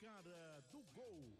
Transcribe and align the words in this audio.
cara 0.00 0.64
do 0.70 0.80
gol. 0.94 1.36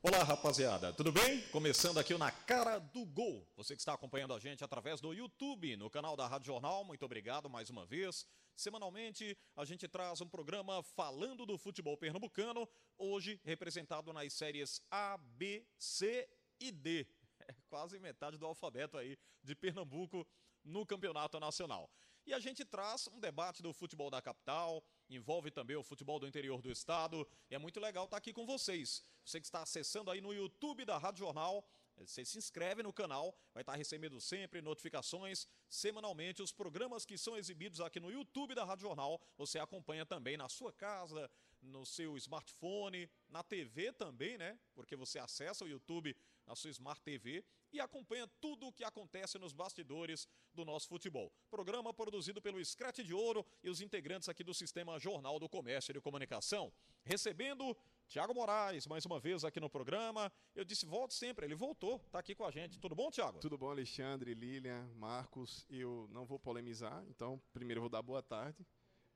Olá, 0.00 0.22
rapaziada, 0.22 0.92
tudo 0.92 1.10
bem? 1.10 1.40
Começando 1.48 1.98
aqui 1.98 2.16
na 2.16 2.30
Cara 2.30 2.78
do 2.78 3.04
Gol. 3.06 3.48
Você 3.56 3.74
que 3.74 3.80
está 3.80 3.94
acompanhando 3.94 4.34
a 4.34 4.38
gente 4.38 4.62
através 4.62 5.00
do 5.00 5.12
YouTube, 5.12 5.76
no 5.76 5.90
canal 5.90 6.14
da 6.14 6.28
Rádio 6.28 6.46
Jornal, 6.48 6.84
muito 6.84 7.04
obrigado 7.04 7.50
mais 7.50 7.68
uma 7.68 7.84
vez. 7.84 8.26
Semanalmente, 8.54 9.36
a 9.56 9.64
gente 9.64 9.88
traz 9.88 10.20
um 10.20 10.28
programa 10.28 10.82
falando 10.82 11.44
do 11.44 11.58
futebol 11.58 11.96
pernambucano, 11.96 12.68
hoje 12.96 13.40
representado 13.42 14.12
nas 14.12 14.32
séries 14.34 14.80
A, 14.90 15.18
B, 15.18 15.66
C 15.76 16.28
e 16.60 16.70
D. 16.70 17.06
É 17.46 17.54
quase 17.68 17.98
metade 17.98 18.38
do 18.38 18.46
alfabeto 18.46 18.96
aí 18.96 19.18
de 19.42 19.54
Pernambuco 19.54 20.26
no 20.64 20.86
Campeonato 20.86 21.38
Nacional. 21.38 21.90
E 22.26 22.32
a 22.32 22.38
gente 22.38 22.64
traz 22.64 23.06
um 23.08 23.20
debate 23.20 23.62
do 23.62 23.72
futebol 23.72 24.10
da 24.10 24.22
capital, 24.22 24.82
envolve 25.10 25.50
também 25.50 25.76
o 25.76 25.82
futebol 25.82 26.18
do 26.18 26.26
interior 26.26 26.62
do 26.62 26.70
estado. 26.70 27.28
E 27.50 27.54
é 27.54 27.58
muito 27.58 27.78
legal 27.78 28.06
estar 28.06 28.16
aqui 28.16 28.32
com 28.32 28.46
vocês. 28.46 29.04
Você 29.22 29.40
que 29.40 29.46
está 29.46 29.62
acessando 29.62 30.10
aí 30.10 30.22
no 30.22 30.32
YouTube 30.32 30.84
da 30.86 30.96
Rádio 30.96 31.18
Jornal, 31.20 31.62
você 31.96 32.24
se 32.24 32.38
inscreve 32.38 32.82
no 32.82 32.92
canal, 32.92 33.36
vai 33.52 33.62
estar 33.62 33.74
recebendo 33.76 34.20
sempre 34.20 34.60
notificações 34.60 35.46
semanalmente. 35.68 36.42
Os 36.42 36.52
programas 36.52 37.04
que 37.04 37.16
são 37.16 37.36
exibidos 37.36 37.80
aqui 37.80 38.00
no 38.00 38.10
YouTube 38.10 38.54
da 38.54 38.64
Rádio 38.64 38.86
Jornal, 38.88 39.20
você 39.36 39.58
acompanha 39.58 40.04
também 40.04 40.36
na 40.36 40.48
sua 40.48 40.72
casa, 40.72 41.30
no 41.64 41.84
seu 41.84 42.16
smartphone, 42.16 43.08
na 43.28 43.42
TV 43.42 43.92
também, 43.92 44.38
né? 44.38 44.58
Porque 44.74 44.96
você 44.96 45.18
acessa 45.18 45.64
o 45.64 45.68
YouTube 45.68 46.16
na 46.46 46.54
sua 46.54 46.70
Smart 46.70 47.00
TV 47.02 47.44
e 47.72 47.80
acompanha 47.80 48.28
tudo 48.40 48.66
o 48.66 48.72
que 48.72 48.84
acontece 48.84 49.38
nos 49.38 49.52
bastidores 49.52 50.28
do 50.52 50.64
nosso 50.64 50.88
futebol. 50.88 51.32
Programa 51.50 51.92
produzido 51.92 52.40
pelo 52.40 52.64
Scratch 52.64 53.00
de 53.00 53.12
Ouro 53.12 53.44
e 53.62 53.70
os 53.70 53.80
integrantes 53.80 54.28
aqui 54.28 54.44
do 54.44 54.54
Sistema 54.54 54.98
Jornal 54.98 55.40
do 55.40 55.48
Comércio 55.48 55.90
e 55.90 55.94
de 55.94 56.00
Comunicação. 56.00 56.72
Recebendo 57.02 57.76
Tiago 58.06 58.34
Moraes, 58.34 58.86
mais 58.86 59.04
uma 59.04 59.18
vez 59.18 59.44
aqui 59.44 59.58
no 59.58 59.68
programa. 59.68 60.30
Eu 60.54 60.64
disse, 60.64 60.86
volte 60.86 61.14
sempre. 61.14 61.46
Ele 61.46 61.54
voltou, 61.54 61.96
está 61.96 62.18
aqui 62.18 62.34
com 62.34 62.44
a 62.44 62.50
gente. 62.50 62.78
Tudo 62.78 62.94
bom, 62.94 63.10
Tiago? 63.10 63.40
Tudo 63.40 63.58
bom, 63.58 63.70
Alexandre, 63.70 64.34
Lilian, 64.34 64.88
Marcos. 64.94 65.66
Eu 65.68 66.06
não 66.12 66.24
vou 66.24 66.38
polemizar, 66.38 67.04
então 67.08 67.42
primeiro 67.52 67.78
eu 67.78 67.82
vou 67.82 67.90
dar 67.90 68.02
boa 68.02 68.22
tarde. 68.22 68.64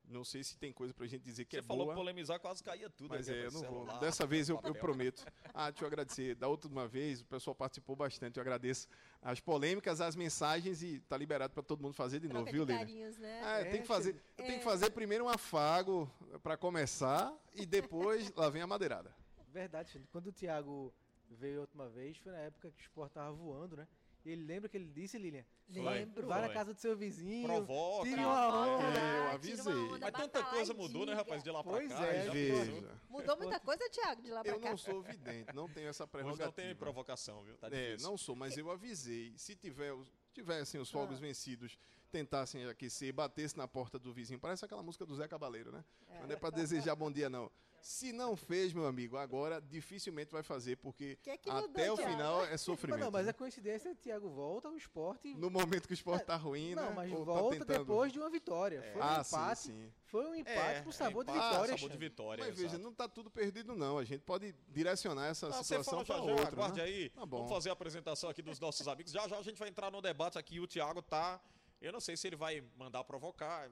Não 0.09 0.23
sei 0.23 0.43
se 0.43 0.57
tem 0.57 0.73
coisa 0.73 0.91
pra 0.91 1.05
gente 1.05 1.21
dizer 1.21 1.45
que 1.45 1.55
Você 1.55 1.59
é 1.59 1.61
falou 1.63 1.85
boa. 1.85 1.95
polemizar, 1.95 2.39
quase 2.39 2.63
caía 2.63 2.89
tudo. 2.89 3.09
Mas 3.09 3.29
aqui, 3.29 3.37
é, 3.37 3.45
eu 3.45 3.51
não 3.51 3.61
vou. 3.61 3.69
celular, 3.85 3.99
Dessa 3.99 4.25
vez 4.25 4.49
eu, 4.49 4.55
eu 4.55 4.61
papel. 4.61 4.81
prometo. 4.81 5.23
Ah, 5.53 5.69
deixa 5.69 5.83
eu 5.83 5.87
agradecer. 5.87 6.33
Da 6.35 6.47
última 6.47 6.87
vez, 6.87 7.21
o 7.21 7.25
pessoal 7.27 7.53
participou 7.53 7.95
bastante. 7.95 8.37
Eu 8.37 8.41
agradeço 8.41 8.87
as 9.21 9.39
polêmicas, 9.39 10.01
as 10.01 10.15
mensagens 10.15 10.81
e 10.81 10.99
tá 11.01 11.15
liberado 11.15 11.53
para 11.53 11.61
todo 11.61 11.81
mundo 11.83 11.93
fazer 11.93 12.19
de 12.19 12.27
novo, 12.27 12.39
Troca 12.45 12.51
viu, 12.51 12.65
de 12.65 12.71
Lilian? 12.71 12.85
carinhos, 12.87 13.17
né? 13.19 13.41
Ah, 13.43 13.59
É, 13.59 13.65
tem 13.65 13.81
que 13.81 13.87
fazer, 13.87 14.15
eu 14.37 14.45
tenho 14.45 14.57
que 14.57 14.63
fazer 14.65 14.89
primeiro 14.89 15.25
um 15.25 15.29
afago 15.29 16.11
para 16.41 16.57
começar 16.57 17.31
e 17.53 17.63
depois 17.65 18.31
lá 18.35 18.49
vem 18.49 18.63
a 18.63 18.67
madeirada. 18.67 19.13
Verdade. 19.47 20.01
Quando 20.11 20.27
o 20.27 20.31
Thiago 20.33 20.91
veio 21.29 21.59
a 21.59 21.61
última 21.61 21.87
vez, 21.87 22.17
foi 22.17 22.31
na 22.31 22.39
época 22.39 22.71
que 22.71 22.79
o 22.79 22.81
Sport 22.81 23.11
tava 23.13 23.31
voando, 23.31 23.77
né? 23.77 23.87
Ele 24.31 24.43
lembra 24.43 24.69
que 24.69 24.77
ele 24.77 24.87
disse, 24.87 25.17
Lilian? 25.17 25.43
Lembro. 25.69 26.27
Vai 26.27 26.41
na 26.41 26.49
casa 26.49 26.73
do 26.73 26.79
seu 26.79 26.95
vizinho. 26.95 27.47
Provoca. 27.47 28.09
Tire 28.09 28.21
uma 28.21 28.77
onda. 28.77 28.83
É, 28.85 28.89
eu 29.35 29.39
tira 29.39 29.61
avisei. 29.61 29.73
onda, 29.73 29.99
Mas 29.99 30.11
tanta 30.11 30.43
coisa 30.43 30.73
mudou, 30.73 31.01
né, 31.05 31.11
diga. 31.13 31.17
rapaz, 31.17 31.43
de 31.43 31.51
lá 31.51 31.63
pra 31.63 31.71
Pois 31.73 31.89
cá. 31.89 32.05
é, 32.07 32.25
já 32.25 32.31
Veja. 32.33 32.99
Mudou 33.09 33.37
muita 33.37 33.59
coisa, 33.59 33.89
Thiago, 33.89 34.21
de 34.21 34.29
lá 34.31 34.43
pra 34.43 34.51
Eu 34.53 34.59
cá. 34.59 34.69
não 34.71 34.77
sou 34.77 35.01
vidente, 35.01 35.53
não 35.55 35.67
tenho 35.69 35.87
essa 35.89 36.03
Hoje 36.05 36.11
prerrogativa. 36.11 36.45
não 36.45 36.51
tem 36.53 36.75
provocação, 36.75 37.43
viu? 37.43 37.57
Tá 37.57 37.67
É, 37.71 37.97
não 38.01 38.17
sou, 38.17 38.35
mas 38.35 38.57
eu 38.57 38.69
avisei. 38.71 39.33
Se 39.37 39.55
tiver, 39.55 39.93
os- 39.93 40.11
tivessem 40.33 40.79
os 40.79 40.89
fogos 40.89 41.17
Ah. 41.17 41.21
vencidos, 41.21 41.77
tentassem 42.11 42.65
aquecer, 42.65 43.13
batesse 43.13 43.57
na 43.57 43.67
porta 43.67 43.99
do 43.99 44.11
vizinho. 44.13 44.39
Parece 44.39 44.65
aquela 44.65 44.81
música 44.81 45.05
do 45.05 45.15
Zé 45.15 45.27
Cabaleiro, 45.27 45.71
né? 45.71 45.83
É. 46.07 46.19
Não 46.25 46.31
é 46.31 46.35
pra 46.35 46.49
desejar 46.49 46.95
bom 46.95 47.11
dia, 47.11 47.29
não. 47.29 47.51
Se 47.81 48.11
não 48.11 48.35
fez, 48.35 48.73
meu 48.73 48.85
amigo, 48.85 49.17
agora 49.17 49.61
dificivelmente 49.61 50.31
vai 50.31 50.43
fazer, 50.43 50.75
porque 50.77 51.15
Que 51.23 51.37
que 51.37 51.49
mudou, 51.51 51.69
até 51.69 51.91
o 51.91 51.95
Thiago? 51.95 52.11
final 52.11 52.45
é 52.45 52.51
Mas 52.51 52.61
sofrimento. 52.61 52.99
não, 52.99 53.11
mas 53.11 53.27
a 53.27 53.33
coincidência 53.33 53.89
é 53.89 53.93
que 53.93 53.99
o 53.99 54.03
Thiago 54.03 54.29
volta 54.29 54.67
ao 54.67 54.75
esporte. 54.75 55.33
No 55.35 55.49
momento 55.49 55.87
que 55.87 55.93
o 55.93 55.95
esporte 55.95 56.25
tá 56.25 56.35
ruim, 56.35 56.75
não, 56.75 56.89
né? 56.89 56.93
mas 56.95 57.11
Ou 57.11 57.19
tá 57.19 57.23
volta 57.25 57.57
tentando. 57.59 57.79
depois 57.79 58.11
de 58.11 58.19
uma 58.19 58.29
vitória. 58.29 58.81
Foi 58.93 59.01
um 59.01 59.05
Ah, 59.05 59.23
sim, 59.23 59.35
empate. 59.35 59.61
sim. 59.61 59.93
Foi 60.05 60.25
um 60.25 60.35
empate 60.35 60.79
É, 60.79 60.81
com 60.81 60.91
sabor 60.91 61.23
de 61.23 61.31
empate, 61.31 61.49
vitória. 61.51 61.73
sabor 61.77 61.89
de 61.91 61.97
vitória, 61.97 62.45
Mas 62.45 62.55
veja, 62.57 62.77
não 62.77 62.93
tá 62.93 63.07
tudo 63.07 63.29
perdido, 63.29 63.75
não. 63.75 63.97
A 63.97 64.03
gente 64.03 64.21
pode 64.21 64.53
direcionar 64.67 65.27
essa 65.27 65.47
Ah, 65.47 65.63
situação 65.63 66.03
para 66.03 66.17
outro. 66.21 66.47
aguarde 66.47 66.77
né? 66.79 66.83
aí. 66.83 67.09
Tá 67.09 67.25
bom. 67.25 67.37
Vamos 67.37 67.51
fazer 67.51 67.69
a 67.69 67.73
apresentação 67.73 68.29
aqui 68.29 68.41
dos 68.41 68.59
nossos 68.59 68.87
amigos. 68.87 69.11
Já 69.11 69.27
já 69.27 69.37
a 69.37 69.41
gente 69.43 69.57
vai 69.57 69.69
entrar 69.69 69.91
no 69.91 70.01
debate 70.01 70.37
aqui. 70.37 70.59
O 70.59 70.67
Thiago 70.67 71.01
tá. 71.01 71.39
Eu 71.81 71.93
não 71.93 71.99
sei 71.99 72.17
se 72.17 72.27
ele 72.27 72.35
vai 72.35 72.61
mandar 72.77 73.03
provocar. 73.05 73.69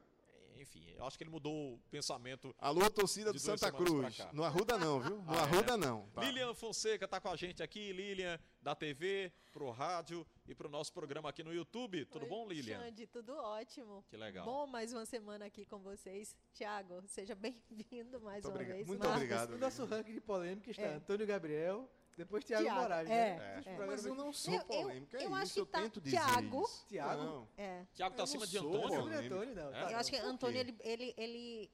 Enfim, 0.59 0.85
eu 0.95 1.05
acho 1.05 1.17
que 1.17 1.23
ele 1.23 1.29
mudou 1.31 1.75
o 1.75 1.79
pensamento. 1.91 2.53
Alô, 2.57 2.89
torcida 2.89 3.31
do 3.31 3.39
Santa 3.39 3.71
Cruz. 3.71 4.17
Não 4.33 4.43
arruda 4.43 4.77
não, 4.77 4.99
viu? 4.99 5.17
Não 5.23 5.33
Ah, 5.33 5.37
é, 5.37 5.39
arruda 5.41 5.77
né? 5.77 5.85
não. 5.87 6.07
Tá. 6.09 6.21
Lilian 6.23 6.53
Fonseca 6.53 7.07
tá 7.07 7.19
com 7.21 7.29
a 7.29 7.35
gente 7.35 7.61
aqui. 7.61 7.91
Lilian, 7.93 8.39
da 8.61 8.73
TV, 8.75 9.31
pro 9.53 9.69
rádio 9.69 10.25
e 10.47 10.53
pro 10.55 10.67
nosso 10.69 10.91
programa 10.93 11.29
aqui 11.29 11.43
no 11.43 11.53
YouTube. 11.53 12.05
Tudo 12.05 12.23
Oi, 12.23 12.29
bom, 12.29 12.47
Lilian? 12.47 12.79
Xande, 12.79 13.07
tudo 13.07 13.33
ótimo. 13.35 14.03
Que 14.09 14.17
legal. 14.17 14.45
Bom 14.45 14.65
mais 14.67 14.91
uma 14.93 15.05
semana 15.05 15.45
aqui 15.45 15.65
com 15.65 15.79
vocês. 15.79 16.35
Tiago, 16.53 17.01
seja 17.07 17.35
bem-vindo 17.35 18.19
mais 18.21 18.43
Muito 18.43 18.47
uma 18.47 18.51
obrigado. 18.55 18.75
vez. 18.77 18.87
Muito 18.87 18.99
Marcos, 19.01 19.15
obrigado. 19.17 19.53
O 19.53 19.57
nosso 19.57 19.85
ranking 19.85 20.13
de 20.13 20.21
polêmica 20.21 20.71
está 20.71 20.83
É. 20.83 20.95
Antônio 20.95 21.25
Gabriel, 21.27 21.89
depois 22.17 22.43
Thiago, 22.43 22.63
Thiago, 22.65 22.81
Moraes, 22.81 23.09
é, 23.09 23.13
né? 23.13 23.35
É. 23.57 23.61
programas- 23.61 23.89
Mas 23.89 24.05
eu 24.05 24.15
não 24.15 24.33
sou 24.33 24.53
Eu- 24.53 24.59
eu- 24.59 24.65
polêmico, 24.65 25.15
é 25.15 25.19
eu 25.19 25.25
isso. 25.25 25.35
acho 25.35 25.53
que 25.53 25.59
eu 25.59 25.65
tá 25.67 25.81
tento 25.81 26.01
dizer 26.01 26.17
Thiago. 26.17 26.63
isso. 26.63 26.85
Thiago? 26.87 27.23
Não. 27.23 27.47
É. 27.57 27.85
Thiago 27.93 28.15
tá 28.15 28.23
acima 28.23 28.47
de 28.47 28.57
Antônio. 28.57 28.81
polêmico. 28.81 29.07
Não 29.09 29.13
é 29.13 29.25
Antônio, 29.25 29.55
não. 29.55 29.69
É? 29.75 29.83
Tá. 29.83 29.91
Eu 29.91 29.97
acho 29.97 30.09
que 30.11 30.17
quê? 30.19 30.23
Antônio, 30.25 30.59
ele. 30.59 30.75
ele, 30.81 31.13
ele 31.17 31.69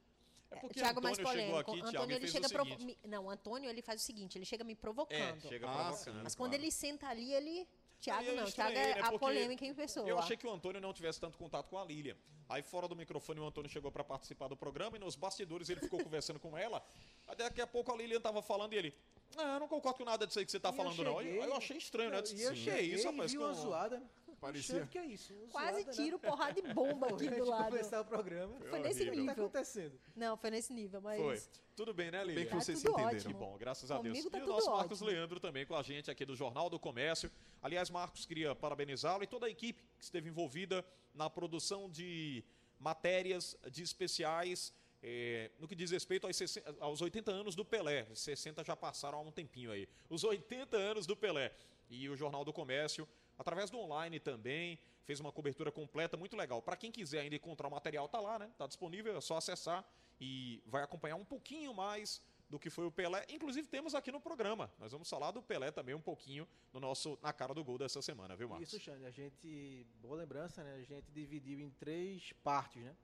É 0.50 0.56
porque 0.60 0.74
Thiago 0.80 1.02
mais 1.02 1.18
Antônio 1.18 1.40
chegou 1.40 1.50
polêmico. 1.64 1.70
aqui, 1.70 1.80
Thiago, 1.80 1.96
Antônio 1.96 2.14
e 2.14 2.16
ele 2.18 2.28
chega 2.28 2.46
o 2.46 2.50
provo- 2.50 2.76
Não, 3.08 3.30
Antônio 3.30 3.70
ele 3.70 3.82
faz 3.82 4.00
o 4.02 4.04
seguinte, 4.04 4.38
ele 4.38 4.44
chega 4.44 4.62
me 4.62 4.72
É, 4.72 4.76
provocando. 4.76 5.40
chega 5.48 5.68
Ah, 5.68 5.84
provocando. 5.88 6.22
Mas 6.22 6.34
quando 6.34 6.50
claro. 6.50 6.62
ele 6.64 6.70
senta 6.70 7.08
ali, 7.08 7.32
ele. 7.34 7.66
Tiago 8.00 8.32
não, 8.32 8.44
Tiago 8.44 8.76
é 8.76 8.94
né, 8.96 9.00
a 9.00 9.18
polêmica 9.18 9.64
em 9.64 9.72
pessoa. 9.74 10.06
Eu 10.06 10.18
achei 10.18 10.36
que 10.36 10.46
o 10.46 10.50
Antônio 10.52 10.78
não 10.78 10.92
tivesse 10.92 11.18
tanto 11.18 11.38
contato 11.38 11.70
com 11.70 11.78
a 11.78 11.84
Lília. 11.86 12.14
Aí 12.50 12.62
fora 12.62 12.86
do 12.86 12.94
microfone 12.94 13.40
o 13.40 13.46
Antônio 13.46 13.70
chegou 13.70 13.90
para 13.90 14.04
participar 14.04 14.46
do 14.48 14.56
programa 14.56 14.96
e 14.98 15.00
nos 15.00 15.16
bastidores 15.16 15.70
ele 15.70 15.80
ficou 15.80 15.98
conversando 16.06 16.38
com 16.38 16.56
ela. 16.56 16.84
Aí 17.26 17.34
daqui 17.34 17.62
a 17.62 17.66
pouco 17.66 17.90
a 17.90 17.96
Lilian 17.96 18.20
tava 18.20 18.42
falando 18.42 18.74
e 18.74 18.76
ele, 18.76 18.94
ah, 19.38 19.54
eu 19.54 19.60
não 19.60 19.68
concordo 19.68 19.98
com 19.98 20.04
nada 20.04 20.26
disso 20.26 20.38
aí 20.38 20.44
que 20.44 20.50
você 20.50 20.60
tá 20.60 20.68
E 20.68 20.72
eu 20.72 20.76
falando 20.76 21.02
não. 21.04 21.18
Aí 21.18 21.26
cheguei- 21.26 21.42
aí 21.42 21.48
eu 21.48 21.54
achei 21.56 21.76
estranho, 21.76 22.10
né? 22.10 22.18
Eu 22.18 22.22
disse, 22.22 22.42
eu 22.42 22.50
"Que 22.52 22.56
cheguei 22.56 22.94
isso, 22.94 23.06
rapaz, 23.10 23.32
vi 23.32 23.38
com- 23.38 23.44
uma 23.44 23.52
zoada. 23.54 24.02
Parecia- 24.40 24.86
que 24.90 24.98
é 24.98 25.06
isso? 25.06 25.32
Uma 25.32 25.48
Quase 25.48 25.82
zoada, 25.84 25.92
tiro 25.92 26.18
né? 26.18 26.28
porrada 26.28 26.60
de 26.60 26.74
bomba 26.74 27.06
aqui 27.14 27.30
do 27.30 27.44
lado. 27.46 27.70
começar 27.70 28.00
o 28.00 28.04
programa. 28.04 28.54
Foi 28.68 28.78
nesse 28.80 29.00
horrível. 29.02 29.06
O 29.06 29.10
que 29.12 29.16
tá 29.16 29.16
nível. 29.32 29.32
acontecendo? 29.46 30.00
Não, 30.14 30.36
foi 30.36 30.50
nesse 30.50 30.72
nível, 30.74 31.00
mas. 31.00 31.20
Foi. 31.20 31.42
Tudo 31.74 31.94
bem, 31.94 32.10
né, 32.10 32.20
Lilian? 32.22 32.34
Bem 32.36 32.44
que 32.44 32.50
Tá 32.50 32.60
vocês 32.60 32.78
se 32.78 32.86
entenderam. 32.86 33.10
Que 33.10 33.16
ótimo. 33.16 33.38
bom, 33.38 33.56
graças 33.58 33.90
a 33.90 33.98
Deus. 34.00 34.18
Tá 34.18 34.24
e 34.24 34.26
o 34.26 34.30
tudo 34.30 34.46
nosso 34.46 34.70
Marcos 34.70 35.00
ótimo. 35.02 35.10
Leandro 35.16 35.40
também 35.40 35.64
com 35.66 35.74
a 35.74 35.82
gente 35.82 36.10
aqui 36.10 36.24
do 36.26 36.36
Jornal 36.36 36.68
do 36.68 36.78
Comércio. 36.78 37.30
Aliás, 37.62 37.88
Marcos, 37.90 38.26
queria 38.26 38.54
parabenizá-lo 38.54 39.24
e 39.24 39.26
toda 39.26 39.46
a 39.46 39.50
equipe 39.50 39.82
que 39.96 40.04
esteve 40.04 40.28
envolvida 40.28 40.84
na 41.14 41.30
produção 41.30 41.88
de 41.90 42.44
matérias, 42.78 43.56
de 43.70 43.82
especiais, 43.82 44.72
eh, 45.06 45.50
no 45.58 45.68
que 45.68 45.74
diz 45.74 45.90
respeito 45.90 46.26
aos, 46.26 46.34
60 46.34 46.76
aos 46.80 47.02
80 47.02 47.30
anos 47.30 47.54
do 47.54 47.62
Pelé. 47.62 48.06
Os 48.10 48.20
60 48.20 48.64
já 48.64 48.74
passaram 48.74 49.18
há 49.18 49.20
um 49.20 49.30
tempinho 49.30 49.70
aí. 49.70 49.86
Os 50.08 50.24
80 50.24 50.78
anos 50.78 51.06
do 51.06 51.14
Pelé. 51.14 51.52
E 51.90 52.08
o 52.08 52.16
Jornal 52.16 52.42
do 52.42 52.54
Comércio, 52.54 53.06
através 53.38 53.68
do 53.68 53.78
online 53.78 54.18
também, 54.18 54.78
fez 55.04 55.20
uma 55.20 55.30
cobertura 55.30 55.70
completa, 55.70 56.16
muito 56.16 56.34
legal. 56.34 56.62
Para 56.62 56.74
quem 56.74 56.90
quiser 56.90 57.20
ainda 57.20 57.36
encontrar 57.36 57.68
o 57.68 57.70
material, 57.70 58.08
tá 58.08 58.18
lá, 58.18 58.38
né? 58.38 58.50
Tá 58.56 58.66
disponível, 58.66 59.14
é 59.14 59.20
só 59.20 59.36
acessar 59.36 59.86
e 60.18 60.62
vai 60.64 60.82
acompanhar 60.82 61.16
um 61.16 61.24
pouquinho 61.24 61.74
mais 61.74 62.22
do 62.48 62.58
que 62.58 62.70
foi 62.70 62.86
o 62.86 62.90
Pelé. 62.90 63.26
Inclusive 63.28 63.68
temos 63.68 63.94
aqui 63.94 64.10
no 64.10 64.22
programa. 64.22 64.72
Nós 64.78 64.90
vamos 64.90 65.10
falar 65.10 65.32
do 65.32 65.42
Pelé 65.42 65.70
também 65.70 65.94
um 65.94 66.00
pouquinho 66.00 66.48
no 66.72 66.80
nosso 66.80 67.18
na 67.20 67.30
cara 67.30 67.52
do 67.52 67.62
gol 67.62 67.76
dessa 67.76 68.00
semana, 68.00 68.34
viu, 68.34 68.48
Marcos? 68.48 68.72
Isso, 68.72 68.80
Xande, 68.80 69.04
a 69.04 69.10
gente, 69.10 69.86
boa 70.00 70.16
lembrança, 70.16 70.64
né? 70.64 70.76
A 70.76 70.82
gente 70.82 71.12
dividiu 71.12 71.60
em 71.60 71.68
três 71.68 72.32
partes, 72.42 72.82
né? 72.82 72.96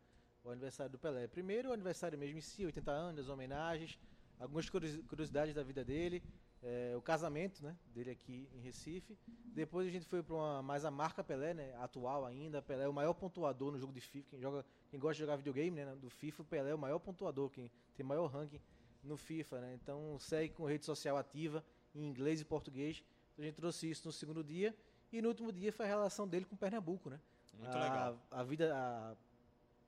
O 0.45 0.51
aniversário 0.51 0.91
do 0.91 0.99
Pelé. 0.99 1.27
Primeiro, 1.27 1.69
o 1.71 1.73
aniversário 1.73 2.19
mesmo 2.19 2.39
em 2.39 2.41
si, 2.41 2.65
80 2.65 2.91
anos, 2.91 3.21
as 3.21 3.29
homenagens, 3.29 3.99
algumas 4.39 4.69
curiosi- 4.71 5.03
curiosidades 5.03 5.55
da 5.55 5.63
vida 5.63 5.85
dele, 5.85 6.23
é, 6.63 6.95
o 6.97 7.03
casamento, 7.03 7.63
né? 7.63 7.77
Dele 7.95 8.11
aqui 8.11 8.49
em 8.55 8.61
Recife. 8.61 9.19
Depois 9.55 9.87
a 9.87 9.91
gente 9.91 10.07
foi 10.07 10.23
para 10.23 10.35
uma 10.35 10.63
mais 10.63 10.85
a 10.85 10.91
marca 10.91 11.23
Pelé, 11.23 11.53
né? 11.55 11.75
Atual 11.77 12.25
ainda. 12.25 12.63
Pelé 12.63 12.85
é 12.85 12.89
o 12.89 12.93
maior 12.93 13.13
pontuador 13.15 13.71
no 13.73 13.79
jogo 13.79 13.93
de 13.93 14.01
FIFA. 14.01 14.31
Quem 14.31 14.41
joga, 14.41 14.65
quem 14.91 14.99
gosta 14.99 15.15
de 15.15 15.21
jogar 15.21 15.37
videogame, 15.37 15.85
né? 15.85 15.95
Do 15.97 16.09
FIFA, 16.11 16.43
o 16.43 16.45
Pelé 16.47 16.71
é 16.71 16.75
o 16.75 16.79
maior 16.79 16.99
pontuador, 16.99 17.51
quem 17.51 17.71
tem 17.95 18.05
maior 18.05 18.27
ranking 18.27 18.61
no 19.03 19.17
FIFA, 19.17 19.61
né? 19.61 19.79
Então 19.83 20.19
segue 20.19 20.55
com 20.55 20.65
rede 20.65 20.85
social 20.85 21.17
ativa 21.17 21.65
em 21.95 22.07
inglês 22.07 22.41
e 22.41 22.45
português. 22.45 23.03
Então, 23.33 23.43
a 23.43 23.47
gente 23.47 23.57
trouxe 23.57 23.91
isso 23.91 24.07
no 24.07 24.13
segundo 24.13 24.43
dia 24.45 24.75
e 25.13 25.21
no 25.21 25.29
último 25.29 25.53
dia 25.53 25.73
foi 25.73 25.87
a 25.87 25.89
relação 25.89 26.27
dele 26.29 26.45
com 26.45 26.57
Pernambuco, 26.57 27.09
né? 27.11 27.21
Muito 27.59 27.77
a, 27.77 27.83
legal. 27.83 28.27
A 28.31 28.43
vida 28.43 28.75
a 28.75 29.17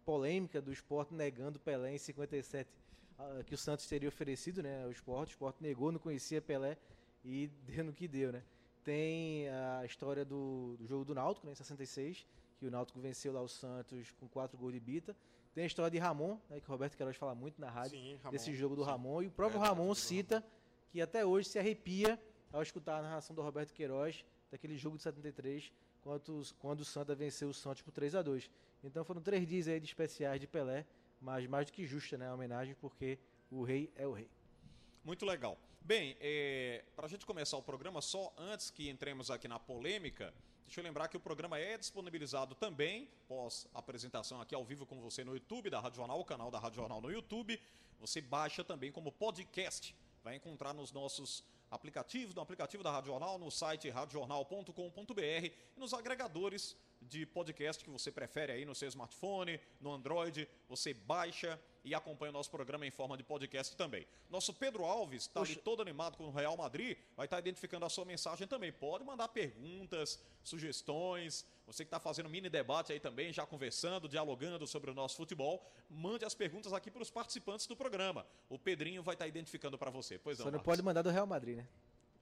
polêmica 0.05 0.61
do 0.61 0.73
esporte 0.73 1.15
negando 1.15 1.59
Pelé 1.59 1.95
em 1.95 1.99
57 1.99 2.69
ah, 3.19 3.43
que 3.45 3.55
o 3.55 3.59
Santos 3.59 3.87
teria 3.87 4.09
oferecido, 4.09 4.63
né? 4.63 4.87
O 4.87 4.91
esporte, 4.91 5.31
o 5.31 5.33
esporte 5.33 5.63
negou, 5.63 5.93
não 5.93 5.99
conhecia 5.99 6.41
Pelé 6.41 6.77
e 7.25 7.49
deu 7.67 7.85
no 7.85 7.93
que 7.93 8.09
deu, 8.09 8.33
né? 8.33 8.43
Tem 8.85 9.49
a 9.49 9.85
história 9.85 10.25
do, 10.25 10.77
do 10.77 10.87
jogo 10.87 11.05
do 11.05 11.15
Náutico, 11.15 11.47
né, 11.47 11.53
em 11.53 11.55
66, 11.55 12.27
que 12.59 12.67
o 12.67 12.71
Náutico 12.71 12.99
venceu 12.99 13.33
lá 13.33 13.41
o 13.41 13.49
Santos 13.49 14.11
com 14.19 14.27
quatro 14.27 14.59
gols 14.59 14.73
de 14.73 14.81
bita. 14.81 15.17
Tem 15.55 15.63
a 15.63 15.67
história 15.67 15.91
de 15.91 15.99
Ramon, 15.99 16.37
né, 16.51 16.59
que 16.59 16.67
o 16.67 16.71
Roberto 16.71 16.97
Queiroz 16.97 17.17
fala 17.17 17.35
muito 17.35 17.61
na 17.61 17.71
rádio, 17.71 17.99
Sim, 17.99 18.17
Ramon. 18.17 18.33
desse 18.33 18.53
jogo 18.55 18.75
do 18.75 18.83
Sim. 18.83 18.91
Ramon. 18.91 19.23
E 19.23 19.29
o 19.29 19.31
próprio 19.31 19.61
Verdade, 19.61 19.79
Ramon 19.81 19.95
cita 19.95 20.45
que 20.91 21.01
até 21.01 21.25
hoje 21.25 21.49
se 21.49 21.59
arrepia 21.59 22.21
ao 22.53 22.61
escutar 22.61 22.99
a 22.99 23.03
narração 23.03 23.37
do 23.37 23.43
Roberto 23.43 23.73
Queiroz 23.73 24.25
daquele 24.51 24.77
jogo 24.77 24.97
de 24.97 25.03
73, 25.05 25.73
quando, 26.03 26.37
os- 26.39 26.53
quando 26.53 26.81
o 26.81 26.85
Santa 26.85 27.15
venceu 27.15 27.49
o 27.49 27.55
Santos 27.55 27.83
por 27.83 27.93
3 27.93 28.15
a 28.15 28.23
2 28.23 28.51
Então 28.85 29.05
foram 29.05 29.21
três 29.21 29.47
dias 29.47 29.69
aí 29.69 29.79
de 29.81 29.87
especiais 29.87 30.41
de 30.41 30.47
Pelé, 30.47 30.85
mas 31.21 31.47
mais 31.47 31.67
do 31.67 31.73
que 31.73 31.87
justa 31.87 32.19
né, 32.19 32.29
a 32.29 32.35
homenagem, 32.35 32.75
porque 32.81 33.19
o 33.51 33.63
rei 33.63 33.93
é 33.97 34.07
o 34.07 34.13
rei. 34.13 34.29
Muito 35.05 35.25
legal. 35.25 35.57
Bem, 35.81 36.17
para 36.95 37.07
a 37.07 37.09
gente 37.09 37.25
começar 37.27 37.57
o 37.57 37.63
programa, 37.63 38.01
só 38.01 38.33
antes 38.37 38.71
que 38.71 38.89
entremos 38.89 39.31
aqui 39.31 39.49
na 39.49 39.59
polêmica, 39.59 40.33
deixa 40.65 40.81
eu 40.81 40.85
lembrar 40.85 41.09
que 41.09 41.17
o 41.17 41.21
programa 41.21 41.59
é 41.59 41.77
disponibilizado 41.77 42.55
também, 42.55 43.09
pós 43.29 43.67
apresentação 43.75 44.41
aqui 44.41 44.55
ao 44.55 44.65
vivo 44.65 44.87
com 44.87 45.01
você 45.01 45.25
no 45.25 45.35
YouTube 45.35 45.71
da 45.71 45.81
Rádio 45.81 45.97
Jornal, 45.97 46.21
o 46.21 46.25
canal 46.25 46.51
da 46.51 46.59
Rádio 46.59 46.77
Jornal 46.77 47.01
no 47.01 47.11
YouTube. 47.11 47.61
Você 48.01 48.21
baixa 48.21 48.63
também 48.65 48.91
como 48.93 49.11
podcast. 49.13 49.95
Vai 50.25 50.37
encontrar 50.37 50.73
nos 50.73 50.93
nossos 50.93 51.45
aplicativos, 51.73 52.35
no 52.35 52.43
aplicativo 52.43 52.83
da 52.83 52.93
Rádio 52.93 53.13
Jornal, 53.13 53.39
no 53.39 53.51
site 53.51 53.89
radiojornal.com.br 53.91 55.21
e 55.21 55.81
nos 55.81 55.95
agregadores 55.95 56.77
de 57.09 57.27
podcast 57.27 57.85
que 57.85 57.91
você 57.91 58.11
prefere 58.11 58.53
aí 58.53 58.65
no 58.65 58.75
seu 58.75 58.89
smartphone, 58.89 59.61
no 59.81 59.93
Android. 59.93 60.49
Você 60.69 60.95
baixa 60.95 61.61
e 61.85 61.95
acompanha 61.95 62.31
o 62.31 62.33
nosso 62.33 62.51
programa 62.51 62.87
em 62.87 62.91
forma 62.91 63.17
de 63.17 63.25
podcast 63.25 63.77
também. 63.77 64.07
Nosso 64.31 64.55
Pedro 64.55 64.85
Alves 64.85 65.23
está 65.23 65.41
ali 65.41 65.57
todo 65.57 65.83
animado 65.83 66.17
com 66.17 66.25
o 66.25 66.31
Real 66.31 66.57
Madrid, 66.57 66.97
vai 67.17 67.27
estar 67.27 67.39
identificando 67.39 67.85
a 67.85 67.89
sua 67.89 68.05
mensagem 68.05 68.47
também. 68.47 68.73
Pode 68.73 69.05
mandar 69.05 69.29
perguntas, 69.29 70.21
sugestões. 70.43 71.45
Você 71.67 71.85
que 71.85 71.89
está 71.89 72.01
fazendo 72.01 72.29
mini 72.29 72.49
debate 72.49 72.93
aí 72.93 73.01
também, 73.01 73.33
já 73.33 73.47
conversando, 73.47 74.09
dialogando 74.09 74.67
sobre 74.67 74.91
o 74.91 74.95
nosso 74.95 75.17
futebol, 75.17 75.65
mande 75.89 76.25
as 76.25 76.35
perguntas 76.35 76.73
aqui 76.73 76.91
para 76.91 77.03
os 77.03 77.11
participantes 77.11 77.67
do 77.67 77.77
programa. 77.77 78.27
O 78.49 78.59
Pedrinho 78.59 79.03
vai 79.03 79.15
estar 79.15 79.27
identificando 79.27 79.77
para 79.77 79.91
você. 79.91 80.19
Pois 80.19 80.39
não, 80.39 80.45
Só 80.45 80.51
não 80.51 80.59
Marcos? 80.59 80.67
pode 80.67 80.83
mandar 80.83 81.03
do 81.03 81.11
Real 81.11 81.27
Madrid, 81.27 81.59
né? 81.59 81.69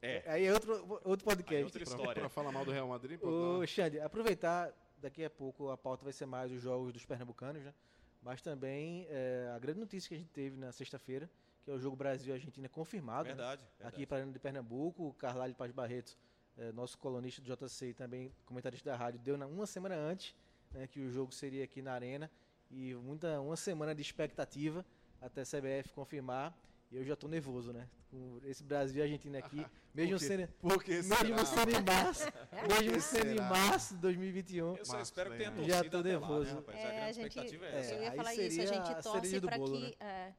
É. 0.03 0.23
Aí 0.27 0.45
é 0.47 0.53
outro, 0.53 0.73
outro 1.05 1.29
Aí 1.31 1.37
podcast. 1.37 1.65
outra 1.65 1.83
história. 1.83 2.21
pra 2.21 2.29
falar 2.29 2.51
mal 2.53 2.65
do 2.65 2.71
Real 2.71 2.89
Madrid, 2.89 3.21
não. 3.23 3.67
Xande, 3.67 4.01
aproveitar, 4.01 4.73
daqui 4.99 5.25
a 5.25 5.31
pouco 5.31 5.69
a 5.71 5.77
pauta 5.77 6.05
vai 6.05 6.13
ser 6.13 6.27
mais 6.27 6.51
os 6.51 6.61
jogos 6.63 6.93
dos 6.93 7.05
pernambucanos, 7.05 7.63
né? 7.63 7.75
Mas 8.23 8.41
também 8.43 9.07
é, 9.11 9.51
a 9.55 9.59
grande 9.59 9.81
notícia 9.81 10.09
que 10.09 10.15
a 10.15 10.19
gente 10.19 10.31
teve 10.31 10.57
na 10.57 10.73
sexta-feira, 10.73 11.29
que 11.65 11.71
é 11.71 11.75
o 11.75 11.79
jogo 11.79 11.97
Brasil 11.97 12.33
e 12.33 12.37
Argentina 12.37 12.69
confirmado. 12.69 13.29
né? 13.29 13.35
Verdade. 13.35 13.67
Aqui 13.83 14.07
para 14.07 14.25
de 14.25 14.39
Pernambuco, 14.39 15.09
o 15.09 15.15
Carlalho 15.15 15.55
Paz 15.55 15.71
Barreto, 15.73 16.17
é, 16.59 16.73
nosso 16.73 16.99
colunista 16.99 17.41
do 17.43 17.47
JC 17.55 17.87
e 17.91 17.95
também 17.95 18.33
comentarista 18.45 18.91
da 18.91 18.97
rádio, 18.97 19.21
deu 19.21 19.37
na- 19.39 19.47
uma 19.47 19.67
semana 19.67 19.95
antes 19.95 20.35
né, 20.73 20.87
que 20.87 21.01
o 21.01 21.11
jogo 21.11 21.33
seria 21.33 21.65
aqui 21.65 21.81
na 21.83 21.93
Arena. 21.93 22.31
E 22.71 22.95
muita, 22.95 23.41
uma 23.41 23.57
semana 23.57 23.95
de 23.95 24.01
expectativa 24.03 24.85
até 25.21 25.41
a 25.41 25.45
CBF 25.45 25.93
confirmar. 25.95 26.55
E 26.91 26.97
eu 26.97 27.05
já 27.05 27.15
estou 27.15 27.31
nervoso, 27.31 27.73
né? 27.73 27.89
Com 28.11 28.41
esse 28.45 28.65
Brasil 28.65 28.99
e 28.99 29.03
Argentina 29.03 29.39
aqui, 29.39 29.65
mesmo 29.95 30.19
sendo, 30.19 30.49
Por 30.61 30.83
que 30.83 30.95
mesmo 30.95 31.07
será? 31.15 31.45
sendo 31.47 31.71
em 31.77 31.83
março, 31.85 32.25
mesmo 32.83 33.01
sendo 33.01 33.31
em 33.31 33.37
março 33.41 33.95
de 33.95 34.01
2021. 34.01 34.77
Eu 34.77 34.85
só 34.85 35.01
espero 35.01 35.31
que 35.31 35.37
tenha 35.39 35.53
torcida 35.53 35.73
Já 35.77 35.81
tô 35.83 35.87
até 35.87 35.97
lá, 35.99 36.03
nervoso. 36.03 36.45
né, 36.51 36.53
rapaz? 36.55 36.77
a 36.77 36.81
É, 36.81 37.03
a 37.09 37.13
gente, 37.13 37.27
expectativa 37.29 37.67
é 37.67 37.71
é, 37.71 37.79
essa. 37.81 37.95
eu 37.95 38.03
ia 38.03 38.11
aí 38.11 38.17
falar 38.17 38.35
isso, 38.35 38.43
a 38.43 38.51
seria 38.67 38.67
gente 38.85 39.03
torce 39.03 39.41
para 39.41 39.59
bolo, 39.59 39.77
que, 39.77 39.83
né? 39.83 39.93
é, 40.01 40.35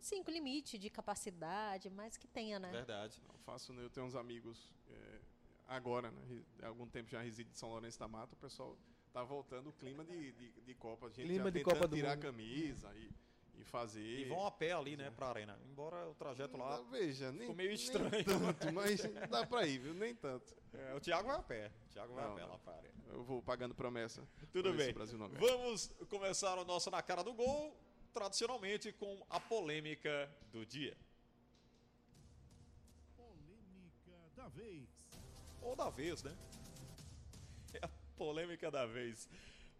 sim, 0.00 0.22
com 0.22 0.30
limite 0.30 0.78
de 0.78 0.88
capacidade, 0.88 1.90
mas 1.90 2.16
que 2.16 2.26
tenha, 2.26 2.58
né? 2.58 2.70
Verdade. 2.70 3.20
Não 3.28 3.38
faço, 3.40 3.72
né? 3.74 3.84
Eu 3.84 3.90
tenho 3.90 4.06
uns 4.06 4.14
amigos 4.16 4.70
é, 4.90 5.18
agora, 5.68 6.10
né? 6.10 6.22
Há 6.62 6.68
algum 6.68 6.86
tempo 6.86 7.10
já 7.10 7.20
reside 7.20 7.50
em 7.50 7.54
São 7.54 7.68
Lourenço 7.68 7.98
da 7.98 8.08
Mata, 8.08 8.32
o 8.34 8.38
pessoal 8.38 8.78
tá 9.12 9.22
voltando 9.22 9.68
o 9.68 9.72
clima 9.74 10.02
de, 10.06 10.32
de, 10.32 10.50
de 10.62 10.74
Copa. 10.74 11.06
A 11.06 11.10
gente 11.10 11.26
Clima 11.26 11.44
já 11.44 11.50
de 11.50 11.58
tentando 11.58 11.74
Copa 11.74 11.86
do 11.88 11.96
tirar 11.96 12.16
Mundo. 12.16 12.18
a 12.18 12.22
camisa 12.22 12.90
e, 12.96 13.10
e 13.62 13.64
fazer. 13.64 14.02
E 14.02 14.24
vão 14.24 14.44
a 14.46 14.50
pé 14.50 14.72
ali, 14.72 14.96
né, 14.96 15.10
pra 15.10 15.28
arena. 15.28 15.58
Embora 15.70 16.08
o 16.08 16.14
trajeto 16.14 16.56
lá. 16.56 16.76
Ah, 16.76 16.82
Veja, 16.90 17.30
nem, 17.32 17.40
ficou 17.40 17.54
meio 17.56 17.68
nem 17.68 17.74
estranho. 17.76 18.24
tanto, 18.24 18.72
mas 18.74 19.00
dá 19.30 19.46
pra 19.46 19.66
ir, 19.66 19.78
viu? 19.78 19.94
Nem 19.94 20.14
tanto. 20.14 20.54
É, 20.74 20.94
o 20.94 21.00
Thiago 21.00 21.28
vai 21.28 21.36
a 21.38 21.42
pé. 21.42 21.72
O 21.86 21.88
Thiago 21.92 22.14
vai 22.14 22.24
Não, 22.24 22.32
a 22.32 22.34
pé 22.34 22.42
não. 22.42 22.48
lá 22.50 22.58
pra 22.58 22.74
arena. 22.74 22.94
Eu 23.08 23.22
vou 23.24 23.42
pagando 23.42 23.74
promessa. 23.74 24.26
Tudo 24.52 24.72
bem. 24.74 24.92
Brasil 24.92 25.18
não. 25.18 25.28
Vamos 25.28 25.90
começar 26.08 26.58
o 26.58 26.64
nosso 26.64 26.90
Na 26.90 27.02
Cara 27.02 27.22
do 27.22 27.32
Gol, 27.34 27.76
tradicionalmente 28.12 28.92
com 28.92 29.24
a 29.30 29.38
polêmica 29.40 30.30
do 30.50 30.64
dia. 30.66 30.96
Polêmica 33.16 34.30
da 34.34 34.48
vez. 34.48 34.88
Ou 35.60 35.76
da 35.76 35.90
vez, 35.90 36.22
né? 36.22 36.36
É 37.74 37.84
a 37.84 37.90
polêmica 38.16 38.70
da 38.70 38.86
vez. 38.86 39.28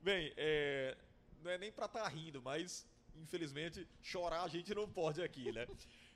Bem, 0.01 0.33
é, 0.37 0.97
não 1.43 1.51
é 1.51 1.59
nem 1.59 1.73
pra 1.73 1.87
estar 1.87 2.07
rindo, 2.09 2.41
mas 2.43 2.87
infelizmente 3.17 3.87
chorar 4.03 4.43
a 4.45 4.49
gente 4.49 4.75
não 4.75 4.89
pode 4.89 5.23
aqui, 5.23 5.51
né? 5.53 5.67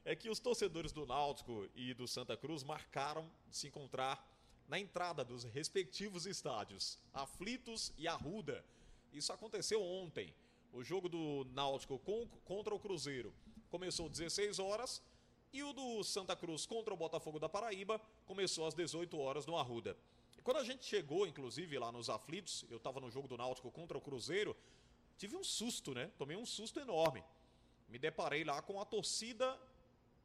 É 0.04 0.14
que 0.14 0.30
os 0.30 0.38
torcedores 0.38 0.92
do 0.92 1.04
Náutico 1.04 1.68
e 1.74 1.92
do 1.94 2.06
Santa 2.06 2.36
Cruz 2.36 2.62
marcaram 2.62 3.28
se 3.50 3.66
encontrar 3.66 4.24
na 4.68 4.78
entrada 4.78 5.24
dos 5.24 5.44
respectivos 5.44 6.26
estádios, 6.26 6.98
Aflitos 7.12 7.92
e 7.98 8.06
Arruda. 8.08 8.64
Isso 9.12 9.32
aconteceu 9.32 9.82
ontem. 9.82 10.32
O 10.72 10.82
jogo 10.82 11.08
do 11.08 11.46
Náutico 11.52 11.98
com- 12.00 12.28
contra 12.44 12.74
o 12.74 12.78
Cruzeiro 12.78 13.32
começou 13.70 14.06
às 14.06 14.12
16 14.12 14.58
horas 14.58 15.02
e 15.52 15.62
o 15.62 15.72
do 15.72 16.02
Santa 16.04 16.36
Cruz 16.36 16.66
contra 16.66 16.92
o 16.92 16.96
Botafogo 16.96 17.38
da 17.38 17.48
Paraíba 17.48 18.00
começou 18.26 18.66
às 18.66 18.74
18 18.74 19.16
horas 19.18 19.46
no 19.46 19.56
Arruda. 19.56 19.96
E 20.36 20.42
quando 20.42 20.58
a 20.58 20.64
gente 20.64 20.84
chegou, 20.84 21.26
inclusive, 21.26 21.78
lá 21.78 21.90
nos 21.90 22.10
aflitos, 22.10 22.64
eu 22.68 22.76
estava 22.76 23.00
no 23.00 23.10
jogo 23.10 23.26
do 23.26 23.36
Náutico 23.36 23.70
contra 23.70 23.96
o 23.96 24.00
Cruzeiro, 24.00 24.54
tive 25.16 25.36
um 25.36 25.44
susto, 25.44 25.94
né? 25.94 26.10
Tomei 26.18 26.36
um 26.36 26.46
susto 26.46 26.78
enorme. 26.80 27.22
Me 27.88 27.98
deparei 27.98 28.44
lá 28.44 28.60
com 28.62 28.80
a 28.80 28.84
torcida 28.84 29.58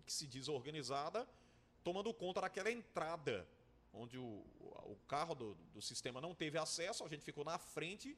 que 0.06 0.12
se 0.12 0.26
diz 0.28 0.48
organizada 0.48 1.28
tomando 1.84 2.14
conta 2.14 2.42
daquela 2.42 2.72
entrada 2.72 3.48
onde 3.94 4.18
o, 4.18 4.46
o 4.86 4.98
carro 5.08 5.36
do, 5.36 5.54
do 5.74 5.82
sistema 5.82 6.22
não 6.22 6.34
teve 6.34 6.58
acesso, 6.58 7.04
a 7.04 7.10
gente 7.10 7.24
ficou 7.24 7.44
na 7.44 7.58
frente 7.58 8.18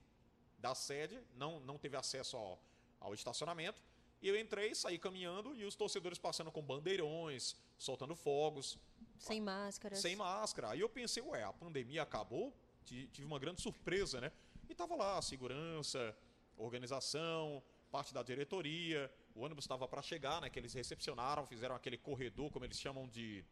da 0.59 0.75
sede, 0.75 1.19
não, 1.35 1.59
não 1.61 1.77
teve 1.77 1.97
acesso 1.97 2.37
ao, 2.37 2.61
ao 2.99 3.13
estacionamento. 3.13 3.81
E 4.21 4.27
eu 4.27 4.39
entrei, 4.39 4.73
saí 4.75 4.97
caminhando 4.99 5.53
e 5.55 5.65
os 5.65 5.75
torcedores 5.75 6.17
passando 6.19 6.51
com 6.51 6.61
bandeirões, 6.61 7.55
soltando 7.77 8.15
fogos, 8.15 8.77
Sem 9.17 9.41
máscaras. 9.41 9.99
sem 9.99 10.15
máscara. 10.15 10.69
Aí 10.69 10.79
eu 10.79 10.87
pensei, 10.87 11.21
ué, 11.23 11.43
a 11.43 11.51
pandemia 11.51 12.03
acabou? 12.03 12.53
Ti- 12.85 13.09
Tive 13.11 13.25
uma 13.27 13.39
grande 13.39 13.61
surpresa, 13.61 14.21
né? 14.21 14.31
E 14.69 14.75
tava 14.75 14.95
lá, 14.95 15.21
segurança, 15.21 16.15
organização, 16.57 17.63
parte 17.91 18.13
da 18.13 18.23
diretoria, 18.23 19.11
o 19.35 19.41
ônibus 19.41 19.65
estava 19.65 19.87
para 19.87 20.01
chegar, 20.01 20.41
né? 20.41 20.49
Que 20.49 20.59
eles 20.59 20.73
recepcionaram, 20.73 21.45
fizeram 21.45 21.75
aquele 21.75 21.97
corredor, 21.97 22.51
como 22.51 22.65
eles 22.65 22.79
chamam 22.79 23.07
de. 23.07 23.43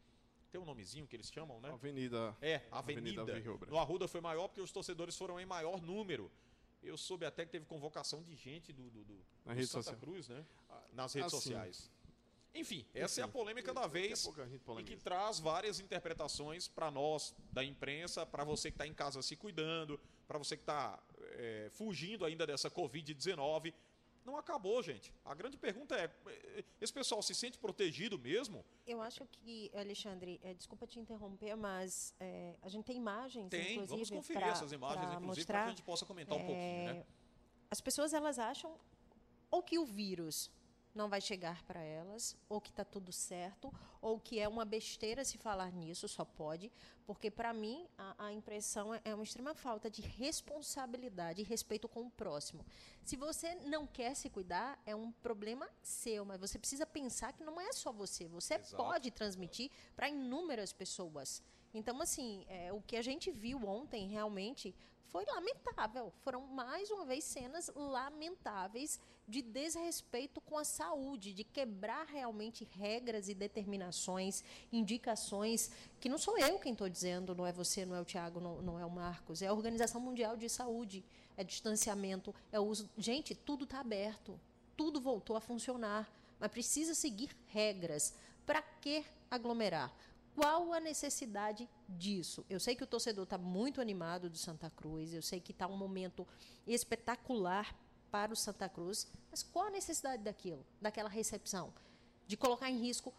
Tem 0.51 0.59
um 0.59 0.65
nomezinho 0.65 1.07
que 1.07 1.15
eles 1.15 1.31
chamam, 1.31 1.61
né? 1.61 1.69
Avenida. 1.69 2.35
É, 2.41 2.61
Avenida. 2.71 3.21
Avenida. 3.21 3.65
No 3.67 3.77
Arruda 3.77 4.07
foi 4.07 4.19
maior 4.19 4.47
porque 4.47 4.61
os 4.61 4.71
torcedores 4.71 5.15
foram 5.17 5.39
em 5.39 5.45
maior 5.45 5.81
número. 5.81 6.29
Eu 6.83 6.97
soube 6.97 7.25
até 7.25 7.45
que 7.45 7.51
teve 7.51 7.65
convocação 7.65 8.23
de 8.23 8.35
gente 8.35 8.73
do, 8.73 8.89
do, 8.89 9.03
do, 9.03 9.13
Na 9.45 9.53
do 9.53 9.57
rede 9.57 9.67
Santa 9.67 9.83
social. 9.83 9.99
Cruz, 10.01 10.27
né? 10.27 10.43
Nas 10.93 11.13
redes 11.13 11.33
assim. 11.33 11.43
sociais. 11.43 11.91
Enfim, 12.53 12.85
essa 12.93 13.21
é 13.21 13.23
a 13.23 13.27
Enfim, 13.27 13.33
polêmica 13.33 13.73
da 13.73 13.87
vez 13.87 14.29
e 14.77 14.83
que 14.83 14.97
traz 14.97 15.39
várias 15.39 15.79
interpretações 15.79 16.67
para 16.67 16.91
nós 16.91 17.33
da 17.51 17.63
imprensa, 17.63 18.25
para 18.25 18.43
você 18.43 18.69
que 18.69 18.75
está 18.75 18.85
em 18.85 18.93
casa 18.93 19.21
se 19.21 19.37
cuidando, 19.37 19.97
para 20.27 20.37
você 20.37 20.57
que 20.57 20.63
está 20.63 20.99
fugindo 21.71 22.25
ainda 22.25 22.45
dessa 22.45 22.69
Covid-19. 22.69 23.73
Não 24.23 24.37
acabou, 24.37 24.81
gente. 24.83 25.11
A 25.25 25.33
grande 25.33 25.57
pergunta 25.57 25.95
é: 25.95 26.09
eh, 26.27 26.63
esse 26.79 26.93
pessoal 26.93 27.21
se 27.23 27.33
sente 27.33 27.57
protegido 27.57 28.19
mesmo? 28.19 28.63
Eu 28.85 29.01
acho 29.01 29.25
que, 29.25 29.71
Alexandre, 29.73 30.39
é, 30.43 30.53
desculpa 30.53 30.85
te 30.85 30.99
interromper, 30.99 31.55
mas 31.55 32.13
é, 32.19 32.55
a 32.61 32.69
gente 32.69 32.85
tem 32.85 32.97
imagens, 32.97 33.49
Tem, 33.49 33.73
inclusive, 33.73 33.87
vamos 33.87 34.09
conferir 34.11 34.41
pra- 34.43 34.51
essas 34.51 34.71
imagens, 34.71 35.05
pra 35.07 35.15
inclusive, 35.15 35.47
para 35.47 35.59
que 35.63 35.65
a 35.65 35.69
gente 35.69 35.81
possa 35.83 36.05
comentar 36.05 36.37
um 36.37 36.45
pouquinho, 36.45 36.93
né? 36.93 37.05
As 37.71 37.81
pessoas 37.81 38.13
elas 38.13 38.37
acham 38.37 38.77
ou 39.49 39.63
que 39.63 39.79
o 39.79 39.85
vírus 39.85 40.51
não 40.93 41.09
vai 41.09 41.21
chegar 41.21 41.63
para 41.63 41.81
elas, 41.81 42.35
ou 42.49 42.59
que 42.59 42.69
está 42.69 42.83
tudo 42.83 43.11
certo, 43.11 43.73
ou 44.01 44.19
que 44.19 44.39
é 44.39 44.47
uma 44.47 44.65
besteira 44.65 45.23
se 45.23 45.37
falar 45.37 45.71
nisso, 45.71 46.07
só 46.07 46.25
pode, 46.25 46.71
porque 47.05 47.29
para 47.29 47.53
mim 47.53 47.87
a, 47.97 48.25
a 48.27 48.33
impressão 48.33 48.93
é, 48.93 49.01
é 49.05 49.15
uma 49.15 49.23
extrema 49.23 49.53
falta 49.53 49.89
de 49.89 50.01
responsabilidade 50.01 51.41
e 51.41 51.45
respeito 51.45 51.87
com 51.87 52.01
o 52.01 52.11
próximo. 52.11 52.65
Se 53.03 53.15
você 53.15 53.55
não 53.55 53.85
quer 53.87 54.15
se 54.15 54.29
cuidar, 54.29 54.81
é 54.85 54.95
um 54.95 55.11
problema 55.11 55.69
seu, 55.81 56.25
mas 56.25 56.39
você 56.39 56.57
precisa 56.57 56.85
pensar 56.85 57.33
que 57.33 57.43
não 57.43 57.59
é 57.59 57.71
só 57.73 57.91
você, 57.91 58.27
você 58.27 58.55
Exato. 58.55 58.75
pode 58.75 59.11
transmitir 59.11 59.71
para 59.95 60.09
inúmeras 60.09 60.73
pessoas. 60.73 61.41
Então, 61.73 62.01
assim, 62.01 62.45
é, 62.47 62.71
o 62.73 62.81
que 62.81 62.95
a 62.95 63.01
gente 63.01 63.31
viu 63.31 63.57
ontem 63.65 64.07
realmente 64.07 64.75
foi 65.11 65.25
lamentável. 65.25 66.11
Foram, 66.21 66.41
mais 66.47 66.89
uma 66.89 67.05
vez, 67.05 67.23
cenas 67.25 67.69
lamentáveis 67.75 68.99
de 69.27 69.41
desrespeito 69.41 70.41
com 70.41 70.57
a 70.57 70.63
saúde, 70.63 71.33
de 71.33 71.43
quebrar 71.43 72.05
realmente 72.05 72.67
regras 72.71 73.29
e 73.29 73.33
determinações, 73.33 74.43
indicações, 74.71 75.71
que 75.99 76.09
não 76.09 76.17
sou 76.17 76.37
eu 76.37 76.59
quem 76.59 76.73
estou 76.73 76.89
dizendo, 76.89 77.35
não 77.35 77.45
é 77.45 77.51
você, 77.51 77.85
não 77.85 77.95
é 77.95 78.01
o 78.01 78.05
Tiago, 78.05 78.39
não, 78.39 78.61
não 78.61 78.79
é 78.79 78.85
o 78.85 78.89
Marcos, 78.89 79.41
é 79.41 79.47
a 79.47 79.53
Organização 79.53 80.01
Mundial 80.01 80.35
de 80.35 80.49
Saúde, 80.49 81.03
é 81.37 81.43
distanciamento, 81.43 82.33
é 82.51 82.59
o 82.59 82.63
uso. 82.63 82.89
Gente, 82.97 83.35
tudo 83.35 83.65
está 83.65 83.79
aberto, 83.79 84.39
tudo 84.75 84.99
voltou 84.99 85.35
a 85.35 85.41
funcionar, 85.41 86.09
mas 86.39 86.51
precisa 86.51 86.93
seguir 86.93 87.29
regras. 87.47 88.13
Para 88.45 88.61
que 88.61 89.05
aglomerar? 89.29 89.93
Qual 90.35 90.73
a 90.73 90.79
necessidade 90.79 91.69
disso? 91.87 92.45
Eu 92.49 92.59
sei 92.59 92.75
que 92.75 92.83
o 92.83 92.87
torcedor 92.87 93.23
está 93.23 93.37
muito 93.37 93.81
animado 93.81 94.29
do 94.29 94.37
Santa 94.37 94.69
Cruz, 94.69 95.13
eu 95.13 95.21
sei 95.21 95.39
que 95.39 95.51
está 95.51 95.67
um 95.67 95.77
momento 95.77 96.25
espetacular 96.65 97.75
para 98.09 98.33
o 98.33 98.35
Santa 98.35 98.67
Cruz, 98.69 99.07
mas 99.29 99.43
qual 99.43 99.67
a 99.67 99.71
necessidade 99.71 100.23
daquilo, 100.23 100.65
daquela 100.81 101.09
recepção? 101.09 101.73
De 102.27 102.37
colocar 102.37 102.69
em 102.69 102.77
risco 102.77 103.13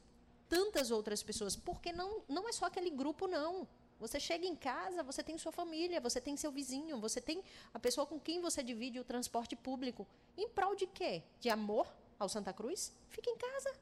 tantas 0.49 0.90
outras 0.90 1.23
pessoas? 1.23 1.54
Porque 1.54 1.92
não, 1.92 2.23
não 2.28 2.49
é 2.49 2.52
só 2.52 2.66
aquele 2.66 2.90
grupo, 2.90 3.26
não. 3.26 3.66
Você 4.00 4.19
chega 4.19 4.47
em 4.47 4.57
casa, 4.57 5.02
você 5.02 5.23
tem 5.23 5.38
sua 5.38 5.52
família, 5.52 6.00
você 6.00 6.21
tem 6.21 6.37
seu 6.37 6.50
vizinho, 6.50 6.99
você 6.99 7.21
tem 7.21 7.42
a 7.73 7.78
pessoa 7.78 8.07
com 8.07 8.19
quem 8.19 8.40
você 8.40 8.62
divide 8.62 8.99
o 8.99 9.04
transporte 9.04 9.54
público. 9.54 10.07
Em 10.37 10.49
prol 10.49 10.75
de 10.75 10.87
quê? 10.87 11.23
De 11.40 11.49
amor 11.49 11.87
ao 12.19 12.28
Santa 12.28 12.52
Cruz? 12.52 12.92
Fica 13.09 13.31
em 13.31 13.37
casa. 13.37 13.73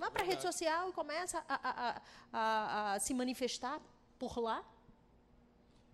Vá 0.00 0.10
para 0.10 0.22
a 0.22 0.24
rede 0.24 0.40
social 0.40 0.88
e 0.88 0.92
começa 0.94 1.44
a, 1.46 1.56
a, 1.56 2.02
a, 2.32 2.92
a, 2.94 3.00
se 3.00 3.12
manifestar 3.12 3.78
por 4.18 4.38
lá. 4.38 4.64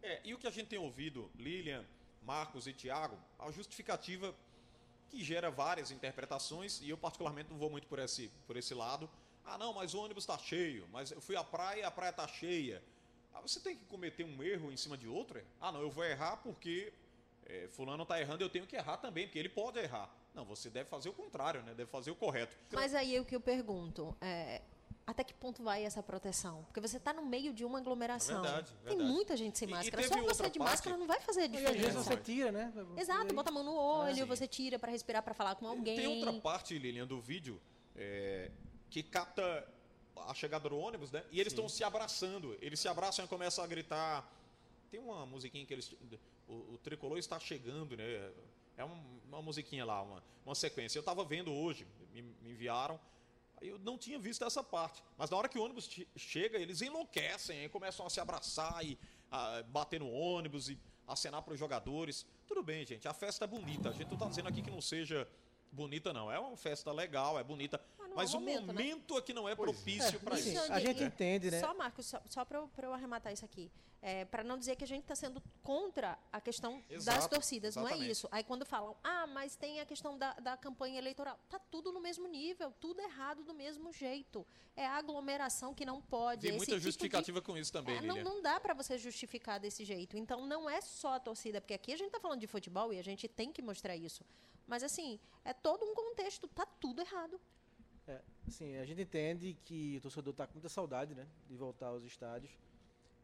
É, 0.01 0.21
e 0.25 0.33
o 0.33 0.39
que 0.39 0.47
a 0.47 0.51
gente 0.53 0.69
tem 0.69 0.79
ouvido, 0.79 1.29
Lilian, 1.35 1.85
Marcos 2.23 2.69
e 2.69 2.73
Tiago, 2.73 3.19
a 3.37 3.51
justificativa 3.51 4.33
que 5.11 5.25
gera 5.25 5.51
várias 5.51 5.91
interpretações, 5.91 6.81
e 6.83 6.89
eu 6.89 6.97
particularmente 6.97 7.51
não 7.51 7.59
vou 7.59 7.69
muito 7.69 7.89
por 7.89 7.99
esse, 7.99 8.31
por 8.47 8.57
esse 8.57 8.75
lado. 8.75 9.11
Ah, 9.45 9.59
não, 9.59 9.73
mas 9.73 9.93
o 9.93 9.99
ônibus 9.99 10.23
está 10.23 10.39
cheio, 10.39 10.89
mas 10.93 11.11
eu 11.11 11.21
fui 11.21 11.35
à 11.35 11.43
praia 11.43 11.81
e 11.81 11.83
a 11.83 11.91
praia 11.91 12.11
está 12.11 12.29
cheia. 12.29 12.81
Ah, 13.35 13.41
você 13.41 13.59
tem 13.59 13.77
que 13.77 13.85
cometer 13.87 14.23
um 14.23 14.41
erro 14.41 14.71
em 14.71 14.77
cima 14.77 14.97
de 14.97 15.09
outro? 15.09 15.43
Ah, 15.61 15.73
não, 15.73 15.81
eu 15.81 15.91
vou 15.91 16.05
errar 16.05 16.37
porque 16.37 16.93
é, 17.45 17.67
fulano 17.73 18.05
está 18.05 18.21
errando, 18.21 18.45
eu 18.45 18.51
tenho 18.51 18.69
que 18.69 18.77
errar 18.77 18.99
também, 18.99 19.27
porque 19.27 19.41
ele 19.41 19.49
pode 19.49 19.81
errar. 19.81 20.09
Não, 20.37 20.45
você 20.45 20.69
deve 20.69 20.89
fazer 20.89 21.09
o 21.09 21.15
contrário, 21.15 21.63
né? 21.63 21.73
Deve 21.75 21.91
fazer 21.91 22.11
o 22.11 22.15
correto. 22.15 22.55
Mas 22.71 22.95
aí 22.95 23.17
é 23.17 23.21
o 23.21 23.25
que 23.25 23.35
eu 23.35 23.41
pergunto, 23.41 24.15
é, 24.21 24.61
até 25.07 25.25
que 25.25 25.33
ponto 25.33 25.63
vai 25.63 25.83
essa 25.83 26.03
proteção? 26.03 26.63
Porque 26.65 26.79
você 26.79 26.99
está 26.99 27.11
no 27.15 27.25
meio 27.25 27.55
de 27.55 27.65
uma 27.65 27.79
aglomeração. 27.79 28.41
É 28.41 28.43
verdade, 28.43 28.73
Tem 28.85 28.97
verdade. 28.97 29.11
muita 29.11 29.35
gente 29.35 29.57
sem 29.59 29.67
E- 29.67 29.71
e 29.71 29.75
máscara. 29.75 30.03
teve 30.03 30.15
Só 30.15 30.21
você 30.21 30.43
de 30.51 30.59
parte- 30.59 30.59
máscara 30.59 30.97
não 30.99 31.07
vai 31.07 31.19
fazer 31.23 31.41
E 31.41 31.45
às 31.45 31.51
vezes 31.53 31.73
diferença. 31.77 32.03
você 32.03 32.17
tira, 32.19 32.53
né? 32.53 32.71
Exato, 32.99 33.25
E 33.25 33.31
aí- 33.31 33.35
bota 33.35 33.49
a 33.49 33.53
mão 33.53 33.65
no 33.65 33.75
olho, 33.75 34.15
sim. 34.15 34.25
você 34.25 34.47
tira 34.47 34.79
para 34.79 34.93
respirar, 34.93 35.23
para 35.23 35.33
falar 35.33 35.55
com 35.55 35.67
alguém. 35.67 35.97
Tem 35.97 36.07
outra 36.07 36.33
parte, 36.35 36.79
Lilian, 36.79 37.07
do 37.07 37.19
vídeo 37.19 37.59
é, 37.97 38.51
que 38.91 39.03
capta 39.03 39.67
a 40.17 40.35
chegada 40.35 40.69
do 40.69 40.77
ônibus, 40.77 41.11
né? 41.11 41.25
E 41.31 41.41
eles 41.41 41.55
estão 41.55 41.67
se 41.67 41.83
abraçando. 41.83 42.55
Eles 42.61 42.79
se 42.79 42.89
abraçam 42.89 43.25
e 43.25 43.29
começam 43.29 43.65
a 43.65 43.67
gritar. 43.67 44.31
Tem 44.91 45.01
uma 45.01 45.25
musiquinha 45.25 45.65
que 45.65 45.73
eles. 45.73 45.95
O, 46.47 46.75
o 46.75 46.79
tricolor 46.79 47.17
está 47.17 47.41
chegando, 47.41 47.97
né? 47.97 48.31
É 48.77 48.85
um- 48.85 49.21
uma 49.29 49.41
musiquinha 49.43 49.85
lá, 49.85 50.03
uma, 50.03 50.23
uma 50.45 50.55
sequência. 50.55 50.99
Eu 50.99 51.01
estava 51.01 51.25
vendo 51.25 51.53
hoje, 51.53 51.87
me, 52.13 52.23
me 52.23 52.51
enviaram. 52.51 52.99
Eu 53.61 53.79
não 53.79 53.97
tinha 53.97 54.19
visto 54.19 54.45
essa 54.45 54.63
parte. 54.63 55.03
Mas 55.17 55.31
na 55.31 55.37
hora 55.37 55.49
que 55.49 55.59
o 55.59 55.63
ônibus 55.65 55.87
che- 55.89 56.07
chega, 56.17 56.59
eles 56.59 56.83
enlouquecem, 56.83 57.61
aí 57.61 57.69
começam 57.69 58.07
a 58.07 58.11
se 58.11 58.21
abraçar 58.21 58.85
e 58.85 58.99
a 59.31 59.63
bater 59.65 59.99
no 60.01 60.11
ônibus 60.11 60.69
e 60.69 60.79
acenar 61.07 61.43
para 61.43 61.55
os 61.55 61.59
jogadores. 61.59 62.27
Tudo 62.47 62.63
bem, 62.63 62.85
gente, 62.85 63.09
a 63.09 63.15
festa 63.15 63.45
é 63.45 63.49
bonita. 63.49 63.89
A 63.89 63.93
gente 63.93 64.07
não 64.09 64.15
está 64.15 64.27
dizendo 64.29 64.49
aqui 64.49 64.61
que 64.63 64.71
não 64.71 64.81
seja 64.81 65.27
bonita, 65.73 66.13
não. 66.13 66.31
É 66.31 66.39
uma 66.39 66.57
festa 66.57 66.93
legal, 66.93 67.39
é 67.39 67.43
bonita. 67.45 67.81
Mas 68.15 68.15
não 68.15 68.15
é 68.15 68.25
Mas 68.25 68.35
o 68.35 68.37
o 68.37 68.41
momento, 68.41 68.67
né? 68.67 68.73
momento 68.73 69.17
aqui 69.17 69.33
não 69.33 69.49
é 69.49 69.55
propício 69.57 70.21
para 70.21 70.35
assim, 70.35 70.53
isso. 70.55 70.73
A 70.73 70.79
gente 70.81 71.03
e- 71.03 71.07
entende, 71.07 71.51
né? 71.51 71.61
Só, 71.61 71.75
Marcos, 71.75 72.07
só, 72.07 72.21
só 72.29 72.45
para 72.45 72.59
eu, 72.59 72.69
pra 72.69 72.87
eu 72.87 72.93
arrematar 72.93 73.33
isso 73.33 73.45
aqui. 73.45 73.71
É, 74.03 74.25
para 74.27 74.45
não 74.45 74.57
dizer 74.57 74.77
que 74.77 74.85
a 74.85 74.87
gente 74.87 75.03
está 75.03 75.17
sendo 75.17 75.43
contra 75.65 76.17
a 76.31 76.41
questão 76.41 76.81
das 76.89 76.99
Exato, 76.99 77.29
torcidas, 77.31 77.75
não 77.75 77.83
é 77.85 77.87
exatamente. 77.87 78.11
isso. 78.13 78.29
Aí 78.31 78.45
quando 78.45 78.65
falam, 78.65 78.95
ah, 79.03 79.27
mas 79.27 79.57
tem 79.57 79.81
a 79.81 79.87
questão 79.87 80.17
da, 80.17 80.33
da 80.35 80.57
campanha 80.57 80.99
eleitoral. 80.99 81.37
Tá 81.49 81.59
tudo 81.59 81.91
no 81.91 81.99
mesmo 82.01 82.29
nível, 82.29 82.73
tudo 82.79 83.01
errado 83.01 83.43
do 83.43 83.53
mesmo 83.53 83.93
jeito. 83.93 84.47
É 84.77 84.87
a 84.87 84.97
aglomeração 84.99 85.75
que 85.75 85.85
não 85.85 86.01
pode. 86.01 86.43
Tem 86.43 86.51
esse 86.51 86.59
muita 86.59 86.73
tipo 86.73 86.79
de- 86.81 86.85
justificativa 86.85 87.43
com 87.43 87.57
isso 87.57 87.73
também, 87.73 87.97
É, 87.97 88.01
não, 88.03 88.23
não 88.23 88.43
dá 88.43 88.61
para 88.61 88.75
você 88.75 88.97
justificar 88.97 89.59
desse 89.59 89.85
jeito. 89.85 90.17
Então, 90.17 90.47
não 90.47 90.69
é 90.71 90.81
só 90.83 91.15
a 91.15 91.21
torcida, 91.21 91.61
porque 91.61 91.75
aqui 91.75 91.93
a 91.93 91.97
gente 91.97 92.09
está 92.09 92.21
falando 92.21 92.39
de 92.41 92.47
futebol 92.47 92.93
e 92.93 92.99
a 92.99 93.03
gente 93.03 93.27
tem 93.27 93.51
que 93.51 93.63
mostrar 93.63 93.97
isso. 93.97 94.23
Mas, 94.69 94.83
assim, 94.85 95.19
é 95.45 95.53
todo 95.53 95.85
um 95.85 95.95
contexto, 95.95 96.47
tá 96.49 96.67
tudo 96.67 97.01
errado. 97.01 97.41
É, 98.07 98.21
assim, 98.47 98.77
a 98.77 98.85
gente 98.85 99.03
entende 99.03 99.57
que 99.65 99.97
o 99.99 100.01
torcedor 100.01 100.33
está 100.33 100.47
com 100.47 100.55
muita 100.55 100.69
saudade, 100.69 101.15
né, 101.15 101.27
de 101.49 101.57
voltar 101.57 101.89
aos 101.89 102.05
estádios. 102.05 102.53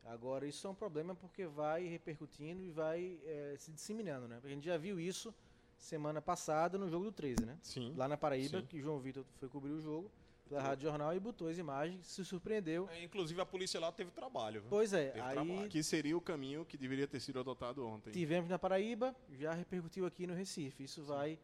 Agora, 0.05 0.47
isso 0.47 0.67
é 0.67 0.71
um 0.71 0.75
problema 0.75 1.15
porque 1.15 1.47
vai 1.47 1.87
repercutindo 1.87 2.61
e 2.63 2.71
vai 2.71 3.19
é, 3.25 3.55
se 3.57 3.71
disseminando, 3.71 4.27
né? 4.27 4.41
A 4.43 4.49
gente 4.49 4.65
já 4.67 4.77
viu 4.77 4.99
isso 4.99 5.33
semana 5.79 6.21
passada 6.21 6.77
no 6.77 6.89
jogo 6.89 7.05
do 7.05 7.13
13, 7.13 7.45
né? 7.45 7.57
Sim. 7.63 7.95
Lá 7.97 8.09
na 8.09 8.17
Paraíba, 8.17 8.61
Sim. 8.61 8.67
que 8.67 8.81
João 8.81 8.99
Vitor 8.99 9.25
foi 9.39 9.49
cobrir 9.49 9.71
o 9.71 9.81
jogo 9.81 10.11
pela 10.49 10.61
Rádio 10.61 10.89
Jornal 10.89 11.15
e 11.15 11.21
botou 11.21 11.49
as 11.49 11.57
imagens, 11.57 12.05
se 12.07 12.25
surpreendeu. 12.25 12.89
É, 12.91 13.03
Inclusive 13.05 13.41
a 13.41 13.47
polícia 13.47 13.79
lá 13.81 13.91
teve 13.93 14.11
trabalho. 14.11 14.61
viu? 14.61 14.71
Pois 14.71 14.93
é, 14.93 15.11
Teve 15.11 15.21
aí 15.21 15.35
trabalho. 15.35 15.69
Que 15.69 15.83
seria 15.83 16.17
o 16.17 16.21
caminho 16.21 16.65
que 16.65 16.77
deveria 16.77 17.07
ter 17.07 17.21
sido 17.21 17.39
adotado 17.41 17.87
ontem. 17.87 18.11
tivemos 18.11 18.51
na 18.51 18.59
Paraíba, 18.59 19.15
já 19.31 19.55
repercutiu 19.55 20.05
aqui 20.05 20.27
no 20.27 20.35
Recife. 20.35 20.85
Isso 20.85 21.03
vai 21.05 21.39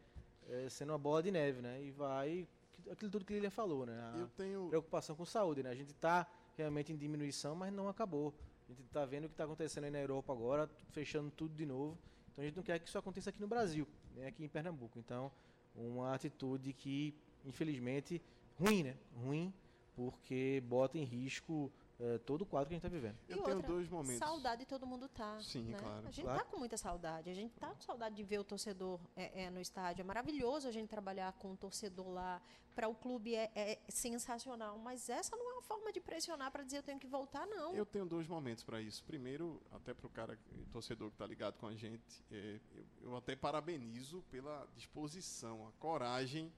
é, 0.48 0.68
sendo 0.68 0.90
uma 0.92 0.98
bola 0.98 1.22
de 1.22 1.30
neve, 1.30 1.62
né? 1.62 1.82
E 1.82 1.90
vai 1.90 2.46
aquilo 2.92 3.10
tudo 3.10 3.24
que 3.24 3.32
Lilian 3.32 3.50
falou, 3.50 3.84
né? 3.86 3.98
A- 4.00 4.18
Eu 4.18 4.28
tenho. 4.28 4.68
preocupação 4.68 5.14
com 5.16 5.24
saúde, 5.24 5.62
né? 5.62 5.70
A 5.70 5.74
gente 5.74 5.90
está 5.92 6.26
realmente 6.56 6.92
em 6.92 6.96
diminuição, 6.96 7.54
mas 7.54 7.72
não 7.72 7.88
acabou. 7.88 8.34
A 8.68 8.72
gente 8.72 8.82
está 8.86 9.04
vendo 9.06 9.24
o 9.24 9.28
que 9.28 9.34
está 9.34 9.44
acontecendo 9.44 9.84
aí 9.84 9.90
na 9.90 9.98
Europa 10.00 10.32
agora, 10.32 10.68
fechando 10.90 11.30
tudo 11.30 11.54
de 11.54 11.64
novo. 11.64 11.96
Então 12.32 12.42
a 12.42 12.46
gente 12.46 12.56
não 12.56 12.62
quer 12.62 12.78
que 12.78 12.88
isso 12.88 12.98
aconteça 12.98 13.30
aqui 13.30 13.40
no 13.40 13.48
Brasil, 13.48 13.86
nem 14.14 14.26
aqui 14.26 14.44
em 14.44 14.48
Pernambuco. 14.48 14.98
Então, 14.98 15.30
uma 15.74 16.14
atitude 16.14 16.72
que, 16.72 17.14
infelizmente, 17.44 18.20
ruim, 18.58 18.82
né? 18.82 18.96
Ruim, 19.16 19.52
porque 19.96 20.62
bota 20.66 20.98
em 20.98 21.04
risco 21.04 21.72
eh, 22.00 22.18
todo 22.18 22.42
o 22.42 22.46
quadro 22.46 22.68
que 22.68 22.74
a 22.74 22.78
gente 22.78 22.86
está 22.86 22.94
vivendo. 22.96 23.18
Eu 23.28 23.38
E 23.38 23.42
tenho 23.42 23.56
outra, 23.56 23.72
dois 23.72 23.88
momentos. 23.88 24.18
Saudade 24.18 24.64
todo 24.66 24.86
mundo 24.86 25.08
tá. 25.08 25.40
Sim, 25.40 25.64
né? 25.64 25.78
claro. 25.78 26.06
A 26.06 26.10
gente 26.10 26.22
Claro. 26.24 26.38
tá 26.38 26.44
com 26.44 26.56
muita 26.58 26.76
saudade. 26.76 27.28
A 27.30 27.34
gente 27.34 27.52
tá 27.58 27.74
com 27.74 27.80
saudade 27.80 28.14
de 28.14 28.22
ver 28.22 28.38
o 28.38 28.44
torcedor 28.44 29.00
é, 29.16 29.44
é, 29.44 29.50
no 29.50 29.60
estádio. 29.60 30.02
É 30.02 30.04
maravilhoso 30.04 30.68
a 30.68 30.70
gente 30.70 30.88
trabalhar 30.88 31.32
com 31.34 31.52
o 31.52 31.56
torcedor 31.56 32.08
lá. 32.08 32.40
Para 32.74 32.86
o 32.86 32.94
clube 32.94 33.34
é, 33.34 33.50
é 33.56 33.80
sensacional. 33.88 34.78
Mas 34.78 35.08
essa 35.08 35.36
não 35.36 35.50
é 35.50 35.52
uma 35.54 35.62
forma 35.62 35.92
de 35.92 36.00
pressionar 36.00 36.52
para 36.52 36.62
dizer 36.62 36.78
eu 36.78 36.82
tenho 36.84 37.00
que 37.00 37.08
voltar, 37.08 37.44
não. 37.46 37.74
Eu 37.74 37.84
tenho 37.84 38.06
dois 38.06 38.28
momentos 38.28 38.62
para 38.62 38.80
isso. 38.80 39.02
Primeiro, 39.04 39.60
até 39.72 39.92
para 39.92 40.06
o 40.06 40.10
cara, 40.10 40.38
torcedor 40.70 41.08
que 41.08 41.16
está 41.16 41.26
ligado 41.26 41.58
com 41.58 41.66
a 41.66 41.74
gente, 41.74 42.24
é, 42.30 42.60
eu, 42.76 42.86
eu 43.10 43.16
até 43.16 43.34
parabenizo 43.34 44.22
pela 44.30 44.64
disposição, 44.76 45.66
a 45.66 45.72
coragem 45.80 46.52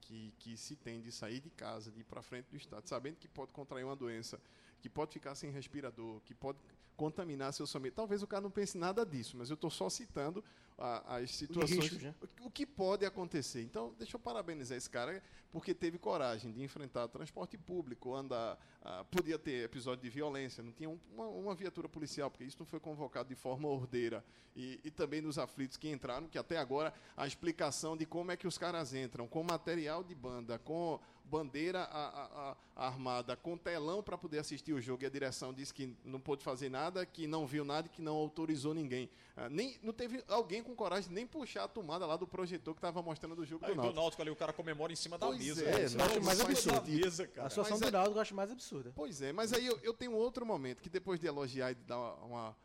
que, 0.00 0.34
que 0.38 0.56
se 0.56 0.74
tem 0.74 1.00
de 1.00 1.12
sair 1.12 1.38
de 1.38 1.50
casa, 1.50 1.92
de 1.92 2.00
ir 2.00 2.04
para 2.04 2.20
frente 2.20 2.46
do 2.50 2.56
estado, 2.56 2.88
sabendo 2.88 3.16
que 3.16 3.28
pode 3.28 3.52
contrair 3.52 3.84
uma 3.84 3.94
doença, 3.94 4.40
que 4.80 4.88
pode 4.88 5.12
ficar 5.12 5.34
sem 5.34 5.50
respirador, 5.50 6.20
que 6.24 6.34
pode 6.34 6.58
contaminar 6.96 7.52
seus 7.52 7.72
famílias. 7.72 7.94
Talvez 7.96 8.22
o 8.22 8.26
cara 8.26 8.42
não 8.42 8.50
pense 8.50 8.76
nada 8.76 9.06
disso, 9.06 9.36
mas 9.36 9.48
eu 9.48 9.54
estou 9.54 9.70
só 9.70 9.88
citando 9.88 10.44
a- 10.76 11.16
as 11.16 11.30
situações, 11.34 11.78
riscos, 11.84 12.02
né? 12.02 12.14
o- 12.42 12.46
o 12.46 12.50
que 12.50 12.66
pode 12.66 13.04
acontecer. 13.06 13.62
Então, 13.62 13.94
deixa 13.98 14.16
eu 14.16 14.20
parabenizar 14.20 14.76
esse 14.76 14.88
cara, 14.88 15.22
porque 15.50 15.72
teve 15.74 15.98
coragem 15.98 16.52
de 16.52 16.62
enfrentar 16.62 17.08
transporte 17.08 17.56
público, 17.56 18.14
andar, 18.14 18.58
ah, 18.82 19.04
podia 19.10 19.38
ter 19.38 19.64
episódio 19.64 20.02
de 20.02 20.10
violência, 20.10 20.62
não 20.62 20.72
tinha 20.72 20.88
um- 20.90 20.98
uma, 21.14 21.26
uma 21.26 21.54
viatura 21.54 21.88
policial, 21.88 22.30
porque 22.30 22.44
isso 22.44 22.56
não 22.58 22.66
foi 22.66 22.80
convocado 22.80 23.28
de 23.30 23.34
forma 23.34 23.66
ordeira. 23.68 24.22
E, 24.56 24.78
e 24.84 24.90
também 24.90 25.20
nos 25.22 25.38
aflitos 25.38 25.76
que 25.76 25.88
entraram, 25.88 26.26
que 26.28 26.36
até 26.36 26.58
agora 26.58 26.92
a 27.16 27.26
explicação 27.26 27.96
de 27.96 28.04
como 28.04 28.30
é 28.32 28.36
que 28.36 28.46
os 28.48 28.58
caras 28.58 28.92
entram, 28.92 29.26
com 29.28 29.42
material 29.42 30.02
de 30.02 30.14
banda, 30.14 30.58
com 30.58 30.98
bandeira 31.30 31.82
a- 31.84 32.08
a- 32.08 32.56
a- 32.76 32.86
armada, 32.86 33.36
com 33.36 33.56
telão 33.56 34.02
para 34.02 34.18
poder 34.18 34.38
assistir 34.40 34.72
o 34.72 34.80
jogo, 34.80 35.04
e 35.04 35.06
a 35.06 35.10
direção 35.10 35.52
disse 35.54 35.72
que 35.72 35.96
não 36.04 36.18
pôde 36.20 36.42
fazer 36.42 36.68
nada, 36.68 37.06
que 37.06 37.26
não 37.26 37.46
viu 37.46 37.64
nada 37.64 37.86
e 37.86 37.90
que 37.90 38.02
não 38.02 38.16
autorizou 38.16 38.74
ninguém. 38.74 39.08
Ah, 39.36 39.48
nem, 39.48 39.78
não 39.82 39.92
teve 39.92 40.22
alguém 40.28 40.62
com 40.62 40.74
coragem 40.74 41.08
de 41.08 41.14
nem 41.14 41.26
puxar 41.26 41.64
a 41.64 41.68
tomada 41.68 42.04
lá 42.04 42.16
do 42.16 42.26
projetor 42.26 42.74
que 42.74 42.78
estava 42.78 43.00
mostrando 43.00 43.38
o 43.40 43.46
jogo 43.46 43.64
Aí 43.64 43.70
do 43.70 43.76
do 43.76 43.82
Náutico. 43.82 44.00
Náutico 44.00 44.22
ali, 44.22 44.30
o 44.30 44.36
cara 44.36 44.52
comemora 44.52 44.92
em 44.92 44.96
cima 44.96 45.16
da 45.16 45.26
Pois 45.26 45.38
mesa. 45.38 45.64
é, 45.64 45.88
não, 45.90 46.04
é 46.06 46.20
mais 46.20 46.40
absurdo. 46.40 46.90
mesa, 46.90 47.26
cara. 47.28 47.46
a 47.46 47.50
situação 47.50 47.72
mas 47.78 47.80
do 47.80 47.88
é- 47.88 47.90
Náutico 47.92 48.16
eu 48.18 48.22
acho 48.22 48.34
mais 48.34 48.50
absurda. 48.50 48.92
Pois 48.94 49.22
é, 49.22 49.32
mas 49.32 49.52
aí 49.52 49.64
eu, 49.66 49.78
eu 49.82 49.94
tenho 49.94 50.12
outro 50.12 50.44
momento 50.44 50.82
que 50.82 50.90
depois 50.90 51.20
de 51.20 51.26
elogiar 51.26 51.70
e 51.70 51.74
de 51.76 51.82
dar 51.84 51.98
uma, 51.98 52.14
uma, 52.24 52.56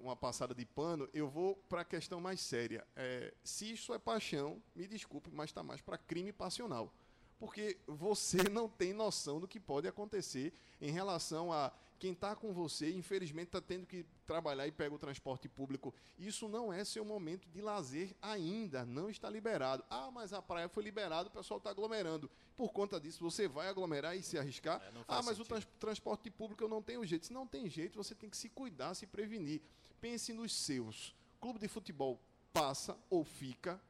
uma 0.00 0.16
passada 0.16 0.54
de 0.54 0.64
pano, 0.66 1.08
eu 1.14 1.28
vou 1.28 1.54
para 1.68 1.82
a 1.82 1.84
questão 1.84 2.20
mais 2.20 2.40
séria. 2.40 2.86
É, 2.96 3.32
se 3.44 3.70
isso 3.72 3.92
é 3.94 3.98
paixão, 3.98 4.60
me 4.74 4.86
desculpe, 4.88 5.30
mas 5.32 5.50
está 5.50 5.62
mais 5.62 5.80
para 5.80 5.96
crime 5.98 6.32
passional. 6.32 6.92
Porque 7.38 7.76
você 7.86 8.38
não 8.50 8.68
tem 8.68 8.92
noção 8.92 9.40
do 9.40 9.48
que 9.48 9.58
pode 9.60 9.88
acontecer 9.88 10.52
em 10.80 10.90
relação 10.90 11.52
a 11.52 11.72
Quem 11.98 12.12
está 12.12 12.34
com 12.34 12.52
você, 12.52 12.90
infelizmente, 12.92 13.46
está 13.46 13.60
tendo 13.60 13.86
que 13.86 14.04
trabalhar 14.26 14.66
e 14.66 14.72
pega 14.72 14.92
o 14.92 14.98
transporte 14.98 15.48
público. 15.48 15.94
Isso 16.18 16.48
não 16.48 16.72
é 16.72 16.84
seu 16.84 17.04
momento 17.04 17.48
de 17.48 17.60
lazer 17.62 18.12
ainda, 18.20 18.84
não 18.84 19.08
está 19.08 19.30
liberado. 19.30 19.84
Ah, 19.88 20.10
mas 20.10 20.32
a 20.32 20.42
praia 20.42 20.68
foi 20.68 20.82
liberada, 20.82 21.28
o 21.28 21.32
pessoal 21.32 21.58
está 21.58 21.70
aglomerando. 21.70 22.28
Por 22.56 22.72
conta 22.72 22.98
disso, 22.98 23.22
você 23.22 23.46
vai 23.46 23.68
aglomerar 23.68 24.16
e 24.16 24.22
se 24.22 24.36
arriscar. 24.36 24.82
É, 24.82 24.90
ah, 25.06 25.22
mas 25.22 25.38
o 25.38 25.44
sentido. 25.44 25.46
trans- 25.48 25.68
transporte 25.78 26.28
público 26.28 26.64
eu 26.64 26.68
não 26.68 26.82
tenho 26.82 27.06
jeito. 27.06 27.26
Se 27.26 27.32
não 27.32 27.46
tem 27.46 27.70
jeito, 27.70 27.96
você 28.02 28.16
tem 28.16 28.28
que 28.28 28.36
se 28.36 28.48
cuidar, 28.48 28.94
se 28.94 29.06
prevenir. 29.06 29.60
Pense 30.00 30.32
nos 30.32 30.52
seus. 30.52 31.14
Clube 31.40 31.60
de 31.60 31.68
futebol 31.68 32.18
passa 32.52 32.98
ou 33.08 33.24
fica. 33.24 33.80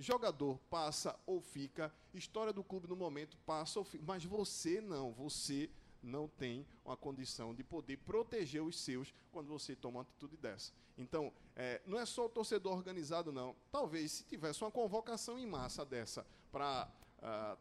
Jogador 0.00 0.58
passa 0.70 1.18
ou 1.26 1.40
fica. 1.40 1.92
História 2.14 2.52
do 2.52 2.64
clube 2.64 2.88
no 2.88 2.96
momento 2.96 3.36
passa 3.46 3.78
ou 3.78 3.84
fica. 3.84 4.02
Mas 4.06 4.24
você 4.24 4.80
não. 4.80 5.12
Você 5.12 5.70
não 6.02 6.26
tem 6.26 6.66
uma 6.84 6.96
condição 6.96 7.54
de 7.54 7.62
poder 7.62 7.98
proteger 7.98 8.62
os 8.62 8.80
seus 8.80 9.12
quando 9.30 9.48
você 9.48 9.76
toma 9.76 9.98
uma 9.98 10.02
atitude 10.02 10.36
dessa. 10.36 10.72
Então, 10.96 11.32
é, 11.54 11.80
não 11.86 11.98
é 11.98 12.06
só 12.06 12.26
o 12.26 12.28
torcedor 12.28 12.72
organizado, 12.72 13.30
não. 13.30 13.54
Talvez 13.70 14.12
se 14.12 14.24
tivesse 14.24 14.62
uma 14.64 14.70
convocação 14.70 15.38
em 15.38 15.46
massa 15.46 15.84
dessa 15.84 16.26
para 16.50 16.90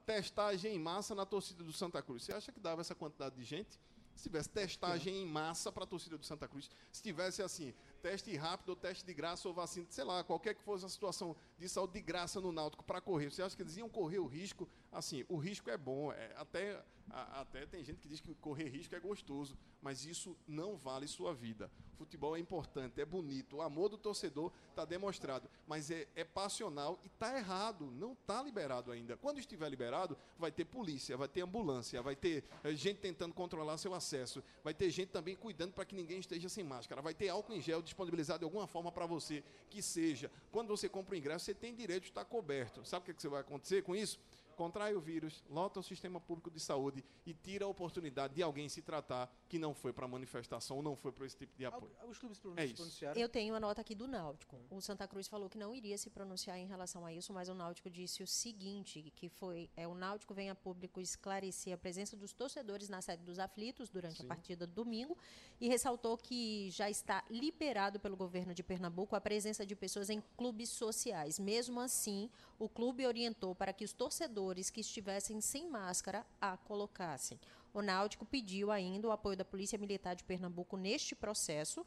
testagem 0.05 0.75
em 0.75 0.79
massa 0.79 1.13
na 1.13 1.25
torcida 1.25 1.63
do 1.65 1.73
Santa 1.73 2.01
Cruz, 2.01 2.23
você 2.23 2.31
acha 2.31 2.49
que 2.49 2.61
dava 2.61 2.79
essa 2.79 2.95
quantidade 2.95 3.35
de 3.35 3.43
gente? 3.43 3.77
Se 4.15 4.23
tivesse 4.23 4.49
testagem 4.49 5.21
em 5.21 5.25
massa 5.25 5.71
para 5.71 5.83
a 5.83 5.87
torcida 5.87 6.17
do 6.17 6.25
Santa 6.25 6.47
Cruz, 6.47 6.69
se 6.91 7.01
tivesse 7.01 7.41
assim, 7.41 7.73
teste 7.99 8.35
rápido, 8.35 8.69
ou 8.69 8.75
teste 8.75 9.05
de 9.05 9.13
graça 9.13 9.47
ou 9.47 9.53
vacina, 9.53 9.85
sei 9.89 10.03
lá, 10.03 10.23
qualquer 10.23 10.53
que 10.55 10.61
fosse 10.63 10.85
a 10.85 10.89
situação 10.89 11.35
de 11.57 11.67
saúde 11.69 11.93
de 11.93 12.01
graça 12.01 12.39
no 12.41 12.51
Náutico 12.51 12.83
para 12.83 12.99
correr, 13.01 13.29
você 13.31 13.41
acha 13.43 13.55
que 13.55 13.61
eles 13.61 13.77
iam 13.77 13.89
correr 13.89 14.19
o 14.19 14.25
risco? 14.25 14.67
Assim, 14.91 15.25
o 15.29 15.37
risco 15.37 15.69
é 15.69 15.77
bom, 15.77 16.11
é, 16.11 16.33
até, 16.37 16.83
a- 17.09 17.41
até 17.41 17.65
tem 17.65 17.83
gente 17.83 17.99
que 17.99 18.07
diz 18.07 18.19
que 18.19 18.33
correr 18.35 18.69
risco 18.69 18.95
é 18.95 18.99
gostoso, 18.99 19.57
mas 19.81 20.05
isso 20.05 20.35
não 20.47 20.75
vale 20.77 21.07
sua 21.07 21.33
vida. 21.33 21.69
Futebol 21.95 22.35
é 22.35 22.39
importante, 22.39 22.99
é 23.01 23.05
bonito, 23.05 23.57
o 23.57 23.61
amor 23.61 23.89
do 23.89 23.97
torcedor 23.97 24.51
está 24.69 24.85
demonstrado, 24.85 25.49
mas 25.67 25.91
é, 25.91 26.07
é 26.15 26.23
passional 26.23 26.97
e 27.03 27.07
está 27.07 27.37
errado, 27.37 27.91
não 27.91 28.13
está 28.13 28.41
liberado 28.41 28.89
ainda. 28.91 29.17
Quando 29.17 29.37
estiver 29.39 29.67
liberado, 29.69 30.17
vai 30.37 30.49
ter 30.49 30.63
polícia, 30.65 31.17
vai 31.17 31.27
ter 31.27 31.41
ambulância, 31.41 32.01
vai 32.01 32.15
ter 32.15 32.45
eh, 32.63 32.73
gente 32.73 32.99
tentando 33.01 33.33
controlar 33.35 33.77
seu 33.77 33.93
acesso, 33.93 34.41
vai 34.63 34.73
ter 34.73 34.89
gente 34.89 35.09
também 35.09 35.35
cuidando 35.35 35.73
para 35.73 35.83
que 35.83 35.93
ninguém 35.93 36.19
esteja 36.19 36.47
sem 36.47 36.63
máscara, 36.63 37.01
vai 37.01 37.13
ter 37.13 37.27
álcool 37.29 37.53
em 37.53 37.61
gel 37.61 37.81
disponibilizado 37.89 38.39
de 38.39 38.45
alguma 38.45 38.67
forma 38.67 38.91
para 38.91 39.05
você, 39.05 39.43
que 39.69 39.81
seja. 39.81 40.31
Quando 40.51 40.69
você 40.69 40.87
compra 40.87 41.15
o 41.15 41.17
ingresso, 41.17 41.45
você 41.45 41.53
tem 41.53 41.75
direito 41.75 42.03
de 42.03 42.09
estar 42.09 42.25
coberto. 42.25 42.85
Sabe 42.85 43.03
o 43.03 43.05
que, 43.07 43.13
que 43.13 43.21
você 43.21 43.27
vai 43.27 43.41
acontecer 43.41 43.83
com 43.83 43.95
isso? 43.95 44.19
Contrai 44.59 44.93
o 44.93 44.99
vírus, 44.99 45.41
lota 45.49 45.79
o 45.79 45.83
sistema 45.83 46.19
público 46.19 46.51
de 46.51 46.59
saúde 46.59 47.01
e 47.25 47.33
tira 47.33 47.63
a 47.63 47.67
oportunidade 47.69 48.35
de 48.35 48.43
alguém 48.43 48.67
se 48.67 48.81
tratar 48.81 49.33
que 49.47 49.57
não 49.57 49.73
foi 49.73 49.93
para 49.93 50.05
manifestação 50.05 50.75
ou 50.75 50.83
não 50.83 50.97
foi 50.97 51.13
para 51.13 51.25
esse 51.25 51.37
tipo 51.37 51.57
de 51.57 51.65
apoio. 51.65 51.89
Os 52.05 52.17
clubes 52.17 52.37
se 52.39 52.45
É 52.57 52.65
isso. 52.65 52.75
pronunciaram. 52.75 53.21
Eu 53.21 53.29
tenho 53.29 53.55
a 53.55 53.59
nota 53.61 53.79
aqui 53.79 53.95
do 53.95 54.05
Náutico. 54.05 54.59
O 54.69 54.81
Santa 54.81 55.07
Cruz 55.07 55.29
falou 55.29 55.49
que 55.49 55.57
não 55.57 55.73
iria 55.73 55.97
se 55.97 56.09
pronunciar 56.09 56.57
em 56.57 56.67
relação 56.67 57.05
a 57.05 57.13
isso, 57.13 57.31
mas 57.31 57.47
o 57.47 57.53
Náutico 57.53 57.89
disse 57.89 58.21
o 58.21 58.27
seguinte, 58.27 59.13
que 59.15 59.29
foi 59.29 59.69
é, 59.77 59.87
o 59.87 59.95
Náutico 59.95 60.33
vem 60.33 60.49
a 60.49 60.55
público 60.55 60.99
esclarecer 60.99 61.73
a 61.73 61.77
presença 61.77 62.17
dos 62.17 62.33
torcedores 62.33 62.89
na 62.89 63.01
sede 63.01 63.23
dos 63.23 63.39
aflitos 63.39 63.87
durante 63.89 64.17
Sim. 64.17 64.25
a 64.25 64.27
partida 64.27 64.67
do 64.67 64.73
domingo 64.73 65.17
e 65.61 65.69
ressaltou 65.69 66.17
que 66.17 66.69
já 66.71 66.89
está 66.89 67.23
liberado 67.29 67.97
pelo 67.97 68.17
governo 68.17 68.53
de 68.53 68.61
Pernambuco 68.61 69.15
a 69.15 69.21
presença 69.21 69.65
de 69.65 69.73
pessoas 69.73 70.09
em 70.09 70.21
clubes 70.35 70.67
sociais. 70.67 71.39
Mesmo 71.39 71.79
assim, 71.79 72.29
o 72.59 72.67
clube 72.67 73.07
orientou 73.07 73.55
para 73.55 73.71
que 73.71 73.85
os 73.85 73.93
torcedores 73.93 74.69
que 74.69 74.81
estivessem 74.81 75.39
sem 75.39 75.69
máscara 75.69 76.25
a 76.41 76.57
colocassem. 76.57 77.39
O 77.73 77.81
Náutico 77.81 78.25
pediu 78.25 78.69
ainda 78.69 79.07
o 79.07 79.11
apoio 79.11 79.37
da 79.37 79.45
Polícia 79.45 79.79
Militar 79.79 80.15
de 80.15 80.23
Pernambuco 80.23 80.75
neste 80.75 81.15
processo 81.15 81.85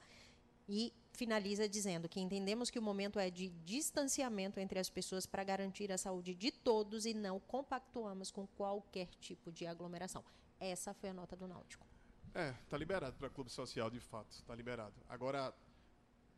e 0.68 0.92
finaliza 1.12 1.68
dizendo 1.68 2.08
que 2.08 2.20
entendemos 2.20 2.70
que 2.70 2.78
o 2.78 2.82
momento 2.82 3.18
é 3.18 3.28
de 3.28 3.50
distanciamento 3.50 4.58
entre 4.58 4.78
as 4.78 4.88
pessoas 4.88 5.26
para 5.26 5.44
garantir 5.44 5.92
a 5.92 5.98
saúde 5.98 6.34
de 6.34 6.50
todos 6.50 7.04
e 7.04 7.12
não 7.12 7.38
compactuamos 7.38 8.30
com 8.30 8.46
qualquer 8.46 9.08
tipo 9.20 9.52
de 9.52 9.66
aglomeração. 9.66 10.24
Essa 10.58 10.94
foi 10.94 11.10
a 11.10 11.14
nota 11.14 11.36
do 11.36 11.46
Náutico. 11.46 11.86
É, 12.34 12.54
tá 12.70 12.78
liberado 12.78 13.14
para 13.18 13.28
clube 13.28 13.50
social, 13.50 13.90
de 13.90 14.00
fato, 14.00 14.42
tá 14.44 14.54
liberado. 14.54 14.94
Agora, 15.08 15.52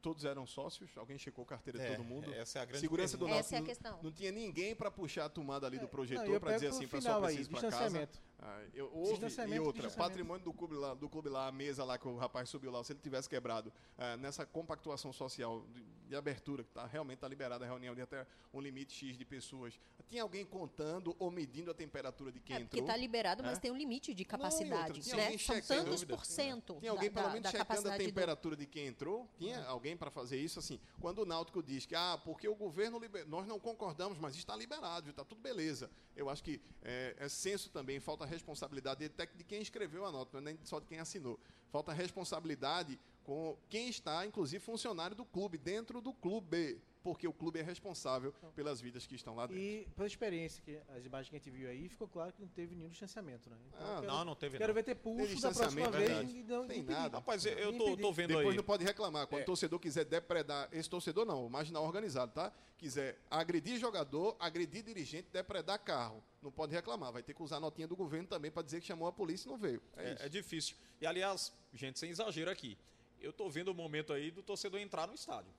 todos 0.04 0.26
eram 0.26 0.46
sócios? 0.46 0.90
Alguém 0.98 1.16
checou 1.16 1.44
a 1.44 1.46
carteira 1.46 1.78
de 1.78 1.84
É, 1.86 1.96
todo 1.96 2.04
mundo? 2.04 2.30
essa 2.34 2.58
é 2.58 2.62
a 2.62 2.64
grande 2.66 2.80
Segurança 2.82 3.16
do 3.16 3.24
pergunta. 3.24 3.34
Náutico 3.36 3.46
Essa 3.48 3.54
é 3.54 3.56
a 3.56 3.60
não- 3.60 3.66
questão. 3.66 4.02
Não 4.02 4.12
tinha 4.12 4.30
ninguém 4.30 4.74
para 4.76 4.90
puxar 4.90 5.24
a 5.24 5.28
tomada 5.30 5.66
ali 5.66 5.78
do 5.78 5.84
Não, 5.84 5.88
projetor 5.88 6.38
para 6.38 6.52
dizer 6.52 6.66
assim, 6.68 6.86
pessoal 6.86 7.22
precisa 7.22 7.50
ir 7.50 7.54
para 7.54 7.70
casa. 7.70 8.08
Ah, 8.38 8.62
eu, 8.74 8.90
houve, 8.92 9.24
e 9.48 9.58
outra, 9.58 9.88
patrimônio 9.90 10.44
do 10.44 10.52
clube, 10.52 10.74
lá, 10.74 10.92
do 10.92 11.08
clube 11.08 11.28
lá, 11.28 11.46
a 11.46 11.52
mesa 11.52 11.84
lá 11.84 11.96
que 11.96 12.06
o 12.06 12.16
rapaz 12.16 12.48
subiu 12.48 12.70
lá, 12.70 12.82
se 12.84 12.92
ele 12.92 13.00
tivesse 13.00 13.28
quebrado 13.28 13.72
ah, 13.96 14.16
nessa 14.16 14.44
compactuação 14.44 15.12
social 15.12 15.64
de, 15.72 15.82
de 16.08 16.16
abertura, 16.16 16.62
que 16.64 16.70
tá, 16.70 16.84
realmente 16.84 17.16
está 17.18 17.28
liberada 17.28 17.64
a 17.64 17.68
reunião 17.68 17.94
de 17.94 18.02
até 18.02 18.26
um 18.52 18.60
limite 18.60 18.92
X 18.92 19.16
de 19.16 19.24
pessoas, 19.24 19.78
tinha 20.08 20.22
alguém 20.22 20.44
contando 20.44 21.14
ou 21.18 21.30
medindo 21.30 21.70
a 21.70 21.74
temperatura 21.74 22.30
de 22.32 22.40
quem 22.40 22.56
É, 22.56 22.58
porque 22.60 22.76
entrou? 22.78 22.88
está 22.88 22.96
liberado, 22.96 23.42
mas 23.42 23.56
É? 23.56 23.60
tem 23.60 23.70
um 23.70 23.76
limite 23.76 24.12
de 24.12 24.22
outra, 24.24 24.36
capacidade. 24.38 25.00
tinha 25.00 25.16
né? 25.16 25.22
alguém 25.24 25.38
São 25.38 25.54
checando, 25.56 25.84
tantos 25.84 26.00
dúvida. 26.00 26.16
por 26.16 26.24
cento 26.26 26.76
Tinha 26.80 26.90
alguém 26.90 27.10
da, 27.10 27.20
pelo 27.20 27.32
menos 27.32 27.42
da 27.44 27.50
checando 27.50 27.62
a 27.62 27.66
capacidade 27.66 28.02
do- 28.02 28.06
temperatura 28.06 28.56
de 28.56 28.66
quem 28.66 28.86
entrou? 28.88 29.28
Tinha 29.38 29.64
alguém 29.66 29.96
para 29.96 30.10
fazer 30.10 30.36
isso 30.38 30.58
assim? 30.58 30.78
Quando 31.00 31.20
o 31.20 31.24
Náutico 31.24 31.62
diz 31.62 31.86
que 31.86 31.94
ah, 31.94 32.20
porque 32.22 32.46
o 32.48 32.54
governo 32.54 32.98
liber... 32.98 33.26
nós 33.26 33.46
não 33.46 33.58
concordamos, 33.58 34.18
mas 34.18 34.36
está 34.36 34.54
liberado, 34.54 35.08
está 35.08 35.24
tudo 35.24 35.40
beleza. 35.40 35.90
Eu 36.14 36.28
acho 36.28 36.42
que 36.44 36.60
é, 36.82 37.14
é 37.18 37.28
senso 37.28 37.70
também, 37.70 37.98
falta 38.00 38.23
responsabilidade 38.24 39.04
até 39.04 39.26
de 39.26 39.44
quem 39.44 39.60
escreveu 39.60 40.04
a 40.04 40.12
nota, 40.12 40.40
não 40.40 40.48
é 40.48 40.52
nem 40.52 40.64
só 40.64 40.78
de 40.80 40.86
quem 40.86 40.98
assinou. 40.98 41.38
Falta 41.70 41.92
responsabilidade 41.92 42.98
com 43.24 43.56
quem 43.68 43.88
está, 43.88 44.24
inclusive, 44.26 44.62
funcionário 44.62 45.16
do 45.16 45.24
clube, 45.24 45.58
dentro 45.58 46.00
do 46.00 46.12
clube, 46.12 46.80
porque 47.04 47.28
o 47.28 47.32
clube 47.34 47.58
é 47.60 47.62
responsável 47.62 48.32
pelas 48.56 48.80
vidas 48.80 49.06
que 49.06 49.14
estão 49.14 49.36
lá 49.36 49.46
dentro. 49.46 49.62
E 49.62 49.86
pela 49.94 50.06
experiência, 50.08 50.62
que 50.64 50.80
as 50.96 51.04
imagens 51.04 51.28
que 51.28 51.36
a 51.36 51.38
gente 51.38 51.50
viu 51.50 51.68
aí, 51.68 51.86
ficou 51.86 52.08
claro 52.08 52.32
que 52.32 52.40
não 52.40 52.48
teve 52.48 52.74
nenhum 52.74 52.88
distanciamento, 52.88 53.50
né? 53.50 53.56
Então, 53.68 53.78
Ah, 53.86 54.00
quero, 54.00 54.06
Não, 54.12 54.24
não 54.24 54.34
teve 54.34 54.56
quero 54.56 54.68
não. 54.70 54.74
ver 54.74 54.82
ter 54.84 54.94
pulso 54.94 55.18
da 55.26 55.26
distanciamento, 55.34 55.90
próxima 55.90 55.98
vez 55.98 56.08
verdade. 56.08 56.38
e 56.38 56.42
não 56.44 56.66
Tem 56.66 56.78
impedir. 56.80 56.98
nada. 56.98 57.18
Rapaz, 57.18 57.44
eu- 57.44 57.54
tô, 57.76 57.88
impedir. 57.90 58.02
tô 58.02 58.12
vendo 58.12 58.28
Depois 58.28 58.48
aí. 58.48 58.56
não 58.56 58.64
pode 58.64 58.84
reclamar. 58.84 59.26
Quando 59.26 59.40
É. 59.40 59.42
o 59.42 59.46
torcedor 59.46 59.78
quiser 59.78 60.06
depredar, 60.06 60.66
esse 60.72 60.88
torcedor 60.88 61.26
não, 61.26 61.44
o 61.46 61.50
marginal 61.50 61.84
organizado, 61.84 62.32
tá? 62.32 62.50
Quiser 62.78 63.18
agredir 63.30 63.78
jogador, 63.78 64.34
agredir 64.40 64.82
dirigente, 64.82 65.28
depredar 65.30 65.78
carro. 65.84 66.24
Não 66.40 66.50
pode 66.50 66.72
reclamar. 66.72 67.12
Vai 67.12 67.22
ter 67.22 67.34
que 67.34 67.42
usar 67.42 67.56
a 67.58 67.60
notinha 67.60 67.86
do 67.86 67.94
governo 67.94 68.26
também 68.26 68.50
para 68.50 68.62
dizer 68.62 68.80
que 68.80 68.86
chamou 68.86 69.06
a 69.06 69.12
polícia 69.12 69.46
e 69.46 69.50
não 69.50 69.58
veio. 69.58 69.82
É, 69.94 70.12
isso. 70.14 70.22
É, 70.22 70.26
é 70.26 70.28
difícil. 70.30 70.76
E 71.02 71.06
aliás, 71.06 71.52
gente, 71.74 71.98
sem 71.98 72.08
exagero 72.08 72.50
aqui. 72.50 72.78
Eu 73.20 73.30
tô 73.32 73.48
vendo 73.50 73.68
o 73.68 73.74
momento 73.74 74.10
aí 74.12 74.30
do 74.30 74.42
torcedor 74.42 74.80
entrar 74.80 75.06
no 75.06 75.14
estádio. 75.14 75.52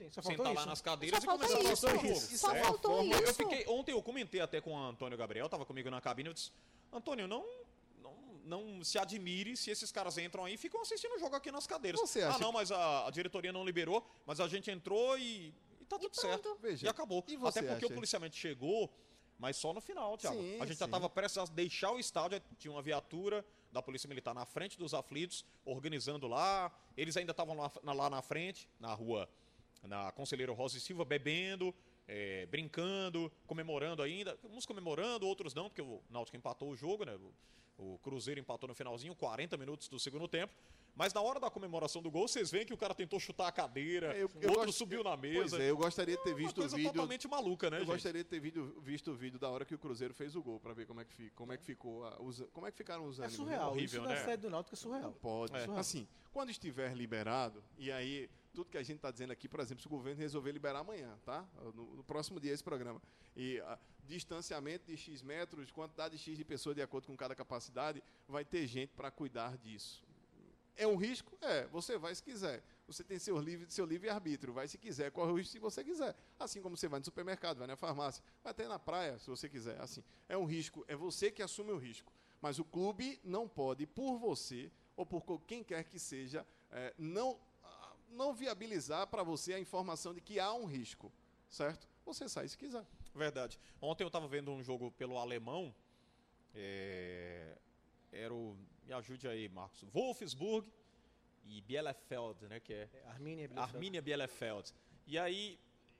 Sim, 0.00 0.10
só 0.10 0.22
Sentar 0.22 0.46
lá 0.46 0.54
isso. 0.54 0.66
nas 0.66 0.80
cadeiras 0.80 1.22
Só 1.22 1.34
e 1.34 1.38
começar 1.38 1.56
a 1.56 1.60
assistir 1.60 1.86
o 1.86 1.90
jogo. 1.90 2.38
Só 2.38 2.54
é 2.54 2.62
faltou 2.64 3.04
isso. 3.04 3.22
Eu 3.22 3.34
fiquei, 3.34 3.66
ontem 3.68 3.92
eu 3.92 4.02
comentei 4.02 4.40
até 4.40 4.58
com 4.60 4.72
o 4.72 4.78
Antônio 4.78 5.18
Gabriel, 5.18 5.46
tava 5.48 5.66
comigo 5.66 5.90
na 5.90 6.00
cabine, 6.00 6.30
eu 6.30 6.32
disse, 6.32 6.50
Antônio, 6.90 7.28
não, 7.28 7.44
não, 8.02 8.14
não 8.46 8.84
se 8.84 8.98
admire 8.98 9.54
se 9.58 9.70
esses 9.70 9.92
caras 9.92 10.16
entram 10.16 10.46
aí 10.46 10.54
e 10.54 10.56
ficam 10.56 10.80
assistindo 10.80 11.14
o 11.16 11.18
jogo 11.18 11.36
aqui 11.36 11.52
nas 11.52 11.66
cadeiras. 11.66 12.00
Você 12.00 12.22
acha 12.22 12.38
ah, 12.38 12.40
não, 12.40 12.50
mas 12.50 12.72
a, 12.72 13.08
a 13.08 13.10
diretoria 13.10 13.52
não 13.52 13.62
liberou, 13.62 14.02
mas 14.24 14.40
a 14.40 14.48
gente 14.48 14.70
entrou 14.70 15.18
e, 15.18 15.52
e 15.78 15.84
tá 15.84 15.98
tudo 15.98 16.14
certo. 16.18 16.42
pronto. 16.42 16.58
Veja, 16.62 16.86
E 16.86 16.88
acabou. 16.88 17.22
e 17.28 17.36
você 17.36 17.58
Até 17.58 17.68
porque 17.68 17.84
acha? 17.84 17.92
o 17.92 17.94
policiamento 17.94 18.36
chegou, 18.36 18.90
mas 19.38 19.56
só 19.56 19.74
no 19.74 19.82
final, 19.82 20.16
Thiago. 20.16 20.40
Sim, 20.40 20.56
a 20.60 20.64
gente 20.66 20.78
já 20.78 20.86
sim. 20.86 20.90
estava 20.90 21.10
prestes 21.10 21.38
a 21.38 21.44
deixar 21.44 21.92
o 21.92 21.98
estádio, 21.98 22.42
tinha 22.58 22.72
uma 22.72 22.80
viatura 22.80 23.44
da 23.70 23.82
Polícia 23.82 24.08
Militar 24.08 24.34
na 24.34 24.46
frente 24.46 24.78
dos 24.78 24.94
aflitos, 24.94 25.44
organizando 25.64 26.26
lá. 26.26 26.72
Eles 26.96 27.16
ainda 27.16 27.30
estavam 27.32 27.54
lá, 27.56 27.70
lá 27.82 28.10
na 28.10 28.22
frente, 28.22 28.68
na 28.80 28.92
rua, 28.92 29.28
na 29.82 30.12
Conselheiro 30.12 30.52
Rosa 30.54 30.76
e 30.76 30.80
Silva, 30.80 31.04
bebendo, 31.04 31.74
eh, 32.06 32.46
brincando, 32.50 33.30
comemorando 33.46 34.02
ainda. 34.02 34.38
Uns 34.44 34.66
comemorando, 34.66 35.26
outros 35.26 35.54
não, 35.54 35.68
porque 35.68 35.82
o 35.82 36.02
Náutico 36.10 36.36
empatou 36.36 36.70
o 36.70 36.76
jogo, 36.76 37.04
né? 37.04 37.16
O, 37.78 37.94
o 37.94 37.98
Cruzeiro 37.98 38.38
empatou 38.40 38.68
no 38.68 38.74
finalzinho, 38.74 39.14
40 39.14 39.56
minutos 39.56 39.88
do 39.88 39.98
segundo 39.98 40.28
tempo. 40.28 40.52
Mas 40.94 41.14
na 41.14 41.22
hora 41.22 41.38
da 41.40 41.48
comemoração 41.48 42.02
do 42.02 42.10
gol, 42.10 42.26
vocês 42.28 42.50
veem 42.50 42.66
que 42.66 42.74
o 42.74 42.76
cara 42.76 42.92
tentou 42.94 43.18
chutar 43.18 43.46
a 43.46 43.52
cadeira, 43.52 44.14
É, 44.14 44.22
eu- 44.24 44.26
o 44.34 44.42
eu 44.42 44.50
outro 44.50 44.72
subiu 44.72 45.02
na 45.04 45.16
Pois 45.16 45.20
mesa. 45.52 45.62
é, 45.62 45.70
eu 45.70 45.76
gostaria 45.76 46.16
de 46.16 46.22
ter 46.24 46.30
Uma 46.30 46.36
visto 46.36 46.58
o 46.58 46.60
coisa 46.62 46.76
vídeo. 46.76 46.92
totalmente 46.92 47.28
maluca, 47.28 47.70
né, 47.70 47.76
Eu 47.76 47.80
gente? 47.82 47.92
gostaria 47.92 48.24
de 48.24 48.28
ter 48.28 48.40
visto, 48.40 48.80
visto 48.82 49.10
o 49.12 49.14
vídeo 49.14 49.38
da 49.38 49.48
hora 49.48 49.64
que 49.64 49.74
o 49.74 49.78
Cruzeiro 49.78 50.12
fez 50.12 50.34
o 50.34 50.42
gol, 50.42 50.58
para 50.60 50.74
ver 50.74 50.86
como 50.86 51.00
é 51.00 51.04
que, 51.04 51.30
como 51.30 51.52
é 51.52 51.56
que 51.56 51.64
ficou. 51.64 52.04
a- 52.04 52.20
os, 52.20 52.42
como 52.52 52.66
é 52.66 52.72
que 52.72 52.76
ficaram 52.76 53.06
os 53.06 53.18
É 53.20 53.22
ânimos. 53.24 53.38
né? 53.38 53.44
surreal. 53.44 53.70
horrível, 53.70 54.00
isso 54.02 54.08
né? 54.10 54.14
da 54.16 54.24
sede 54.24 54.42
do 54.42 54.50
Náutico 54.50 54.74
é 54.74 54.76
Não 54.76 54.82
surreal. 54.82 55.12
pode. 55.22 55.54
É. 55.56 55.64
Assim, 55.78 56.06
quando 56.32 56.50
estiver 56.50 56.94
liberado, 56.94 57.62
e 57.78 57.90
aí 57.90 58.28
tudo 58.52 58.70
que 58.70 58.78
a 58.78 58.82
gente 58.82 58.96
está 58.96 59.10
dizendo 59.10 59.32
aqui, 59.32 59.48
por 59.48 59.60
exemplo, 59.60 59.80
se 59.80 59.86
o 59.86 59.90
governo 59.90 60.20
resolver 60.20 60.52
liberar 60.52 60.80
amanhã, 60.80 61.18
tá? 61.24 61.48
No, 61.74 61.96
no 61.96 62.04
próximo 62.04 62.40
dia 62.40 62.52
esse 62.52 62.64
programa. 62.64 63.00
E 63.36 63.60
ah, 63.60 63.78
distanciamento 64.06 64.86
de 64.86 64.96
X 64.96 65.22
metros, 65.22 65.70
quantidade 65.70 66.16
de 66.16 66.22
X 66.22 66.36
de 66.36 66.44
pessoas 66.44 66.74
de 66.74 66.82
acordo 66.82 67.06
com 67.06 67.16
cada 67.16 67.34
capacidade, 67.34 68.02
vai 68.28 68.44
ter 68.44 68.66
gente 68.66 68.92
para 68.94 69.10
cuidar 69.10 69.56
disso. 69.56 70.02
É 70.76 70.86
um 70.86 70.96
risco? 70.96 71.36
É, 71.42 71.66
você 71.66 71.98
vai 71.98 72.14
se 72.14 72.22
quiser. 72.22 72.62
Você 72.86 73.04
tem 73.04 73.18
seu 73.18 73.38
livre, 73.38 73.70
seu 73.70 73.86
livre 73.86 74.08
arbítrio, 74.08 74.52
vai 74.52 74.66
se 74.66 74.78
quiser, 74.78 75.12
corre 75.12 75.30
o 75.30 75.36
risco 75.36 75.52
se 75.52 75.58
você 75.58 75.84
quiser. 75.84 76.16
Assim 76.38 76.60
como 76.60 76.76
você 76.76 76.88
vai 76.88 76.98
no 76.98 77.04
supermercado, 77.04 77.58
vai 77.58 77.66
na 77.66 77.76
farmácia, 77.76 78.24
vai 78.42 78.50
até 78.50 78.66
na 78.66 78.78
praia, 78.78 79.18
se 79.18 79.28
você 79.28 79.48
quiser. 79.48 79.80
Assim, 79.80 80.02
é 80.28 80.36
um 80.36 80.44
risco, 80.44 80.84
é 80.88 80.96
você 80.96 81.30
que 81.30 81.42
assume 81.42 81.70
o 81.70 81.78
risco. 81.78 82.12
Mas 82.40 82.58
o 82.58 82.64
clube 82.64 83.20
não 83.22 83.46
pode, 83.46 83.86
por 83.86 84.18
você, 84.18 84.72
ou 84.96 85.06
por 85.06 85.22
quem 85.42 85.62
quer 85.62 85.84
que 85.84 85.98
seja, 85.98 86.46
é, 86.70 86.94
não, 86.98 87.38
não 88.10 88.34
viabilizar 88.34 89.06
para 89.06 89.22
você 89.22 89.54
a 89.54 89.58
informação 89.60 90.12
de 90.12 90.20
que 90.20 90.38
há 90.38 90.52
um 90.52 90.64
risco, 90.66 91.12
certo? 91.48 91.88
Você 92.04 92.28
sai 92.28 92.48
se 92.48 92.56
quiser. 92.58 92.84
Verdade. 93.14 93.58
Ontem 93.80 94.02
eu 94.04 94.08
estava 94.08 94.26
vendo 94.28 94.50
um 94.50 94.62
jogo 94.62 94.90
pelo 94.92 95.18
alemão. 95.18 95.74
é, 96.54 97.56
Era 98.12 98.34
o. 98.34 98.56
Me 98.84 98.92
ajude 98.92 99.28
aí, 99.28 99.48
Marcos. 99.48 99.82
Wolfsburg 99.92 100.66
e 101.44 101.60
Bielefeld, 101.62 102.46
né? 102.48 102.58
Que 102.60 102.72
é 102.72 102.88
É, 102.92 103.08
Arminia, 103.08 103.46
Bielefeld. 103.48 103.76
Arminia 103.76 104.02
Bielefeld. 104.02 104.74
E 105.06 105.18
aí 105.18 105.58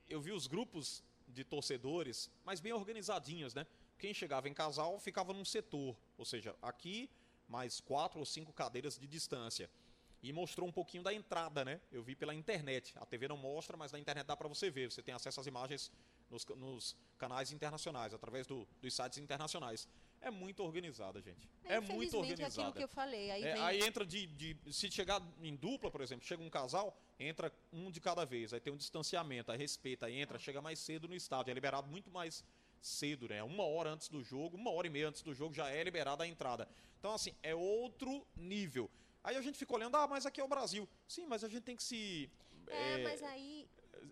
eu 0.09 0.19
vi 0.21 0.31
os 0.31 0.47
grupos 0.47 1.03
de 1.27 1.43
torcedores, 1.43 2.29
mas 2.43 2.59
bem 2.59 2.73
organizadinhos, 2.73 3.53
né? 3.53 3.65
Quem 3.97 4.13
chegava 4.13 4.49
em 4.49 4.53
casal 4.53 4.99
ficava 4.99 5.31
num 5.31 5.45
setor, 5.45 5.95
ou 6.17 6.25
seja, 6.25 6.55
aqui 6.61 7.09
mais 7.47 7.79
quatro 7.79 8.19
ou 8.19 8.25
cinco 8.25 8.51
cadeiras 8.51 8.97
de 8.97 9.07
distância. 9.07 9.69
E 10.23 10.31
mostrou 10.31 10.67
um 10.67 10.71
pouquinho 10.71 11.01
da 11.03 11.11
entrada, 11.13 11.65
né? 11.65 11.81
Eu 11.91 12.03
vi 12.03 12.15
pela 12.15 12.33
internet. 12.33 12.93
A 12.97 13.05
TV 13.05 13.27
não 13.27 13.37
mostra, 13.37 13.75
mas 13.75 13.91
na 13.91 13.97
internet 13.99 14.25
dá 14.27 14.37
para 14.37 14.47
você 14.47 14.69
ver. 14.69 14.91
Você 14.91 15.01
tem 15.01 15.15
acesso 15.15 15.39
às 15.39 15.47
imagens 15.47 15.91
nos, 16.29 16.45
nos 16.45 16.95
canais 17.17 17.51
internacionais, 17.51 18.13
através 18.13 18.45
do- 18.45 18.67
dos 18.81 18.93
sites 18.93 19.17
internacionais. 19.17 19.87
É 20.21 20.29
muito 20.29 20.61
organizada, 20.63 21.19
gente. 21.19 21.49
É, 21.63 21.79
muito 21.79 21.93
infelizmente, 21.93 22.15
organizada. 22.33 22.61
aquilo 22.69 22.73
que 22.73 22.83
eu 22.83 22.87
falei. 22.87 23.31
Aí 23.31 23.43
É, 23.43 23.53
vem 23.53 23.61
aí 23.63 23.79
entra 23.81 24.05
de, 24.05 24.27
de- 24.27 24.57
Se 24.71 24.91
chegar 24.91 25.19
em 25.41 25.55
dupla, 25.55 25.89
por 25.89 26.01
exemplo, 26.01 26.23
chega 26.23 26.43
um 26.43 26.49
casal, 26.51 26.95
entra 27.19 27.51
um 27.73 27.89
de 27.89 27.99
cada 27.99 28.23
vez. 28.23 28.53
Aí 28.53 28.59
tem 28.59 28.71
um 28.71 28.77
distanciamento, 28.77 29.51
aí 29.51 29.57
respeita, 29.57 30.05
aí 30.05 30.19
entra, 30.19 30.37
chega 30.37 30.61
mais 30.61 30.77
cedo 30.77 31.07
no 31.07 31.15
estádio. 31.15 31.49
É 31.49 31.53
liberado 31.55 31.87
muito 31.87 32.11
mais 32.11 32.43
cedo, 32.79 33.27
né? 33.27 33.41
Uma 33.41 33.63
hora 33.63 33.89
antes 33.89 34.07
do 34.07 34.21
jogo, 34.23 34.55
uma 34.55 34.69
hora 34.69 34.85
e 34.85 34.89
meia 34.91 35.09
antes 35.09 35.23
do 35.23 35.33
jogo 35.33 35.55
já 35.55 35.67
é 35.71 35.83
liberada 35.83 36.23
a 36.23 36.27
entrada. 36.27 36.69
Então, 36.99 37.11
assim, 37.11 37.33
é 37.41 37.55
outro 37.55 38.23
nível. 38.35 38.87
Aí 39.23 39.35
a 39.35 39.41
gente 39.41 39.57
fica 39.57 39.73
olhando, 39.73 39.95
ah, 39.97 40.07
mas 40.07 40.25
aqui 40.25 40.41
é 40.41 40.43
o 40.43 40.47
Brasil. 40.47 40.87
Sim, 41.07 41.25
mas 41.27 41.43
a 41.43 41.47
gente 41.47 41.63
tem 41.63 41.75
que 41.75 41.83
se. 41.83 42.29
É, 42.67 42.93
é, 43.01 43.03
mas 43.03 43.21
aí. 43.23 43.67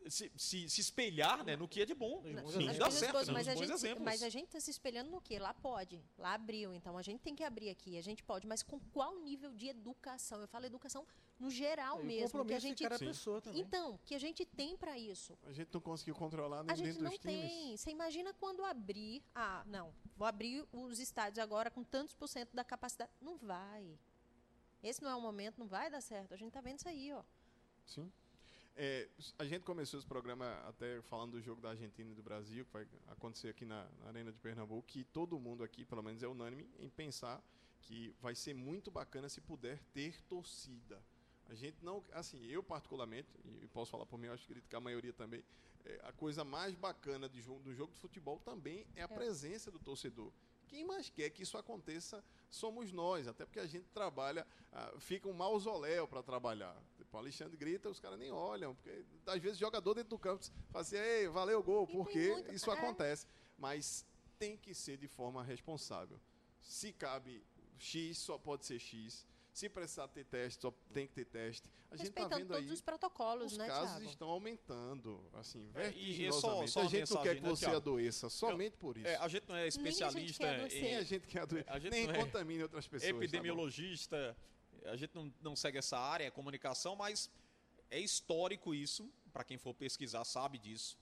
se, 0.08 0.32
se- 0.36 0.70
se 0.70 0.82
espelhar 0.82 1.44
né, 1.44 1.56
no 1.56 1.68
que 1.68 1.82
é 1.82 1.86
de 1.86 1.96
bom. 1.96 2.22
Bons 2.22 2.54
Sim, 2.54 2.68
dá 2.78 2.92
certo, 2.92 3.14
boas, 3.14 3.28
né, 3.28 3.34
mas, 3.34 3.48
nos 3.48 3.56
a 3.56 3.60
bons 3.60 3.68
gente, 3.68 3.74
exemplos. 3.74 4.06
mas 4.06 4.22
a 4.24 4.30
gente 4.30 4.46
está 4.48 4.60
se 4.60 4.70
espelhando 4.70 5.10
no 5.10 5.22
quê? 5.22 5.40
Lá 5.40 5.54
pode. 5.54 6.04
Lá 6.18 6.34
abriu. 6.34 6.74
Então 6.74 6.98
a 6.98 7.02
gente 7.02 7.22
tem 7.22 7.36
que 7.36 7.44
abrir 7.44 7.70
aqui. 7.70 7.98
A 7.98 8.02
gente 8.02 8.22
pode. 8.24 8.46
Mas 8.46 8.62
com 8.62 8.80
qual 8.92 9.18
nível 9.20 9.54
de 9.54 9.68
educação? 9.68 10.42
Eu 10.42 10.48
falo 10.48 10.66
educação 10.66 11.08
no 11.40 11.50
geral 11.50 12.00
É, 12.00 12.02
o 12.02 12.06
mesmo. 12.06 12.46
Que 12.46 12.54
a 12.54 12.60
gente, 12.60 12.84
cada 12.84 13.00
pessoa 13.00 13.42
também. 13.42 13.62
então, 13.62 13.98
que 14.06 14.14
a 14.14 14.20
gente 14.20 14.46
tem 14.46 14.76
para 14.78 14.98
isso. 14.98 15.38
A 15.44 15.54
gente 15.54 15.70
não 15.74 15.80
conseguiu 15.82 16.14
controlar 16.16 16.64
nem 16.64 16.72
A 16.72 16.76
gente 16.76 16.88
dentro 16.88 17.04
não 17.04 17.12
dos 17.12 17.20
times. 17.20 17.52
tem. 17.52 17.78
Você 17.78 17.90
imagina 17.92 18.34
quando 18.34 18.64
abrir. 18.66 19.24
Ah, 19.34 19.64
não. 19.66 19.94
Vou 20.18 20.28
abrir 20.28 20.68
os 20.74 21.00
estádios 21.00 21.40
agora 21.40 21.72
com 21.72 21.84
tantos 21.84 22.14
por 22.14 22.28
cento 22.28 22.54
da 22.54 22.64
capacidade. 22.64 23.12
Não 23.22 23.38
vai. 23.38 23.98
Esse 24.84 25.02
não 25.02 25.10
é 25.10 25.16
o 25.16 25.22
momento, 25.22 25.58
não 25.58 25.68
vai 25.68 25.90
dar 25.90 26.02
certo. 26.02 26.34
A 26.34 26.38
gente 26.38 26.54
tá 26.54 26.62
vendo 26.62 26.80
isso 26.80 26.88
aí, 26.88 27.12
ó. 27.12 27.24
Sim. 27.86 28.12
É, 28.76 29.10
a 29.38 29.44
gente 29.44 29.64
começou 29.64 30.00
esse 30.00 30.08
programa 30.08 30.54
até 30.66 31.02
falando 31.02 31.34
do 31.34 31.42
jogo 31.42 31.60
da 31.60 31.72
Argentina 31.72 32.10
e 32.12 32.14
do 32.14 32.24
Brasil, 32.24 32.66
que 32.66 32.72
vai 32.72 32.88
acontecer 33.08 33.50
aqui 33.50 33.66
na, 33.66 33.86
na 34.00 34.08
Arena 34.08 34.32
de 34.32 34.40
Pernambuco, 34.40 34.88
que 34.88 35.04
todo 35.04 35.38
mundo 35.38 35.66
aqui, 35.66 35.84
pelo 35.84 36.02
menos 36.02 36.24
é 36.24 36.28
unânime, 36.28 36.70
em 36.80 36.90
pensar 36.90 37.44
que 37.82 38.16
vai 38.22 38.36
ser 38.36 38.54
muito 38.54 38.90
bacana 38.90 39.28
se 39.28 39.42
puder 39.42 39.80
ter 39.94 40.22
torcida. 40.24 41.04
A 41.50 41.56
gente 41.56 41.84
não, 41.84 42.04
assim, 42.14 42.46
eu 42.46 42.64
particularmente, 42.64 43.28
e 43.62 43.68
posso 43.68 43.92
falar 43.92 44.06
por 44.06 44.18
mim, 44.18 44.28
eu 44.28 44.34
acho 44.34 44.48
que 44.48 44.76
a 44.76 44.80
maioria 44.80 45.12
também, 45.12 45.44
é, 45.84 46.00
a 46.04 46.14
coisa 46.14 46.46
mais 46.46 46.76
bacana 46.76 47.28
de 47.28 47.42
jogo, 47.42 47.62
do 47.62 47.74
jogo 47.74 47.92
de 47.94 48.00
futebol 48.00 48.40
também 48.40 48.86
é 48.96 49.02
a 49.02 49.10
presença 49.10 49.70
do 49.70 49.80
torcedor. 49.80 50.32
Quem 50.68 50.86
mais 50.86 51.10
quer 51.10 51.32
que 51.32 51.42
isso 51.44 51.58
aconteça 51.58 52.24
somos 52.50 52.92
nós, 52.92 53.28
até 53.28 53.46
porque 53.46 53.60
a 53.60 53.66
gente 53.68 53.86
trabalha, 53.90 54.46
ah, 54.72 54.94
fica 55.00 55.28
um 55.28 55.34
mausoléu 55.34 56.08
para 56.08 56.24
trabalhar. 56.24 56.76
Tipo, 56.98 57.16
o 57.18 57.20
Alexandre 57.20 57.56
grita, 57.58 57.90
os 57.90 58.00
caras 58.00 58.18
nem 58.20 58.32
olham, 58.32 58.74
porque 58.76 59.04
às 59.26 59.42
vezes 59.42 59.58
jogador 59.58 59.94
dentro 59.94 60.10
do 60.12 60.20
campo 60.20 60.44
fala 60.72 60.82
assim, 60.82 60.96
Ei, 60.98 61.28
valeu 61.28 61.60
o 61.60 61.64
gol, 61.64 61.86
porque 61.88 62.30
muito- 62.32 62.54
isso 62.54 62.70
é. 62.72 62.74
acontece. 62.74 63.28
Mas 63.58 64.06
tem 64.38 64.56
que 64.58 64.74
ser 64.74 64.98
de 64.98 65.08
forma 65.08 65.44
responsável. 65.44 66.20
Se 66.62 66.92
cabe 66.94 67.44
X, 67.78 68.18
só 68.18 68.38
pode 68.38 68.66
ser 68.66 68.80
X. 68.80 69.28
Se 69.60 69.68
precisar 69.68 70.08
ter 70.08 70.24
teste, 70.24 70.62
só 70.62 70.72
tem 70.94 71.06
que 71.06 71.14
ter 71.14 71.26
teste. 71.26 71.70
A 71.92 71.98
gente 71.98 72.08
está 72.10 72.22
Respeitando 72.22 72.36
vendo 72.38 72.48
todos 72.54 72.68
aí 72.70 72.74
os 72.74 72.80
protocolos, 72.82 73.52
os 73.52 73.58
né, 73.58 73.68
casos 73.68 73.90
Thiago? 73.96 74.10
estão 74.10 74.30
aumentando, 74.30 75.22
assim, 75.34 75.70
É, 75.76 75.90
e- 75.90 75.90
e 75.90 75.92
vertiginosamente. 75.92 76.72
só- 76.72 76.82
só 76.82 76.88
a 76.88 76.90
gente 76.90 77.10
não 77.14 77.22
quer 77.24 77.36
que 77.36 77.42
mensagem, 77.42 77.42
né, 77.42 77.50
você 77.50 77.60
Thiago? 77.66 77.76
adoeça, 77.78 78.30
somente 78.30 78.78
por 78.78 78.96
isso. 78.98 79.08
É, 79.08 79.16
a 79.18 79.28
gente 79.28 79.50
não 79.50 79.56
é 79.58 79.62
a 79.62 79.64
gente 79.66 79.72
especialista 79.78 80.44
quer 80.44 80.52
em, 80.54 80.56
adoecer. 80.56 80.82
Nem 80.82 80.96
a 80.96 81.04
gente 81.04 81.28
quer 81.28 81.42
adoecer, 81.42 81.70
a 81.74 81.80
gente 81.80 81.92
nem 81.92 82.10
é 82.10 82.14
contamine 82.14 82.64
outras 82.64 82.88
pessoas. 82.88 83.12
tá 83.12 83.18
epidemiologista, 83.18 84.38
a 84.86 84.96
gente 84.96 85.14
não, 85.14 85.34
não 85.42 85.56
segue 85.58 85.78
essa 85.78 85.98
área, 86.00 86.24
é 86.26 86.32
comunicação, 86.32 86.96
mas 86.96 87.30
é 87.90 88.00
histórico 88.00 88.74
isso, 88.74 89.12
para 89.34 89.44
quem 89.44 89.58
for 89.58 89.74
pesquisar 89.74 90.24
sabe 90.24 90.58
disso. 90.58 90.98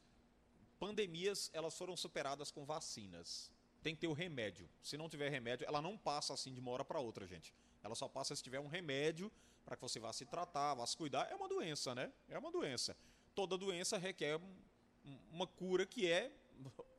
Pandemias, 0.80 1.50
elas 1.54 1.78
foram 1.78 1.96
superadas 1.96 2.50
com 2.50 2.66
vacinas. 2.66 3.52
Tem 3.84 3.94
que 3.94 4.02
ter 4.02 4.08
o 4.08 4.14
remédio. 4.14 4.68
Se 4.82 4.98
não 4.98 5.08
tiver 5.08 5.30
remédio, 5.30 5.66
ela 5.68 5.82
não 5.82 5.98
passa 5.98 6.34
assim 6.34 6.54
de 6.54 6.60
uma 6.60 6.72
hora 6.72 6.84
para 6.84 7.00
outra, 7.00 7.26
gente. 7.28 7.54
Ela 7.84 7.96
só 7.96 8.08
passa 8.08 8.36
se 8.36 8.44
tiver 8.44 8.60
um 8.60 8.68
remédio 8.68 9.32
para 9.66 9.76
que 9.76 9.82
você 9.82 10.00
vá 10.00 10.12
se 10.14 10.26
tratar, 10.26 10.74
vá 10.76 10.86
se 10.86 10.96
cuidar. 10.96 11.30
É 11.32 11.36
uma 11.36 11.48
doença, 11.48 11.94
né? 11.96 12.12
É 12.30 12.38
uma 12.38 12.52
doença. 12.52 12.96
Toda 13.36 13.58
doença 13.58 13.98
requer 13.98 14.38
um- 14.38 14.56
um- 15.06 15.20
uma 15.32 15.48
cura 15.48 15.86
que 15.86 16.10
é, 16.10 16.32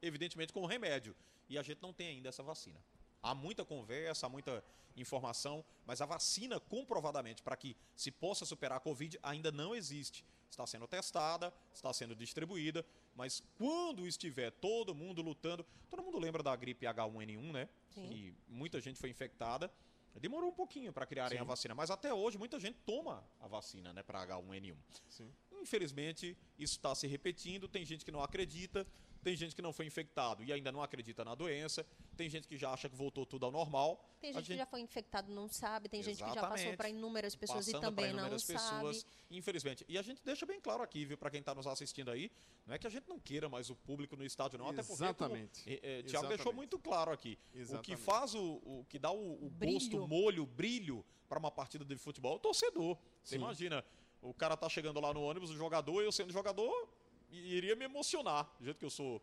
evidentemente, 0.02 0.52
com 0.52 0.64
remédio. 0.66 1.14
E 1.48 1.58
a 1.58 1.62
gente 1.62 1.80
não 1.82 1.92
tem 1.92 2.08
ainda 2.08 2.28
essa 2.28 2.42
vacina. 2.42 2.78
Há 3.22 3.34
muita 3.34 3.64
conversa, 3.64 4.26
há 4.26 4.28
muita 4.28 4.62
informação, 4.96 5.64
mas 5.86 6.00
a 6.00 6.06
vacina, 6.06 6.60
comprovadamente, 6.60 7.42
para 7.42 7.56
que 7.56 7.76
se 7.96 8.10
possa 8.10 8.44
superar 8.44 8.78
a 8.78 8.80
Covid, 8.80 9.18
ainda 9.22 9.50
não 9.50 9.74
existe. 9.74 10.24
Está 10.50 10.66
sendo 10.66 10.86
testada, 10.86 11.52
está 11.72 11.92
sendo 11.92 12.14
distribuída, 12.16 12.84
mas 13.14 13.42
quando 13.56 14.06
estiver 14.06 14.50
todo 14.50 14.94
mundo 14.94 15.20
lutando. 15.22 15.64
Todo 15.90 16.02
mundo 16.02 16.18
lembra 16.18 16.42
da 16.42 16.54
gripe 16.56 16.86
H1N1, 16.86 17.52
né? 17.52 17.68
Sim. 17.90 18.08
Que 18.08 18.34
muita 18.48 18.80
gente 18.80 18.98
foi 18.98 19.10
infectada. 19.10 19.70
Demorou 20.18 20.50
um 20.50 20.54
pouquinho 20.54 20.92
para 20.92 21.06
criarem 21.06 21.38
Sim. 21.38 21.42
a 21.42 21.44
vacina, 21.44 21.74
mas 21.74 21.90
até 21.90 22.12
hoje 22.12 22.38
muita 22.38 22.58
gente 22.58 22.78
toma 22.84 23.24
a 23.40 23.46
vacina 23.46 23.92
né, 23.92 24.02
para 24.02 24.26
H1N1. 24.26 24.76
Sim. 25.08 25.32
Infelizmente, 25.52 26.36
isso 26.58 26.76
está 26.76 26.94
se 26.94 27.06
repetindo. 27.06 27.68
Tem 27.68 27.84
gente 27.84 28.04
que 28.04 28.10
não 28.10 28.22
acredita, 28.22 28.86
tem 29.28 29.36
gente 29.36 29.54
que 29.54 29.60
não 29.60 29.74
foi 29.74 29.84
infectado 29.84 30.42
e 30.42 30.50
ainda 30.50 30.72
não 30.72 30.82
acredita 30.82 31.22
na 31.22 31.34
doença, 31.34 31.84
tem 32.16 32.30
gente 32.30 32.48
que 32.48 32.56
já 32.56 32.72
acha 32.72 32.88
que 32.88 32.96
voltou 32.96 33.26
tudo 33.26 33.44
ao 33.44 33.52
normal. 33.52 34.02
Tem 34.22 34.30
A 34.30 34.34
gente, 34.34 34.46
que 34.46 34.56
já 34.56 34.64
foi 34.64 34.80
infectado 34.80 35.30
não 35.30 35.48
sabe, 35.50 35.86
tem 35.86 36.02
gente 36.02 36.16
que 36.16 36.30
já 36.30 36.40
passou 36.40 36.54
Exatamente. 36.54 36.76
para 36.78 36.88
inúmeras 36.88 37.36
pessoas 37.36 37.66
passando 37.66 37.82
e 37.82 37.86
também 37.86 38.06
não 38.06 38.20
inúmeras 38.20 38.42
sabe. 38.44 38.58
pessoas, 38.58 39.06
infelizmente. 39.30 39.84
E 39.86 39.98
a 39.98 40.02
gente 40.02 40.22
deixa 40.24 40.46
bem 40.46 40.58
claro 40.58 40.82
aqui, 40.82 41.04
viu, 41.04 41.18
para 41.18 41.28
quem 41.28 41.40
está 41.40 41.54
nos 41.54 41.66
assistindo 41.66 42.10
aí, 42.10 42.30
não 42.66 42.74
é 42.74 42.78
que 42.78 42.86
a 42.86 42.90
gente 42.90 43.06
não 43.06 43.20
queira 43.20 43.50
mais 43.50 43.68
o 43.68 43.76
público 43.76 44.16
no 44.16 44.24
estádio, 44.24 44.58
não, 44.58 44.68
até 44.70 44.82
porque 44.82 45.04
Exatamente. 45.04 45.62
como, 45.62 45.76
eh, 45.76 45.80
eh, 45.82 46.02
Tiago 46.04 46.06
Exatamente. 46.06 46.36
deixou 46.38 46.52
muito 46.54 46.78
claro 46.78 47.12
aqui. 47.12 47.38
O 47.48 47.52
que 47.52 47.58
Exatamente. 47.58 48.02
faz 48.02 48.34
o, 48.34 48.62
o 48.64 48.86
que 48.88 48.98
dá 48.98 49.10
o, 49.10 49.44
o 49.44 49.50
gosto, 49.50 50.02
o 50.02 50.08
molho, 50.08 50.44
o 50.44 50.46
brilho 50.46 51.04
para 51.28 51.38
uma 51.38 51.50
partida 51.50 51.84
de 51.84 51.96
futebol 51.98 52.32
é 52.32 52.36
o 52.36 52.38
torcedor. 52.38 52.96
Você 53.22 53.34
Sim. 53.34 53.42
imagina, 53.42 53.84
o 54.22 54.32
cara 54.32 54.56
tá 54.56 54.70
chegando 54.70 54.98
lá 55.00 55.12
no 55.12 55.20
ônibus, 55.20 55.50
o 55.50 55.56
jogador, 55.56 56.00
eu 56.00 56.10
sendo 56.10 56.32
jogador, 56.32 56.88
iria 57.30 57.76
me 57.76 57.84
emocionar, 57.84 58.50
do 58.58 58.64
jeito 58.64 58.78
que 58.78 58.84
eu 58.84 58.90
sou. 58.90 59.22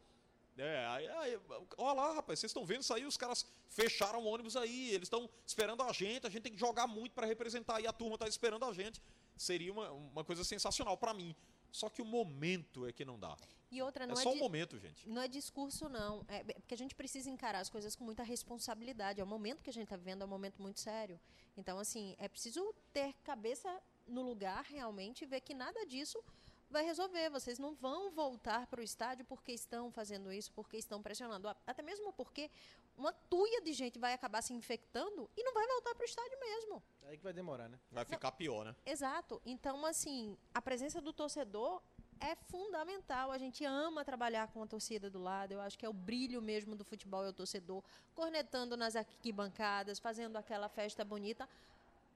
É, 0.58 0.86
aí, 0.88 1.08
aí, 1.08 1.40
olha 1.78 1.94
lá, 1.94 2.14
rapaz, 2.14 2.40
vocês 2.40 2.50
estão 2.50 2.66
vendo 2.66 2.82
isso 2.82 2.94
aí, 2.94 3.06
os 3.06 3.18
caras 3.18 3.46
fecharam 3.70 4.24
o 4.24 4.26
ônibus 4.26 4.56
aí, 4.56 4.90
eles 4.92 5.08
estão 5.08 5.30
esperando 5.46 5.84
a 5.84 5.92
gente, 5.92 6.26
a 6.26 6.30
gente 6.30 6.44
tem 6.44 6.54
que 6.54 6.60
jogar 6.60 6.88
muito 6.88 7.14
para 7.14 7.28
representar 7.28 7.82
e 7.82 7.88
a 7.88 7.92
turma 7.92 8.16
está 8.16 8.28
esperando 8.28 8.64
a 8.64 8.74
gente. 8.74 9.02
Seria 9.36 9.74
uma, 9.74 9.92
uma 9.92 10.24
coisa 10.24 10.46
sensacional 10.46 10.96
para 10.96 11.14
mim. 11.14 11.36
Só 11.72 11.90
que 11.90 12.02
o 12.02 12.06
momento 12.06 12.88
é 12.88 12.94
que 12.94 13.04
não 13.04 13.20
dá. 13.20 13.36
E 13.70 13.82
outra, 13.82 14.08
não 14.08 14.16
é 14.16 14.20
é, 14.20 14.24
só 14.24 14.32
o 14.32 14.38
momento, 14.38 14.80
gente. 14.80 15.10
não 15.10 15.22
é 15.22 15.28
discurso, 15.28 15.90
não. 15.90 16.24
É 16.30 16.42
porque 16.54 16.74
a 16.74 16.78
gente 16.78 16.96
precisa 16.96 17.30
encarar 17.30 17.60
as 17.60 17.70
coisas 17.70 17.94
com 17.94 18.06
muita 18.06 18.24
responsabilidade. 18.24 19.20
É 19.20 19.24
o 19.24 19.28
momento 19.28 19.62
que 19.62 19.70
a 19.70 19.74
gente 19.74 19.84
está 19.84 19.98
vivendo, 19.98 20.22
é 20.22 20.26
um 20.26 20.30
momento 20.30 20.62
muito 20.62 20.80
sério. 20.80 21.20
Então, 21.58 21.78
assim, 21.78 22.16
é 22.18 22.30
preciso 22.30 22.74
ter 22.94 23.14
cabeça 23.26 23.70
no 24.08 24.22
lugar 24.22 24.64
realmente 24.64 25.24
e 25.24 25.28
ver 25.28 25.42
que 25.42 25.54
nada 25.54 25.86
disso 25.86 26.24
vai 26.76 26.84
resolver. 26.84 27.30
Vocês 27.30 27.58
não 27.58 27.74
vão 27.74 28.12
voltar 28.12 28.68
para 28.68 28.82
o 28.82 28.84
estádio 28.84 29.24
porque 29.24 29.54
estão 29.54 29.90
fazendo 29.90 30.32
isso, 30.32 30.52
porque 30.52 30.76
estão 30.76 31.02
pressionando. 31.02 31.48
Até 31.66 31.82
mesmo 31.82 32.12
porque 32.12 32.52
uma 32.98 33.14
tuia 33.14 33.62
de 33.62 33.72
gente 33.72 33.98
vai 33.98 34.12
acabar 34.14 34.42
se 34.42 34.54
infectando 34.54 35.30
e 35.38 35.44
não 35.44 35.54
vai 35.54 35.66
voltar 35.68 35.96
para 35.96 36.04
o 36.04 36.06
estádio 36.06 36.38
mesmo. 36.38 36.84
Aí 37.04 37.18
que 37.18 37.24
vai 37.24 37.32
demorar, 37.32 37.70
né? 37.70 37.80
Vai 37.90 38.04
ficar 38.04 38.32
pior, 38.34 38.66
né? 38.66 38.76
Exato. 38.86 39.42
Então, 39.46 39.86
assim, 39.86 40.38
a 40.54 40.62
presença 40.62 41.00
do 41.00 41.14
torcedor 41.14 41.82
é 42.20 42.36
fundamental. 42.36 43.32
A 43.32 43.38
gente 43.38 43.64
ama 43.64 44.04
trabalhar 44.04 44.48
com 44.50 44.62
a 44.62 44.68
torcida 44.68 45.10
do 45.10 45.20
lado. 45.20 45.54
Eu 45.54 45.62
acho 45.62 45.80
que 45.80 45.86
é 45.86 45.90
o 45.90 45.94
brilho 45.94 46.42
mesmo 46.42 46.76
do 46.76 46.84
futebol 46.84 47.24
é 47.24 47.30
o 47.30 47.34
torcedor, 47.34 47.82
cornetando 48.14 48.76
nas 48.76 48.98
arquibancadas, 48.98 49.98
fazendo 49.98 50.36
aquela 50.36 50.68
festa 50.68 51.06
bonita. 51.06 51.48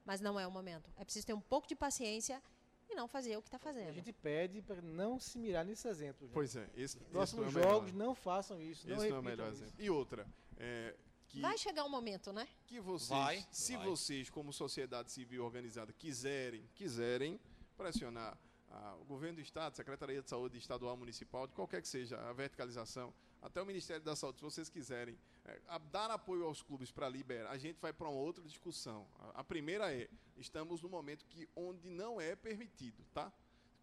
Mas 0.04 0.20
não 0.20 0.38
é 0.38 0.46
o 0.46 0.50
momento. 0.50 0.90
É 0.98 1.04
preciso 1.04 1.26
ter 1.26 1.34
um 1.34 1.40
pouco 1.40 1.66
de 1.66 1.74
paciência 1.74 2.42
e 2.90 2.94
não 2.94 3.06
fazer 3.08 3.36
o 3.36 3.42
que 3.42 3.48
está 3.48 3.56
A 3.56 3.60
fazendo. 3.60 3.92
gente 3.92 4.12
pede 4.12 4.60
para 4.62 4.80
não 4.82 5.18
se 5.18 5.38
mirar 5.38 5.64
nesses 5.64 5.84
exemplos. 5.84 6.30
Pois 6.32 6.56
é, 6.56 6.64
esse, 6.74 6.96
esse 6.98 6.98
Próximos 7.10 7.48
é 7.48 7.50
melhor. 7.58 7.70
jogos, 7.74 7.92
não 7.92 8.14
façam 8.14 8.60
isso. 8.60 8.88
Não 8.88 8.96
Esse 8.96 9.08
não 9.08 9.16
é 9.16 9.20
o 9.20 9.22
melhor 9.22 9.52
isso. 9.52 9.62
exemplo. 9.62 9.74
E 9.82 9.90
outra, 9.90 10.26
é, 10.56 10.96
que 11.28 11.40
Vai 11.40 11.56
chegar 11.56 11.84
um 11.84 11.88
momento, 11.88 12.32
né? 12.32 12.48
que 12.66 12.80
vocês, 12.80 13.08
Vai, 13.08 13.46
se 13.52 13.76
vai. 13.76 13.86
vocês 13.86 14.28
como 14.28 14.52
sociedade 14.52 15.12
civil 15.12 15.44
organizada 15.44 15.92
quiserem, 15.92 16.68
quiserem 16.74 17.38
pressionar 17.76 18.36
ah, 18.68 18.96
o 19.00 19.04
governo 19.04 19.36
do 19.36 19.40
estado, 19.40 19.76
Secretaria 19.76 20.20
de 20.22 20.28
Saúde 20.28 20.58
estadual, 20.58 20.96
municipal, 20.96 21.46
de 21.46 21.54
qualquer 21.54 21.80
que 21.82 21.88
seja 21.88 22.16
a 22.28 22.32
verticalização, 22.32 23.12
até 23.42 23.60
o 23.60 23.66
Ministério 23.66 24.04
da 24.04 24.14
Saúde, 24.14 24.38
se 24.38 24.44
vocês 24.44 24.68
quiserem 24.68 25.18
a- 25.68 25.78
dar 25.78 26.10
apoio 26.10 26.44
aos 26.44 26.62
clubes 26.62 26.90
para 26.90 27.08
liberar, 27.08 27.50
a 27.50 27.58
gente 27.58 27.78
vai 27.80 27.92
para 27.92 28.08
uma 28.08 28.18
outra 28.18 28.44
discussão. 28.44 29.06
A, 29.18 29.40
a 29.40 29.44
primeira 29.44 29.92
é, 29.94 30.08
estamos 30.36 30.82
no 30.82 30.88
momento 30.88 31.24
que 31.26 31.48
onde 31.56 31.88
não 31.88 32.20
é 32.20 32.36
permitido, 32.36 33.04
tá? 33.12 33.32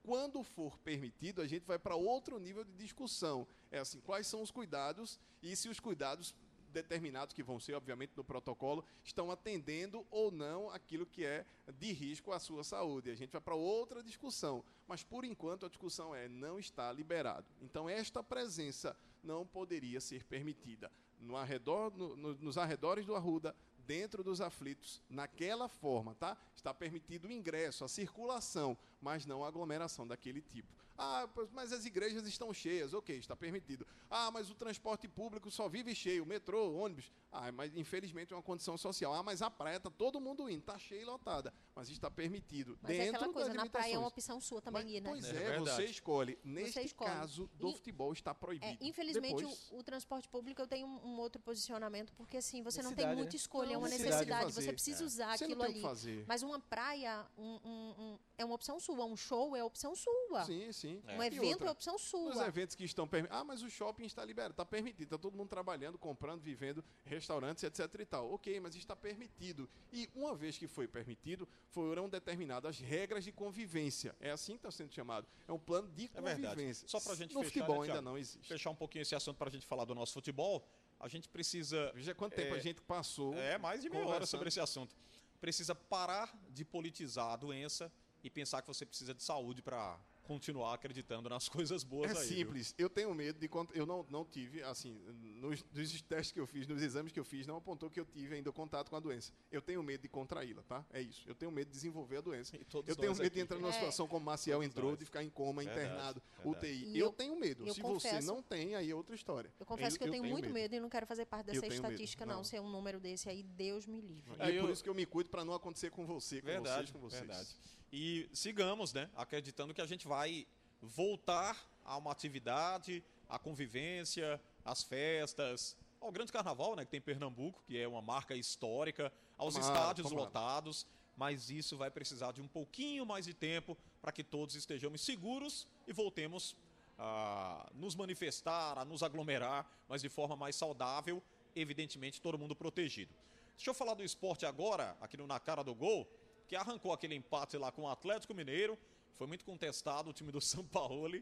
Quando 0.03 0.41
for 0.43 0.77
permitido, 0.79 1.41
a 1.41 1.47
gente 1.47 1.65
vai 1.65 1.77
para 1.77 1.95
outro 1.95 2.39
nível 2.39 2.63
de 2.63 2.71
discussão. 2.73 3.45
É 3.69 3.79
assim, 3.79 3.99
quais 3.99 4.25
são 4.27 4.41
os 4.41 4.51
cuidados 4.51 5.19
e 5.41 5.55
se 5.55 5.67
os 5.67 5.79
cuidados 5.79 6.33
determinados, 6.69 7.33
que 7.33 7.41
vão 7.41 7.59
ser, 7.59 7.73
obviamente, 7.73 8.13
no 8.15 8.23
protocolo, 8.23 8.85
estão 9.03 9.31
atendendo 9.31 10.05
ou 10.11 10.29
não 10.31 10.69
aquilo 10.69 11.05
que 11.05 11.25
é 11.25 11.45
de 11.79 11.91
risco 11.91 12.31
à 12.31 12.39
sua 12.39 12.63
saúde. 12.63 13.09
A 13.09 13.15
gente 13.15 13.31
vai 13.31 13.41
para 13.41 13.55
outra 13.55 14.03
discussão. 14.03 14.63
Mas, 14.87 15.03
por 15.03 15.25
enquanto, 15.25 15.65
a 15.65 15.69
discussão 15.69 16.13
é 16.13 16.27
não 16.27 16.59
está 16.59 16.91
liberado. 16.91 17.45
Então, 17.61 17.89
esta 17.89 18.21
presença 18.23 18.95
não 19.23 19.45
poderia 19.45 19.99
ser 19.99 20.23
permitida. 20.25 20.91
No 21.19 21.35
arredor, 21.35 21.91
no- 21.95 22.15
no- 22.15 22.35
nos 22.35 22.57
arredores 22.57 23.05
do 23.05 23.15
Arruda, 23.15 23.55
dentro 23.85 24.23
dos 24.23 24.41
aflitos, 24.41 25.01
naquela 25.09 25.67
forma, 25.69 26.13
tá? 26.15 26.37
Está 26.55 26.73
permitido 26.73 27.27
o 27.27 27.31
ingresso, 27.31 27.83
a 27.83 27.87
circulação, 27.87 28.77
mas 29.01 29.25
não 29.25 29.43
a 29.43 29.47
aglomeração 29.47 30.05
daquele 30.05 30.41
tipo. 30.41 30.67
Ah, 30.97 31.29
mas 31.51 31.71
as 31.71 31.85
igrejas 31.85 32.25
estão 32.27 32.51
cheias, 32.53 32.93
ok, 32.93 33.15
está 33.17 33.35
permitido. 33.35 33.85
Ah, 34.09 34.31
mas 34.31 34.49
o 34.49 34.55
transporte 34.55 35.07
público 35.07 35.51
só 35.51 35.69
vive 35.69 35.93
cheio, 35.93 36.25
metrô, 36.25 36.73
ônibus. 36.73 37.11
Ah, 37.31 37.51
mas 37.51 37.75
infelizmente 37.75 38.33
é 38.33 38.35
uma 38.35 38.41
condição 38.41 38.75
social. 38.77 39.13
Ah, 39.13 39.21
mas 39.21 39.41
a 39.43 39.49
praia 39.51 39.77
está 39.77 39.91
todo 39.91 40.19
mundo 40.19 40.49
indo, 40.49 40.61
está 40.61 40.77
cheia 40.79 41.01
e 41.01 41.05
lotada, 41.05 41.53
mas 41.75 41.89
está 41.89 42.09
permitido. 42.09 42.79
Mas 42.81 42.93
é 42.93 42.97
dentro 43.05 43.15
aquela 43.17 43.33
coisa, 43.33 43.49
das 43.49 43.57
na 43.57 43.69
praia 43.69 43.93
é 43.93 43.97
uma 43.99 44.07
opção 44.07 44.41
sua 44.41 44.59
também 44.61 44.83
Mas, 44.85 44.91
ir, 44.93 45.01
né? 45.01 45.09
Pois 45.09 45.25
É 45.25 45.55
é, 45.55 45.59
você 45.59 45.85
escolhe. 45.85 46.39
Neste 46.43 46.79
escolhe. 46.81 47.11
caso 47.11 47.47
do 47.53 47.69
E- 47.69 47.73
futebol 47.73 48.11
está 48.13 48.33
proibido. 48.33 48.65
É, 48.65 48.77
infelizmente, 48.87 49.35
Depois- 49.35 49.69
o, 49.71 49.77
o 49.77 49.83
transporte 49.83 50.27
público 50.27 50.61
eu 50.61 50.67
tenho 50.67 50.87
um, 50.87 51.09
um 51.13 51.19
outro 51.19 51.39
posicionamento, 51.41 52.11
porque 52.13 52.37
assim, 52.37 52.63
você 52.63 52.81
não 52.81 52.89
tem 52.89 53.05
Necessidade, 53.05 53.15
muita 53.17 53.33
né? 53.33 53.35
escolha, 53.35 53.73
é 53.73 53.77
uma 53.77 53.87
necessidade 53.87 54.25
necessidade, 54.25 54.53
você 54.53 54.71
precisa 54.73 55.03
É. 55.03 55.05
usar 55.05 55.37
Você 55.37 55.43
aquilo 55.43 55.59
tem 55.61 55.69
o 55.69 55.73
que 55.73 55.79
ali. 55.79 55.81
fazer. 55.87 56.25
Mas 56.27 56.41
uma 56.41 56.59
praia 56.59 57.23
um- 57.37 57.59
um- 57.63 57.95
um- 57.99 58.19
é 58.37 58.43
uma 58.45 58.55
opção 58.55 58.79
sua, 58.79 59.05
um 59.05 59.15
show 59.15 59.55
é 59.55 59.63
opção 59.63 59.95
sua. 59.95 60.43
Sim, 60.45 60.71
sim. 60.71 60.86
Um 60.95 61.23
E 61.23 61.27
evento 61.27 61.45
outra, 61.51 61.67
é 61.67 61.71
opção 61.71 61.97
sua. 61.97 62.45
eventos 62.47 62.75
que 62.75 62.83
estão 62.83 63.07
permitidos. 63.07 63.39
Ah, 63.41 63.43
mas 63.43 63.61
o 63.61 63.69
shopping 63.69 64.05
está 64.05 64.23
liberado, 64.23 64.51
está 64.51 64.65
permitido, 64.65 65.03
está 65.03 65.17
todo 65.17 65.35
mundo 65.35 65.49
trabalhando, 65.49 65.97
comprando, 65.97 66.41
vivendo, 66.41 66.83
restaurantes, 67.05 67.63
etc 67.63 67.79
e 67.99 68.05
tal. 68.05 68.31
Ok, 68.33 68.59
mas 68.59 68.75
está 68.75 68.95
permitido. 68.95 69.69
E 69.91 70.09
uma 70.15 70.35
vez 70.35 70.57
que 70.57 70.67
foi 70.67 70.87
permitido, 70.87 71.47
foram 71.69 72.07
determinadas 72.09 72.79
regras 72.79 73.23
de 73.23 73.31
convivência. 73.31 74.15
É 74.19 74.31
assim 74.31 74.53
que 74.53 74.59
está 74.59 74.71
sendo 74.71 74.93
chamado. 74.93 75.27
É 75.47 75.51
um 75.51 75.59
plano 75.59 75.89
de 75.89 76.05
É 76.13 76.21
verdade. 76.21 76.41
convivência. 76.55 76.87
Só 76.87 76.99
pra 76.99 77.15
gente 77.15 77.33
No 77.33 77.41
fechar, 77.43 77.53
futebol 77.53 77.81
né, 77.81 77.87
ainda 77.87 78.01
não 78.01 78.17
existe. 78.17 78.47
Fechar 78.47 78.69
um 78.69 78.75
pouquinho 78.75 79.01
esse 79.01 79.15
assunto 79.15 79.37
para 79.37 79.49
a 79.49 79.51
gente 79.51 79.65
falar 79.65 79.85
do 79.85 79.93
nosso 79.95 80.13
futebol, 80.13 80.65
a 80.99 81.07
gente 81.07 81.27
precisa 81.29 81.91
Veja 81.93 82.15
quanto 82.15 82.35
tempo 82.35 82.55
É, 82.55 82.57
a 82.57 82.61
gente 82.61 82.81
passou. 82.81 83.33
É, 83.35 83.57
mais 83.57 83.81
de 83.81 83.89
meia 83.89 84.05
hora 84.05 84.25
sobre 84.25 84.47
esse 84.49 84.59
assunto. 84.59 84.95
Precisa 85.39 85.75
parar 85.75 86.35
de 86.49 86.65
politizar 86.65 87.31
a 87.33 87.35
doença 87.35 87.91
e 88.23 88.29
pensar 88.29 88.61
que 88.63 88.67
você 88.67 88.85
precisa 88.85 89.13
de 89.13 89.21
saúde 89.21 89.61
para 89.61 89.99
continuar 90.27 90.73
acreditando 90.73 91.29
nas 91.29 91.47
coisas 91.49 91.83
boas 91.83 92.11
É 92.11 92.19
aí. 92.21 92.27
viu? 92.27 92.37
simples. 92.37 92.75
Eu 92.77 92.89
tenho 92.89 93.13
medo 93.15 93.39
de 93.39 93.47
quando 93.47 93.73
eu 93.73 93.85
não, 93.85 94.05
não 94.09 94.25
tive, 94.25 94.61
assim, 94.63 94.99
nos, 95.37 95.63
nos 95.73 96.01
testes 96.01 96.31
que 96.31 96.39
eu 96.39 96.47
fiz, 96.47 96.67
nos 96.67 96.81
exames 96.81 97.11
que 97.11 97.19
eu 97.19 97.23
fiz, 97.23 97.45
não 97.47 97.57
apontou 97.57 97.89
que 97.89 97.99
eu 97.99 98.05
tive 98.05 98.35
ainda 98.35 98.51
contato 98.51 98.89
com 98.89 98.95
a 98.95 98.99
doença. 98.99 99.31
Eu 99.51 99.61
tenho 99.61 99.81
medo 99.83 100.01
de 100.01 100.07
contraí-la, 100.09 100.63
tá? 100.63 100.85
É 100.91 101.01
isso. 101.01 101.23
Eu 101.27 101.35
tenho 101.35 101.51
medo 101.51 101.67
de 101.67 101.73
desenvolver 101.73 102.17
a 102.17 102.21
doença. 102.21 102.55
E 102.57 102.65
todos 102.65 102.89
Eu 102.89 102.95
tenho 102.95 103.11
medo 103.13 103.21
de 103.21 103.27
aqui. 103.27 103.39
entrar 103.39 103.57
numa 103.57 103.69
É. 103.69 103.73
situação 103.73 104.07
como 104.07 104.21
o 104.21 104.25
Maciel 104.25 104.57
Todos 104.59 104.67
entrou, 104.71 104.89
nós. 104.91 104.99
de 104.99 105.05
ficar 105.05 105.23
em 105.23 105.29
coma, 105.29 105.63
Verdade, 105.63 105.85
internado, 105.87 106.21
verdade. 106.43 106.57
UTI. 106.65 106.97
Eu, 106.99 107.05
eu- 107.07 107.13
tenho 107.13 107.39
medo. 107.39 107.65
eu 107.67 107.73
Se 107.73 107.81
você 107.81 107.93
confesso- 107.93 108.27
não 108.27 108.41
tem, 108.41 108.75
aí 108.75 108.89
é 108.91 108.95
outra 108.95 109.15
história. 109.15 109.51
Eu 109.59 109.65
confesso 109.65 109.97
que 109.97 110.03
eu, 110.05 110.11
tenho 110.11 110.23
muito 110.25 110.49
medo. 110.49 110.75
e 110.75 110.79
não 110.79 110.89
quero 110.89 111.05
fazer 111.05 111.25
parte 111.25 111.47
dessa 111.47 111.61
tenho 111.61 111.73
medo, 111.73 111.85
estatística, 111.85 112.25
não. 112.25 112.37
não. 112.37 112.43
Ser 112.43 112.59
um 112.59 112.69
número 112.69 112.99
desse 112.99 113.29
aí, 113.29 113.43
Deus 113.43 113.85
me 113.85 114.01
livre. 114.01 114.31
E 114.31 114.41
é 114.41 114.45
por 114.59 114.67
eu- 114.67 114.71
isso 114.71 114.83
que 114.83 114.89
eu 114.89 114.95
me 114.95 115.05
cuido 115.05 115.29
para 115.29 115.45
não 115.45 115.53
acontecer 115.53 115.91
com 115.91 116.05
você, 116.05 116.41
com 116.41 116.47
Verdade, 116.47 116.77
vocês, 116.87 116.91
com 116.91 116.99
vocês. 116.99 117.21
verdade. 117.21 117.49
E 117.91 118.27
sigamos, 118.33 118.91
né? 118.91 119.09
Acreditando 119.15 119.73
que 119.73 119.81
a 119.81 119.85
gente 119.85 120.07
vai 120.07 120.45
voltar 120.81 121.57
a 121.83 121.97
uma 121.97 122.11
atividade, 122.11 123.03
a 123.29 123.39
convivência, 123.39 124.39
as 124.67 124.83
festas, 124.83 125.75
ao 125.99 126.11
grande 126.11 126.31
carnaval, 126.31 126.75
né? 126.75 126.85
Que 126.85 126.91
tem 126.91 126.97
em 126.99 127.01
Pernambuco, 127.01 127.63
que 127.65 127.77
é 127.77 127.87
uma 127.87 128.01
marca 128.01 128.35
histórica, 128.35 129.11
aos 129.37 129.55
Tomara, 129.55 129.73
estádios 129.73 130.09
tomara. 130.09 130.25
lotados. 130.25 130.85
Mas 131.15 131.49
isso 131.49 131.75
vai 131.75 131.89
precisar 131.89 132.31
de 132.31 132.41
um 132.41 132.47
pouquinho 132.47 133.05
mais 133.05 133.25
de 133.25 133.33
tempo 133.33 133.75
para 133.99 134.11
que 134.11 134.23
todos 134.23 134.53
estejamos 134.53 135.01
seguros 135.01 135.65
e 135.87 135.93
voltemos 135.93 136.55
a 136.99 137.67
nos 137.73 137.95
manifestar, 137.95 138.77
a 138.77 138.85
nos 138.85 139.01
aglomerar, 139.01 139.65
mas 139.87 140.01
de 140.01 140.09
forma 140.09 140.35
mais 140.35 140.55
saudável, 140.55 141.21
evidentemente 141.55 142.21
todo 142.21 142.37
mundo 142.37 142.55
protegido. 142.55 143.13
Deixa 143.55 143.71
eu 143.71 143.73
falar 143.73 143.95
do 143.95 144.03
esporte 144.03 144.45
agora, 144.45 144.95
aqui 145.01 145.17
no 145.17 145.25
Na 145.25 145.39
Cara 145.39 145.63
do 145.63 145.73
Gol, 145.73 146.07
que 146.47 146.55
arrancou 146.55 146.93
aquele 146.93 147.15
empate 147.15 147.57
lá 147.57 147.71
com 147.71 147.83
o 147.83 147.89
Atlético 147.89 148.33
Mineiro. 148.33 148.77
Foi 149.13 149.25
muito 149.25 149.43
contestado 149.43 150.11
o 150.11 150.13
time 150.13 150.31
do 150.31 150.39
São 150.41 150.63
Paulo. 150.63 151.19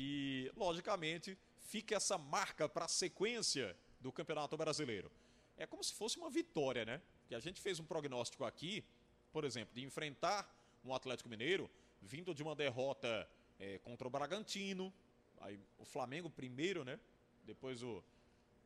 E, 0.00 0.52
logicamente, 0.56 1.36
fica 1.58 1.96
essa 1.96 2.16
marca 2.16 2.68
para 2.68 2.84
a 2.84 2.88
sequência 2.88 3.76
do 4.00 4.12
Campeonato 4.12 4.56
Brasileiro. 4.56 5.10
É 5.56 5.66
como 5.66 5.82
se 5.82 5.92
fosse 5.92 6.16
uma 6.16 6.30
vitória, 6.30 6.84
né? 6.84 7.02
Que 7.26 7.34
a 7.34 7.40
gente 7.40 7.60
fez 7.60 7.80
um 7.80 7.84
prognóstico 7.84 8.44
aqui, 8.44 8.84
por 9.32 9.44
exemplo, 9.44 9.74
de 9.74 9.82
enfrentar 9.82 10.48
um 10.84 10.94
Atlético 10.94 11.28
Mineiro 11.28 11.68
vindo 12.00 12.32
de 12.32 12.44
uma 12.44 12.54
derrota 12.54 13.28
eh, 13.58 13.80
contra 13.82 14.06
o 14.06 14.10
Bragantino, 14.10 14.94
aí 15.40 15.58
o 15.76 15.84
Flamengo 15.84 16.30
primeiro, 16.30 16.84
né? 16.84 17.00
Depois 17.44 17.82
o 17.82 18.00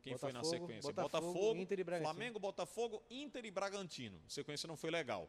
quem 0.03 0.15
foi 0.17 0.31
na 0.31 0.41
Botafogo, 0.41 0.67
sequência? 0.67 0.93
Botafogo, 0.93 1.59
Inter 1.59 1.79
e 1.79 1.83
Bragantino. 1.83 2.13
Flamengo, 2.13 2.39
Botafogo, 2.39 3.03
Inter 3.09 3.43
e 3.45 3.49
Bragantino. 3.49 4.21
A 4.27 4.29
sequência 4.29 4.67
não 4.67 4.77
foi 4.77 4.91
legal. 4.91 5.27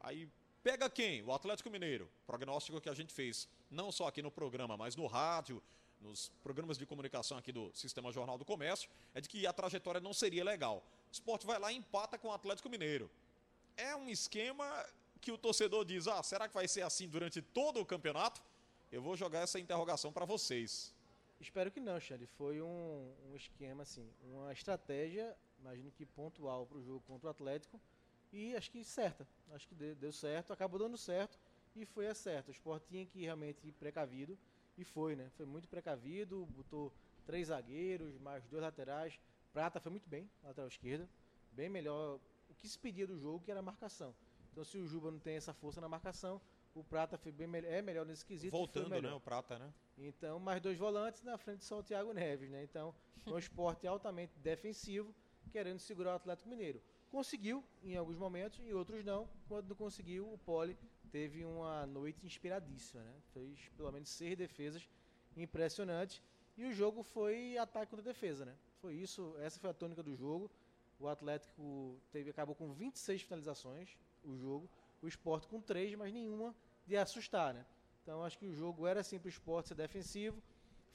Aí 0.00 0.28
pega 0.62 0.90
quem? 0.90 1.22
O 1.22 1.32
Atlético 1.32 1.70
Mineiro. 1.70 2.10
Prognóstico 2.26 2.80
que 2.80 2.88
a 2.88 2.94
gente 2.94 3.12
fez, 3.12 3.48
não 3.70 3.90
só 3.90 4.06
aqui 4.08 4.22
no 4.22 4.30
programa, 4.30 4.76
mas 4.76 4.96
no 4.96 5.06
rádio, 5.06 5.62
nos 6.00 6.30
programas 6.42 6.78
de 6.78 6.86
comunicação 6.86 7.38
aqui 7.38 7.52
do 7.52 7.70
Sistema 7.74 8.12
Jornal 8.12 8.38
do 8.38 8.44
Comércio, 8.44 8.88
é 9.14 9.20
de 9.20 9.28
que 9.28 9.46
a 9.46 9.52
trajetória 9.52 10.00
não 10.00 10.12
seria 10.12 10.44
legal. 10.44 10.84
O 11.08 11.12
esporte 11.12 11.46
vai 11.46 11.58
lá 11.58 11.72
e 11.72 11.76
empata 11.76 12.18
com 12.18 12.28
o 12.28 12.32
Atlético 12.32 12.68
Mineiro. 12.68 13.10
É 13.76 13.94
um 13.96 14.08
esquema 14.08 14.86
que 15.20 15.32
o 15.32 15.38
torcedor 15.38 15.84
diz: 15.84 16.06
ah, 16.06 16.22
será 16.22 16.48
que 16.48 16.54
vai 16.54 16.68
ser 16.68 16.82
assim 16.82 17.08
durante 17.08 17.42
todo 17.42 17.80
o 17.80 17.86
campeonato? 17.86 18.42
Eu 18.92 19.02
vou 19.02 19.16
jogar 19.16 19.40
essa 19.40 19.58
interrogação 19.58 20.12
para 20.12 20.24
vocês. 20.24 20.94
Espero 21.40 21.70
que 21.70 21.80
não, 21.80 22.00
Xande. 22.00 22.26
Foi 22.26 22.62
um, 22.62 23.12
um 23.28 23.36
esquema, 23.36 23.82
assim, 23.82 24.08
uma 24.22 24.52
estratégia, 24.52 25.36
imagino 25.58 25.90
que 25.90 26.06
pontual 26.06 26.66
para 26.66 26.78
o 26.78 26.82
jogo 26.82 27.00
contra 27.06 27.26
o 27.26 27.30
Atlético. 27.30 27.80
E 28.32 28.56
acho 28.56 28.70
que 28.70 28.82
certa. 28.84 29.26
Acho 29.52 29.68
que 29.68 29.74
deu, 29.74 29.94
deu 29.94 30.12
certo, 30.12 30.52
acabou 30.52 30.78
dando 30.78 30.96
certo 30.96 31.38
e 31.76 31.84
foi 31.84 32.06
a 32.08 32.14
certo. 32.14 32.48
O 32.48 32.52
Sport 32.52 32.82
tinha 32.88 33.04
que 33.04 33.20
realmente 33.20 33.66
ir 33.66 33.72
precavido 33.72 34.36
e 34.76 34.84
foi, 34.84 35.14
né? 35.14 35.30
Foi 35.36 35.46
muito 35.46 35.68
precavido, 35.68 36.46
botou 36.46 36.92
três 37.24 37.48
zagueiros, 37.48 38.18
mais 38.18 38.44
dois 38.46 38.62
laterais. 38.62 39.18
Prata 39.52 39.80
foi 39.80 39.90
muito 39.90 40.08
bem, 40.08 40.28
lateral 40.42 40.68
esquerda. 40.68 41.08
Bem 41.52 41.68
melhor. 41.68 42.18
O 42.48 42.54
que 42.54 42.68
se 42.68 42.78
pedia 42.78 43.06
do 43.06 43.18
jogo 43.18 43.44
que 43.44 43.50
era 43.50 43.60
a 43.60 43.62
marcação. 43.62 44.14
Então 44.52 44.64
se 44.64 44.78
o 44.78 44.86
Juba 44.86 45.10
não 45.10 45.18
tem 45.18 45.36
essa 45.36 45.52
força 45.52 45.80
na 45.80 45.88
marcação, 45.88 46.40
o 46.74 46.84
Prata 46.84 47.16
foi 47.16 47.32
bem 47.32 47.46
melhor, 47.46 47.72
é 47.72 47.82
melhor 47.82 48.06
nesse 48.06 48.24
quesito. 48.24 48.50
Voltando, 48.50 49.00
né? 49.00 49.12
O 49.12 49.20
Prata, 49.20 49.58
né? 49.58 49.72
Então, 49.98 50.38
mais 50.38 50.60
dois 50.60 50.76
volantes 50.76 51.22
na 51.22 51.38
frente 51.38 51.64
só 51.64 51.78
o 51.78 51.82
Thiago 51.82 52.12
Neves, 52.12 52.50
né? 52.50 52.62
Então, 52.62 52.94
um 53.26 53.38
esporte 53.38 53.86
altamente 53.86 54.38
defensivo, 54.38 55.14
querendo 55.50 55.78
segurar 55.78 56.12
o 56.12 56.16
Atlético 56.16 56.50
Mineiro. 56.50 56.82
Conseguiu 57.10 57.64
em 57.82 57.96
alguns 57.96 58.18
momentos, 58.18 58.60
em 58.60 58.72
outros 58.74 59.02
não. 59.04 59.28
Quando 59.48 59.68
não 59.68 59.76
conseguiu, 59.76 60.30
o 60.30 60.36
Poli 60.38 60.76
teve 61.10 61.44
uma 61.44 61.86
noite 61.86 62.24
inspiradíssima, 62.26 63.02
né? 63.02 63.14
Fez 63.32 63.58
pelo 63.76 63.90
menos 63.92 64.08
seis 64.08 64.36
defesas 64.36 64.88
impressionantes. 65.36 66.22
E 66.56 66.64
o 66.64 66.72
jogo 66.72 67.02
foi 67.02 67.56
ataque 67.58 67.90
contra 67.90 68.04
defesa, 68.04 68.44
né? 68.44 68.54
Foi 68.80 68.94
isso, 68.94 69.34
essa 69.38 69.58
foi 69.60 69.70
a 69.70 69.74
tônica 69.74 70.02
do 70.02 70.14
jogo. 70.14 70.50
O 70.98 71.08
Atlético 71.08 71.98
teve, 72.10 72.30
acabou 72.30 72.54
com 72.54 72.72
26 72.72 73.22
finalizações, 73.22 73.96
o 74.24 74.36
jogo. 74.36 74.68
O 75.02 75.08
esporte 75.08 75.46
com 75.46 75.60
três, 75.60 75.94
mas 75.94 76.12
nenhuma 76.12 76.54
de 76.86 76.96
assustar, 76.96 77.52
né? 77.52 77.66
Então 78.02 78.24
acho 78.24 78.38
que 78.38 78.46
o 78.46 78.54
jogo 78.54 78.86
era 78.86 79.00
assim 79.00 79.18
para 79.18 79.26
o 79.26 79.28
esporte 79.28 79.68
ser 79.68 79.74
defensivo. 79.74 80.42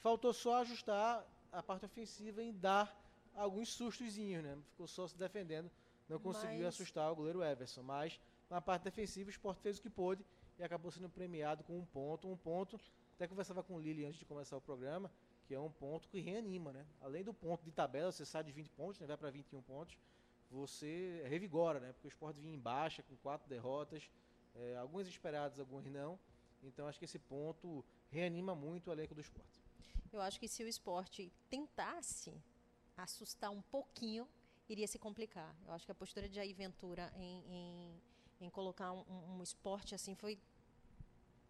Faltou 0.00 0.32
só 0.32 0.56
ajustar 0.62 1.24
a 1.52 1.62
parte 1.62 1.84
ofensiva 1.84 2.42
em 2.42 2.52
dar 2.52 2.98
alguns 3.34 3.68
sustozinhos, 3.72 4.42
né? 4.42 4.58
Ficou 4.70 4.86
só 4.88 5.06
se 5.06 5.16
defendendo, 5.16 5.70
não 6.08 6.18
conseguiu 6.18 6.64
Mas- 6.64 6.74
assustar 6.74 7.12
o 7.12 7.14
goleiro 7.14 7.42
Everson. 7.44 7.82
Mas 7.82 8.18
na 8.52 8.60
parte 8.60 8.82
defensiva 8.82 9.28
o 9.28 9.30
esporte 9.30 9.62
fez 9.62 9.78
o 9.78 9.82
que 9.82 9.88
pôde 9.88 10.24
e 10.58 10.62
acabou 10.62 10.90
sendo 10.90 11.08
premiado 11.08 11.64
com 11.64 11.78
um 11.78 11.84
ponto. 11.86 12.28
Um 12.28 12.36
ponto. 12.36 12.78
Até 13.14 13.26
conversava 13.26 13.62
com 13.62 13.74
o 13.74 13.80
Lili 13.80 14.04
antes 14.04 14.18
de 14.18 14.26
começar 14.26 14.56
o 14.56 14.60
programa. 14.60 15.10
que 15.46 15.54
é 15.54 15.58
um 15.58 15.70
ponto 15.70 16.08
que 16.08 16.20
reanima, 16.20 16.72
né? 16.72 16.86
Além 17.00 17.24
do 17.24 17.34
ponto 17.34 17.64
de 17.64 17.72
tabela, 17.72 18.12
você 18.12 18.24
sai 18.24 18.44
de 18.44 18.52
20 18.52 18.70
pontos, 18.70 19.00
né? 19.00 19.06
vai 19.06 19.16
para 19.16 19.30
21 19.30 19.60
pontos, 19.62 19.98
você 20.50 21.24
revigora, 21.26 21.80
né? 21.80 21.92
Porque 21.92 22.06
o 22.06 22.10
esporte 22.10 22.40
vinha 22.40 22.54
em 22.54 22.58
baixa, 22.58 23.02
com 23.02 23.16
quatro 23.16 23.48
derrotas, 23.48 24.08
é, 24.54 24.76
algumas 24.76 25.08
esperadas, 25.08 25.58
algumas 25.58 25.86
não. 25.86 26.18
Então 26.62 26.86
acho 26.86 26.98
que 26.98 27.06
esse 27.06 27.18
ponto 27.18 27.84
reanima 28.10 28.54
muito 28.54 28.88
o 28.88 28.92
elenco 28.92 29.14
do 29.14 29.20
esporte. 29.20 29.60
Eu 30.12 30.20
acho 30.20 30.38
que 30.38 30.46
se 30.46 30.62
o 30.62 30.68
esporte 30.68 31.32
tentasse 31.48 32.32
assustar 32.96 33.50
um 33.50 33.62
pouquinho, 33.62 34.28
iria 34.68 34.86
se 34.86 34.98
complicar. 34.98 35.56
Eu 35.66 35.72
acho 35.72 35.84
que 35.86 35.92
a 35.92 35.94
postura 35.94 36.28
de 36.28 36.36
Jair 36.36 36.54
Ventura 36.54 37.12
em, 37.16 37.42
em, 37.48 38.02
em 38.44 38.50
colocar 38.50 38.92
um, 38.92 39.04
um, 39.36 39.42
esporte 39.42 39.94
assim 39.94 40.14
foi 40.14 40.38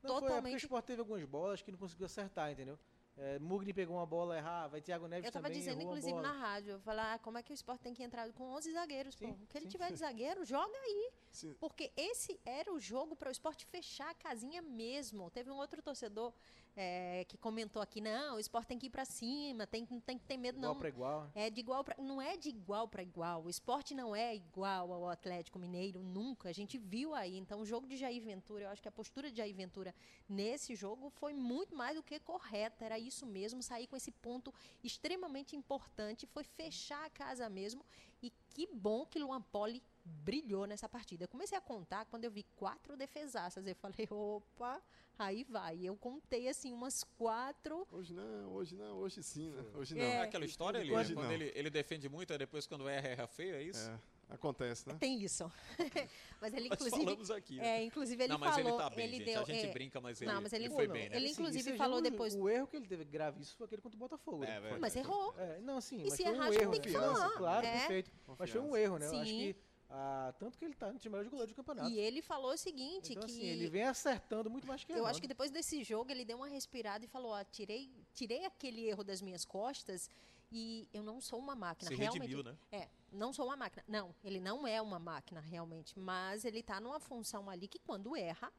não, 0.03 0.21
totalmente... 0.21 0.31
Foi, 0.31 0.39
é 0.39 0.41
porque 0.43 0.55
o 0.55 0.67
esporte 0.67 0.87
teve 0.87 1.01
algumas 1.01 1.25
bolas 1.25 1.63
que 1.63 1.71
não 1.71 1.79
conseguiu 1.79 2.07
acertar, 2.07 2.51
entendeu? 2.51 2.79
É, 3.17 3.39
Mugni 3.39 3.73
pegou 3.73 3.97
uma 3.97 4.07
bola 4.07 4.37
errada, 4.37 4.69
vai 4.69 4.81
Thiago 4.81 5.07
Neves 5.07 5.27
eu 5.27 5.33
também 5.33 5.53
Eu 5.53 5.59
estava 5.59 5.77
dizendo, 5.77 5.83
inclusive, 5.83 6.21
na 6.21 6.33
rádio, 6.33 6.81
falar 6.81 7.15
ah, 7.15 7.19
como 7.19 7.37
é 7.37 7.43
que 7.43 7.53
o 7.53 7.55
esporte 7.55 7.83
tem 7.83 7.93
que 7.93 8.03
entrar 8.03 8.31
com 8.33 8.45
11 8.55 8.73
zagueiros. 8.73 9.15
Sim, 9.15 9.35
pô. 9.35 9.47
que 9.49 9.59
ele 9.59 9.67
tiver 9.67 9.93
de 9.93 9.99
zagueiro, 9.99 10.45
joga 10.45 10.77
aí. 10.79 11.13
Sim. 11.33 11.55
Porque 11.59 11.91
esse 11.97 12.39
era 12.45 12.73
o 12.73 12.79
jogo 12.79 13.17
para 13.17 13.29
o 13.29 13.33
esporte 13.33 13.65
fechar 13.67 14.11
a 14.11 14.15
casinha 14.15 14.61
mesmo. 14.63 15.31
Teve 15.31 15.51
um 15.51 15.57
outro 15.57 15.83
torcedor 15.83 16.33
é, 16.77 17.25
que 17.29 17.37
comentou 17.37 17.83
aqui, 17.83 18.01
não, 18.01 18.37
o 18.37 18.39
esporte 18.39 18.69
tem 18.69 18.79
que 18.79 18.87
ir 18.87 18.91
para 18.91 19.05
cima, 19.05 19.67
tem, 19.67 19.85
tem 19.85 20.19
que 20.19 20.25
ter 20.25 20.37
medo, 20.37 20.59
igual 20.59 20.75
não. 20.75 20.87
Igual. 20.87 21.31
É 21.35 21.51
de 21.51 21.61
igual 21.61 21.85
pra, 21.85 21.97
não 21.99 22.21
é 22.21 22.37
de 22.37 22.49
igual 22.49 22.89
para 22.89 23.03
igual. 23.03 23.45
O 23.45 23.51
esporte 23.51 23.95
não 23.95 24.17
é 24.17 24.35
igual 24.35 24.93
ao 24.93 25.09
Atlético 25.09 25.59
Mineiro, 25.59 26.03
nunca. 26.03 26.49
A 26.49 26.53
gente 26.53 26.79
viu 26.79 27.15
aí. 27.15 27.37
Então, 27.37 27.61
o 27.61 27.67
jogo 27.67 27.87
de 27.87 27.97
Jair 27.97 28.23
Ventura, 28.23 28.65
eu 28.65 28.69
acho 28.71 28.83
que 28.83 28.89
a 28.89 28.93
postura 28.93 29.31
de 29.31 29.39
Jair 29.39 29.55
Ventura 29.55 29.95
nesse 30.29 30.75
jogo 30.75 31.11
foi 31.11 31.35
muito 31.35 31.75
mais 31.75 31.97
do 31.97 32.03
que 32.03 32.19
correta. 32.21 32.85
Era 32.85 32.99
isso 32.99 33.27
mesmo, 33.27 33.63
sair 33.63 33.87
com 33.87 33.97
esse 33.97 34.11
ponto 34.11 34.53
extremamente 34.83 35.55
importante, 35.55 36.27
foi 36.27 36.45
fechar 36.45 37.05
a 37.05 37.11
casa 37.11 37.49
mesmo. 37.49 37.85
E 38.23 38.33
que 38.51 38.67
bom 38.67 39.05
que 39.05 39.19
Luan 39.19 39.43
Poli 39.43 39.83
brilhou 40.05 40.67
nessa 40.67 40.89
partida. 40.89 41.25
Eu 41.25 41.29
comecei 41.29 41.57
a 41.57 41.61
contar 41.61 42.05
quando 42.07 42.25
eu 42.25 42.31
vi 42.31 42.43
quatro 42.57 42.97
defesaças. 42.97 43.67
Eu 43.67 43.75
falei, 43.77 44.07
opa, 44.11 44.83
aí 45.19 45.45
vai. 45.45 45.81
Eu 45.83 45.97
contei 45.97 46.49
assim 46.49 46.73
umas 46.73 47.05
quatro. 47.05 47.87
Hoje 47.91 48.13
não, 48.13 48.53
hoje 48.53 48.75
não, 48.75 48.97
hoje 48.99 49.23
sim, 49.23 49.51
né? 49.51 49.65
Hoje 49.75 49.95
não. 49.95 50.03
É, 50.03 50.17
é 50.17 50.23
aquela 50.23 50.45
história 50.45 50.81
ali, 50.81 50.95
né? 50.95 51.15
quando 51.15 51.31
ele, 51.33 51.53
ele 51.55 51.71
defende 51.71 52.09
muito, 52.09 52.33
aí 52.33 52.39
depois 52.39 52.67
quando 52.67 52.89
erra, 52.89 53.09
erra 53.09 53.27
feio, 53.27 53.55
é 53.55 53.63
isso? 53.63 53.91
É. 53.91 54.13
Acontece, 54.33 54.89
né? 54.89 54.97
Tem 54.99 55.23
isso. 55.23 55.51
mas 56.41 56.55
ele, 56.55 56.69
inclusive. 56.69 56.97
Nós 56.97 57.05
falamos 57.05 57.31
aqui. 57.31 57.57
Né? 57.57 57.67
É, 57.67 57.85
inclusive, 57.85 58.23
ele 58.23 58.33
não, 58.33 58.39
mas 58.39 58.55
falou. 58.55 58.71
ele 58.71 58.79
tá 58.79 58.91
bem, 58.91 59.05
ele 59.05 59.17
gente. 59.19 59.25
Deu, 59.27 59.43
a 59.43 59.45
gente 59.45 59.67
é, 59.67 59.73
brinca, 59.73 60.01
mas 60.01 60.23
ele, 60.23 60.33
não, 60.33 60.41
mas 60.41 60.53
ele, 60.55 60.65
ele 60.65 60.75
foi 60.75 60.89
bem, 60.89 61.09
né? 61.11 61.17
Ele, 61.17 61.29
inclusive, 61.29 61.77
falou 61.77 61.99
o, 61.99 62.01
depois. 62.01 62.35
O 62.35 62.49
erro 62.49 62.67
que 62.67 62.77
ele 62.77 62.87
teve 62.87 63.05
grave 63.05 63.43
isso 63.43 63.55
foi 63.57 63.67
aquele 63.67 63.83
contra 63.83 63.97
o 63.97 63.99
Botafogo. 63.99 64.43
É, 64.45 64.59
né? 64.59 64.79
Mas 64.81 64.97
errou. 64.97 65.35
É, 65.37 65.61
não, 65.61 65.83
sim. 65.83 66.01
E 66.01 66.05
mas 66.05 66.15
se 66.15 66.23
foi 66.23 66.33
errar, 66.33 66.49
um 66.49 66.53
erro. 66.53 66.71
tem 66.71 66.81
que 66.81 66.91
falar. 66.91 67.31
Claro, 67.33 67.67
é. 67.67 67.73
perfeito. 67.73 68.11
Confiança. 68.11 68.37
Mas 68.39 68.51
foi 68.51 68.61
um 68.61 68.77
erro, 68.77 68.99
né? 68.99 69.09
Sim. 69.09 69.17
Eu 69.17 69.23
acho 69.23 69.33
que. 69.33 69.57
Ah, 69.95 70.33
tanto 70.39 70.57
que 70.59 70.65
ele 70.65 70.75
tá 70.75 70.91
no 70.91 70.99
time 70.99 71.13
melhor 71.13 71.25
de 71.25 71.31
goleiro 71.31 71.53
do 71.53 71.55
campeonato. 71.55 71.91
E 71.91 71.99
ele 71.99 72.23
falou 72.23 72.53
o 72.53 72.57
seguinte: 72.57 73.13
então, 73.13 73.27
que. 73.27 73.33
Assim, 73.33 73.47
ele 73.47 73.69
vem 73.69 73.85
acertando 73.85 74.49
muito 74.49 74.67
mais 74.67 74.83
que 74.83 74.93
Eu 74.93 75.05
acho 75.05 75.21
que 75.21 75.29
depois 75.29 75.51
desse 75.51 75.85
jogo 75.85 76.11
ele 76.11 76.25
deu 76.25 76.39
uma 76.39 76.49
respirada 76.49 77.05
e 77.05 77.09
falou: 77.09 77.33
ó, 77.33 77.45
tirei, 77.45 77.91
tirei 78.15 78.47
aquele 78.47 78.87
erro 78.87 79.05
das 79.05 79.21
minhas 79.21 79.45
costas 79.45 80.09
e 80.51 80.89
eu 80.95 81.03
não 81.03 81.21
sou 81.21 81.39
uma 81.39 81.55
máquina. 81.55 81.91
Se 81.91 81.95
realmente. 81.95 82.23
redimiu, 82.23 82.43
né? 82.43 82.57
É, 82.73 82.89
não 83.13 83.35
sou 83.35 83.47
uma 83.47 83.57
máquina. 83.57 83.85
Não, 83.87 84.15
ele 84.25 84.41
não 84.41 84.67
é 84.67 84.81
uma 84.81 84.99
máquina 84.99 85.41
realmente, 85.41 85.99
mas 85.99 86.47
ele 86.47 86.61
está 86.61 86.81
numa 86.81 86.99
função 86.99 87.51
ali 87.51 87.69
que 87.69 87.79
quando 87.79 88.17
erra, 88.17 88.51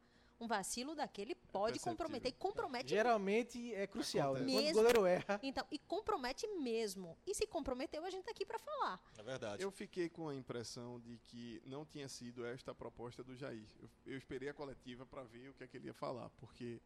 um 0.44 0.46
vacilo 0.46 0.94
daquele 0.94 1.34
pode 1.34 1.80
comprometer 1.80 2.30
e 2.30 2.32
compromete 2.32 2.90
geralmente 2.90 3.74
é 3.74 3.86
crucial 3.86 4.34
né? 4.34 4.40
quando 4.44 4.68
o 4.68 4.72
goleiro 4.72 5.06
erra. 5.06 5.40
Então 5.42 5.66
e 5.70 5.78
compromete 5.78 6.46
mesmo. 6.58 7.16
E 7.26 7.34
se 7.34 7.46
comprometeu 7.46 8.04
a 8.04 8.10
gente 8.10 8.20
está 8.20 8.30
aqui 8.30 8.44
para 8.44 8.58
falar. 8.58 9.00
É 9.18 9.22
verdade. 9.22 9.62
Eu 9.62 9.70
fiquei 9.70 10.08
com 10.08 10.28
a 10.28 10.34
impressão 10.34 11.00
de 11.00 11.18
que 11.18 11.62
não 11.64 11.84
tinha 11.84 12.08
sido 12.08 12.44
esta 12.44 12.72
a 12.72 12.74
proposta 12.74 13.22
do 13.22 13.34
Jair. 13.36 13.66
Eu, 13.80 13.88
eu 14.06 14.18
esperei 14.18 14.48
a 14.48 14.54
coletiva 14.54 15.06
para 15.06 15.22
ver 15.22 15.48
o 15.48 15.54
que 15.54 15.64
é 15.64 15.66
que 15.66 15.76
ele 15.76 15.86
ia 15.86 15.94
falar 15.94 16.28
porque 16.30 16.80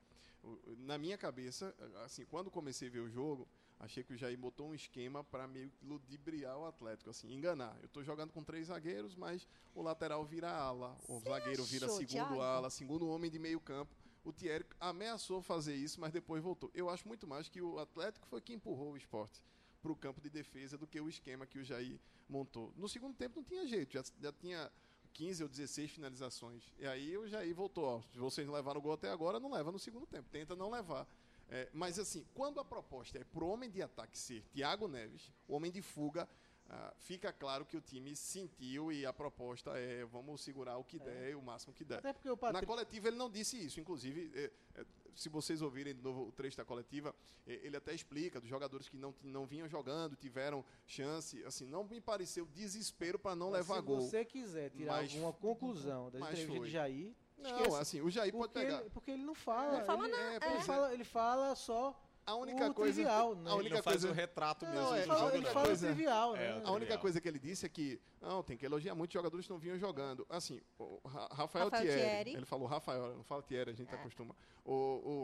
na 0.78 0.96
minha 0.96 1.18
cabeça 1.18 1.74
assim 2.04 2.24
quando 2.24 2.50
comecei 2.50 2.88
a 2.88 2.90
ver 2.90 3.00
o 3.00 3.08
jogo 3.08 3.48
achei 3.78 4.02
que 4.02 4.12
o 4.12 4.16
Jair 4.16 4.38
botou 4.38 4.68
um 4.68 4.74
esquema 4.74 5.22
para 5.24 5.46
meio 5.46 5.70
que 5.70 5.84
ludibriar 5.84 6.58
o 6.58 6.66
Atlético, 6.66 7.10
assim, 7.10 7.32
enganar. 7.32 7.76
Eu 7.80 7.86
estou 7.86 8.02
jogando 8.02 8.32
com 8.32 8.42
três 8.42 8.66
zagueiros, 8.68 9.14
mas 9.14 9.46
o 9.74 9.82
lateral 9.82 10.24
vira 10.24 10.50
ala, 10.50 10.96
o 11.08 11.18
Você 11.18 11.28
zagueiro 11.28 11.64
vira 11.64 11.86
achou, 11.86 11.98
segundo 11.98 12.12
Thiago? 12.12 12.40
ala, 12.40 12.70
segundo 12.70 13.08
homem 13.08 13.30
de 13.30 13.38
meio 13.38 13.60
campo. 13.60 13.94
O 14.24 14.32
Thierry 14.32 14.66
ameaçou 14.78 15.40
fazer 15.40 15.74
isso, 15.74 16.00
mas 16.00 16.12
depois 16.12 16.42
voltou. 16.42 16.70
Eu 16.74 16.90
acho 16.90 17.06
muito 17.06 17.26
mais 17.26 17.48
que 17.48 17.62
o 17.62 17.78
Atlético 17.78 18.26
foi 18.26 18.40
que 18.40 18.52
empurrou 18.52 18.92
o 18.92 18.96
esporte 18.96 19.42
para 19.80 19.92
o 19.92 19.96
campo 19.96 20.20
de 20.20 20.28
defesa 20.28 20.76
do 20.76 20.86
que 20.86 21.00
o 21.00 21.08
esquema 21.08 21.46
que 21.46 21.58
o 21.58 21.64
Jair 21.64 21.98
montou. 22.28 22.72
No 22.76 22.88
segundo 22.88 23.14
tempo 23.16 23.36
não 23.36 23.44
tinha 23.44 23.66
jeito, 23.66 23.92
já, 23.92 24.02
já 24.20 24.32
tinha 24.32 24.70
15 25.14 25.44
ou 25.44 25.48
16 25.48 25.92
finalizações. 25.92 26.64
E 26.78 26.86
aí 26.86 27.16
o 27.16 27.26
Jair 27.28 27.54
voltou, 27.54 27.84
ó, 27.84 28.02
se 28.12 28.18
vocês 28.18 28.46
não 28.46 28.52
levaram 28.54 28.80
o 28.80 28.82
gol 28.82 28.92
até 28.92 29.10
agora, 29.10 29.40
não 29.40 29.50
leva 29.52 29.72
no 29.72 29.78
segundo 29.78 30.06
tempo, 30.06 30.28
tenta 30.30 30.54
não 30.54 30.68
levar. 30.70 31.06
É, 31.50 31.68
mas 31.72 31.98
assim, 31.98 32.26
quando 32.34 32.60
a 32.60 32.64
proposta 32.64 33.18
é 33.18 33.24
para 33.24 33.42
o 33.44 33.48
homem 33.48 33.70
de 33.70 33.82
ataque 33.82 34.18
ser 34.18 34.42
Thiago 34.52 34.86
Neves, 34.86 35.32
o 35.46 35.54
homem 35.54 35.72
de 35.72 35.80
fuga, 35.80 36.28
ah, 36.70 36.92
fica 36.98 37.32
claro 37.32 37.64
que 37.64 37.76
o 37.76 37.80
time 37.80 38.14
sentiu 38.14 38.92
e 38.92 39.06
a 39.06 39.12
proposta 39.12 39.70
é 39.78 40.04
vamos 40.04 40.42
segurar 40.42 40.76
o 40.76 40.84
que 40.84 40.98
der, 40.98 41.34
o 41.34 41.42
máximo 41.42 41.72
que 41.72 41.82
der. 41.82 41.98
Até 41.98 42.12
porque 42.12 42.28
o 42.28 42.36
Patri... 42.36 42.60
Na 42.60 42.66
coletiva 42.66 43.08
ele 43.08 43.16
não 43.16 43.30
disse 43.30 43.56
isso, 43.56 43.80
inclusive, 43.80 44.30
é, 44.34 44.50
é, 44.74 44.84
se 45.14 45.30
vocês 45.30 45.62
ouvirem 45.62 45.94
de 45.94 46.02
novo 46.02 46.28
o 46.28 46.32
trecho 46.32 46.58
da 46.58 46.66
coletiva, 46.66 47.14
é, 47.46 47.54
ele 47.64 47.74
até 47.74 47.94
explica 47.94 48.38
dos 48.38 48.50
jogadores 48.50 48.86
que 48.86 48.98
não, 48.98 49.14
não 49.22 49.46
vinham 49.46 49.66
jogando, 49.66 50.14
tiveram 50.14 50.62
chance, 50.86 51.42
assim, 51.44 51.64
não 51.64 51.84
me 51.84 52.02
pareceu 52.02 52.44
desespero 52.44 53.18
para 53.18 53.34
não 53.34 53.50
Mas 53.50 53.60
levar 53.60 53.76
se 53.76 53.82
gol. 53.86 54.00
Se 54.02 54.10
você 54.10 54.24
quiser 54.26 54.70
tirar 54.70 55.00
Mas- 55.00 55.12
alguma 55.12 55.32
conclusão 55.32 56.10
da 56.10 56.20
entrevista 56.20 56.60
de 56.60 56.70
Jair, 56.70 57.14
Não, 57.38 57.74
assim, 57.76 58.00
o 58.00 58.10
Jair 58.10 58.32
pode 58.32 58.52
porque, 58.52 58.58
pegar. 58.66 58.80
ele, 58.80 58.90
porque 58.90 59.10
ele 59.12 59.22
não 59.22 59.34
fala. 59.34 59.78
Não 59.78 59.84
fala 59.84 60.08
ele, 60.08 60.16
nada, 60.16 60.44
é, 60.46 60.48
é. 60.48 60.54
ele, 60.54 60.62
fala, 60.64 60.92
ele 60.94 61.04
fala 61.04 61.54
só 61.54 61.98
A 62.26 62.34
única 62.34 62.68
o 62.70 62.74
coisa 62.74 62.94
trivial, 62.94 63.34
né? 63.36 63.50
a 63.50 63.52
Ele 63.54 63.60
única 63.60 63.82
faz 63.82 63.96
coisa 63.96 64.10
o 64.10 64.12
retrato 64.12 64.64
Não, 64.66 64.72
mesmo 64.72 64.86
é, 64.88 64.90
do 64.90 64.96
ele 64.96 65.06
fala, 65.06 65.18
jogo, 65.20 65.36
ele 65.36 65.44
né? 65.44 65.50
fala 65.52 65.64
o 65.64 65.68
coisa- 65.68 65.86
trivial, 65.86 66.36
É, 66.36 66.38
né? 66.38 66.48
o 66.48 66.54
A 66.54 66.56
única 66.58 66.76
Trivial. 66.78 66.98
coisa 67.00 67.20
que 67.20 67.28
ele 67.28 67.38
disse 67.38 67.64
é 67.66 67.68
que 67.68 68.00
não, 68.20 68.42
tem 68.42 68.56
que 68.56 68.66
elogiar 68.66 68.94
muitos 68.94 69.14
jogadores 69.14 69.46
que 69.46 69.52
não 69.52 69.58
vinham 69.58 69.78
jogando. 69.78 70.26
Assim, 70.28 70.60
o 70.78 71.00
Ra- 71.08 71.28
Rafael, 71.30 71.64
Rafael 71.66 71.70
Thierry, 71.70 72.00
Thierry. 72.00 72.34
ele 72.36 72.44
falou 72.46 72.66
Rafael, 72.66 73.16
não 73.16 73.24
fala 73.24 73.42
Thierry, 73.42 73.70
a 73.70 73.74
gente 73.74 73.92
É. 73.92 73.94
acostuma. 73.96 74.34
O, 74.64 74.74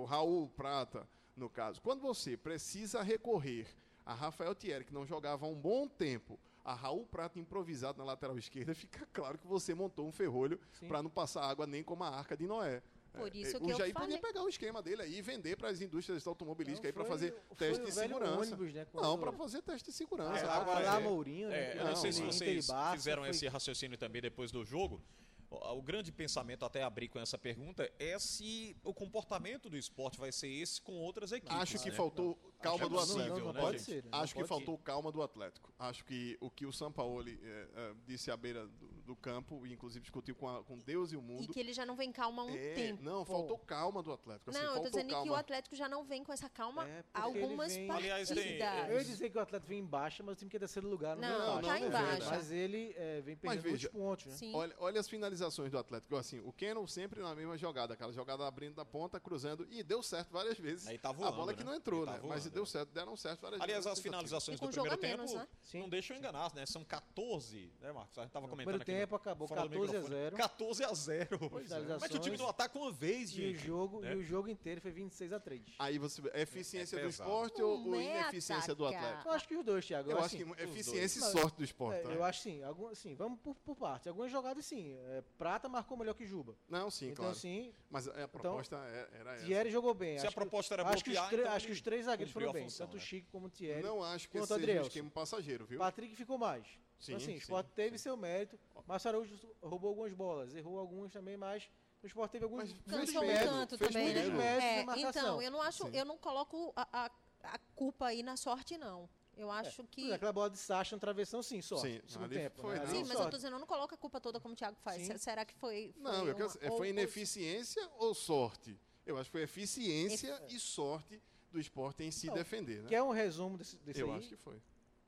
o 0.03 0.05
Raul 0.05 0.49
Prata, 0.51 1.07
no 1.37 1.51
caso. 1.51 1.83
Quando 1.83 2.01
você 2.01 2.37
precisa 2.37 3.03
recorrer 3.03 3.67
a 4.07 4.15
Rafael 4.15 4.55
Thierry, 4.55 4.85
que 4.85 4.95
não 4.95 5.05
jogava 5.05 5.45
há 5.45 5.49
um 5.49 5.55
bom 5.61 5.87
tempo, 5.89 6.39
a 6.65 6.75
Raul 6.75 7.05
Prata 7.07 7.39
improvisado 7.39 7.99
na 7.99 8.05
lateral 8.05 8.39
esquerda, 8.39 8.75
fica 8.75 9.07
claro 9.13 9.39
que 9.39 9.47
você 9.47 9.75
montou 9.75 10.07
um 10.09 10.13
ferrolho 10.13 10.59
para 10.89 11.03
não 11.03 11.11
passar 11.11 11.45
água 11.45 11.67
nem 11.67 11.83
como 11.83 12.03
a 12.05 12.09
arca 12.09 12.37
de 12.37 12.47
Noé. 12.47 12.83
Por 13.13 13.29
É, 13.29 13.39
isso 13.39 13.57
é, 13.57 13.61
que 13.61 13.67
o 13.67 13.71
eu 13.71 13.77
Jair 13.79 13.93
falei. 13.93 14.09
podia 14.09 14.21
pegar 14.21 14.43
o 14.43 14.49
esquema 14.49 14.83
dele 14.83 15.03
aí 15.03 15.19
e 15.19 15.23
vender 15.23 15.57
para 15.57 15.69
as 15.69 15.81
indústrias 15.81 16.27
automobilísticas 16.27 16.83
Não, 16.83 16.89
aí 16.89 16.93
para 16.93 17.05
fazer 17.05 17.33
teste 17.57 17.85
de 17.85 17.93
segurança. 17.93 18.41
ônibus, 18.41 18.73
né, 18.75 18.87
Não, 18.93 19.17
para 19.19 19.31
fazer 19.33 19.63
teste 19.63 19.91
de 19.91 19.97
segurança. 19.97 20.45
É, 20.45 20.49
agora 20.49 20.81
lá 20.85 20.97
é- 20.97 21.03
Mourinho, 21.05 21.49
né? 21.49 21.57
É, 21.57 21.69
eu 21.69 21.73
que 21.73 21.79
não 21.79 21.87
Não, 21.91 21.97
sei 21.97 22.13
se 22.13 22.23
vocês 22.23 22.67
Barça, 22.67 22.97
fizeram 22.97 23.23
foi- 23.23 23.31
esse 23.31 23.47
raciocínio 23.47 23.97
também 23.97 24.21
depois 24.21 24.51
do 24.51 24.65
jogo. 24.65 25.01
O, 25.49 25.79
o 25.79 25.83
grande 25.83 26.11
pensamento, 26.11 26.65
até 26.65 26.83
abrir 26.83 27.07
com 27.09 27.21
essa 27.21 27.39
pergunta, 27.39 27.89
é 28.01 28.19
se 28.19 28.77
o 28.83 28.93
comportamento 28.93 29.71
do 29.71 29.77
esporte 29.77 30.19
vai 30.19 30.33
ser 30.33 30.49
esse 30.49 30.81
com 30.83 30.95
outras 30.95 31.31
equipes. 31.31 31.57
Acho 31.57 31.79
que 31.81 31.91
né? 31.91 31.95
faltou 31.95 32.37
calma 32.65 32.85
Acho 32.85 32.89
do 32.89 32.99
Atlético. 33.13 33.39
não, 33.39 33.47
não 33.47 33.53
né, 33.53 33.61
pode 33.61 33.79
gente? 33.79 33.87
ser. 33.87 34.05
né? 34.05 34.11
Não 34.13 34.19
Acho 34.21 34.33
que 34.35 34.41
pode 34.41 34.49
faltou 34.49 34.79
calma 34.79 35.13
do 35.13 35.23
Atlético. 35.23 35.73
Acho 35.79 36.05
que 36.05 36.37
o 36.41 36.51
que 36.51 36.67
o 36.67 36.73
Sampaoli 36.73 37.39
eh, 37.43 37.69
eh, 37.77 37.95
disse 38.07 38.31
à 38.31 38.37
beira 38.37 38.67
do, 38.67 38.87
do 39.05 39.17
campo, 39.17 39.67
e 39.67 39.73
inclusive 39.73 40.01
discutiu 40.03 40.35
com, 40.35 40.49
a- 40.49 40.63
com 40.65 40.79
Deus 40.79 41.13
e 41.13 41.17
o 41.17 41.21
E 41.21 41.23
mundo. 41.23 41.53
que 41.53 41.61
ele 41.61 41.73
já 41.73 41.85
não 41.87 41.95
vem 41.97 42.11
calma 42.11 42.43
há 42.43 42.45
um 42.47 42.51
é, 42.57 42.73
tempo. 42.75 43.03
não, 43.03 43.25
faltou 43.25 43.59
calma 43.59 44.03
do 44.03 44.13
Atlético. 44.13 44.51
Assim, 44.51 44.59
não, 44.61 44.75
eu 44.77 44.83
tô 44.83 44.89
dizendo 44.89 45.09
que 45.09 45.13
o 45.15 45.17
calma. 45.17 45.39
Atlético 45.39 45.77
já 45.77 45.89
não 45.89 46.05
vem 46.05 46.25
com 46.25 46.33
essa 46.33 46.49
calma 46.49 46.89
É, 46.89 47.05
algumas 47.13 47.75
vem- 47.75 47.87
partidas. 47.87 48.13
Aliás, 48.13 48.29
tem- 48.31 48.59
Eu 48.91 48.99
ia 48.99 49.05
dizer 49.05 49.31
que 49.31 49.37
o 49.39 49.41
Atlético 49.41 49.69
vem 49.69 49.79
em 49.81 49.85
baixa, 49.87 50.23
mas 50.23 50.35
o 50.35 50.37
time 50.39 50.51
que 50.51 50.57
é 50.57 50.61
terceiro 50.61 50.89
lugar 50.89 51.17
não, 51.17 51.29
Não, 51.29 51.55
não, 51.57 51.63
tá 51.63 51.79
em 51.81 51.91
baixa. 51.91 52.31
Mas 52.31 52.51
ele 52.51 52.95
é, 52.97 53.21
vem 53.21 53.37
perdendo 53.37 53.63
veja, 53.63 53.91
muitos 53.93 54.01
pontos, 54.01 54.27
né? 54.27 54.33
Sim. 54.37 54.55
Olha, 54.55 54.75
olha 54.79 55.01
as 55.01 55.09
finalizações 55.09 55.71
do 55.71 55.79
Atlético. 55.79 56.17
Assim, 56.17 56.41
o 56.41 56.53
Keno 56.53 56.87
sempre 56.89 57.21
na 57.21 57.35
mesma 57.35 57.57
jogada, 57.59 57.95
aquela 57.95 58.13
jogada 58.13 58.47
abrindo 58.47 58.75
da 58.75 58.85
ponta, 58.85 59.19
cruzando, 59.21 59.67
e 59.71 59.83
deu 59.83 60.03
certo 60.03 60.31
várias 60.31 60.59
vezes. 60.59 60.87
Aí 60.87 60.99
tá 60.99 61.11
a 61.11 61.13
voando, 61.13 61.37
bola 61.37 61.53
que 61.55 61.63
né? 61.63 61.71
não 61.71 61.77
entrou, 61.77 62.05
tá 62.07 62.13
né? 62.13 62.21
Mas 62.27 62.47
deu 62.55 62.63
é. 62.63 62.67
certo, 62.67 62.91
deram 62.91 63.17
certo 63.17 63.41
várias 63.43 63.61
Aliás, 63.61 63.85
vezes. 63.85 63.99
as 63.99 64.03
finalizações 64.03 64.59
do 64.61 64.69
primeiro 64.69 64.95
a 64.95 64.97
menos, 64.99 65.31
tempo 65.33 65.43
né? 65.43 65.49
Sim. 65.63 65.79
não 65.81 65.89
deixam 65.89 66.17
enganar, 66.17 66.55
né? 66.55 66.65
São 66.67 66.85
14, 66.85 67.73
né, 67.81 67.93
Marcos? 67.93 68.19
A 68.19 68.23
gente 68.23 68.33
tava 68.33 68.47
No 68.47 68.51
comentando 68.51 68.79
primeiro 68.79 68.83
aqui 68.83 69.01
tempo 69.03 69.17
acabou 69.17 69.47
fora 69.49 69.63
do 69.63 69.69
14 69.69 69.91
a 69.91 70.01
microfone. 70.01 70.21
0. 70.23 70.37
14 70.37 70.85
a 70.85 70.95
0. 70.95 71.39
Finalizações. 71.39 72.01
Mas 72.01 72.11
o 72.15 72.19
time 72.19 72.37
não 72.37 72.49
ataca 72.49 72.79
uma 72.79 72.91
vez, 72.93 73.31
E 73.31 73.33
o, 73.33 73.37
gente. 73.37 73.59
jogo, 73.59 74.01
né? 74.01 74.13
e 74.13 74.17
o 74.17 74.23
jogo 74.23 74.49
inteiro 74.49 74.81
foi 74.81 74.91
26 74.93 75.33
a 75.33 75.41
3. 75.41 75.63
Aí 75.79 75.99
você 75.99 76.23
vê, 76.23 76.31
eficiência 76.35 76.97
É 76.99 77.03
do 77.03 77.09
esporte 77.09 77.63
ou, 77.63 77.87
ou 77.89 77.95
é 77.97 78.21
ineficiência 78.21 78.75
do. 78.75 78.85
Atlético? 78.87 79.29
Eu 79.29 79.33
acho 79.33 79.49
que 79.49 79.57
os 79.57 79.65
dois, 79.65 79.87
Thiago. 79.87 80.11
Eu 80.11 80.19
acho 80.19 80.27
assim, 80.37 80.45
que 80.45 80.63
eficiência 80.63 81.21
dois. 81.21 81.35
e 81.35 81.41
sorte 81.41 81.57
do 81.57 81.65
esporte. 81.65 81.99
é, 81.99 82.03
tá? 82.03 82.11
eu 82.11 82.23
acho 82.25 82.43
sim, 82.43 82.63
algum, 82.63 82.89
assim, 82.89 83.15
vamos 83.15 83.41
por, 83.41 83.55
por 83.57 83.75
parte. 83.77 84.09
Algumas 84.09 84.31
jogadas 84.31 84.65
sim. 84.65 84.93
é, 85.09 85.23
Prata 85.39 85.69
marcou 85.69 85.97
melhor 85.97 86.15
que 86.15 86.25
Juba. 86.27 86.55
Não, 86.69 86.91
sim, 86.91 87.07
então, 87.07 87.25
claro. 87.25 87.31
assim, 87.37 87.73
Mas 87.91 88.07
a 88.09 88.29
proposta 88.29 88.77
é- 88.77 89.09
era 89.21 89.35
essa. 89.37 89.47
Thierry 89.47 89.71
jogou 89.71 89.95
bem. 89.95 90.19
Se 90.19 90.27
a 90.27 90.29
acho 90.29 90.35
que- 90.37 90.41
proposta 90.41 90.75
era 90.75 90.83
acho 90.83 91.05
bloquear, 91.05 91.35
então 91.35 91.53
acho 91.53 91.67
que 91.67 91.73
os 91.73 91.81
três 91.81 92.05
zagueiros 92.05 92.33
foram 92.33 92.44
bem. 92.53 92.65
função, 92.65 92.87
tanto 92.87 92.97
o 92.97 93.01
né? 93.01 93.05
Chico 93.05 93.29
como 93.33 93.47
o 93.47 93.51
Thierry. 93.51 93.83
Não 93.83 94.03
acho 94.03 94.29
que 94.29 94.39
esse 94.39 94.47
seja 94.47 94.81
um 94.81 94.83
esquema 94.83 95.11
passageiro, 95.11 95.67
viu? 95.67 95.79
Patrick 95.79 96.15
ficou 96.17 96.39
mais. 96.39 96.67
Sim, 96.99 97.13
então, 97.13 97.17
assim, 97.17 97.27
sim, 97.33 97.35
o 97.35 97.39
Sport 97.39 97.67
teve 97.75 97.99
sim. 97.99 98.05
seu 98.05 98.17
mérito. 98.17 98.59
Márcio 98.87 99.09
Araújo 99.09 99.35
roubou 99.63 99.91
algumas 99.91 100.13
bolas, 100.13 100.55
errou 100.55 100.79
algumas 100.79 101.13
também, 101.13 101.37
mas 101.37 101.69
o 102.03 102.07
Sport 102.07 102.31
teve 102.31 102.45
alguns 102.45 102.73
Mas 102.87 103.11
fez 103.11 103.17
um 103.17 103.21
méritos. 103.21 103.49
tanto 103.49 103.79
fez 103.79 103.93
também, 103.93 104.15
né? 104.15 104.21
É, 104.27 104.79
na 104.81 104.85
marcação. 104.87 105.09
então, 105.11 105.43
eu 105.43 105.51
não 105.51 105.61
acho, 105.61 105.87
eu 105.89 106.05
não 106.05 106.17
coloco 106.17 106.73
a, 106.77 107.05
a, 107.05 107.11
a 107.55 107.59
culpa 107.75 108.07
aí 108.07 108.23
na 108.23 108.37
sorte, 108.37 108.79
não. 108.79 109.09
Eu 109.37 109.51
acho 109.51 109.83
Por 109.83 109.91
que. 109.91 110.13
Aquela 110.13 110.33
bola 110.33 110.49
de 110.49 110.59
Sacha 110.59 110.95
no 110.95 111.01
travessão, 111.01 111.43
sim, 111.43 111.61
só. 111.61 111.77
Sim, 111.77 112.01
tempo. 112.31 112.63
foi, 112.63 112.75
né? 112.77 112.83
Ali 112.83 112.91
Sim, 112.91 113.05
mas 113.05 113.19
eu 113.19 113.29
tô 113.31 113.37
dizendo, 113.37 113.55
eu 113.57 113.59
não 113.59 113.67
coloco 113.67 113.93
a 113.95 113.99
culpa 113.99 114.21
toda 114.21 114.39
como 114.39 114.55
o 114.55 114.57
Thiago 114.57 114.77
faz. 114.81 115.05
Sim. 115.07 115.19
Será 115.19 115.45
que 115.45 115.55
foi. 115.55 115.93
foi 115.93 116.03
Não, 116.03 116.27
eu 116.29 116.35
quero- 116.37 116.49
uma- 116.49 116.59
é, 116.61 116.71
ou- 116.71 116.77
foi 116.79 116.87
ou- 116.87 116.93
ineficiência 116.93 117.91
ou 117.99 118.15
sorte? 118.15 118.79
Eu 119.05 119.19
acho 119.19 119.29
que 119.29 119.33
foi 119.33 119.43
eficiência 119.43 120.41
e 120.49 120.59
sorte 120.59 121.21
do 121.55 121.61
esporte 121.61 122.03
em 122.03 122.11
se 122.11 122.27
Não, 122.27 122.35
defender, 122.35 122.83
né? 122.83 122.89
Quer 122.89 123.03
um 123.03 123.11
resumo 123.13 123.57
desse, 123.57 123.77
desse 123.79 124.01
Eu 124.01 124.13
aí? 124.13 124.19
acho 124.19 124.29
que 124.29 124.37
foi. 124.37 124.61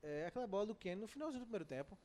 É 0.03 0.27
aquela 0.27 0.47
bola 0.47 0.67
do 0.67 0.75
Ken 0.75 0.95
no 0.95 1.07
finalzinho 1.09 1.41
do 1.41 1.47
primeiro 1.47 1.65
tempo. 1.65 1.99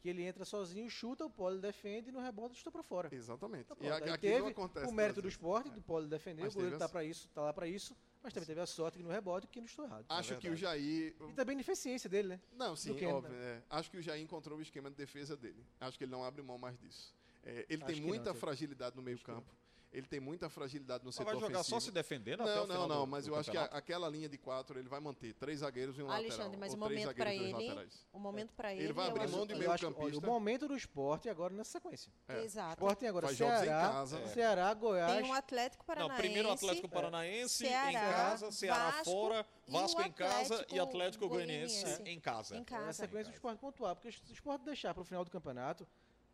Que 0.00 0.08
ele 0.08 0.22
entra 0.22 0.44
sozinho, 0.44 0.88
chuta, 0.88 1.26
o 1.26 1.30
Poli 1.30 1.58
defende 1.60 2.10
e 2.10 2.12
no 2.12 2.20
rebote 2.20 2.54
chuta 2.54 2.70
pra 2.70 2.84
fora. 2.84 3.12
Exatamente. 3.12 3.64
Então, 3.72 3.76
e 3.80 3.90
aquilo 3.90 4.16
teve 4.18 4.46
acontece. 4.48 4.86
o 4.86 4.92
mérito 4.94 5.20
do 5.20 5.26
esporte, 5.26 5.68
do 5.70 5.82
Poli 5.82 6.06
defender, 6.06 6.42
Mas 6.44 6.52
o 6.52 6.54
goleiro 6.54 6.76
teve 6.76 6.78
tá, 6.78 6.84
a- 6.86 6.88
pra 6.88 7.02
isso, 7.04 7.28
tá 7.30 7.42
lá 7.42 7.52
pra 7.52 7.66
isso, 7.66 7.96
mas 8.22 8.32
também 8.32 8.46
teve 8.46 8.60
a 8.60 8.66
sorte 8.66 8.96
que 8.98 9.02
no 9.02 9.10
rebote 9.10 9.48
que 9.48 9.58
não 9.58 9.66
estou 9.66 9.84
errado. 9.84 10.06
Acho 10.08 10.36
que 10.38 10.48
o. 10.48 10.54
Jair. 10.54 11.16
E 11.28 11.32
também 11.32 11.54
a 11.54 11.54
ineficiência 11.54 12.08
dele, 12.08 12.28
né? 12.28 12.40
Não, 12.52 12.76
sim, 12.76 12.94
Keno, 12.94 13.16
óbvio. 13.16 13.34
é. 13.34 13.60
Acho 13.68 13.90
que 13.90 13.96
o 13.96 14.02
Jair 14.02 14.22
encontrou 14.22 14.56
o 14.60 14.62
esquema 14.62 14.88
de 14.88 14.94
defesa 14.94 15.36
dele. 15.36 15.66
Acho 15.80 15.98
que 15.98 16.04
ele 16.04 16.12
não 16.12 16.22
abre 16.22 16.42
mão 16.42 16.58
mais 16.58 16.78
disso. 16.78 17.12
É, 17.42 17.66
ele 17.68 17.82
Acho 17.82 17.86
tem 17.86 17.94
que 17.96 18.00
não, 18.02 18.08
muita 18.08 18.22
Thiago. 18.26 18.38
fragilidade 18.38 18.94
no 18.94 19.02
meio-campo. 19.02 19.52
Ele 19.90 20.06
tem 20.06 20.20
muita 20.20 20.50
fragilidade 20.50 21.02
no 21.02 21.08
Mas 21.08 21.14
setor 21.14 21.32
vai 21.32 21.40
jogar 21.40 21.62
só 21.62 21.76
ofensivo. 21.76 21.80
se 21.80 21.90
defendendo 21.90 22.42
até 22.42 22.52
o 22.52 22.66
Não, 22.66 22.74
final 22.74 22.88
não, 22.88 22.96
não, 22.96 23.06
mas 23.06 23.26
eu 23.26 23.34
acho 23.34 23.50
que 23.50 23.56
a- 23.56 23.60
campeonato? 23.62 23.76
aquela 23.78 24.08
linha 24.10 24.28
de 24.28 24.36
quatro 24.36 24.78
ele 24.78 24.86
vai 24.88 25.00
manter. 25.00 25.32
Três 25.32 25.60
zagueiros 25.60 25.98
e 25.98 26.02
um 26.02 26.10
Alexandre, 26.10 26.56
lateral. 26.56 26.60
mas 26.60 26.70
ou 26.72 26.76
o 26.76 26.80
momento 26.80 27.10
e 27.10 27.14
dois 27.14 27.28
ele. 27.40 27.52
laterais. 27.52 28.06
O 28.12 28.18
momento 28.18 28.52
pra 28.52 28.72
Ele 28.74 28.84
ele. 28.84 28.92
vai 28.92 29.08
abrir 29.08 29.28
mão 29.30 29.46
de 29.46 29.54
Eu 29.54 29.58
acho 29.72 29.78
que, 29.86 29.86
meio-campista. 29.86 30.04
olha, 30.04 30.18
o 30.18 30.22
momento 30.30 30.68
do 30.68 30.76
esporte 30.76 31.28
agora 31.30 31.54
nessa 31.54 31.70
sequência. 31.72 32.12
É. 32.28 32.44
Exato. 32.44 32.72
Sport 32.74 32.98
tem 32.98 33.08
agora 33.08 33.26
Faz 33.28 33.38
jogos 33.38 33.60
em 33.60 33.64
Ceará, 33.64 33.88
casa. 33.90 34.18
É. 34.18 34.26
Ceará, 34.26 34.74
Goiás. 34.74 35.12
Tem 35.22 35.30
o 35.30 35.32
Atlético 35.32 35.82
Não, 35.82 35.94
Paranaense. 35.94 36.20
primeiro 36.22 36.48
o 36.48 36.52
Atlético 36.52 36.88
Paranaense 36.90 37.66
em 37.66 37.92
casa, 37.94 38.52
Ceará 38.52 38.90
Vasco 38.90 39.04
fora, 39.04 39.46
Vasco 39.66 40.02
o 40.02 40.04
em 40.04 40.12
casa 40.12 40.66
e 40.70 40.78
Atlético 40.78 41.28
Goianiense 41.28 42.02
em 42.04 42.20
casa. 42.20 42.56
Em 42.56 42.60
É 42.60 42.64
casa. 42.64 42.92
sequência 42.92 43.32
do 43.32 43.34
esporte 43.34 43.58
pontuar, 43.58 43.94
porque 43.96 44.12
se 44.12 44.20
o 44.30 44.32
esporte 44.34 44.64
deixar 44.66 44.92
para 44.92 45.00
o 45.00 45.04
final 45.04 45.24
do 45.24 45.30
campeonato, 45.30 45.86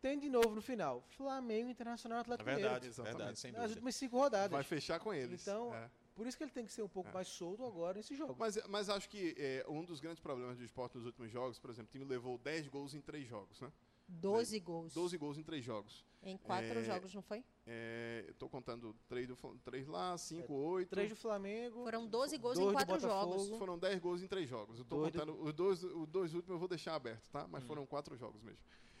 tem 0.05 0.19
de 0.19 0.29
novo 0.29 0.53
no 0.53 0.61
final 0.61 1.03
Flamengo 1.09 1.67
Internacional 1.67 2.19
É 2.19 2.21
Atlético 2.21 2.45
verdade, 2.45 2.65
Mineiro. 2.65 2.85
Exatamente. 2.85 3.17
verdade, 3.17 3.39
sem 3.39 3.51
Nas 3.51 3.71
últimas 3.71 3.95
cinco 3.95 4.17
rodadas. 4.17 4.51
Vai 4.51 4.63
fechar 4.63 4.99
com 4.99 5.11
eles. 5.11 5.41
Então, 5.41 5.73
É. 5.73 5.89
Por 6.13 6.25
isso 6.27 6.37
que 6.37 6.43
ele 6.45 6.51
tem 6.51 6.65
que 6.65 6.71
ser 6.71 6.81
um 6.81 6.87
pouco 6.87 7.11
mais 7.11 7.27
solto 7.27 7.65
agora 7.65 7.97
nesse 7.97 8.15
jogo. 8.15 8.35
Mas, 8.39 8.57
mas 8.69 8.87
acho 8.87 9.09
que 9.09 9.35
é, 9.37 9.65
um 9.67 9.83
dos 9.83 9.99
grandes 9.99 10.21
problemas 10.21 10.57
do 10.57 10.63
esporte 10.63 10.95
nos 10.95 11.05
últimos 11.05 11.29
jogos, 11.29 11.59
por 11.59 11.69
exemplo, 11.69 11.89
o 11.89 11.91
time 11.91 12.05
levou 12.05 12.37
10 12.37 12.69
gols 12.69 12.93
em 12.93 13.01
3 13.01 13.27
jogos, 13.27 13.59
né? 13.59 13.69
12 14.07 14.59
gols. 14.59 14.93
12 14.93 15.17
gols 15.17 15.37
em 15.37 15.43
3 15.43 15.65
jogos. 15.65 16.05
Em 16.23 16.37
quatro 16.37 16.79
É, 16.79 16.83
jogos, 16.83 17.13
não 17.13 17.21
foi? 17.21 17.43
É, 17.67 18.31
tô 18.37 18.47
contando 18.47 18.95
3, 19.09 19.27
do, 19.27 19.35
três 19.65 19.87
lá, 19.87 20.17
5, 20.17 20.53
8. 20.53 20.89
Três 20.89 21.09
do 21.09 21.15
Flamengo. 21.15 21.83
Foram 21.83 22.07
12 22.07 22.37
gols 22.37 22.57
em 22.59 22.65
do 22.65 22.71
quatro 22.71 22.95
Botafogo. 22.95 23.39
jogos. 23.39 23.57
Foram 23.57 23.77
10 23.79 23.99
gols 23.99 24.21
em 24.23 24.27
3 24.27 24.47
jogos. 24.47 24.79
Eu 24.79 24.85
tô 24.85 24.97
Doido. 24.97 25.19
contando. 25.19 25.43
Os 25.43 25.53
dois, 25.53 25.83
os 25.83 26.07
dois 26.07 26.33
últimos 26.33 26.53
eu 26.55 26.59
vou 26.59 26.67
deixar 26.67 26.95
aberto, 26.95 27.27
tá? 27.29 27.43
Hum. 27.43 27.49
Mas 27.51 27.63
foram 27.65 27.85
4 27.85 28.15
jogos 28.15 28.41
mesmo. 28.41 28.59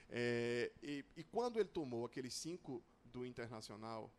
É, 0.09 0.71
e, 0.81 1.05
e 1.17 1.23
quando 1.23 1.59
ele 1.59 1.69
tomou 1.69 2.05
aqueles 2.05 2.33
5 2.33 2.83
do 3.05 3.25
Internacional, 3.25 4.11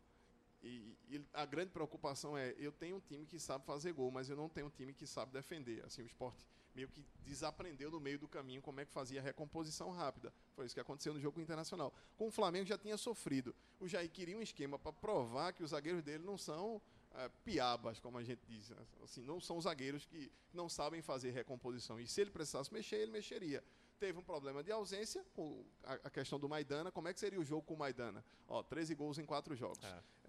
e, 0.61 0.97
e 1.09 1.25
a 1.33 1.45
grande 1.45 1.71
preocupação 1.71 2.37
é: 2.37 2.55
eu 2.57 2.71
tenho 2.71 2.97
um 2.97 2.99
time 2.99 3.25
que 3.25 3.39
sabe 3.39 3.65
fazer 3.65 3.93
gol, 3.93 4.11
mas 4.11 4.29
eu 4.29 4.35
não 4.35 4.49
tenho 4.49 4.67
um 4.67 4.71
time 4.71 4.93
que 4.93 5.05
sabe 5.05 5.31
defender. 5.31 5.83
Assim, 5.85 6.01
o 6.01 6.05
esporte 6.05 6.37
meio 6.77 6.87
que 6.89 7.03
desaprendeu 7.25 7.89
no 7.89 7.99
meio 7.99 8.19
do 8.19 8.27
caminho 8.27 8.61
como 8.61 8.79
é 8.79 8.85
que 8.85 8.91
fazia 8.91 9.19
a 9.19 9.23
recomposição 9.23 9.89
rápida. 9.89 10.31
Foi 10.55 10.65
isso 10.65 10.75
que 10.75 10.79
aconteceu 10.79 11.11
no 11.11 11.19
jogo 11.19 11.41
Internacional. 11.41 11.91
Com 12.15 12.27
o 12.27 12.31
Flamengo 12.31 12.67
já 12.67 12.77
tinha 12.77 12.95
sofrido. 12.97 13.55
O 13.79 13.87
Jair 13.87 14.09
queria 14.11 14.37
um 14.37 14.43
esquema 14.43 14.77
para 14.77 14.93
provar 14.93 15.53
que 15.53 15.63
os 15.63 15.71
zagueiros 15.71 16.03
dele 16.03 16.23
não 16.23 16.37
são 16.37 16.79
eh, 17.15 17.31
piabas, 17.43 17.99
como 17.99 18.19
a 18.19 18.23
gente 18.23 18.41
diz. 18.47 18.71
Assim, 19.03 19.23
não 19.23 19.39
são 19.39 19.59
zagueiros 19.59 20.05
que 20.05 20.31
não 20.53 20.69
sabem 20.69 21.01
fazer 21.01 21.31
recomposição. 21.31 21.99
E 21.99 22.07
se 22.07 22.21
ele 22.21 22.29
precisasse 22.29 22.71
mexer, 22.71 22.97
ele 22.97 23.11
mexeria. 23.11 23.63
Teve 23.99 24.19
um 24.19 24.23
problema 24.23 24.63
de 24.63 24.71
ausência, 24.71 25.25
o- 25.35 25.65
a, 25.83 25.93
a 26.03 26.09
questão 26.11 26.39
do 26.39 26.47
Maidana. 26.47 26.91
Como 26.91 27.07
é 27.07 27.13
que 27.13 27.19
seria 27.19 27.39
o 27.39 27.43
jogo 27.43 27.63
com 27.63 27.73
o 27.73 27.77
Maidana? 27.77 28.23
Ó, 28.47 28.61
13 28.61 28.93
gols 28.93 29.17
em 29.17 29.25
4 29.25 29.55
jogos. 29.55 29.79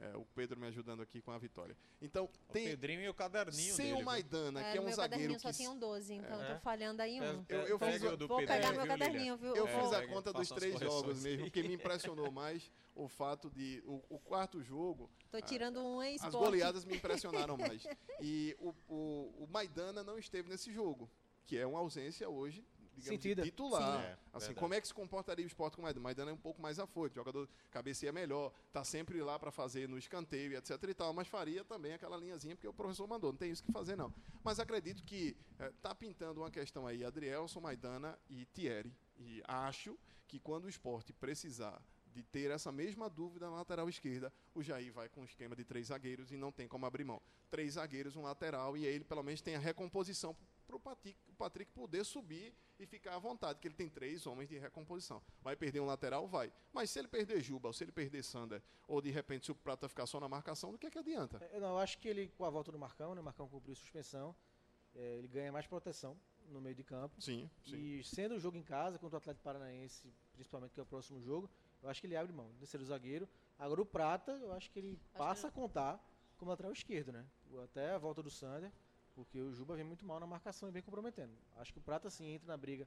É, 0.01 0.17
o 0.17 0.25
Pedro 0.35 0.59
me 0.59 0.67
ajudando 0.69 1.03
aqui 1.03 1.21
com 1.21 1.31
a 1.33 1.37
vitória. 1.39 1.77
Então, 2.01 2.25
O 2.49 2.53
tem, 2.53 2.65
Pedrinho 2.69 3.03
e 3.03 3.09
o 3.11 3.15
caderninho 3.15 3.75
sem 3.75 3.91
dele. 3.91 4.03
o? 4.03 4.05
Maidana, 4.07 4.61
É, 4.63 4.73
que 4.73 4.79
é 4.79 4.81
um 4.81 4.85
meu 4.85 4.93
zagueiro 4.95 5.11
caderninho 5.11 5.37
que... 5.37 5.43
só 5.43 5.53
tinham 5.53 5.79
12, 5.79 6.15
então 6.15 6.43
É. 6.43 6.55
tô 6.55 6.61
falhando 6.61 7.03
aí 7.03 7.21
um. 7.21 7.45
Eu- 7.47 7.67
eu 7.67 7.79
fiz 7.79 8.01
Vou 8.01 8.11
Pedrinho, 8.39 8.47
pegar 8.47 8.73
meu 8.73 8.87
caderninho, 8.87 9.37
viu? 9.37 9.55
Eu 9.55 9.67
É, 9.69 9.81
fiz 9.83 9.93
a 9.93 10.07
conta 10.07 10.33
dos 10.33 10.51
as 10.51 10.59
três 10.59 10.79
jogos 10.81 11.23
mesmo, 11.23 11.45
porque 11.45 11.63
me 11.63 11.75
impressionou 11.75 12.31
mais 12.31 12.73
o 12.95 13.07
fato 13.07 13.51
de... 13.51 13.83
O, 13.85 14.03
o 14.09 14.19
quarto 14.19 14.63
jogo, 14.63 15.11
Tô 15.31 15.41
tirando 15.43 15.79
um 15.85 16.01
as 16.01 16.23
ex 16.23 16.35
goleadas 16.35 16.87
me 16.87 16.97
impressionaram 16.97 17.59
mais. 17.59 17.87
E 18.21 18.57
o, 18.59 18.75
o, 18.89 19.45
o 19.45 19.49
Maidana 19.51 20.03
não 20.03 20.19
esteve 20.19 20.49
nesse 20.49 20.73
jogo, 20.73 21.09
que 21.45 21.59
é 21.59 21.67
uma 21.67 21.81
ausência 21.81 22.29
hoje, 22.31 22.65
digamos, 22.99 23.19
de 23.19 23.23
Sentida. 23.23 23.43
titular. 23.43 24.01
Sim. 24.01 24.07
É, 24.07 24.13
assim, 24.13 24.47
verdade. 24.47 24.55
como 24.55 24.75
é 24.75 24.81
que 24.81 24.89
se 24.89 24.95
comportaria 24.95 25.45
o 25.45 25.47
esporte 25.47 25.77
com 25.77 25.83
o 25.83 25.85
Maidana? 25.85 26.01
O 26.01 26.03
Maidana 26.03 26.31
é 26.31 26.35
um 26.35 26.39
pouco 26.39 26.61
mais 26.61 26.79
afoito, 26.79 27.15
jogador 27.15 27.49
cabeceia 27.71 28.13
melhor, 28.13 28.53
tá 28.73 28.85
sempre 28.85 29.21
lá 29.23 29.39
para 29.39 29.51
fazer 29.51 29.89
no 29.89 29.99
escanteio, 29.99 30.57
etc 30.57 30.83
e 30.89 30.95
tal, 30.95 31.13
mas 31.13 31.29
faria 31.29 31.65
também 31.65 31.93
aquela 31.93 32.17
linhazinha 32.17 32.55
porque 32.55 32.69
o 32.69 32.73
professor 32.73 33.07
mandou, 33.07 33.33
não 33.33 33.39
tem 33.39 33.51
isso 33.51 33.63
que 33.63 33.73
fazer 33.73 33.97
não. 33.97 34.13
Mas 34.43 34.61
acredito 34.61 35.03
que 35.05 35.37
eh, 35.59 35.73
tá 35.83 35.95
pintando 35.95 36.41
uma 36.41 36.51
questão 36.51 36.87
aí, 36.87 37.05
Adrielson, 37.05 37.61
Maidana 37.61 38.19
e 38.29 38.47
Thierry. 38.47 38.93
E 39.17 39.43
acho 39.47 39.99
que 40.27 40.39
quando 40.39 40.67
o 40.67 40.69
esporte 40.69 41.13
precisar 41.13 41.83
de 42.13 42.23
ter 42.23 42.51
essa 42.51 42.73
mesma 42.73 43.09
dúvida 43.09 43.49
na 43.49 43.57
lateral 43.57 43.89
esquerda, 43.89 44.33
o 44.55 44.63
Jair 44.63 44.93
vai 44.93 45.09
com 45.09 45.21
um 45.21 45.25
esquema 45.25 45.55
de 45.55 45.65
três 45.65 45.87
zagueiros 45.87 46.33
e 46.33 46.37
não 46.37 46.51
tem 46.51 46.67
como 46.67 46.87
abrir 46.87 47.05
mão. 47.05 47.23
Três 47.51 47.75
zagueiros, 47.75 48.17
um 48.17 48.23
lateral, 48.23 48.77
e 48.77 48.87
aí 48.87 48.95
ele 48.95 49.05
pelo 49.05 49.23
menos 49.23 49.41
tem 49.41 49.55
a 49.55 49.59
recomposição 49.59 50.37
para 50.69 50.77
o 50.77 50.81
Patrick, 50.81 51.19
Patrick 51.39 51.73
poder 51.73 52.05
subir 52.05 52.55
e 52.79 52.87
ficar 52.87 53.15
à 53.15 53.19
vontade, 53.19 53.59
que 53.59 53.67
ele 53.67 53.75
tem 53.75 53.89
três 53.89 54.27
homens 54.27 54.49
de 54.49 54.59
recomposição. 54.59 55.21
Vai 55.43 55.57
perder 55.57 55.81
um 55.81 55.87
lateral? 55.87 56.29
Vai. 56.29 56.53
Mas 56.73 56.91
se 56.91 56.99
ele 56.99 57.09
perder 57.09 57.41
Juba, 57.41 57.69
ou 57.69 57.73
se 57.73 57.83
ele 57.83 57.91
perder 57.91 58.23
Sander, 58.23 58.63
ou 58.87 59.01
de 59.01 59.11
repente 59.11 59.47
se 59.47 59.51
o 59.51 59.55
Prata 59.55 59.89
ficar 59.89 60.07
só 60.07 60.21
na 60.21 60.29
marcação, 60.29 60.71
do 60.71 60.79
que, 60.79 60.87
é 60.87 60.91
que 60.91 60.99
adianta? 60.99 61.39
É, 61.53 61.59
não, 61.59 61.71
eu 61.71 61.79
acho 61.79 61.99
que 61.99 62.07
ele, 62.07 62.29
com 62.37 62.45
a 62.45 62.51
volta 62.51 62.71
do 62.71 62.79
Marcão, 62.79 63.15
né? 63.15 63.21
O 63.21 63.25
Marcão 63.25 63.49
cumpriu 63.49 63.75
suspensão. 63.75 64.37
é, 64.95 65.17
ele 65.17 65.29
ganha 65.29 65.51
mais 65.53 65.67
proteção 65.67 66.17
no 66.49 66.61
meio 66.61 66.75
de 66.75 66.85
campo. 66.85 67.21
Sim, 67.21 67.49
sim. 67.65 67.77
E 67.77 68.05
sendo 68.05 68.35
o 68.37 68.41
jogo 68.41 68.57
em 68.57 68.63
casa 68.63 68.99
contra 68.99 69.17
o 69.17 69.19
Atlético 69.19 69.45
Paranaense, 69.45 70.13
principalmente 70.33 70.73
que 70.75 70.81
é 70.81 70.83
o 70.83 70.87
próximo 70.87 71.21
jogo, 71.21 71.49
eu 71.83 71.89
acho 71.89 72.01
que 72.01 72.07
ele 72.07 72.17
abre 72.17 72.33
mão 72.33 72.53
de 72.59 72.67
ser 72.67 72.81
o 72.81 72.85
zagueiro. 72.85 73.29
Agora 73.59 73.81
o 73.83 73.87
Prata, 73.87 74.33
eu 74.33 74.53
acho 74.53 74.71
que 74.71 74.79
ele 74.79 74.99
passa 75.17 75.49
a 75.49 75.51
contar 75.51 76.03
como 76.37 76.51
lateral 76.51 76.73
esquerdo, 76.73 77.13
né? 77.13 77.25
Até 77.65 77.93
a 77.93 77.99
volta 77.99 78.23
do 78.23 78.31
Sander, 78.31 78.73
porque 79.19 79.41
o 79.41 79.53
Juba 79.53 79.75
vem 79.75 79.85
muito 79.85 80.07
mal 80.07 80.21
na 80.21 80.27
marcação 80.29 80.69
e 80.69 80.73
vem 80.73 80.81
comprometendo. 80.81 81.33
Acho 81.57 81.73
que 81.73 81.79
o 81.81 81.83
Prata 81.83 82.09
sim 82.09 82.35
entra 82.35 82.47
na 82.47 82.57
briga 82.57 82.87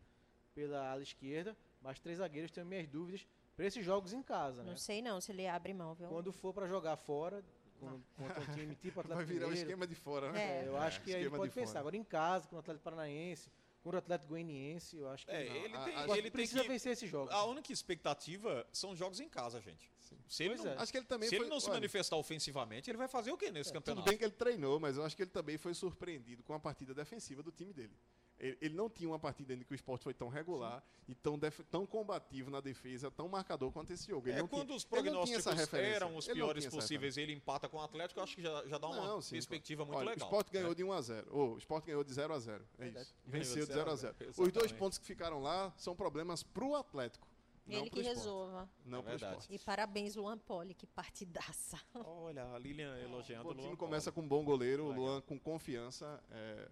pela 0.56 0.90
ala 0.90 1.04
esquerda, 1.04 1.58
mas 1.82 2.00
três 2.00 2.20
zagueiros 2.20 2.50
tenho 2.52 2.66
minhas 2.66 2.88
dúvidas 2.88 3.28
para 3.54 3.66
esses 3.66 3.84
jogos 3.84 4.14
em 4.14 4.24
casa, 4.24 4.64
né? 4.64 4.70
Não 4.70 4.78
sei 4.78 5.02
não 5.02 5.20
se 5.20 5.34
ele 5.34 5.46
abre 5.46 5.74
mão, 5.74 5.94
viu? 5.94 6.08
Quando 6.08 6.32
for 6.32 6.54
para 6.54 6.68
jogar 6.68 6.96
fora, 6.96 7.44
com- 7.82 8.00
contra 8.18 8.40
um 8.40 8.54
time 8.56 8.74
tipo 8.76 8.98
Atlético 9.02 9.16
Vai 9.18 9.26
virar 9.26 9.46
o 9.48 9.50
Mineiro, 9.50 9.70
esquema 9.70 9.86
de 9.86 9.96
fora, 9.96 10.32
né? 10.32 10.42
É. 10.42 10.64
é, 10.64 10.68
eu 10.70 10.78
acho 10.78 11.02
que 11.02 11.14
aí 11.14 11.30
pode 11.30 11.50
de 11.50 11.50
fora. 11.50 11.66
pensar. 11.66 11.80
Agora 11.82 11.98
em 11.98 12.04
casa, 12.04 12.48
com 12.48 12.56
o 12.56 12.60
Atlético 12.60 12.84
Paranaense, 12.86 13.52
com 13.82 13.90
o 13.90 13.98
Atlético 13.98 14.30
Goianiense, 14.30 14.96
eu 14.98 15.10
acho 15.10 15.26
que 15.26 15.32
É, 15.32 15.50
não. 15.50 15.56
ele 15.56 15.76
a- 15.76 15.84
tem, 15.84 15.96
a- 15.96 16.18
Ele 16.18 16.32
precisa 16.32 16.62
que... 16.62 16.68
vencer 16.68 16.92
esse 16.94 17.08
jogo. 17.08 17.32
A 17.32 17.44
única 17.46 17.72
expectativa 17.74 18.68
são 18.72 18.96
jogos 18.96 19.20
em 19.20 19.28
casa, 19.28 19.60
gente. 19.62 19.92
Se 20.28 20.44
ele, 20.44 20.56
Pois 20.56 20.66
não, 20.66 20.72
é. 20.74 20.78
Acho 20.78 20.92
que 20.92 20.98
ele 20.98 21.06
também 21.06 21.30
se 21.30 21.36
foi, 21.36 21.46
ele 21.46 21.50
não 21.54 21.60
se 21.60 21.68
olha, 21.68 21.76
manifestar 21.76 22.16
ofensivamente, 22.18 22.90
ele 22.90 22.98
vai 22.98 23.08
fazer 23.08 23.32
o 23.32 23.38
quê 23.38 23.50
nesse 23.52 23.70
Tudo 23.72 23.80
campeonato? 23.82 24.10
bem 24.10 24.18
que 24.18 24.24
ele 24.24 24.34
treinou, 24.34 24.80
mas 24.80 24.98
eu 24.98 25.06
acho 25.06 25.16
que 25.16 25.24
ele 25.24 25.32
também 25.32 25.58
foi 25.58 25.74
surpreendido 25.74 26.44
com 26.44 26.54
a 26.54 26.60
partida 26.60 26.94
defensiva 26.94 27.42
do 27.42 27.52
time 27.52 27.74
dele. 27.74 27.94
Ele, 28.42 28.58
ele 28.60 28.74
não 28.76 28.90
tinha 28.90 29.08
uma 29.08 29.20
partida 29.20 29.54
ainda 29.54 29.64
que 29.64 29.72
o 29.72 29.76
esporte 29.76 30.04
foi 30.04 30.16
tão 30.16 30.28
regular 30.28 30.84
e 31.08 31.14
tão, 31.14 31.38
def- 31.38 31.62
tão 31.70 31.86
combativo 31.86 32.50
na 32.50 32.60
defesa, 32.60 33.12
tão 33.12 33.30
marcador 33.30 33.72
quanto 33.72 33.94
esse 33.94 34.08
jogo. 34.08 34.28
Ele 34.28 34.38
É, 34.38 34.42
não 34.42 34.48
quando 34.48 34.66
tinha- 34.66 34.78
os 34.78 34.84
prognósticos 34.84 35.74
eram 35.74 36.16
os 36.16 36.28
Ele 36.28 36.36
piores 36.36 36.66
possíveis 36.66 37.18
e 37.18 37.22
ele 37.22 37.34
empata 37.34 37.70
com 37.70 37.78
o 37.78 37.82
Atlético, 37.82 38.20
eu 38.20 38.24
acho 38.24 38.36
que 38.36 38.42
já, 38.42 38.66
já 38.68 38.78
dá 38.80 38.88
uma 38.88 39.06
Não, 39.06 39.22
sim, 39.22 39.36
perspectiva 39.36 39.86
claro. 39.86 40.00
muito 40.00 40.08
Olha, 40.10 40.16
legal. 40.16 40.28
O 40.28 40.32
Sport 40.32 40.52
ganhou 40.52 40.72
É. 40.72 40.76
de 40.76 40.84
1 40.84 40.92
a 40.92 41.02
0. 41.02 41.28
Ô, 41.38 41.54
o 41.54 41.58
Sport 41.60 41.86
ganhou 41.86 42.04
de 42.04 42.14
0 42.14 42.34
a 42.34 42.40
0. 42.40 42.68
É 42.80 42.88
isso. 42.88 43.16
Venceu 43.28 43.62
de 43.62 43.68
de 43.68 43.74
0 43.74 43.92
a 43.92 43.96
0 43.96 44.16
0. 44.18 44.30
a 44.30 44.32
0, 44.34 44.44
Os 44.48 44.52
dois 44.52 44.72
pontos 44.72 44.98
que 44.98 45.06
ficaram 45.06 45.40
lá 45.40 45.72
são 45.78 45.96
problemas 45.96 46.42
pro 46.42 46.74
Atlético. 46.76 47.28
Não 47.68 47.82
Ele 47.82 47.90
que 47.92 48.00
esporte. 48.00 48.18
resolva. 48.18 48.70
Não 48.84 49.00
É 49.00 49.02
verdade. 49.04 49.46
E 49.50 49.60
parabéns, 49.60 50.16
Luan 50.16 50.40
Poli, 50.40 50.74
que 50.74 50.88
partidaça. 50.88 51.80
Olha, 51.94 52.44
a 52.52 52.58
Lilian 52.58 52.98
elogiando 52.98 53.48
O 53.48 53.52
o 53.52 53.54
time 53.56 53.68
Luan 53.68 53.76
começa 53.78 54.12
Paulo. 54.12 54.28
com 54.28 54.36
um 54.36 54.40
bom 54.40 54.44
goleiro, 54.44 54.86
o. 54.88 54.92
Luan 54.92 55.22
com 55.22 55.40
confiança. 55.40 56.22
é, 56.32 56.68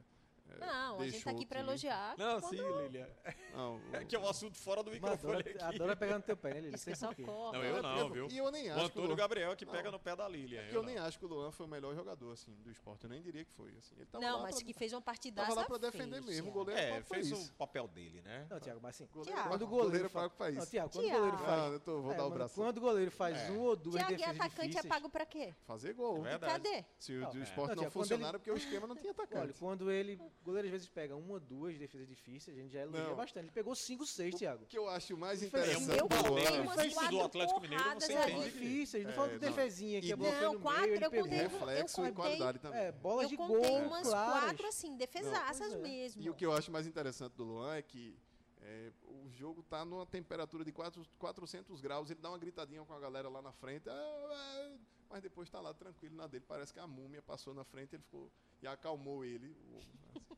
Não, 0.60 1.00
a 1.00 1.08
gente 1.08 1.24
tá 1.24 1.32
o 1.32 1.36
aqui 1.36 1.46
pra 1.46 1.60
time- 1.60 1.70
elogiar. 1.70 2.16
Não, 2.18 2.42
quando- 2.42 2.50
sim, 2.56 2.82
Lilian. 2.84 3.08
Não, 3.54 3.80
É 3.94 4.06
que 4.06 4.16
é 4.16 4.20
um 4.20 4.28
assunto 4.28 4.58
fora 4.58 4.82
do 4.84 4.92
microfone 4.92 5.34
adora, 5.38 5.40
aqui. 5.40 5.64
adora 5.64 5.96
pegar 5.96 6.18
no 6.18 6.24
teu 6.24 6.38
pé, 6.38 6.54
né, 6.54 6.60
Lili? 6.62 6.76
Isso 6.76 6.86
quê. 6.86 6.96
socorro. 6.96 7.52
Não, 7.54 7.64
eu 7.64 7.82
não, 7.84 8.10
viu? 8.10 8.28
E 8.32 8.38
eu 8.38 8.52
nem 8.52 8.70
O 8.70 8.74
acho 8.74 8.76
que 8.76 8.82
o 8.82 8.86
Antônio 8.86 9.08
Luan, 9.10 9.16
Gabriel 9.18 9.56
que 9.56 9.66
Não. 9.66 9.72
pega 9.74 9.92
no 9.92 10.00
pé 10.00 10.16
da 10.16 10.28
Lilian. 10.28 10.68
que 10.68 10.76
eu 10.76 10.82
não. 10.82 10.90
nem 10.90 10.98
acho 10.98 11.20
que 11.20 11.26
o 11.26 11.28
Luan 11.28 11.52
foi 11.52 11.66
o 11.66 11.70
melhor 11.70 11.94
jogador 11.96 12.32
assim, 12.32 12.54
do 12.64 12.72
esporte. 12.72 13.04
Eu 13.04 13.10
nem 13.10 13.22
diria 13.22 13.44
que 13.46 13.52
foi. 13.52 13.76
Assim. 13.78 13.96
Ele 13.98 14.06
tava 14.06 14.24
Não, 14.24 14.38
lá 14.38 14.44
mas 14.44 14.56
pra, 14.56 14.66
que 14.66 14.74
fez 14.74 14.94
uma 14.94 15.02
partidaça. 15.02 15.48
tava 15.50 15.62
lá 15.62 15.66
pra 15.68 15.78
defender 15.78 16.16
fez, 16.24 16.26
mesmo. 16.26 16.50
O 16.50 16.54
goleiro 16.54 16.80
É, 16.82 17.02
foi 17.04 17.18
fez 17.18 17.32
isso. 17.32 17.52
o 17.52 17.56
papel 17.56 17.88
dele, 17.88 18.22
né? 18.22 18.48
Não, 18.50 18.60
Tiago, 18.60 18.80
mas 18.82 18.96
assim. 18.96 19.08
Goleiro. 19.14 19.44
Quando 19.44 19.62
o 19.64 19.68
goleiro 19.68 20.10
faz 20.10 20.32
Não, 20.40 20.50
isso. 20.64 20.70
Tiago, 20.72 20.90
quando 20.92 21.06
o 21.06 21.12
goleiro 21.12 21.38
faz. 21.38 21.88
Eu 21.88 22.02
vou 22.02 22.12
É, 22.12 22.16
dar 22.18 22.26
o 22.26 22.30
braço. 22.32 22.56
Quando 22.56 22.78
o 22.78 22.82
goleiro 22.82 23.12
faz 23.12 23.38
É. 23.38 23.52
um 23.52 23.60
ou 23.60 23.76
duas 23.76 23.96
Thiago, 23.96 24.14
e 24.14 24.18
defesas 24.18 24.36
atacante 24.40 24.62
é 24.62 24.68
difíceis. 24.68 24.94
pago 24.94 25.10
pra 25.10 25.26
quê? 25.26 25.54
Fazer 25.66 25.94
gol. 25.94 26.26
É. 26.26 26.38
Cadê? 26.40 26.86
Se 26.98 27.14
o 27.14 27.24
é. 27.24 27.44
esporte 27.44 27.76
Não, 27.76 27.84
ele- 27.84 28.32
porque 28.40 28.52
o 28.52 28.58
esquema 28.58 28.88
não 28.88 28.96
tinha 28.96 29.12
atacante. 29.12 29.42
Olha, 29.42 29.54
quando 29.54 29.92
ele. 29.92 30.20
O 30.42 30.46
goleiro 30.46 30.68
às 30.68 30.72
vezes 30.72 30.88
pega 30.88 31.16
uma 31.16 31.34
ou 31.34 31.40
duas 31.40 31.78
defesas 31.78 32.08
difíceis, 32.08 32.58
a 32.58 32.62
gente 32.62 32.72
já 32.72 32.80
elogia 32.82 33.04
Não. 33.10 33.16
bastante. 33.16 33.46
Ele 33.46 33.52
pegou 33.52 33.76
cinco, 33.76 34.06
seis, 34.06 34.34
Thiago. 34.36 34.64
O 34.64 34.68
que 34.68 34.78
eu 34.78 34.88
acho 34.90 35.16
mais 35.18 35.40
Ele 35.42 35.48
interessante 35.50 36.00
Eu 36.00 36.08
do 36.08 36.16
contei 36.16 36.60
umas 36.62 36.82
Visto 36.82 37.10
do 37.10 37.22
Atlético 37.22 37.60
Mineiro, 37.62 37.84
você 37.96 38.14
É 38.14 38.22
entende 38.24 38.36
ali. 38.42 38.52
difícil, 38.52 39.04
não 39.04 39.10
É, 39.10 39.14
fala 39.14 39.28
de 39.28 39.34
não. 39.34 39.40
defesinha 39.42 40.02
que 40.02 40.12
é 40.12 40.16
bloqueio 40.16 40.42
Não, 40.42 40.54
no 40.54 40.60
quatro, 40.62 40.82
meio, 40.84 40.96
ele 40.96 41.06
eu 41.06 41.12
pegou. 41.12 41.26
contei- 41.30 41.46
eu 41.46 41.50
reflexo 41.50 41.94
e 41.94 41.96
contei- 41.98 42.14
qualidade 42.14 42.60
também. 42.60 42.80
É, 42.80 42.92
bolas 42.92 43.24
Eu 43.24 43.30
de 43.30 43.38
contei 43.38 43.70
gol, 43.70 43.80
umas 43.88 44.08
claras. 44.08 44.44
quatro, 44.46 44.68
assim, 44.68 44.96
defesaças 44.96 45.74
é. 45.74 45.78
mesmo. 45.78 46.22
E 46.22 46.30
o 46.30 46.34
que 46.34 46.46
eu 46.46 46.54
acho 46.54 46.72
mais 46.72 46.88
interessante 46.88 47.34
do 47.34 47.44
Luan 47.44 47.76
é 47.76 47.82
que 47.82 48.18
é, 48.62 48.92
o 49.04 49.30
jogo 49.30 49.62
tá 49.64 49.84
numa 49.86 50.06
temperatura 50.06 50.64
de 50.66 50.72
4, 50.72 51.02
400 51.18 51.80
graus, 51.82 52.10
ele 52.12 52.20
dá 52.22 52.30
uma 52.30 52.38
gritadinha 52.38 52.84
com 52.84 52.94
a 52.94 53.00
galera 53.00 53.28
lá 53.30 53.42
na 53.42 53.52
frente, 53.54 53.90
"Ah, 53.90 53.94
ah", 53.94 54.78
mas 55.10 55.22
depois 55.24 55.50
tá 55.50 55.60
lá 55.60 55.74
tranquilo 55.74 56.16
na 56.16 56.28
dele. 56.28 56.46
Parece 56.48 56.74
que 56.74 56.80
a 56.80 56.88
múmia 56.88 57.22
passou 57.22 57.54
na 57.54 57.64
frente 57.64 57.96
ele 57.96 58.04
ficou 58.04 58.32
e 58.62 58.68
acalmou 58.68 59.26
ele. 59.26 59.56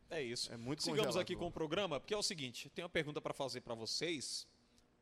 É 0.09 0.21
isso. 0.21 0.51
É 0.51 0.57
muito 0.57 0.83
Sigamos 0.83 1.17
aqui 1.17 1.35
com 1.35 1.41
Luan. 1.41 1.49
o 1.49 1.53
programa, 1.53 1.99
porque 1.99 2.13
é 2.13 2.17
o 2.17 2.23
seguinte, 2.23 2.69
tem 2.69 2.83
uma 2.83 2.89
pergunta 2.89 3.21
para 3.21 3.33
fazer 3.33 3.61
para 3.61 3.73
vocês. 3.73 4.47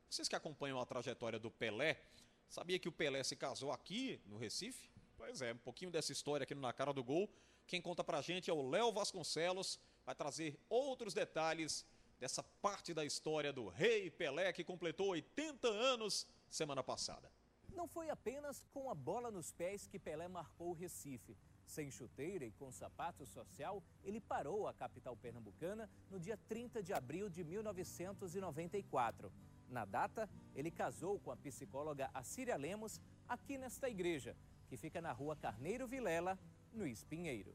Vocês 0.08 0.28
que 0.28 0.36
acompanham 0.36 0.80
a 0.80 0.86
trajetória 0.86 1.38
do 1.38 1.50
Pelé, 1.50 2.00
sabia 2.48 2.78
que 2.78 2.88
o 2.88 2.92
Pelé 2.92 3.22
se 3.22 3.36
casou 3.36 3.70
aqui 3.70 4.20
no 4.26 4.38
Recife? 4.38 4.90
Pois 5.16 5.42
é, 5.42 5.52
um 5.52 5.58
pouquinho 5.58 5.90
dessa 5.90 6.12
história 6.12 6.44
aqui 6.44 6.54
no 6.54 6.60
Na 6.60 6.72
Cara 6.72 6.92
do 6.92 7.04
Gol. 7.04 7.30
Quem 7.66 7.80
conta 7.80 8.02
pra 8.02 8.20
gente 8.20 8.50
é 8.50 8.52
o 8.52 8.68
Léo 8.68 8.90
Vasconcelos, 8.90 9.78
vai 10.04 10.14
trazer 10.14 10.58
outros 10.68 11.14
detalhes 11.14 11.86
dessa 12.18 12.42
parte 12.42 12.92
da 12.92 13.04
história 13.04 13.52
do 13.52 13.68
Rei 13.68 14.10
Pelé 14.10 14.52
que 14.52 14.64
completou 14.64 15.08
80 15.08 15.68
anos 15.68 16.26
semana 16.50 16.82
passada. 16.82 17.30
Não 17.74 17.86
foi 17.86 18.10
apenas 18.10 18.64
com 18.72 18.90
a 18.90 18.94
bola 18.94 19.30
nos 19.30 19.52
pés 19.52 19.86
que 19.86 19.98
Pelé 19.98 20.28
marcou 20.28 20.70
o 20.70 20.74
Recife. 20.74 21.36
Sem 21.64 21.90
chuteira 21.90 22.44
e 22.44 22.50
com 22.52 22.70
sapato 22.72 23.24
social, 23.24 23.82
ele 24.02 24.20
parou 24.20 24.66
a 24.66 24.74
capital 24.74 25.16
pernambucana 25.16 25.88
no 26.10 26.18
dia 26.18 26.36
30 26.48 26.82
de 26.82 26.92
abril 26.92 27.28
de 27.28 27.44
1994. 27.44 29.32
Na 29.68 29.84
data, 29.84 30.28
ele 30.54 30.70
casou 30.70 31.20
com 31.20 31.30
a 31.30 31.36
psicóloga 31.36 32.10
Assíria 32.12 32.56
Lemos 32.56 33.00
aqui 33.28 33.56
nesta 33.56 33.88
igreja, 33.88 34.36
que 34.68 34.76
fica 34.76 35.00
na 35.00 35.12
rua 35.12 35.36
Carneiro 35.36 35.86
Vilela, 35.86 36.36
no 36.72 36.86
Espinheiro. 36.86 37.54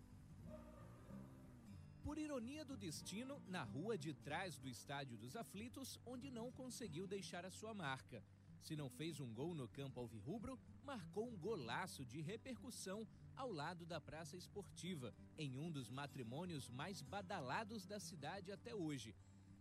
Por 2.05 2.17
ironia 2.17 2.63
do 2.63 2.77
destino, 2.77 3.41
na 3.47 3.63
rua 3.63 3.97
de 3.97 4.13
trás 4.13 4.57
do 4.57 4.69
Estádio 4.69 5.17
dos 5.17 5.35
Aflitos, 5.35 5.99
onde 6.05 6.31
não 6.31 6.51
conseguiu 6.51 7.05
deixar 7.05 7.45
a 7.45 7.51
sua 7.51 7.73
marca. 7.73 8.23
Se 8.61 8.75
não 8.75 8.89
fez 8.89 9.19
um 9.19 9.33
gol 9.33 9.53
no 9.53 9.67
campo 9.67 9.99
alvirrubro, 9.99 10.59
marcou 10.83 11.27
um 11.27 11.37
golaço 11.37 12.05
de 12.05 12.21
repercussão 12.21 13.07
ao 13.35 13.51
lado 13.51 13.85
da 13.85 13.99
Praça 14.01 14.37
Esportiva, 14.37 15.13
em 15.37 15.57
um 15.57 15.71
dos 15.71 15.89
matrimônios 15.89 16.69
mais 16.69 17.01
badalados 17.01 17.85
da 17.85 17.99
cidade 17.99 18.51
até 18.51 18.73
hoje. 18.73 19.15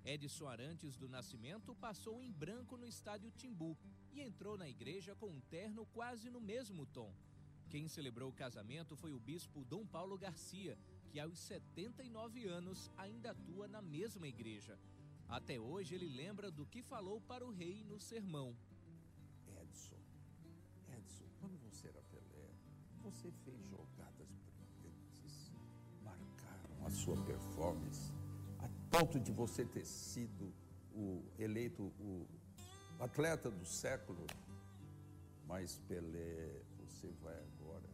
Edson 0.05 0.47
Arantes 0.47 0.97
do 0.97 1.09
Nascimento 1.09 1.75
passou 1.75 2.23
em 2.23 2.31
branco 2.31 2.77
no 2.77 2.87
estádio 2.87 3.31
Timbu 3.31 3.77
e 4.13 4.21
entrou 4.21 4.59
na 4.59 4.69
igreja 4.69 5.15
com 5.15 5.29
um 5.29 5.41
terno 5.41 5.87
quase 5.87 6.29
no 6.29 6.41
mesmo 6.41 6.85
tom. 6.87 7.13
Quem 7.71 7.89
celebrou 7.89 8.31
o 8.31 8.35
casamento 8.35 8.97
foi 8.97 9.13
o 9.13 9.19
bispo 9.19 9.65
Dom 9.65 9.87
Paulo 9.87 10.19
Garcia, 10.19 10.79
que 11.11 11.19
aos 11.19 11.39
79 11.39 12.47
anos 12.47 12.91
ainda 12.97 13.31
atua 13.31 13.67
na 13.67 13.81
mesma 13.81 14.29
igreja. 14.29 14.79
Até 15.27 15.59
hoje 15.59 15.95
ele 15.95 16.09
lembra 16.09 16.51
do 16.51 16.67
que 16.67 16.83
falou 16.83 17.21
para 17.21 17.45
o 17.45 17.51
rei 17.51 17.83
no 17.83 17.99
sermão. 17.99 18.55
Era 21.89 22.03
Pelé, 22.11 22.51
você 23.03 23.31
fez 23.45 23.61
jogadas 23.69 24.29
brilhantes, 24.47 25.53
marcaram 26.03 26.87
a 26.87 26.91
sua 26.91 27.17
performance, 27.25 28.13
a 28.59 28.69
ponto 28.91 29.19
de 29.21 29.33
você 29.33 29.65
ter 29.65 29.85
sido 29.85 30.53
o 30.95 31.23
eleito 31.39 31.83
o 32.01 32.27
atleta 33.01 33.51
do 33.51 33.65
século. 33.65 34.27
Mas 35.47 35.79
Pelé, 35.89 36.63
você 36.79 37.09
vai 37.23 37.37
agora 37.39 37.89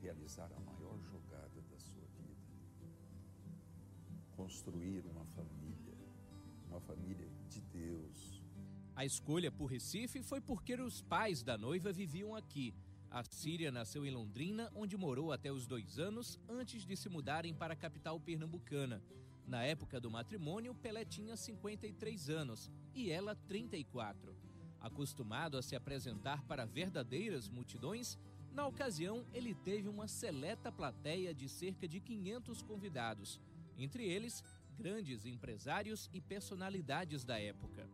realizar 0.00 0.50
a 0.56 0.60
maior 0.60 0.98
jogada 1.02 1.60
da 1.70 1.78
sua 1.78 2.06
vida. 2.16 2.40
Construir 4.36 5.04
uma 5.06 5.24
família, 5.26 5.94
uma 6.68 6.80
família 6.80 7.28
de 7.48 7.60
Deus, 7.60 8.29
A 9.00 9.04
escolha 9.06 9.50
por 9.50 9.64
Recife 9.64 10.22
foi 10.22 10.42
porque 10.42 10.74
os 10.74 11.00
pais 11.00 11.42
da 11.42 11.56
noiva 11.56 11.90
viviam 11.90 12.36
aqui. 12.36 12.74
A 13.10 13.24
Síria 13.24 13.72
nasceu 13.72 14.04
em 14.04 14.10
Londrina, 14.10 14.70
onde 14.74 14.94
morou 14.94 15.32
até 15.32 15.50
os 15.50 15.66
dois 15.66 15.98
anos 15.98 16.38
antes 16.46 16.84
de 16.84 16.94
se 16.94 17.08
mudarem 17.08 17.54
para 17.54 17.72
a 17.72 17.76
capital 17.76 18.20
pernambucana. 18.20 19.02
Na 19.46 19.62
época 19.62 19.98
do 19.98 20.10
matrimônio, 20.10 20.74
Pelé 20.74 21.06
tinha 21.06 21.34
53 21.34 22.28
anos 22.28 22.70
e 22.94 23.10
ela 23.10 23.34
34. 23.34 24.36
Acostumado 24.78 25.56
a 25.56 25.62
se 25.62 25.74
apresentar 25.74 26.44
para 26.44 26.66
verdadeiras 26.66 27.48
multidões, 27.48 28.18
na 28.52 28.66
ocasião 28.66 29.24
ele 29.32 29.54
teve 29.54 29.88
uma 29.88 30.08
seleta 30.08 30.70
plateia 30.70 31.32
de 31.32 31.48
cerca 31.48 31.88
de 31.88 32.00
500 32.00 32.60
convidados, 32.60 33.40
entre 33.78 34.04
eles 34.04 34.44
grandes 34.76 35.24
empresários 35.24 36.10
e 36.12 36.20
personalidades 36.20 37.24
da 37.24 37.40
época. 37.40 37.88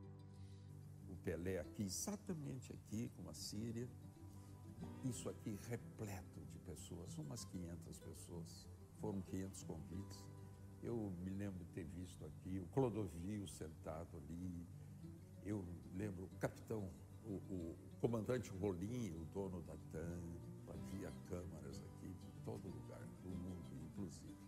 Pelé 1.27 1.59
aqui, 1.59 1.83
exatamente 1.83 2.72
aqui, 2.72 3.11
com 3.16 3.29
a 3.29 3.35
Síria. 3.35 3.89
Isso 5.03 5.29
aqui 5.29 5.59
repleto 5.68 6.41
de 6.53 6.59
pessoas, 6.61 7.18
umas 7.18 7.45
500 7.47 7.99
pessoas. 7.99 8.68
Foram 9.01 9.20
500 9.22 9.64
convites. 9.64 10.24
Eu 10.85 11.12
me 11.24 11.31
lembro 11.31 11.64
de 11.64 11.70
ter 11.72 11.85
visto 11.85 12.24
aqui 12.24 12.61
o 12.61 12.66
Clodovil 12.66 13.45
sentado 13.49 14.16
ali. 14.18 14.68
Eu 15.45 15.64
lembro 15.97 16.27
o 16.27 16.39
capitão, 16.39 16.89
o, 17.24 17.33
o 17.53 17.77
comandante 18.01 18.49
Rolim, 18.51 19.11
o 19.11 19.24
dono 19.35 19.61
da 19.62 19.77
TAM. 19.91 20.22
Havia 20.68 21.11
câmaras 21.29 21.83
aqui 21.83 22.07
de 22.07 22.31
todo 22.45 22.68
lugar, 22.68 23.05
do 23.24 23.31
mundo, 23.31 23.74
inclusive. 23.91 24.39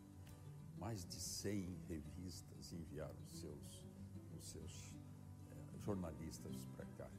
Mais 0.78 1.04
de 1.04 1.16
100 1.16 1.76
revistas 1.88 2.72
enviaram 2.72 3.26
seus, 3.26 3.77
jornalistas 5.88 6.66
para 6.76 6.84
cá. 6.98 7.10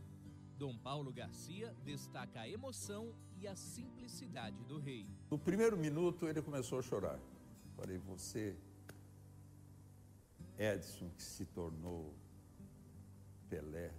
Dom 0.56 0.78
Paulo 0.78 1.12
Garcia 1.12 1.74
destaca 1.84 2.42
a 2.42 2.48
emoção 2.48 3.16
e 3.36 3.48
a 3.48 3.56
simplicidade 3.56 4.64
do 4.66 4.78
rei. 4.78 5.08
No 5.32 5.40
primeiro 5.40 5.76
minuto 5.76 6.28
ele 6.28 6.42
começou 6.42 6.78
a 6.78 6.82
chorar. 6.84 7.20
Falei, 7.76 7.98
você, 7.98 8.56
Edson, 10.58 11.10
que 11.16 11.24
se 11.24 11.46
tornou 11.46 12.14
Pelé, 13.50 13.92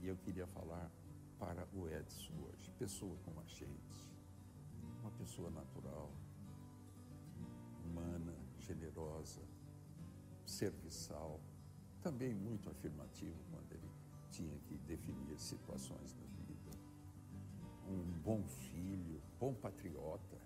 e 0.00 0.08
eu 0.08 0.16
queria 0.16 0.46
falar 0.48 0.90
para 1.38 1.68
o 1.72 1.88
Edson 1.88 2.32
hoje, 2.46 2.72
pessoa 2.78 3.16
como 3.24 3.38
a 3.40 3.44
gente, 3.44 4.10
uma 5.00 5.12
pessoa 5.12 5.50
natural, 5.50 6.10
humana, 7.84 8.34
generosa, 8.58 9.42
serviçal, 10.44 11.38
também 11.98 12.34
muito 12.34 12.68
afirmativo 12.70 13.36
quando 13.50 13.72
ele 13.72 13.88
tinha 14.30 14.58
que 14.60 14.76
definir 14.78 15.38
situações 15.38 16.14
na 16.14 16.26
vida. 16.44 16.70
Um 17.86 18.20
bom 18.22 18.46
filho, 18.46 19.22
bom 19.38 19.54
patriota. 19.54 20.38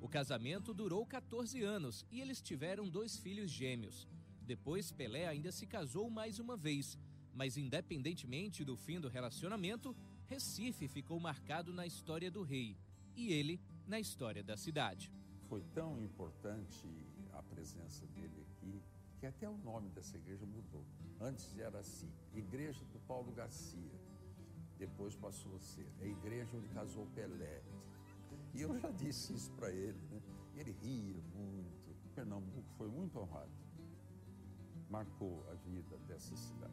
O 0.00 0.08
casamento 0.08 0.72
durou 0.72 1.04
14 1.04 1.62
anos 1.62 2.06
e 2.10 2.20
eles 2.20 2.40
tiveram 2.40 2.88
dois 2.88 3.18
filhos 3.18 3.50
gêmeos. 3.50 4.08
Depois, 4.42 4.90
Pelé 4.90 5.26
ainda 5.26 5.52
se 5.52 5.66
casou 5.66 6.10
mais 6.10 6.38
uma 6.38 6.56
vez, 6.56 6.98
mas 7.34 7.56
independentemente 7.56 8.64
do 8.64 8.76
fim 8.76 8.98
do 8.98 9.08
relacionamento, 9.08 9.94
Recife 10.26 10.88
ficou 10.88 11.20
marcado 11.20 11.72
na 11.72 11.86
história 11.86 12.30
do 12.30 12.42
rei 12.42 12.76
e 13.14 13.32
ele 13.32 13.60
na 13.86 14.00
história 14.00 14.42
da 14.42 14.56
cidade. 14.56 15.12
Foi 15.48 15.62
tão 15.74 16.00
importante 16.00 16.86
a 17.32 17.42
presença 17.42 18.06
dele 18.06 18.46
aqui 18.48 18.82
que 19.18 19.26
até 19.26 19.48
o 19.48 19.58
nome 19.58 19.90
dessa 19.90 20.16
igreja 20.16 20.46
mudou. 20.46 20.84
Antes 21.20 21.58
era 21.58 21.78
assim, 21.78 22.10
Igreja 22.34 22.82
do 22.92 22.98
Paulo 23.00 23.30
Garcia. 23.32 24.00
Depois 24.78 25.14
passou 25.14 25.54
a 25.54 25.58
ser 25.58 25.86
a 26.00 26.06
igreja 26.06 26.56
onde 26.56 26.68
casou 26.68 27.06
Pelé. 27.14 27.62
E 28.54 28.62
eu 28.62 28.78
já 28.78 28.90
disse 28.90 29.34
isso 29.34 29.52
para 29.52 29.70
ele, 29.70 30.00
né? 30.10 30.22
Ele 30.56 30.72
ria 30.82 31.20
muito. 31.34 31.80
Pernambuco 32.14 32.68
foi 32.78 32.88
muito 32.88 33.18
honrado. 33.18 33.50
Marcou 34.88 35.44
a 35.50 35.54
vida 35.54 35.98
dessa 36.08 36.34
cidade. 36.34 36.72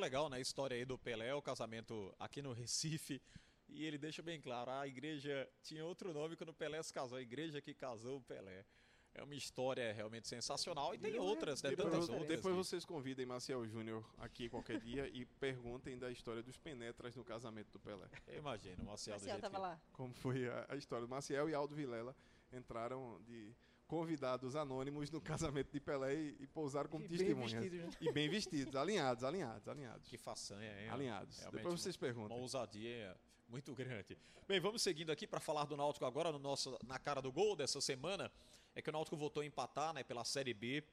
Legal, 0.00 0.28
né? 0.28 0.38
A 0.38 0.40
história 0.40 0.76
aí 0.76 0.84
do 0.84 0.98
Pelé, 0.98 1.34
o 1.34 1.42
casamento 1.42 2.14
aqui 2.18 2.42
no 2.42 2.52
Recife. 2.52 3.20
E 3.68 3.84
ele 3.84 3.98
deixa 3.98 4.22
bem 4.22 4.40
claro, 4.40 4.70
a 4.72 4.86
igreja 4.86 5.48
tinha 5.62 5.84
outro 5.84 6.12
nome 6.12 6.34
quando 6.36 6.48
o 6.48 6.54
Pelé 6.54 6.82
se 6.82 6.92
casou, 6.92 7.16
a 7.16 7.22
igreja 7.22 7.60
que 7.60 7.72
casou 7.72 8.18
o 8.18 8.22
Pelé. 8.22 8.64
É 9.12 9.22
uma 9.22 9.34
história 9.34 9.92
realmente 9.92 10.28
sensacional 10.28 10.94
e 10.94 10.98
tem 10.98 11.18
outras, 11.18 11.62
né? 11.62 11.70
Depois, 11.70 12.08
outras. 12.08 12.28
depois 12.28 12.54
vocês 12.54 12.84
convidem 12.84 13.26
Maciel 13.26 13.66
Júnior 13.66 14.04
aqui 14.18 14.48
qualquer 14.48 14.80
dia 14.80 15.08
e 15.08 15.24
perguntem 15.24 15.98
da 15.98 16.10
história 16.10 16.42
dos 16.42 16.56
penetras 16.56 17.14
no 17.16 17.24
casamento 17.24 17.72
do 17.72 17.80
Pelé. 17.80 18.08
Eu 18.28 18.38
imagino, 18.38 18.82
o 18.82 18.86
Marcel 18.86 19.14
do 19.14 19.20
Marcel 19.20 19.30
jeito 19.30 19.40
tava 19.42 19.56
que... 19.56 19.60
lá. 19.60 19.80
Como 19.92 20.14
foi 20.14 20.48
a, 20.48 20.66
a 20.68 20.76
história 20.76 21.04
do 21.04 21.10
Maciel 21.10 21.48
e 21.48 21.54
Aldo 21.54 21.74
Vilela 21.74 22.14
entraram 22.52 23.20
de 23.22 23.52
convidados 23.90 24.54
anônimos 24.54 25.10
no 25.10 25.20
casamento 25.20 25.72
de 25.72 25.80
Pelé 25.80 26.14
e, 26.14 26.36
e 26.40 26.46
pousaram 26.46 26.88
como 26.88 27.04
E 27.04 27.08
bem 27.08 27.18
testemunhas. 27.18 27.52
vestidos, 27.52 27.80
né? 27.80 27.90
E 28.00 28.12
bem 28.12 28.28
vestidos, 28.28 28.76
alinhados, 28.76 29.24
alinhados, 29.24 29.66
alinhados. 29.68 30.08
Que 30.08 30.16
façanha, 30.16 30.80
hein? 30.80 30.88
alinhados. 30.88 31.38
Realmente 31.40 31.62
Depois 31.62 31.80
vocês 31.82 31.96
Uma 31.96 32.00
perguntam. 32.00 32.38
ousadia 32.38 33.16
muito 33.48 33.74
grande. 33.74 34.16
Bem, 34.46 34.60
vamos 34.60 34.80
seguindo 34.80 35.10
aqui 35.10 35.26
para 35.26 35.40
falar 35.40 35.64
do 35.64 35.76
Náutico 35.76 36.04
agora 36.06 36.30
no 36.30 36.38
nosso, 36.38 36.78
na 36.86 36.98
cara 37.00 37.20
do 37.20 37.32
gol 37.32 37.56
dessa 37.56 37.80
semana. 37.80 38.30
É 38.76 38.80
que 38.80 38.88
o 38.88 38.92
Náutico 38.92 39.16
voltou 39.16 39.42
a 39.42 39.46
empatar 39.46 39.92
né, 39.92 40.04
pela 40.04 40.24
Série 40.24 40.54
B. 40.54 40.84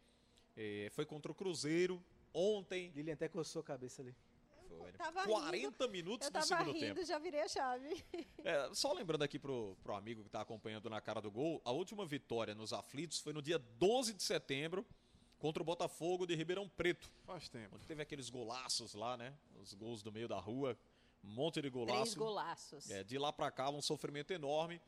Eh, 0.56 0.90
foi 0.92 1.06
contra 1.06 1.32
o 1.32 1.36
Cruzeiro 1.36 2.04
ontem. 2.34 2.92
Lilian 2.96 3.14
até 3.14 3.28
coçou 3.30 3.60
a 3.60 3.64
cabeça 3.64 4.02
ali. 4.02 4.16
Tava 4.98 5.24
40 5.26 5.88
minutos 5.88 6.28
Eu 6.28 6.32
do 6.32 6.34
tava 6.34 6.46
segundo 6.46 6.72
rindo, 6.74 6.96
tempo. 6.96 7.06
já 7.06 7.20
virei 7.20 7.42
a 7.42 7.48
chave. 7.48 8.06
É, 8.44 8.70
só 8.74 8.94
lembrando 8.94 9.22
aqui 9.24 9.38
pro, 9.38 9.78
pro 9.84 9.94
amigo 9.96 10.22
que 10.22 10.28
está 10.28 10.42
acompanhando 10.42 10.90
na 10.90 11.00
cara 11.02 11.22
do 11.22 11.30
gol, 11.30 11.62
a 11.66 11.72
última 11.72 12.06
vitória 12.06 12.56
nos 12.56 12.74
aflitos 12.74 13.20
foi 13.20 13.34
no 13.34 13.42
dia 13.42 13.60
12 13.60 14.14
de 14.14 14.24
setembro 14.24 14.86
contra 15.38 15.62
o 15.62 15.66
Botafogo 15.66 16.26
de 16.26 16.34
Ribeirão 16.36 16.68
Preto. 16.68 17.10
Faz 17.26 17.48
tempo. 17.50 17.76
Onde 17.76 17.86
teve 17.86 18.02
aqueles 18.02 18.30
golaços 18.30 18.94
lá, 18.94 19.16
né? 19.18 19.34
Os 19.62 19.74
gols 19.74 20.02
do 20.02 20.12
meio 20.12 20.28
da 20.28 20.40
rua. 20.40 20.78
Um 21.24 21.30
monte 21.30 21.62
de 21.62 21.70
Três 21.70 21.74
golaço. 21.74 22.18
golaços. 22.18 22.90
É, 22.90 23.04
de 23.04 23.18
lá 23.18 23.32
para 23.34 23.52
cá, 23.52 23.70
um 23.70 23.82
sofrimento 23.82 24.32
enorme. 24.32 24.82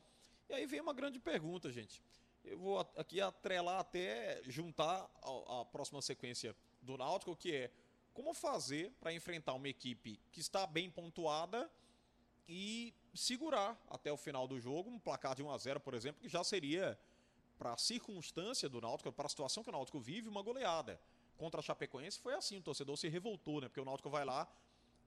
E 0.47 0.53
aí 0.53 0.65
vem 0.65 0.79
uma 0.81 0.93
grande 0.93 1.19
pergunta, 1.19 1.71
gente. 1.71 2.01
Eu 2.43 2.57
vou 2.57 2.79
aqui 2.95 3.19
atrelar 3.19 3.79
até 3.79 4.41
juntar 4.45 5.09
a, 5.21 5.61
a 5.61 5.65
próxima 5.65 6.01
sequência 6.01 6.55
do 6.81 6.97
Náutico, 6.97 7.35
que 7.35 7.53
é 7.53 7.71
como 8.13 8.33
fazer 8.33 8.91
para 8.99 9.13
enfrentar 9.13 9.53
uma 9.53 9.67
equipe 9.67 10.19
que 10.31 10.39
está 10.39 10.65
bem 10.67 10.89
pontuada 10.89 11.69
e 12.47 12.93
segurar 13.13 13.79
até 13.89 14.11
o 14.11 14.17
final 14.17 14.47
do 14.47 14.59
jogo 14.59 14.89
um 14.89 14.99
placar 14.99 15.35
de 15.35 15.43
1 15.43 15.51
a 15.51 15.57
0, 15.57 15.79
por 15.79 15.93
exemplo, 15.93 16.21
que 16.21 16.29
já 16.29 16.43
seria 16.43 16.99
para 17.57 17.73
a 17.73 17.77
circunstância 17.77 18.69
do 18.69 18.79
Náutico, 18.79 19.11
para 19.11 19.25
a 19.25 19.29
situação 19.29 19.63
que 19.63 19.69
o 19.69 19.73
Náutico 19.73 19.99
vive, 19.99 20.29
uma 20.29 20.41
goleada. 20.41 20.99
Contra 21.37 21.59
a 21.59 21.63
Chapecoense 21.63 22.19
foi 22.19 22.33
assim, 22.33 22.57
o 22.57 22.61
torcedor 22.61 22.97
se 22.97 23.07
revoltou, 23.07 23.61
né? 23.61 23.67
Porque 23.67 23.79
o 23.79 23.85
Náutico 23.85 24.09
vai 24.09 24.25
lá 24.25 24.47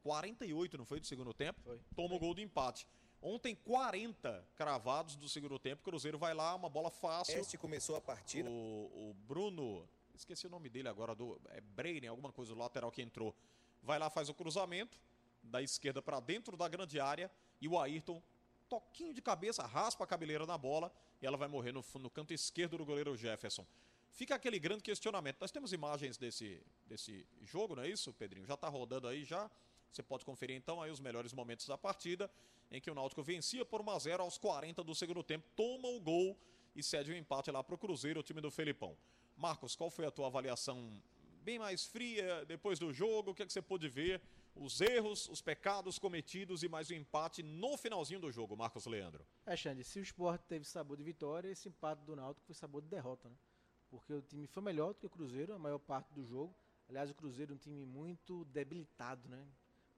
48, 0.03 0.78
não 0.78 0.84
foi 0.84 1.00
do 1.00 1.07
segundo 1.07 1.32
tempo? 1.32 1.61
Foi. 1.62 1.80
Toma 1.96 2.14
o 2.14 2.18
gol 2.18 2.34
do 2.34 2.40
empate. 2.40 2.86
Ontem 3.20 3.55
40 3.55 4.44
cravados 4.57 5.16
do 5.16 5.28
segundo 5.28 5.59
tempo, 5.59 5.80
o 5.80 5.84
Cruzeiro 5.84 6.18
vai 6.18 6.34
lá, 6.34 6.55
uma 6.55 6.68
bola 6.68 6.90
fácil. 6.90 7.38
Este 7.38 7.57
começou 7.57 7.96
a 7.96 8.00
partida. 8.00 8.50
O, 8.50 9.11
o 9.11 9.14
Bruno, 9.14 9.88
esqueci 10.14 10.46
o 10.46 10.50
nome 10.50 10.68
dele 10.68 10.88
agora, 10.88 11.14
do, 11.14 11.40
é 11.50 11.60
Breinen, 11.60 12.08
alguma 12.08 12.32
coisa, 12.32 12.52
o 12.52 12.56
lateral 12.56 12.90
que 12.90 13.02
entrou. 13.02 13.34
Vai 13.82 13.98
lá, 13.98 14.08
faz 14.10 14.28
o 14.28 14.34
cruzamento, 14.34 14.98
da 15.42 15.60
esquerda 15.60 16.00
para 16.00 16.20
dentro 16.20 16.56
da 16.56 16.68
grande 16.68 17.00
área, 17.00 17.30
e 17.60 17.68
o 17.68 17.78
Ayrton, 17.78 18.22
toquinho 18.68 19.12
de 19.12 19.20
cabeça, 19.20 19.64
raspa 19.64 20.04
a 20.04 20.06
cabeleira 20.06 20.46
na 20.46 20.56
bola, 20.56 20.92
e 21.20 21.26
ela 21.26 21.36
vai 21.36 21.48
morrer 21.48 21.72
no, 21.72 21.84
no 21.94 22.10
canto 22.10 22.32
esquerdo 22.32 22.78
do 22.78 22.84
goleiro 22.84 23.16
Jefferson. 23.16 23.66
Fica 24.12 24.34
aquele 24.34 24.58
grande 24.58 24.82
questionamento. 24.82 25.38
Nós 25.40 25.50
temos 25.50 25.72
imagens 25.72 26.18
desse, 26.18 26.62
desse 26.86 27.26
jogo, 27.40 27.76
não 27.76 27.82
é 27.82 27.88
isso, 27.88 28.12
Pedrinho? 28.12 28.46
Já 28.46 28.54
está 28.54 28.68
rodando 28.68 29.08
aí 29.08 29.24
já. 29.24 29.50
Você 29.90 30.02
pode 30.02 30.24
conferir 30.24 30.56
então 30.56 30.82
aí 30.82 30.90
os 30.90 31.00
melhores 31.00 31.32
momentos 31.32 31.66
da 31.66 31.78
partida, 31.78 32.30
em 32.70 32.80
que 32.80 32.90
o 32.90 32.94
Náutico 32.94 33.22
vencia 33.22 33.64
por 33.64 33.80
1 33.80 33.90
a 33.90 33.98
0 33.98 34.22
aos 34.22 34.38
40 34.38 34.82
do 34.82 34.94
segundo 34.94 35.22
tempo, 35.22 35.46
toma 35.54 35.88
o 35.88 36.00
gol 36.00 36.36
e 36.74 36.82
cede 36.82 37.10
o 37.10 37.16
empate 37.16 37.50
lá 37.50 37.62
para 37.62 37.74
o 37.74 37.78
Cruzeiro, 37.78 38.20
o 38.20 38.22
time 38.22 38.40
do 38.40 38.50
Felipão. 38.50 38.96
Marcos, 39.43 39.74
qual 39.74 39.90
foi 39.90 40.07
a 40.07 40.11
tua 40.12 40.28
avaliação 40.28 41.03
bem 41.43 41.59
mais 41.59 41.84
fria 41.84 42.45
depois 42.45 42.78
do 42.78 42.93
jogo? 42.93 43.32
O 43.32 43.34
que, 43.34 43.43
é 43.43 43.47
que 43.47 43.53
você 43.53 43.61
pôde 43.61 43.88
ver? 43.88 44.22
Os 44.55 44.80
erros, 44.80 45.28
os 45.28 45.43
pecados 45.43 45.99
cometidos 45.99 46.62
e 46.62 46.68
mais 46.68 46.90
o 46.90 46.95
empate 46.95 47.43
no 47.43 47.76
finalzinho 47.76 48.20
do 48.20 48.30
jogo, 48.30 48.57
Marcos 48.57 48.86
Leandro. 48.86 49.26
É, 49.45 49.57
Xande, 49.57 49.82
se 49.82 49.99
o 49.99 50.03
Sport 50.03 50.43
teve 50.43 50.64
sabor 50.64 50.97
de 50.97 51.03
vitória, 51.03 51.49
esse 51.49 51.68
empate 51.68 52.05
do 52.05 52.14
Náutico 52.14 52.47
foi 52.47 52.55
sabor 52.55 52.82
de 52.82 52.86
derrota, 52.86 53.28
né? 53.28 53.34
Porque 53.90 54.12
o 54.12 54.22
time 54.22 54.47
foi 54.47 54.62
melhor 54.62 54.90
do 54.93 55.01
que 55.01 55.07
o 55.07 55.11
Cruzeiro 55.11 55.53
a 55.53 55.59
maior 55.59 55.80
parte 55.80 56.14
do 56.14 56.24
jogo. 56.24 56.55
Aliás, 56.88 57.11
o 57.11 57.14
Cruzeiro 57.14 57.53
é 57.53 57.57
um 57.57 57.59
time 57.59 57.84
muito 57.84 58.45
debilitado, 58.45 59.28
né? 59.28 59.45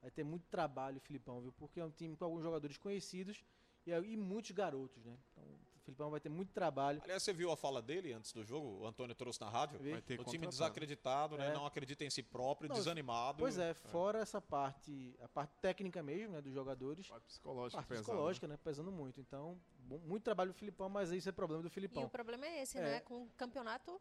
Vai 0.01 0.11
ter 0.11 0.25
muito 0.25 0.47
trabalho, 0.47 0.99
Filipão, 1.03 1.43
viu? 1.43 1.53
Porque 1.53 1.81
é 1.81 1.85
um 1.85 1.91
time 1.91 2.17
com 2.17 2.25
alguns 2.25 2.43
jogadores 2.43 2.79
conhecidos 2.79 3.45
e, 3.87 3.91
e 3.91 4.17
muitos 4.17 4.53
garotos, 4.53 5.05
né? 5.05 5.19
Então, 5.33 5.45
Filipão 5.85 6.11
vai 6.11 6.19
ter 6.19 6.29
muito 6.31 6.53
trabalho. 6.53 7.01
Aliás, 7.05 7.23
você 7.23 7.33
viu 7.33 7.51
a 7.53 7.57
fala 7.57 7.83
dele 7.83 8.13
antes 8.13 8.33
do 8.33 8.43
jogo? 8.43 8.81
O 8.83 8.87
Antônio 8.87 9.15
trouxe 9.15 9.41
na 9.41 9.51
rádio? 9.51 9.79
Vai 9.79 10.01
ter 10.01 10.19
O 10.19 10.25
time 10.25 10.47
desacreditado, 10.47 11.37
né? 11.37 11.51
É. 11.51 11.53
Não 11.53 11.67
acredita 11.67 12.05
em 12.05 12.11
si 12.11 12.23
próprio, 12.23 12.69
Não, 12.69 12.75
desanimado. 12.77 13.39
Pois 13.39 13.59
é, 13.59 13.75
fora 13.75 14.19
essa 14.21 14.41
parte, 14.41 15.15
a 15.23 15.29
parte 15.29 15.53
técnica 15.61 16.03
mesmo, 16.03 16.33
né, 16.33 16.41
dos 16.41 16.53
jogadores, 16.55 17.07
Parte 17.07 17.25
psicológica 17.27 17.77
parte 17.79 17.89
pesada. 17.89 18.05
psicológica, 18.05 18.49
né, 18.49 18.59
pesando 18.65 18.91
muito. 18.91 19.21
Então, 19.21 19.59
bom- 19.81 19.99
muito 19.99 20.23
trabalho 20.23 20.53
do 20.53 20.57
Filipão, 20.57 20.89
mas 20.89 21.11
isso 21.13 21.29
é 21.29 21.33
problema 21.33 21.63
do 21.63 21.69
E 21.69 21.71
Filipão. 21.71 22.05
o 22.05 22.09
problema 22.09 22.47
é 22.47 22.63
esse, 22.63 22.79
É. 22.79 22.81
né? 22.83 23.01
Com 23.01 23.23
o 23.25 23.29
campeonato. 23.37 24.01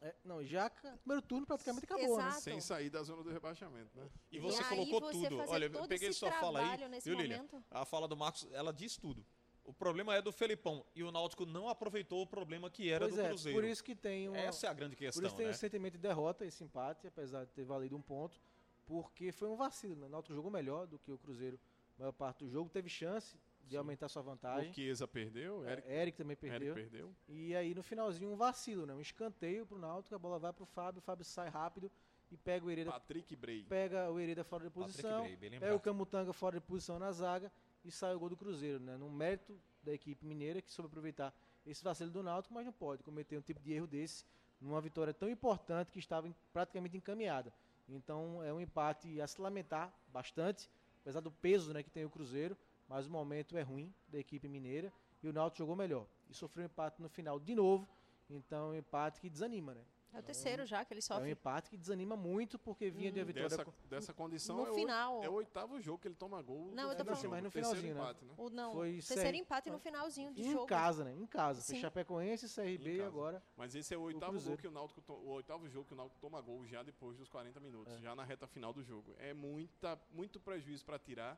É, 0.00 0.14
não, 0.24 0.44
já 0.44 0.68
primeiro 0.70 1.22
turno 1.22 1.46
praticamente 1.46 1.84
acabou, 1.84 2.18
né? 2.18 2.28
Exato. 2.28 2.42
Sem 2.42 2.60
sair 2.60 2.90
da 2.90 3.02
zona 3.02 3.22
do 3.22 3.30
rebaixamento, 3.30 3.90
né? 3.96 4.08
E 4.30 4.38
você 4.38 4.62
aí 4.62 4.68
colocou 4.68 5.00
você 5.00 5.28
tudo. 5.28 5.50
Olha, 5.50 5.64
eu 5.66 5.88
peguei 5.88 6.12
sua 6.12 6.30
fala 6.32 6.60
aí, 6.60 7.00
viu, 7.02 7.16
Lilian? 7.16 7.46
A 7.70 7.84
fala 7.84 8.06
do 8.06 8.16
Marcos, 8.16 8.46
ela 8.52 8.72
diz 8.72 8.96
tudo. 8.96 9.24
O 9.64 9.72
problema 9.72 10.14
é 10.14 10.20
do 10.20 10.30
Felipão. 10.30 10.84
E 10.94 11.02
o 11.02 11.10
Náutico 11.10 11.46
não 11.46 11.68
aproveitou 11.68 12.20
o 12.22 12.26
problema 12.26 12.68
que 12.70 12.90
era 12.90 13.06
Pois 13.06 13.14
do 13.14 13.20
é, 13.22 13.28
Cruzeiro. 13.28 13.58
por 13.58 13.64
isso 13.66 13.82
que 13.82 13.94
tem 13.94 14.28
uma, 14.28 14.36
Essa 14.38 14.66
é 14.66 14.70
a 14.70 14.72
grande 14.74 14.94
por 14.94 15.00
questão, 15.04 15.26
isso 15.26 15.36
tem 15.36 15.46
né? 15.46 15.52
o 15.52 15.54
sentimento 15.54 15.92
de 15.94 15.98
derrota, 15.98 16.44
esse 16.44 16.62
empate, 16.62 17.06
apesar 17.06 17.44
de 17.44 17.52
ter 17.52 17.64
valido 17.64 17.96
um 17.96 18.02
ponto, 18.02 18.38
porque 18.84 19.32
foi 19.32 19.48
um 19.48 19.56
vacilo, 19.56 19.96
né? 19.96 20.06
O 20.06 20.08
Náutico 20.10 20.34
jogou 20.34 20.50
melhor 20.50 20.86
do 20.86 20.98
que 20.98 21.10
o 21.10 21.16
Cruzeiro. 21.18 21.58
A 21.96 22.00
maior 22.02 22.12
parte 22.12 22.44
do 22.44 22.50
jogo 22.50 22.68
teve 22.68 22.88
chance 22.90 23.38
de 23.62 23.70
Sim. 23.70 23.76
aumentar 23.78 24.08
sua 24.10 24.20
O 24.20 24.24
vantagem. 24.26 24.72
Chiesa 24.74 25.08
perdeu, 25.08 25.64
É, 25.66 25.72
Eric, 25.72 25.88
Eric 25.90 26.18
também 26.18 26.36
Eric 26.42 26.50
perdeu. 26.50 26.74
perdeu. 26.74 27.14
E 27.28 27.56
aí 27.56 27.74
no 27.74 27.82
finalzinho 27.82 28.30
um 28.30 28.36
vacilo, 28.36 28.84
né? 28.84 28.92
Um 28.92 29.00
escanteio 29.00 29.64
pro 29.64 29.78
Náutico, 29.78 30.14
a 30.14 30.18
bola 30.18 30.38
vai 30.38 30.52
pro 30.52 30.66
Fábio, 30.66 30.98
o 30.98 31.02
Fábio 31.02 31.24
sai 31.24 31.48
rápido 31.48 31.90
e 32.30 32.36
pega 32.36 32.66
o 32.66 32.70
Hereda, 32.70 32.90
Patrick 32.90 33.34
Bray. 33.36 33.62
pega 33.64 34.10
o 34.10 34.18
Hereda 34.20 34.44
fora 34.44 34.64
de 34.64 34.70
Patrick 34.70 34.92
posição, 34.92 35.22
Bray, 35.22 35.36
bem 35.36 35.50
pega 35.58 35.74
o. 35.74 35.80
Camutanga 35.80 36.32
fora 36.34 36.60
de 36.60 36.66
posição 36.66 36.98
na 36.98 37.10
zaga 37.12 37.50
e 37.84 37.90
sai 37.90 38.14
o 38.14 38.18
gol 38.18 38.30
do 38.30 38.36
Cruzeiro, 38.36 38.80
né? 38.80 38.96
Num 38.96 39.10
mérito 39.10 39.58
da 39.82 39.92
equipe 39.92 40.24
mineira 40.24 40.62
que 40.62 40.72
soube 40.72 40.88
aproveitar 40.88 41.34
esse 41.66 41.82
vacilo 41.82 42.10
do 42.10 42.22
Náutico, 42.22 42.54
mas 42.54 42.64
não 42.64 42.72
pode 42.72 43.02
cometer 43.02 43.38
um 43.38 43.42
tipo 43.42 43.60
de 43.60 43.72
erro 43.72 43.86
desse 43.86 44.24
numa 44.60 44.80
vitória 44.80 45.12
tão 45.12 45.28
importante 45.28 45.90
que 45.90 45.98
estava 45.98 46.32
praticamente 46.52 46.96
encaminhada. 46.96 47.52
Então 47.88 48.42
é 48.42 48.52
um 48.52 48.60
empate 48.60 49.20
a 49.20 49.26
se 49.26 49.40
lamentar 49.40 49.92
bastante, 50.08 50.70
apesar 51.02 51.20
do 51.20 51.30
peso 51.30 51.72
né, 51.72 51.82
que 51.82 51.90
tem 51.90 52.04
o 52.04 52.10
Cruzeiro, 52.10 52.56
mas 52.88 53.06
o 53.06 53.10
momento 53.10 53.56
é 53.56 53.62
ruim 53.62 53.92
da 54.08 54.18
equipe 54.18 54.48
mineira 54.48 54.92
e 55.22 55.28
o 55.28 55.32
Náutico 55.32 55.58
jogou 55.58 55.76
melhor. 55.76 56.06
E 56.30 56.34
sofreu 56.34 56.64
um 56.64 56.66
empate 56.66 57.00
no 57.00 57.08
final 57.08 57.38
de 57.38 57.54
novo, 57.54 57.88
então 58.30 58.68
é 58.68 58.76
um 58.76 58.78
empate 58.78 59.20
que 59.20 59.28
desanima, 59.28 59.74
né? 59.74 59.82
É 60.14 60.18
o 60.20 60.22
terceiro 60.22 60.64
já 60.64 60.84
que 60.84 60.92
ele 60.94 61.00
É 61.00 61.02
um 61.02 61.02
sofre. 61.02 61.30
empate 61.32 61.68
que 61.70 61.76
desanima 61.76 62.16
muito 62.16 62.56
porque 62.58 62.88
vinha 62.90 63.10
de 63.10 63.18
uma 63.18 63.24
vitória 63.24 63.48
Dessa, 63.48 63.64
com- 63.64 63.72
dessa 63.88 64.14
condição 64.14 64.56
No 64.56 64.66
é, 64.66 64.70
o- 64.70 64.74
final. 64.74 65.22
é 65.24 65.28
o 65.28 65.32
oitavo 65.32 65.80
jogo 65.80 65.98
que 65.98 66.06
ele 66.08 66.14
toma 66.14 66.40
gol. 66.40 66.70
Não, 66.72 66.90
eu 66.90 66.96
tô 66.96 67.02
do 67.02 67.10
falando- 67.10 67.30
mas 67.30 67.42
no 67.42 67.50
terceiro 67.50 67.80
finalzinho, 67.80 67.94
né? 67.94 68.00
empate, 68.00 68.24
né? 68.24 68.34
O, 68.38 68.48
não, 68.50 68.72
Foi 68.74 68.92
terceiro 68.92 69.36
empate 69.36 69.70
no 69.70 69.78
finalzinho 69.80 70.32
de 70.32 70.42
em 70.42 70.52
jogo. 70.52 70.66
casa, 70.66 71.04
né? 71.04 71.14
Em 71.14 71.26
casa. 71.26 71.62
Foi 71.62 71.74
Sim. 71.74 71.80
Chapecoense, 71.80 72.48
CRB 72.48 72.90
Em 72.92 72.96
e 72.98 73.02
agora 73.02 73.42
Mas 73.56 73.74
esse 73.74 73.92
é 73.92 73.98
o 73.98 74.02
oitavo 74.02 74.32
Cruzeiro. 74.32 74.50
gol 74.56 74.58
que 74.60 74.68
o 74.68 74.70
Náutico 74.70 75.00
to- 75.02 75.12
o 75.14 75.28
oitavo 75.30 75.68
jogo 75.68 75.86
que 75.86 75.94
o 75.94 75.96
Náutico 75.96 76.20
toma 76.20 76.40
gol 76.40 76.64
já 76.64 76.82
depois 76.84 77.16
dos 77.18 77.28
40 77.28 77.58
minutos, 77.58 77.92
É. 77.94 77.98
já 77.98 78.14
na 78.14 78.22
reta 78.24 78.46
final 78.46 78.72
do 78.72 78.82
jogo. 78.84 79.14
É 79.18 79.34
muita 79.34 79.98
muito 80.12 80.38
prejuízo 80.38 80.84
para 80.84 80.98
tirar. 80.98 81.36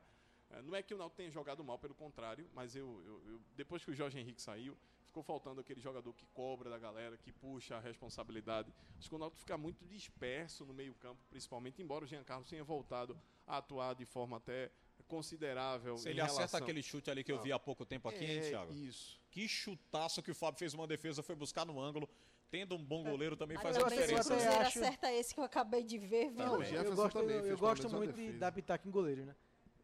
É, 0.50 0.60
Não 0.62 0.76
é 0.76 0.82
que 0.82 0.94
o 0.94 0.98
Náutico 0.98 1.16
tenha 1.16 1.30
jogado 1.30 1.64
mal, 1.64 1.78
pelo 1.78 1.94
contrário, 1.94 2.48
mas 2.54 2.76
eu, 2.76 3.02
eu- 3.04 3.22
eu- 3.32 3.40
depois 3.56 3.84
que 3.84 3.90
o 3.90 3.94
Jorge 3.94 4.18
Henrique 4.18 4.40
saiu, 4.40 4.76
ficou 5.16 5.22
faltando 5.22 5.60
aquele 5.62 5.80
jogador 5.80 6.12
que 6.12 6.26
cobra 6.34 6.68
da 6.68 6.78
galera, 6.78 7.16
que 7.16 7.32
puxa 7.32 7.76
a 7.76 7.80
responsabilidade. 7.80 8.70
Acho 8.98 9.08
que 9.08 9.14
o 9.14 9.18
Náutico 9.18 9.40
fica 9.40 9.56
muito 9.56 9.82
disperso 9.86 10.66
no 10.66 10.74
meio-campo, 10.74 11.18
principalmente, 11.30 11.80
embora 11.80 12.04
o 12.04 12.06
Jean 12.06 12.22
Carlos 12.22 12.48
tenha 12.50 12.62
voltado 12.62 13.18
a 13.46 13.56
atuar 13.56 13.94
de 13.94 14.04
forma 14.04 14.36
até 14.36 14.70
considerável. 15.08 15.96
Se 15.96 16.08
em 16.08 16.10
ele 16.12 16.20
acerta 16.20 16.38
relação- 16.40 16.60
aquele 16.62 16.82
chute 16.82 17.10
ali 17.10 17.24
que 17.24 17.32
eu 17.32 17.40
vi 17.40 17.50
há 17.50 17.58
pouco 17.58 17.86
tempo 17.86 18.08
aqui, 18.10 18.24
hein, 18.24 18.38
É, 18.38 18.48
Thiago? 18.50 18.72
Isso. 18.74 19.18
Que 19.30 19.48
chutaço 19.48 20.22
que 20.22 20.30
o 20.30 20.34
Fábio 20.34 20.58
fez 20.58 20.74
uma 20.74 20.86
defesa, 20.86 21.22
foi 21.22 21.34
buscar 21.34 21.64
no 21.64 21.80
ângulo. 21.80 22.08
Tendo 22.50 22.76
um 22.76 22.84
bom 22.84 23.02
goleiro 23.02 23.36
também 23.36 23.56
faz 23.58 23.76
a 23.76 23.80
o 23.80 23.88
diferença. 23.88 24.34
né? 24.34 24.40
Cruzeiro 24.40 24.66
acho- 24.66 24.78
acerta 24.80 25.12
esse 25.12 25.34
que 25.34 25.40
eu 25.40 25.44
acabei 25.44 25.82
de 25.82 25.98
ver, 25.98 26.30
viu? 26.30 26.44
Não, 26.44 26.58
o 26.58 26.62
eu 26.62 26.94
gosto, 26.94 27.18
também 27.18 27.36
eu, 27.36 27.46
eu 27.46 27.58
gosto 27.58 27.88
muito 27.90 28.12
de 28.14 28.32
dar 28.34 28.52
pitaco 28.52 28.86
em 28.86 28.90
goleiro, 28.90 29.24
né? 29.26 29.34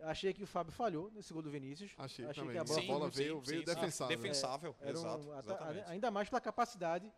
Achei 0.05 0.33
que 0.33 0.43
o 0.43 0.47
Fábio 0.47 0.73
falhou 0.73 1.11
nesse 1.13 1.33
gol 1.33 1.43
do 1.43 1.51
Vinícius. 1.51 1.93
Achei, 1.99 2.25
Achei 2.27 2.43
também. 2.43 2.53
que 2.55 2.59
a 2.59 2.65
bola 2.65 2.81
a 2.81 2.87
bola 2.87 3.11
Sim, 3.11 3.17
veio, 3.19 3.35
sim, 3.45 3.51
veio 3.51 3.61
sim, 3.61 3.67
defensável. 3.67 4.17
Defensável, 4.17 4.77
um- 4.83 4.89
exato, 4.89 5.33
até- 5.33 5.39
exatamente. 5.41 5.91
ainda 5.91 6.11
mais 6.11 6.29
pela 6.29 6.41
capacidade 6.41 7.13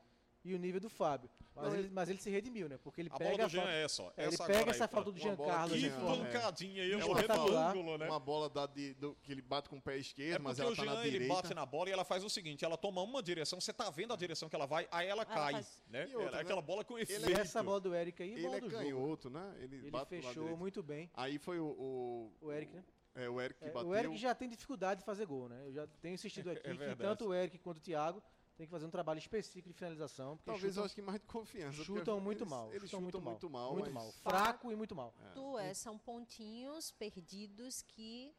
e 0.45 0.55
o 0.55 0.59
nível 0.59 0.81
do 0.81 0.89
Fábio. 0.91 1.31
Mas, 1.57 1.65
Não, 1.67 1.77
ele, 1.79 1.89
mas 1.91 2.09
ele 2.11 2.19
se 2.21 2.29
redimiu, 2.31 2.69
né? 2.69 2.77
Porque 2.83 3.01
ele 3.01 3.09
A 3.13 3.17
pega 3.17 3.31
bola 3.31 3.45
do 3.45 3.51
Jean 3.51 3.61
falta- 3.63 3.77
é 3.77 3.85
essa, 3.85 4.03
ó. 4.03 4.13
é, 4.17 4.23
ele 4.25 4.35
essa 4.35 4.45
pega 4.45 4.71
essa 4.71 4.85
aí, 4.85 4.91
falta 4.91 5.13
do 5.13 5.19
Jean 5.21 5.35
bola 5.37 5.53
Carlos. 5.53 5.73
Que 5.73 5.81
Jean, 5.81 5.97
é. 5.97 6.01
pancadinha 6.25 6.83
aí, 6.83 6.93
é 6.93 6.99
Espetacular. 6.99 7.67
retângulo, 7.69 7.99
né? 7.99 8.07
Uma 8.07 8.19
bola 8.21 8.51
da 8.51 8.67
de- 8.67 8.95
do- 8.95 9.15
que 9.23 9.31
ele 9.33 9.41
bate 9.41 9.69
com 9.69 9.77
o 9.77 9.81
pé 9.81 9.95
É 9.95 9.99
esquerdo, 10.01 10.43
mas 10.43 10.57
porque 10.59 10.63
ela 10.63 10.73
o 10.73 10.77
tá 10.77 10.85
na 10.85 10.93
Jean 10.95 11.01
ele 11.03 11.11
direita. 11.13 11.35
bate 11.35 11.55
na 11.55 11.65
bola 11.65 11.89
e 11.89 11.93
ela 11.93 12.05
faz 12.05 12.25
o 12.25 12.29
seguinte: 12.29 12.65
ela 12.65 12.77
toma 12.77 13.01
uma 13.03 13.23
direção, 13.23 13.61
você 13.61 13.73
tá 13.73 13.89
vendo 13.89 14.13
a 14.13 14.17
direção 14.17 14.49
que 14.49 14.57
ela 14.57 14.67
vai, 14.67 14.89
aí 14.91 15.07
ela 15.07 15.23
Ela 15.23 15.25
cai. 15.25 15.53
faz- 15.53 15.81
Né? 15.89 16.09
E 16.11 16.15
outra, 16.17 16.23
Ela- 16.23 16.37
né? 16.39 16.43
aquela 16.43 16.61
bola 16.63 16.85
com 16.85 16.99
efeito. 16.99 17.31
essa 17.41 17.63
bola 17.63 17.81
do 17.81 17.95
Eric 17.95 18.21
aí, 18.23 18.33
Ele 18.33 18.43
bola 18.43 18.57
é 18.57 18.61
do 18.61 18.71
jogo. 18.71 18.83
canhoto, 18.83 19.31
né? 19.31 19.55
Ele, 19.61 19.77
Ele 19.77 20.05
fechou 20.09 20.57
muito 20.57 20.83
bem. 20.83 21.09
Aí 21.15 21.39
foi 21.39 21.61
o, 21.61 21.67
o, 21.67 22.33
O 22.41 22.53
Eric, 22.53 22.75
né? 22.75 22.85
É, 23.15 23.29
o 23.31 23.41
Eric 23.41 23.61
que 23.61 23.67
É, 23.67 23.71
bateu. 23.71 23.89
o 23.91 23.95
Eric 23.95 24.17
já 24.17 24.35
tem 24.35 24.49
dificuldade 24.49 24.99
de 25.01 25.07
fazer 25.07 25.25
gol, 25.25 25.49
né? 25.49 25.63
Eu 25.67 25.73
já 25.73 25.87
tenho 26.03 26.15
insistido 26.15 26.51
aqui 26.51 26.69
É 26.69 26.75
que 26.77 26.97
tanto 26.97 27.27
o 27.29 27.33
Eric 27.35 27.59
quanto 27.61 27.79
o 27.79 27.81
Thiago 27.81 28.21
tem 28.57 28.67
que 28.67 28.71
fazer 28.71 28.87
um 28.87 28.91
trabalho 28.91 29.19
específico 29.19 29.69
de 29.69 29.75
finalização. 29.75 30.37
Porque 30.37 30.51
Talvez 30.51 30.65
eu 30.65 30.71
chutam, 30.73 30.85
acho 30.85 30.95
que 30.95 31.03
mais 31.03 31.21
de 31.21 31.27
confiança. 31.27 31.85
chutam 31.85 32.21
muito 32.21 32.43
eles- 32.43 32.51
mal. 32.51 32.73
Eles 32.73 32.91
chutam 32.91 33.01
chutam 33.07 33.21
muito 33.21 33.51
mal. 33.51 33.73
Muito 33.73 33.91
mas- 33.93 34.05
mal. 34.05 34.13
Fraco 34.23 34.71
e 34.73 34.77
muito 34.77 34.95
mal. 34.95 35.13
Tu 35.35 35.59
é, 35.59 35.75
são 35.75 35.99
pontinhos 35.99 36.91
perdidos 36.93 37.83
que 37.83 38.35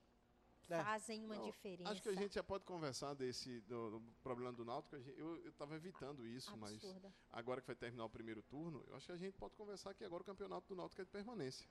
É. 0.70 0.82
fazem 0.84 1.24
uma 1.26 1.36
Não, 1.36 1.46
diferença. 1.46 1.92
Acho 1.92 2.02
que 2.02 2.10
a 2.10 2.16
gente 2.16 2.34
já 2.36 2.44
pode 2.44 2.64
conversar 2.64 3.14
desse 3.14 3.60
do, 3.62 4.00
do 4.00 4.02
problema 4.24 4.52
do 4.54 4.64
Náutico. 4.66 4.96
Eu, 4.96 5.38
eu 5.46 5.52
tava 5.54 5.76
evitando 5.76 6.26
isso, 6.26 6.56
mas 6.58 6.74
absurda. 6.74 7.14
agora 7.32 7.62
que 7.62 7.68
vai 7.68 7.76
terminar 7.76 8.06
o 8.06 8.10
primeiro 8.10 8.42
turno, 8.42 8.84
eu 8.88 8.96
acho 8.96 9.06
que 9.06 9.12
a 9.12 9.18
gente 9.18 9.34
pode 9.38 9.54
conversar 9.56 9.94
que 9.94 10.04
agora 10.04 10.24
o 10.24 10.26
campeonato 10.26 10.68
do 10.68 10.76
Náutico 10.76 11.02
é 11.02 11.06
de 11.06 11.12
permanência. 11.12 11.68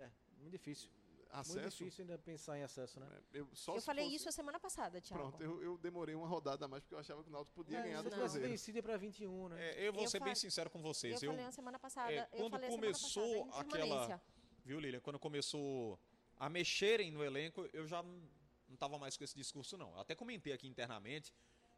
É, 0.00 0.10
muito 0.38 0.50
difícil. 0.52 0.88
Muito 1.36 1.58
Acesso. 1.58 1.78
difícil 1.78 2.02
ainda 2.02 2.18
pensar 2.18 2.58
em 2.58 2.62
acesso, 2.62 3.00
né? 3.00 3.08
é, 3.32 3.38
eu 3.40 3.48
só 3.54 3.74
Eu 3.74 3.82
falei 3.82 4.04
fosse- 4.04 4.16
isso 4.16 4.28
a 4.28 4.32
semana 4.32 4.60
passada, 4.60 5.00
Thiago. 5.00 5.22
Pronto, 5.30 5.42
eu, 5.42 5.62
eu 5.62 5.78
demorei 5.78 6.14
uma 6.14 6.26
rodada 6.28 6.64
a 6.64 6.68
mais 6.68 6.82
porque 6.82 6.94
eu 6.94 6.98
achava 6.98 7.22
que 7.22 7.28
o 7.28 7.32
Náutico 7.32 7.54
podia 7.56 7.78
É, 7.78 7.82
ganhar 7.82 8.02
do 8.02 8.10
Cruzeiro. 8.10 8.48
vencido 8.48 8.78
é 8.78 8.82
pra 8.82 8.96
21, 8.96 9.48
né? 9.48 9.70
É, 9.74 9.88
eu 9.88 9.92
vou 9.92 10.02
Eu 10.04 10.08
ser 10.08 10.20
bem 10.20 10.34
sincero 10.34 10.70
com 10.70 10.80
vocês. 10.80 11.22
eu 11.22 11.28
Eu, 11.28 11.32
falei 11.32 11.44
na 11.46 11.52
semana 11.52 11.78
passada. 11.78 12.12
é, 12.12 12.28
eu 12.32 12.48
quando 12.50 12.66
começou 12.68 13.46
passada, 13.46 13.60
aquela-. 13.68 14.22
Viu, 14.64 14.78
Lilian? 14.80 15.00
Quando 15.00 15.18
começou 15.18 15.98
a 16.38 16.48
mexerem 16.48 17.10
no 17.10 17.22
elenco, 17.24 17.68
eu 17.72 17.86
já 17.86 18.02
não 18.02 18.22
não 18.66 18.76
tava 18.76 18.98
mais 18.98 19.16
com 19.16 19.22
esse 19.22 19.36
discurso, 19.36 19.76
não. 19.76 19.92
Eu 19.92 20.00
até 20.00 20.14
comentei 20.16 20.52
aqui 20.52 20.66
internamente, 20.66 21.32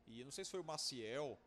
e 0.07 0.25
não 0.25 0.31
sei 0.31 0.45
se 0.45 0.51
foi 0.51 0.61
o 0.61 0.65
Maciel. 0.65 1.39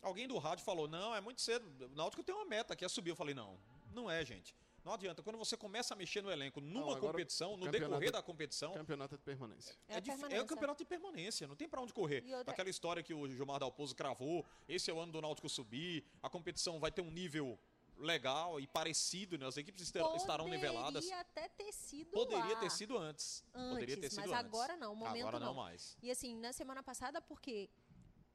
Alguém 0.00 0.26
do 0.26 0.36
rádio 0.38 0.64
falou: 0.64 0.88
não, 0.88 1.14
é 1.14 1.20
muito 1.20 1.40
cedo. 1.40 1.66
O 1.86 1.88
Náutico 1.94 2.22
tem 2.24 2.34
uma 2.34 2.44
meta 2.44 2.74
que 2.74 2.84
é 2.84 2.88
subir. 2.88 3.10
Eu 3.10 3.16
falei: 3.16 3.34
não, 3.34 3.60
não 3.92 4.10
é, 4.10 4.24
gente. 4.24 4.56
Não 4.84 4.92
adianta. 4.94 5.22
Quando 5.22 5.38
você 5.38 5.56
começa 5.56 5.94
a 5.94 5.96
mexer 5.96 6.22
no 6.22 6.30
elenco 6.30 6.60
numa 6.60 6.96
agora 6.96 7.12
competição, 7.12 7.56
no 7.56 7.70
decorrer 7.70 8.10
da 8.10 8.20
competição, 8.22 8.72
Campeonato 8.72 9.14
é 9.14 9.18
de 9.18 9.24
permanência. 9.24 9.76
É, 9.88 9.96
a 9.96 10.00
dif- 10.00 10.12
permanência. 10.12 10.42
o 10.42 10.46
campeonato 10.46 10.78
de 10.78 10.84
permanência, 10.88 11.46
não 11.46 11.54
tem 11.54 11.68
pra 11.68 11.80
onde 11.80 11.92
correr. 11.92 12.24
Outra- 12.34 12.52
Aquela 12.52 12.68
história 12.70 13.02
que 13.02 13.14
o 13.14 13.28
Gilmar 13.28 13.60
Dalpozo 13.60 13.94
cravou, 13.94 14.44
esse 14.68 14.90
é 14.90 14.94
o 14.94 14.98
ano 14.98 15.12
do 15.12 15.20
Náutico 15.20 15.48
subir, 15.48 16.04
a 16.22 16.28
competição 16.28 16.80
vai 16.80 16.90
ter 16.90 17.00
um 17.00 17.10
nível 17.10 17.58
legal 17.96 18.58
e 18.58 18.66
parecido, 18.66 19.38
né? 19.38 19.46
as 19.46 19.56
equipes 19.56 19.82
ester- 19.84 20.02
estarão 20.16 20.48
niveladas. 20.48 21.04
Poderia 21.04 21.20
até 21.20 21.48
ter 21.48 21.72
sido 21.72 22.10
Poderia 22.10 22.54
lá 22.54 22.56
ter 22.60 22.70
sido 22.70 22.98
antes. 22.98 23.44
Poderia 23.52 23.96
ter 23.96 24.06
antes, 24.06 24.10
sido 24.14 24.20
mas 24.22 24.30
antes. 24.32 24.44
agora 24.46 24.76
não, 24.76 24.92
o 24.92 24.96
momento 24.96 25.20
Agora 25.28 25.38
não, 25.38 25.48
não. 25.48 25.54
mais. 25.54 25.96
E 26.02 26.10
assim, 26.10 26.34
na 26.34 26.52
semana 26.52 26.82
passada, 26.82 27.20
porque 27.20 27.70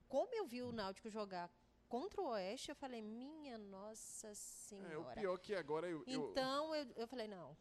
como 0.07 0.33
eu 0.33 0.45
vi 0.47 0.61
o 0.61 0.71
Náutico 0.71 1.09
jogar 1.09 1.51
contra 1.87 2.21
o 2.21 2.27
Oeste, 2.29 2.69
eu 2.69 2.75
falei, 2.75 3.01
minha 3.01 3.57
nossa 3.57 4.27
É, 4.27 4.31
o 4.31 4.35
senhora. 4.35 5.19
pior 5.21 5.37
que 5.37 5.53
agora 5.55 5.87
eu. 5.89 6.03
eu- 6.07 6.29
Então 6.31 6.73
eu, 6.75 6.85
eu 6.95 7.07
falei, 7.07 7.27
não. 7.27 7.55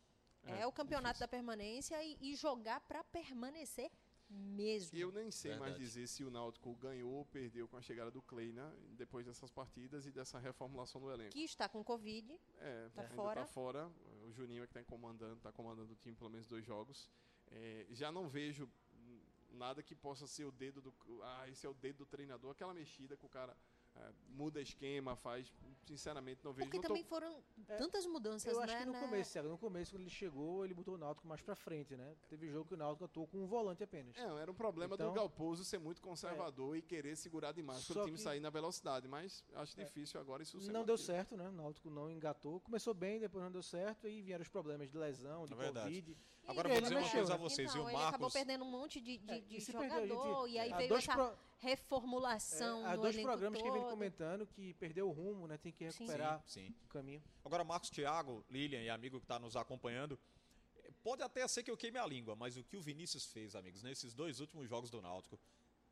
É, 0.45 0.61
É, 0.61 0.66
o 0.66 0.72
campeonato 0.72 1.18
da 1.18 1.27
permanência 1.27 2.01
e, 2.05 2.16
e 2.20 2.35
jogar 2.37 2.81
para 2.81 3.03
permanecer 3.05 3.91
mesmo. 4.29 4.97
Eu 4.99 5.11
nem 5.12 5.31
sei 5.31 5.53
mais 5.53 5.62
Verdade. 5.72 5.85
dizer 5.85 6.07
se 6.09 6.24
o 6.24 6.31
Náutico 6.31 6.74
ganhou 6.77 7.12
ou 7.12 7.24
perdeu 7.24 7.66
com 7.68 7.77
a 7.77 7.83
chegada 7.83 8.11
do 8.11 8.20
Clay, 8.22 8.53
né? 8.53 8.72
Depois 8.97 9.24
dessas 9.27 9.51
partidas 9.51 10.07
e 10.07 10.11
dessa 10.12 10.39
reformulação 10.39 11.01
do 11.01 11.11
elenco. 11.11 11.31
Que 11.33 11.45
está 11.45 11.68
com 11.68 11.83
Covid. 11.85 12.33
É, 12.59 12.89
Tá 12.95 13.03
ainda 13.03 13.14
fora. 13.14 13.41
tá 13.41 13.47
fora. 13.47 13.93
O 14.24 14.33
Juninho 14.33 14.62
é 14.62 14.66
que 14.66 14.77
está 14.77 14.83
comandando, 14.89 15.41
tá 15.41 15.53
comandando 15.53 15.93
o 15.93 15.97
time 15.97 16.14
pelo 16.16 16.31
menos 16.31 16.47
dois 16.47 16.64
jogos. 16.64 17.09
É, 17.51 17.87
já 17.91 18.11
não 18.12 18.29
vejo 18.29 18.68
nada 19.51 19.83
que 19.83 19.95
possa 19.95 20.27
ser 20.27 20.45
o 20.45 20.53
dedo 20.53 20.81
do. 20.83 20.93
Ah, 21.22 21.49
esse 21.49 21.64
é 21.66 21.68
o 21.68 21.74
dedo 21.74 21.99
do 21.99 22.07
treinador. 22.07 22.51
Aquela 22.53 22.74
mexida 22.74 23.16
que 23.16 23.24
o 23.24 23.29
cara 23.29 23.57
é, 23.97 24.12
muda 24.28 24.61
esquema, 24.61 25.16
faz. 25.16 25.53
Sinceramente, 25.86 26.44
não 26.44 26.53
vejo. 26.53 26.64
Porque 26.68 26.78
não 26.78 26.82
tô- 26.82 26.88
também 26.88 27.05
foram 27.05 27.40
tantas 27.78 28.05
mudanças, 28.07 28.53
Eu 28.53 28.59
né? 28.59 28.64
acho 28.64 28.78
que 28.78 28.84
no 28.86 28.92
né? 28.92 29.01
começo, 29.01 29.32
Thiago, 29.32 29.49
no 29.49 29.57
começo, 29.59 29.92
quando 29.92 30.01
ele 30.01 30.11
chegou, 30.11 30.64
ele 30.64 30.74
botou 30.74 30.94
o 30.94 30.99
Náutico 30.99 31.28
mais 31.28 31.40
pra 31.40 31.55
frente, 31.55 31.94
né? 31.97 32.16
Teve 32.28 32.49
jogo 32.49 32.66
que 32.66 32.74
o 32.74 32.76
Náutico 32.76 33.05
atuou 33.05 33.26
com 33.28 33.38
um 33.38 33.47
volante 33.47 33.84
apenas. 33.84 34.16
É, 34.16 34.22
era 34.42 34.51
um 34.51 34.55
problema 34.55 34.97
do 34.97 35.05
Então- 35.05 35.14
Galposo 35.14 35.64
ser 35.64 35.78
muito 35.78 36.03
conservador 36.03 36.76
e 36.76 36.82
querer 36.82 37.16
segurar 37.16 37.53
demais 37.53 37.84
para 37.84 37.94
Só 37.94 38.01
o 38.03 38.05
time 38.07 38.16
que- 38.16 38.22
sair 38.24 38.40
na 38.40 38.51
velocidade, 38.51 39.07
mas 39.07 39.44
acho 39.55 39.76
difícil 39.76 40.18
agora 40.20 40.42
isso 40.42 40.61
ser 40.61 40.72
Não 40.72 40.84
deu 40.84 40.99
certo, 40.99 41.36
né? 41.36 41.49
O 41.49 41.53
Náutico 41.53 41.88
não 41.88 42.11
engatou. 42.11 42.59
Começou 42.61 42.92
bem, 42.92 43.20
depois 43.20 43.44
não 43.44 43.53
deu 43.53 43.62
certo, 43.62 44.09
aí 44.09 44.20
vieram 44.22 44.42
os 44.42 44.49
problemas 44.49 44.90
de 44.90 44.99
lesão, 44.99 45.47
de 45.47 45.53
É 45.53 45.57
verdade. 45.57 45.86
Covid. 45.86 46.16
Agora 46.49 46.68
E 46.68 46.72
vou 46.72 46.80
dizer 46.82 46.94
uma 46.94 47.01
mexeu, 47.01 47.16
coisa 47.18 47.34
a 47.34 47.36
né? 47.38 47.42
vocês, 47.42 47.70
então, 47.70 47.80
viu? 47.84 47.90
ele 47.90 47.99
acabou 47.99 48.20
Marcos. 48.20 48.32
perdendo 48.32 48.64
um 48.64 48.70
monte 48.70 49.01
de, 49.01 49.18
de, 49.18 49.30
É, 49.32 49.40
de 49.40 49.57
e 49.57 49.61
se 49.61 49.72
perdeu, 49.72 49.90
a 49.97 50.01
gente- 50.01 50.09
jogador, 50.11 50.49
e 50.49 50.59
aí 50.61 50.72
veio 50.74 50.94
essa 50.94 51.12
pro- 51.12 51.36
reformulação 51.59 52.86
É, 52.86 52.90
há 52.90 52.96
no 52.96 53.02
dois 53.02 53.16
programas 53.20 53.61
que 53.62 53.70
vem 53.70 53.80
todo. 53.80 53.90
comentando 53.90 54.46
que 54.46 54.74
perdeu 54.74 55.09
o 55.09 55.12
rumo, 55.12 55.46
né? 55.46 55.57
Tem 55.59 55.72
que 55.72 55.90
Sim. 55.90 56.04
recuperar 56.04 56.42
Sim. 56.46 56.74
o 56.84 56.88
caminho. 56.88 57.22
Agora, 57.44 57.64
Marcos 57.64 57.90
Thiago, 57.90 58.44
Lilian 58.50 58.82
e 58.82 58.90
amigo 58.90 59.18
que 59.18 59.24
está 59.24 59.38
nos 59.38 59.57
acompanhando, 59.57 60.18
pode 61.02 61.22
até 61.22 61.46
ser 61.48 61.62
que 61.62 61.70
eu 61.70 61.76
queime 61.76 61.98
a 61.98 62.07
língua, 62.07 62.36
mas 62.36 62.57
o 62.57 62.64
que 62.64 62.76
o 62.76 62.80
Vinícius 62.82 63.26
fez, 63.26 63.54
amigos, 63.54 63.82
nesses 63.82 64.14
dois 64.14 64.40
últimos 64.40 64.68
jogos 64.68 64.90
do 64.90 65.00
Náutico, 65.00 65.38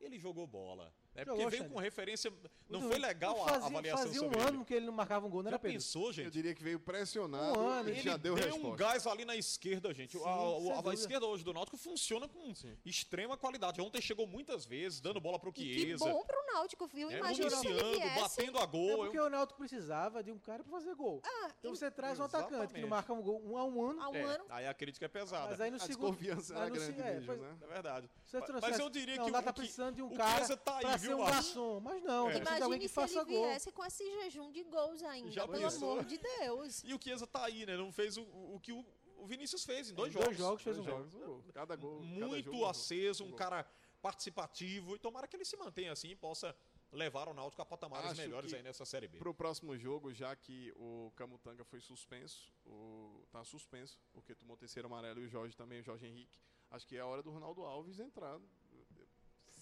ele 0.01 0.19
jogou 0.19 0.47
bola. 0.47 0.95
É 1.17 1.25
porque 1.25 1.37
Jogou, 1.37 1.51
veio 1.51 1.63
Xande. 1.63 1.75
com 1.75 1.81
referência. 1.81 2.33
Não 2.69 2.81
Muito 2.81 2.93
foi 2.93 3.01
legal 3.01 3.41
a 3.45 3.49
fazia, 3.49 3.67
avaliação 3.67 4.03
Fazia 4.07 4.21
sobre 4.21 4.37
um 4.39 4.41
ele. 4.41 4.49
ano 4.49 4.65
que 4.65 4.75
ele 4.75 4.87
não 4.87 4.93
marcava 4.93 5.27
um 5.27 5.31
gol, 5.31 5.43
não 5.43 5.51
Já 5.51 5.57
era 5.57 5.59
Pedro? 5.61 5.77
pensou, 5.77 6.07
Eu 6.09 6.13
gente? 6.13 6.31
diria 6.33 6.55
que 6.55 6.63
veio 6.63 6.81
pressionado 6.81 7.59
Um 7.59 7.69
ano, 7.69 7.89
e 7.89 7.93
Ele 7.93 8.01
já 8.01 8.17
deu, 8.17 8.35
deu 8.35 8.45
resposta. 8.47 8.67
um 8.69 8.75
gás 8.77 9.07
ali 9.07 9.25
na 9.25 9.37
esquerda, 9.37 9.95
gente. 9.95 10.19
Sim, 10.19 10.25
a, 10.25 10.29
a- 10.29 10.33
a 10.33 10.59
dúvida. 10.81 10.95
esquerda 10.95 11.27
hoje 11.27 11.45
do 11.45 11.53
Náutico 11.53 11.77
funciona 11.77 12.27
com 12.27 12.53
extrema 12.85 13.37
qualidade. 13.37 13.81
Ontem 13.81 14.01
chegou 14.01 14.27
muitas 14.27 14.65
vezes, 14.65 15.01
dando 15.01 15.21
bola 15.21 15.39
pro 15.39 15.51
E 15.51 15.53
que 15.53 15.79
Chiesa. 15.81 16.05
bom 16.05 16.25
pro 16.25 16.45
Náutico, 16.53 16.87
viu? 16.87 17.11
É, 17.11 17.19
Imagina 17.19 17.51
se 17.51 17.67
ele 17.67 17.75
municiando, 17.83 18.01
viesse. 18.01 18.21
batendo 18.21 18.59
a 18.59 18.63
É 18.63 18.67
gol. 18.67 18.97
porque 18.99 19.21
o 19.21 19.31
Náutico 19.31 19.59
precisava 19.59 20.23
de 20.23 20.33
um 20.33 20.39
cara 20.39 20.63
pra 20.65 20.73
fazer 20.73 20.95
gol. 20.95 21.23
então 21.59 21.75
você 21.75 21.91
traz 21.91 22.19
um 22.19 22.25
atacante 22.25 22.75
que 22.75 22.81
não 22.81 22.89
marca 22.89 23.13
um 23.13 23.23
gol 23.23 23.41
um 23.45 23.57
a 23.57 23.65
um 23.65 23.83
ano, 23.91 24.03
Há 24.03 24.09
um 24.09 24.15
É, 24.17 24.23
ano. 24.23 24.45
aí 24.49 24.67
a 24.67 24.75
crítica 24.75 25.05
é 25.07 25.09
pesada. 25.09 25.49
mas 25.51 25.61
aí 25.61 25.71
no 25.71 25.77
A 25.77 25.81
segundo... 25.81 26.11
desconfiança 26.17 26.55
mas 26.55 26.63
era 26.63 26.71
grande 26.71 27.01
é, 27.01 27.15
mesmo, 27.15 27.35
né? 27.37 27.57
É 27.63 27.67
verdade. 27.67 28.11
Você 28.27 28.41
Mas- 28.61 28.79
eu 28.79 28.91
diria 28.91 29.15
que 29.19 29.31
o 29.31 29.33
tá 29.33 29.53
precisando 29.53 29.95
de 29.97 30.03
um 30.03 30.11
cara 30.11 30.37
Chiesa 30.39 30.57
tá 30.57 30.79
aí, 30.79 30.83
ser 31.05 31.15
um 31.15 31.25
garçom. 31.25 31.81
Mas 31.81 32.03
não, 32.03 32.25
tá 32.27 32.31
precisando 32.31 32.57
de 32.57 32.63
alguém 32.63 32.79
Imagine 32.79 32.79
que 32.81 32.89
se 32.89 33.01
ele 33.01 33.09
faça 33.09 33.25
gol. 33.25 33.43
viesse 33.47 33.73
com 33.73 33.85
esse 33.85 34.05
jejum 34.23 34.51
de 34.51 34.63
gols 34.65 35.03
ainda, 35.03 35.31
Já 35.31 35.47
pelo 35.49 35.63
pensou? 35.63 35.93
amor 35.93 36.05
de 36.05 36.19
Deus. 36.19 36.83
E 36.85 36.95
o 36.95 37.01
Chiesa 37.03 37.27
tá 37.27 37.45
aí, 37.45 37.65
né? 37.67 37.77
Não 37.77 37.93
fez 37.93 38.17
o, 38.17 38.23
o 38.23 38.61
que 38.61 38.73
o, 38.73 38.85
o 39.17 39.27
Vinícius 39.27 39.65
fez 39.65 39.91
em 39.91 39.95
dois 39.95 40.11
Em 40.11 40.13
jogos. 40.13 40.27
dois 40.29 40.39
jogos 40.39 40.63
fez 40.63 40.77
Dois 40.77 40.89
um 40.89 40.93
gol. 40.93 41.01
um 41.01 41.11
gol. 41.11 41.45
Cada 41.53 41.77
gol. 41.77 42.01
cada 42.01 42.27
Muito 42.27 42.45
jogo, 42.47 42.59
gol. 42.59 42.69
aceso, 42.69 43.25
um 43.25 43.29
gol. 43.29 43.37
cara 43.37 43.67
participativo. 44.03 44.95
E 44.95 44.99
tomara 44.99 45.27
que 45.27 45.37
ele 45.37 45.45
se 45.45 45.57
mantenha 45.57 45.93
assim 45.93 46.09
e 46.11 46.17
possa 46.17 46.55
levar 46.93 47.29
o 47.29 47.35
Náutico 47.35 47.61
a 47.61 47.67
patamares 47.67 48.13
Acho 48.13 48.21
melhores 48.21 48.53
aí 48.55 48.63
nessa 48.63 48.85
Série 48.85 49.09
B. 49.09 49.19
Para 49.19 49.29
o 49.31 49.35
próximo 49.35 49.77
jogo, 49.77 50.13
já 50.13 50.35
que 50.37 50.73
o 50.77 51.11
Camutanga 51.17 51.65
foi 51.65 51.81
suspenso, 51.81 52.53
o, 52.65 53.27
tá 53.33 53.43
suspenso, 53.45 53.99
porque 54.13 54.35
tomou 54.35 54.57
terceiro 54.57 54.87
amarelo 54.87 55.21
e 55.21 55.25
o 55.25 55.29
Jorge 55.29 55.57
também, 55.57 55.81
o 55.81 55.83
Jorge 55.83 56.07
Henrique. 56.07 56.39
Acho 56.71 56.87
que 56.87 56.97
é 56.97 57.01
a 57.01 57.07
hora 57.07 57.23
do 57.23 57.31
Ronaldo 57.33 57.63
Alves 57.65 57.99
entrar. 57.99 58.39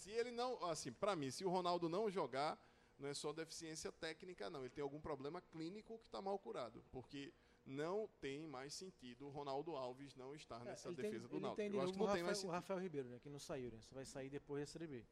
Se 0.02 0.10
ele 0.10 0.32
não, 0.32 0.50
assim, 0.64 0.92
para 0.92 1.14
mim, 1.14 1.30
se 1.30 1.44
o 1.44 1.48
Ronaldo 1.48 1.88
não 1.88 2.10
jogar, 2.10 2.58
não 2.98 3.08
é 3.08 3.14
só 3.14 3.32
deficiência 3.32 3.92
técnica, 3.92 4.50
não. 4.50 4.60
Ele 4.62 4.70
tem 4.70 4.82
algum 4.82 5.00
problema 5.00 5.40
clínico 5.40 5.96
que 6.00 6.06
está 6.08 6.20
mal 6.20 6.36
curado, 6.40 6.84
porque 6.90 7.32
não 7.64 8.08
tem 8.20 8.44
mais 8.48 8.74
sentido 8.74 9.26
o 9.26 9.30
Ronaldo 9.30 9.76
Alves 9.76 10.16
não 10.16 10.34
estar 10.34 10.58
nessa 10.64 10.88
É, 10.90 10.92
defesa 10.92 11.28
tem, 11.28 11.38
do 11.38 11.40
Náutico. 11.40 11.76
Eu 11.76 11.82
acho 11.82 11.92
que 11.92 11.98
não 12.00 12.06
o 12.06 12.12
tem 12.12 12.22
mais 12.24 12.24
Rafael, 12.24 12.32
o 12.32 12.34
sentido. 12.34 12.50
Rafael 12.50 12.80
Ribeiro, 12.80 13.08
né? 13.08 13.20
Que 13.20 13.28
não 13.28 13.38
saiu, 13.38 13.70
né? 13.70 13.78
Só 13.80 13.94
vai 13.94 14.04
sair 14.04 14.28
depois 14.28 14.60
da 14.62 14.66
Série 14.66 14.88
B. 14.88 15.04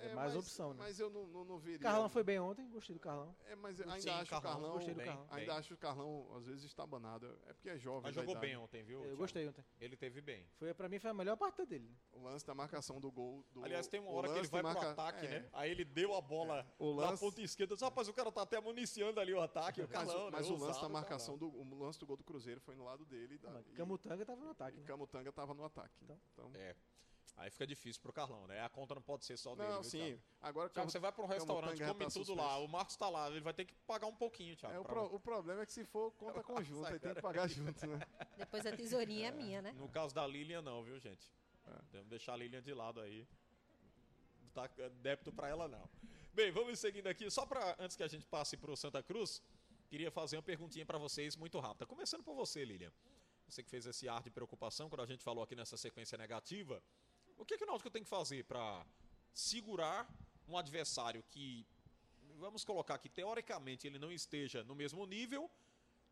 É, 0.00 0.14
mais 0.14 0.36
opção, 0.36 0.70
né? 0.74 0.76
Mas 0.78 1.00
eu 1.00 1.10
não, 1.10 1.26
não, 1.26 1.44
não 1.44 1.58
veria. 1.58 1.78
Carlão 1.80 2.08
foi 2.08 2.22
bem 2.22 2.38
ontem, 2.38 2.68
gostei 2.70 2.94
do 2.94 3.00
Carlão. 3.00 3.34
É, 3.46 3.54
mas 3.56 3.78
eu 3.80 3.86
ainda 3.88 4.00
Sim, 4.00 4.08
acho 4.10 4.24
o 4.24 4.28
Carlão, 4.28 4.52
Carlão. 4.52 4.72
gostei 4.74 4.94
do 4.94 4.96
bem, 4.98 5.06
Carlão. 5.06 5.26
bem. 5.26 5.38
Ainda 5.38 5.54
acho 5.56 5.74
o 5.74 5.76
Carlão, 5.76 6.36
às 6.36 6.46
vezes, 6.46 6.64
estabanado. 6.64 7.26
É 7.46 7.52
porque 7.52 7.68
é 7.70 7.78
jovem. 7.78 8.02
Mas 8.02 8.14
jogou 8.14 8.30
idade. 8.32 8.46
bem 8.46 8.56
ontem, 8.56 8.82
viu? 8.82 8.98
Eu 8.98 9.02
Thiago? 9.04 9.16
gostei 9.18 9.48
ontem. 9.48 9.64
Ele 9.80 9.96
teve 9.96 10.20
bem. 10.20 10.46
Foi, 10.56 10.72
pra 10.72 10.88
mim 10.88 10.98
foi 10.98 11.10
a 11.10 11.14
melhor 11.14 11.36
partida 11.36 11.66
dele. 11.66 11.88
né? 11.88 11.96
O 12.12 12.22
lance 12.22 12.46
da 12.46 12.54
marcação 12.54 13.00
do 13.00 13.10
gol. 13.10 13.44
Do, 13.52 13.64
Aliás, 13.64 13.86
tem 13.88 14.00
uma 14.00 14.10
o 14.10 14.14
hora 14.14 14.28
que 14.32 14.38
ele 14.38 14.48
vai 14.48 14.62
de 14.62 14.68
pro 14.70 14.74
marca- 14.80 14.90
ataque, 14.92 15.26
é. 15.26 15.28
né? 15.40 15.48
Aí 15.52 15.70
ele 15.70 15.84
deu 15.84 16.14
a 16.14 16.20
bola 16.20 16.66
O 16.78 16.94
na 16.94 17.10
lance- 17.10 17.20
ponta 17.24 17.40
esquerda. 17.42 17.74
Diz, 17.74 17.82
Rapaz, 17.82 18.08
o 18.08 18.12
cara 18.14 18.30
tá 18.30 18.42
até 18.42 18.60
municiando 18.60 19.18
ali 19.20 19.32
o 19.34 19.40
ataque. 19.40 19.80
O 19.80 19.84
Mas, 19.84 19.90
o- 19.90 19.92
Carlão, 19.92 20.30
mas 20.30 20.46
né? 20.48 20.52
o 20.54 20.58
lance 20.58 20.64
Ousado, 20.66 20.80
da 20.82 20.88
marcação 20.88 21.38
Carlão. 21.38 21.52
do 21.66 21.74
o 21.74 21.78
lance 21.78 21.98
do 21.98 22.06
gol 22.06 22.16
do 22.16 22.24
Cruzeiro 22.24 22.60
foi 22.60 22.74
no 22.76 22.84
lado 22.84 23.04
dele. 23.04 23.36
Da, 23.38 23.50
Mas 23.50 23.66
Camutanga 23.72 24.24
tava 24.24 24.40
no 24.44 24.50
ataque. 24.50 24.76
Né? 24.78 24.84
Camutanga 24.86 25.32
tava 25.32 25.54
no 25.54 25.64
ataque. 25.64 25.94
Então. 26.02 26.18
Então, 26.32 26.50
É. 26.54 26.74
Aí 27.40 27.50
fica 27.50 27.64
difícil 27.66 28.02
pro 28.02 28.12
Carlão, 28.12 28.48
né? 28.48 28.60
A 28.62 28.68
conta 28.68 28.96
não 28.96 29.00
pode 29.02 29.24
ser 29.24 29.36
só 29.36 29.54
dele. 29.54 29.68
não, 29.68 29.80
viu, 29.80 29.90
sim. 29.90 29.98
Thiago? 29.98 30.22
Agora 30.42 30.68
Thiago, 30.68 30.90
você 30.90 30.98
vai 30.98 31.12
para 31.12 31.22
um 31.24 31.26
restaurante, 31.28 31.78
come 31.78 31.86
tá 31.86 31.94
tudo 32.10 32.10
suspenso. 32.10 32.34
lá, 32.34 32.58
o 32.58 32.66
Marcos 32.66 32.96
tá 32.96 33.08
lá, 33.08 33.30
ele 33.30 33.40
vai 33.40 33.54
ter 33.54 33.64
que 33.64 33.74
pagar 33.86 34.08
um 34.08 34.14
pouquinho, 34.16 34.56
Thiago. 34.56 34.74
É, 34.74 34.80
o, 34.80 34.84
pro- 34.84 35.14
o 35.14 35.20
problema 35.20 35.62
é 35.62 35.66
que 35.66 35.72
se 35.72 35.84
for 35.84 36.10
conta 36.12 36.42
conjunta, 36.42 36.88
aí 36.88 36.98
tem 36.98 37.14
que 37.14 37.22
pagar 37.22 37.48
junto, 37.48 37.86
né? 37.86 38.00
Depois 38.36 38.66
a 38.66 38.76
tesourinha 38.76 39.28
é 39.28 39.30
minha, 39.30 39.62
né? 39.62 39.72
No 39.72 39.88
caso 39.88 40.12
da 40.14 40.26
Lilian, 40.26 40.62
não, 40.62 40.82
viu, 40.82 40.98
gente? 40.98 41.32
É. 41.64 41.70
Vamos 41.92 42.08
deixar 42.08 42.32
a 42.32 42.36
Lilian 42.36 42.60
de 42.60 42.74
lado 42.74 43.00
aí. 43.00 43.24
Não 44.42 44.50
tá 44.50 44.66
débito 45.00 45.32
para 45.32 45.48
ela, 45.48 45.68
não. 45.68 45.88
Bem, 46.34 46.50
vamos 46.50 46.78
seguindo 46.80 47.06
aqui. 47.06 47.30
Só 47.30 47.46
para 47.46 47.76
antes 47.78 47.96
que 47.96 48.02
a 48.02 48.08
gente 48.08 48.26
passe 48.26 48.56
para 48.56 48.70
o 48.72 48.76
Santa 48.76 49.00
Cruz, 49.02 49.40
queria 49.88 50.10
fazer 50.10 50.36
uma 50.36 50.42
perguntinha 50.42 50.84
para 50.84 50.98
vocês 50.98 51.36
muito 51.36 51.58
rápida. 51.60 51.86
Começando 51.86 52.24
por 52.24 52.34
você, 52.34 52.64
Lilian. 52.64 52.92
Você 53.48 53.62
que 53.62 53.70
fez 53.70 53.86
esse 53.86 54.08
ar 54.08 54.22
de 54.22 54.30
preocupação 54.30 54.88
quando 54.90 55.00
a 55.02 55.06
gente 55.06 55.22
falou 55.24 55.42
aqui 55.42 55.54
nessa 55.56 55.76
sequência 55.76 56.18
negativa. 56.18 56.82
O 57.38 57.44
que, 57.44 57.56
que 57.56 57.64
o 57.64 57.66
Náutico 57.66 57.88
tem 57.88 58.02
que 58.02 58.08
fazer 58.08 58.44
para 58.44 58.84
segurar 59.32 60.12
um 60.48 60.58
adversário 60.58 61.22
que, 61.30 61.64
vamos 62.36 62.64
colocar 62.64 62.98
que 62.98 63.08
teoricamente 63.08 63.86
ele 63.86 63.98
não 63.98 64.10
esteja 64.10 64.64
no 64.64 64.74
mesmo 64.74 65.06
nível, 65.06 65.48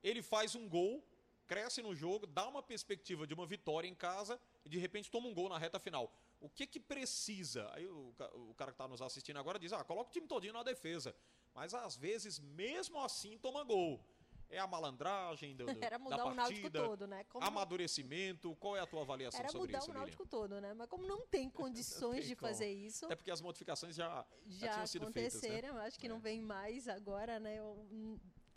ele 0.05 0.23
faz 0.23 0.55
um 0.55 0.69
gol, 0.69 1.05
cresce 1.47 1.83
no 1.83 1.97
jogo, 1.97 2.27
dá 2.29 2.47
uma 2.47 2.63
perspectiva 2.63 3.27
de 3.27 3.35
uma 3.35 3.45
vitória 3.45 3.89
em 3.89 3.95
casa 3.95 4.41
e 4.65 4.69
de 4.69 4.79
repente 4.79 5.11
toma 5.11 5.27
um 5.27 5.35
gol 5.35 5.49
na 5.49 5.59
reta 5.59 5.81
final. 5.81 6.13
O 6.41 6.49
que 6.49 6.65
que 6.65 6.79
precisa? 6.79 7.69
Aí 7.75 7.87
o, 7.89 8.15
o 8.51 8.55
cara 8.55 8.71
que 8.71 8.75
está 8.75 8.87
nos 8.87 9.03
assistindo 9.03 9.39
agora 9.39 9.59
diz: 9.59 9.73
ah, 9.73 9.83
coloca 9.83 10.11
o 10.11 10.13
time 10.13 10.29
todinho 10.29 10.53
na 10.53 10.63
defesa. 10.63 11.15
Mas 11.55 11.73
às 11.75 11.97
vezes, 11.97 12.39
mesmo 12.39 13.01
assim, 13.01 13.39
toma 13.39 13.65
gol. 13.65 14.05
É 14.49 14.59
a 14.59 14.67
malandragem 14.67 15.57
do, 15.57 15.67
do- 15.67 15.67
Era 15.85 15.99
mudar 15.99 16.17
da 16.19 16.25
o 16.27 16.35
Náutico 16.35 16.61
partida, 16.63 16.85
todo, 16.85 17.07
né? 17.07 17.25
Como 17.25 17.45
amadurecimento. 17.45 18.55
Qual 18.57 18.77
é 18.77 18.81
a 18.81 18.87
tua 18.87 19.03
avaliação 19.03 19.41
Era 19.41 19.49
sobre 19.49 19.67
mudar 19.69 19.79
isso, 19.79 19.87
o 19.87 19.91
Lilian? 19.93 20.01
Náutico 20.05 20.27
todo, 20.27 20.61
né? 20.61 20.73
Mas 20.75 20.89
como 20.89 21.07
não 21.07 21.27
tem 21.27 21.51
condições 21.51 22.21
tem 22.21 22.29
de 22.29 22.37
como. 22.37 22.49
fazer 22.53 22.71
isso, 22.73 23.07
Até 23.07 23.17
porque 23.17 23.31
as 23.31 23.41
modificações 23.41 23.97
já, 23.97 24.25
já 24.47 24.67
já 24.67 24.73
tinham 24.75 24.87
sido 24.87 25.13
feitas. 25.13 25.43
Né? 25.43 25.71
acho 25.87 25.99
que 25.99 26.07
É. 26.07 26.09
não 26.09 26.21
vem 26.21 26.41
mais 26.41 26.87
agora, 26.89 27.41
né? 27.41 27.57
Eu, 27.59 27.87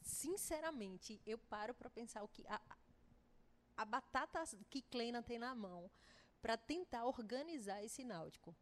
sinceramente, 0.01 1.19
eu 1.25 1.37
paro 1.37 1.73
para 1.73 1.89
pensar 1.89 2.23
o 2.23 2.27
que 2.27 2.45
a, 2.47 2.61
a 3.77 3.85
batata 3.85 4.43
que 4.69 4.81
Kleina 4.83 5.21
tem 5.23 5.39
na 5.39 5.55
mão 5.55 5.89
para 6.41 6.55
tentar 6.55 7.05
organizar 7.05 7.83
esse 7.83 8.03
Náutico 8.03 8.55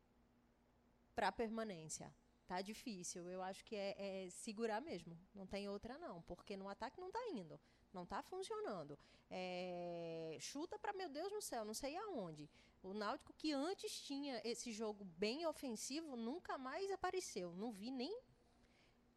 para 1.16 1.32
permanência. 1.32 2.14
Tá 2.48 2.62
difícil. 2.62 3.30
Eu 3.30 3.42
acho 3.42 3.64
que 3.66 3.76
é, 3.76 4.26
é 4.26 4.30
segurar 4.30 4.82
mesmo. 4.82 5.18
Não 5.36 5.46
tem 5.46 5.68
outra 5.68 5.98
não, 5.98 6.22
porque 6.22 6.56
no 6.56 6.70
ataque 6.70 7.00
não 7.00 7.12
tá 7.12 7.20
indo, 7.30 7.60
não 7.94 8.06
tá 8.06 8.24
funcionando. 8.24 8.98
É, 9.30 10.38
chuta 10.40 10.80
para 10.80 10.94
meu 10.94 11.10
Deus 11.10 11.32
no 11.32 11.42
céu, 11.42 11.66
não 11.66 11.74
sei 11.74 11.98
aonde. 11.98 12.50
O 12.82 12.94
Náutico 12.94 13.34
que 13.34 13.52
antes 13.52 14.00
tinha 14.02 14.42
esse 14.46 14.72
jogo 14.72 15.04
bem 15.04 15.46
ofensivo 15.46 16.16
nunca 16.16 16.58
mais 16.58 16.90
apareceu. 16.92 17.52
Não 17.54 17.72
vi 17.72 17.92
nem 17.92 18.18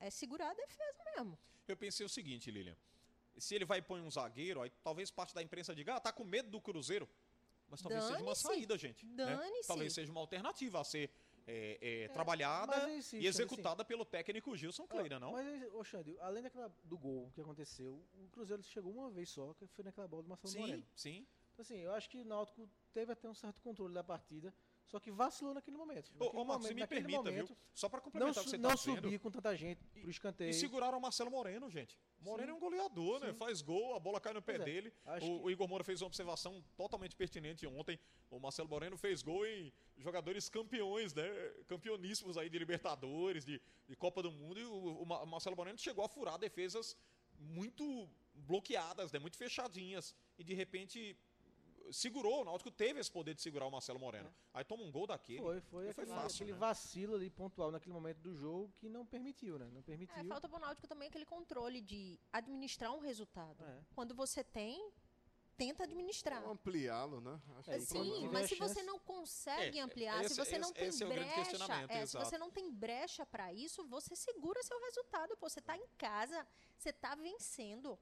é 0.01 0.11
segurar 0.11 0.51
a 0.51 0.55
defesa 0.55 1.05
mesmo. 1.14 1.39
Eu 1.68 1.76
pensei 1.76 2.05
o 2.05 2.09
seguinte, 2.09 2.51
Lilian. 2.51 2.76
Se 3.39 3.55
ele 3.55 3.64
vai 3.64 3.78
e 3.78 3.83
põe 3.83 4.01
um 4.01 4.11
zagueiro, 4.11 4.61
aí 4.61 4.70
talvez 4.83 5.11
parte 5.11 5.35
da 5.35 5.43
imprensa 5.43 5.74
diga, 5.74 5.95
ah, 5.95 6.01
tá 6.01 6.12
com 6.12 6.24
medo 6.24 6.51
do 6.51 6.61
Cruzeiro. 6.61 7.09
Mas 7.68 7.81
talvez 7.81 8.03
seja 8.05 8.22
uma 8.22 8.35
saída, 8.35 8.76
gente. 8.76 9.07
né? 9.07 9.14
Dane-se. 9.14 9.68
Talvez 9.68 9.93
seja 9.93 10.11
uma 10.11 10.20
alternativa 10.20 10.81
a 10.81 10.85
ser 10.85 11.11
é, 11.47 11.78
é, 12.05 12.09
trabalhada 12.09 12.72
mas 12.76 12.82
eu 12.88 12.97
insisto, 12.99 13.22
e 13.22 13.26
executada 13.26 13.84
pelo 13.84 14.05
técnico 14.05 14.57
Gilson 14.57 14.86
Kleina, 14.86 15.18
não? 15.18 15.32
Mas, 15.32 15.72
ô 15.74 15.82
Xande, 15.84 16.16
além 16.20 16.43
daquela, 16.43 16.68
do 16.84 16.99
gol 16.99 17.30
que 17.34 17.41
aconteceu, 17.41 18.05
o 18.14 18.28
Cruzeiro 18.28 18.62
chegou 18.62 18.93
uma 18.93 19.11
vez 19.11 19.28
só, 19.30 19.53
que 19.55 19.66
foi 19.68 19.84
naquela 19.84 20.07
bola 20.09 20.22
do 20.22 20.28
Marcelo 20.28 20.53
Sim, 20.53 20.61
Moreno. 20.61 20.86
sim. 20.95 21.26
Então, 21.53 21.62
assim, 21.62 21.78
eu 21.78 21.93
acho 21.93 22.09
que 22.09 22.18
o 22.18 22.24
Náutico 22.24 22.68
teve 22.93 23.12
até 23.12 23.28
um 23.28 23.34
certo 23.34 23.61
controle 23.61 23.93
da 23.93 24.03
partida, 24.05 24.55
só 24.86 24.99
que 24.99 25.11
vacilou 25.11 25.53
naquele 25.55 25.76
momento. 25.76 26.11
Ô, 26.18 26.24
Naquele 26.24 26.43
ô 26.43 26.45
Marcos, 26.45 26.47
momento- 26.47 26.68
se 26.68 26.74
me 26.74 26.86
permita, 26.86 27.18
momento, 27.22 27.47
viu? 27.49 27.57
Só 27.74 27.88
para 27.88 27.99
Não, 27.99 28.05
complementar 28.05 28.41
o 28.43 28.45
que 28.45 28.51
você 28.51 28.59
não 28.59 28.70
tá 28.70 28.74
dizendo. 28.76 29.03
subir 29.03 29.18
com 29.20 29.30
tanta 29.30 29.57
gente 29.57 29.84
pro 30.01 30.11
escanteio. 30.11 30.51
E 30.51 30.55
seguraram 30.55 30.99
o 30.99 31.01
Marcelo 31.01 31.30
Moreno, 31.30 31.68
gente. 31.70 31.99
Moreno 32.21 32.53
é 32.53 32.55
um 32.55 32.59
goleador, 32.61 33.21
né? 33.21 33.29
Sim. 33.33 33.39
Faz 33.39 33.62
gol, 33.62 33.95
a 33.95 33.99
bola 33.99 34.21
cai 34.21 34.33
no 34.35 34.43
pé 34.43 34.57
é, 34.57 34.59
dele. 34.59 34.93
O, 35.27 35.45
o 35.45 35.51
Igor 35.51 35.66
Moura 35.66 35.83
fez 35.83 36.03
uma 36.03 36.07
observação 36.09 36.62
totalmente 36.77 37.16
pertinente 37.16 37.66
ontem. 37.66 37.99
O 38.31 38.39
Marcelo 38.39 38.68
Moreno 38.68 38.97
fez 38.97 39.23
gol 39.23 39.47
em 39.47 39.73
jogadores 39.99 40.49
campeões, 40.49 41.14
né? 41.14 41.25
Campeoníssimos 41.66 42.37
aí 42.37 42.49
de 42.51 42.59
Libertadores, 42.59 43.45
de, 43.45 43.61
de 43.89 43.97
Copa 43.97 44.23
do 44.23 44.31
Mundo. 44.31 44.61
E 44.61 44.64
o, 44.64 45.03
o 45.03 45.07
Ma- 45.07 45.25
Marcelo 45.25 45.57
Moreno 45.57 45.79
chegou 45.79 46.05
a 46.05 46.09
furar 46.09 46.39
defesas 46.39 46.97
muito 47.39 48.09
bloqueadas, 48.35 49.11
né? 49.12 49.18
Muito 49.18 49.37
fechadinhas. 49.37 50.14
E 50.39 50.45
de 50.45 50.53
repente 50.55 51.16
segurou. 51.93 52.43
O 52.43 52.45
Náutico 52.45 52.70
teve 52.70 53.01
esse 53.01 53.11
poder 53.11 53.34
de 53.34 53.43
segurar 53.43 53.66
o 53.66 53.70
Marcelo 53.70 53.99
Moreno. 53.99 54.32
Aí 54.55 54.64
toma 54.64 54.82
um 54.82 54.91
gol 54.91 55.07
daquele. 55.07 55.38
Foi, 55.41 55.61
foi, 55.61 55.88
E 55.88 55.93
foi 55.93 56.05
aquele, 56.05 56.16
fácil, 56.20 56.36
aquele 56.36 56.53
né? 56.53 56.59
vacilo 56.59 57.14
ali 57.14 57.30
pontual 57.30 57.70
naquele 57.70 57.93
momento 57.93 58.18
do 58.18 58.34
jogo 58.34 58.72
que 58.78 58.88
não 58.88 59.05
permitiu, 59.07 59.59
né? 59.59 59.68
Não 59.72 59.82
permitiu. 59.82 60.14
É, 60.16 60.24
falta 60.24 60.49
pro 60.49 60.59
Náutico 60.59 60.86
também 60.86 61.09
aquele 61.09 61.26
controle 61.26 61.80
de 61.80 62.18
administrar 62.32 62.93
um 62.93 63.01
resultado. 63.01 63.62
É. 63.64 63.80
Quando 63.95 64.14
você 64.14 64.43
tem, 64.45 64.91
tenta 65.57 65.84
administrar. 65.84 66.43
Ou 66.45 66.53
ampliá-lo, 66.53 67.20
né? 67.20 67.38
Acho 67.59 67.70
É, 67.70 67.80
Sim, 67.80 68.14
tiver 68.14 68.32
mas 68.32 68.49
se 68.49 68.55
você 68.57 68.82
não 68.82 68.99
consegue 68.99 69.78
É, 69.78 69.82
ampliar, 69.82 70.24
esse- 70.24 70.34
se 70.34 70.41
você 70.41 70.59
não 70.59 70.70
esse- 70.70 70.74
tem 70.78 70.88
esse 70.88 71.03
é 71.03 71.07
o 71.07 71.11
grande 71.11 71.28
brecha, 71.34 71.86
é, 71.91 72.07
se 72.07 72.16
você 72.16 72.38
não 72.38 72.51
tem 72.51 72.70
brecha 72.72 73.26
para 73.26 73.53
isso, 73.53 73.86
você 73.86 74.16
segura 74.16 74.62
seu 74.62 74.80
resultado. 74.80 75.36
Pô, 75.36 75.49
você 75.51 75.61
tá 75.61 75.76
em 75.76 75.86
casa, 75.99 76.47
você 76.78 76.93
tá 76.93 77.14
vencendo. 77.14 77.99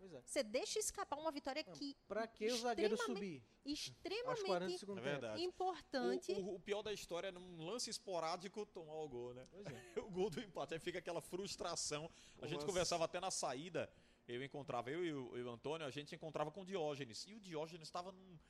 Pois 0.00 0.12
é. 0.14 0.22
Você 0.24 0.42
deixa 0.42 0.78
escapar 0.78 1.18
uma 1.18 1.30
vitória 1.30 1.62
que 1.62 1.94
Pra 2.08 2.26
que 2.26 2.46
o 2.50 2.56
zagueiro 2.56 2.94
extremamente- 2.94 3.42
subir 3.64 4.26
aos 4.26 4.42
40 4.42 4.66
do 4.86 4.94
extremamente 4.96 5.40
É 5.40 5.44
importante. 5.44 6.32
O, 6.32 6.36
o- 6.40 6.54
o 6.54 6.60
pior 6.60 6.82
da 6.82 6.90
história 6.92 7.28
é 7.28 7.30
num 7.30 7.64
lance 7.66 7.90
esporádico 7.90 8.64
tomar 8.64 8.94
o 8.94 9.08
gol, 9.08 9.34
né? 9.34 9.46
Pois 9.50 9.66
é. 9.66 9.70
o 10.00 10.10
gol 10.10 10.30
do 10.30 10.40
empate. 10.40 10.72
Aí 10.74 10.80
fica 10.80 10.98
aquela 10.98 11.20
frustração. 11.20 12.10
A 12.40 12.46
O 12.46 12.48
gente 12.48 12.54
lance- 12.60 12.66
conversava 12.66 13.04
até 13.04 13.20
na 13.20 13.30
saída. 13.30 13.92
Eu 14.26 14.42
encontrava, 14.42 14.90
eu 14.90 15.04
e 15.04 15.12
o, 15.12 15.36
e 15.36 15.42
o 15.42 15.50
Antônio, 15.50 15.86
a 15.86 15.90
gente 15.90 16.14
encontrava 16.14 16.50
com 16.50 16.62
o 16.62 16.64
Diógenes. 16.64 17.26
E 17.28 17.34
o 17.34 17.40
Diógenes 17.40 17.88
estava 17.88 18.10
numa 18.12 18.40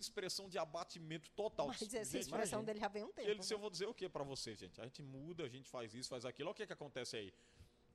expressão 0.00 0.48
de 0.48 0.58
abatimento 0.58 1.30
total. 1.30 1.68
Mas 1.68 1.82
essa 1.82 1.90
Gente, 2.12 2.22
expressão 2.22 2.60
imagina. 2.60 2.62
dele 2.62 2.80
já 2.80 2.88
vem 2.88 3.04
um 3.04 3.12
tempo. 3.12 3.28
ele 3.28 3.38
disse, 3.38 3.52
eu 3.52 3.58
né? 3.58 3.62
vou 3.62 3.70
dizer 3.70 3.86
o 3.86 3.94
que 3.94 4.08
pra 4.08 4.24
você, 4.24 4.54
gente? 4.56 4.80
A 4.80 4.84
gente 4.84 5.02
muda, 5.02 5.44
a 5.44 5.48
gente 5.48 5.68
faz 5.68 5.92
isso, 5.94 6.08
faz 6.08 6.24
aquilo. 6.24 6.48
Olha 6.48 6.52
o 6.52 6.56
que, 6.56 6.66
que 6.66 6.72
acontece 6.72 7.16
aí. 7.16 7.32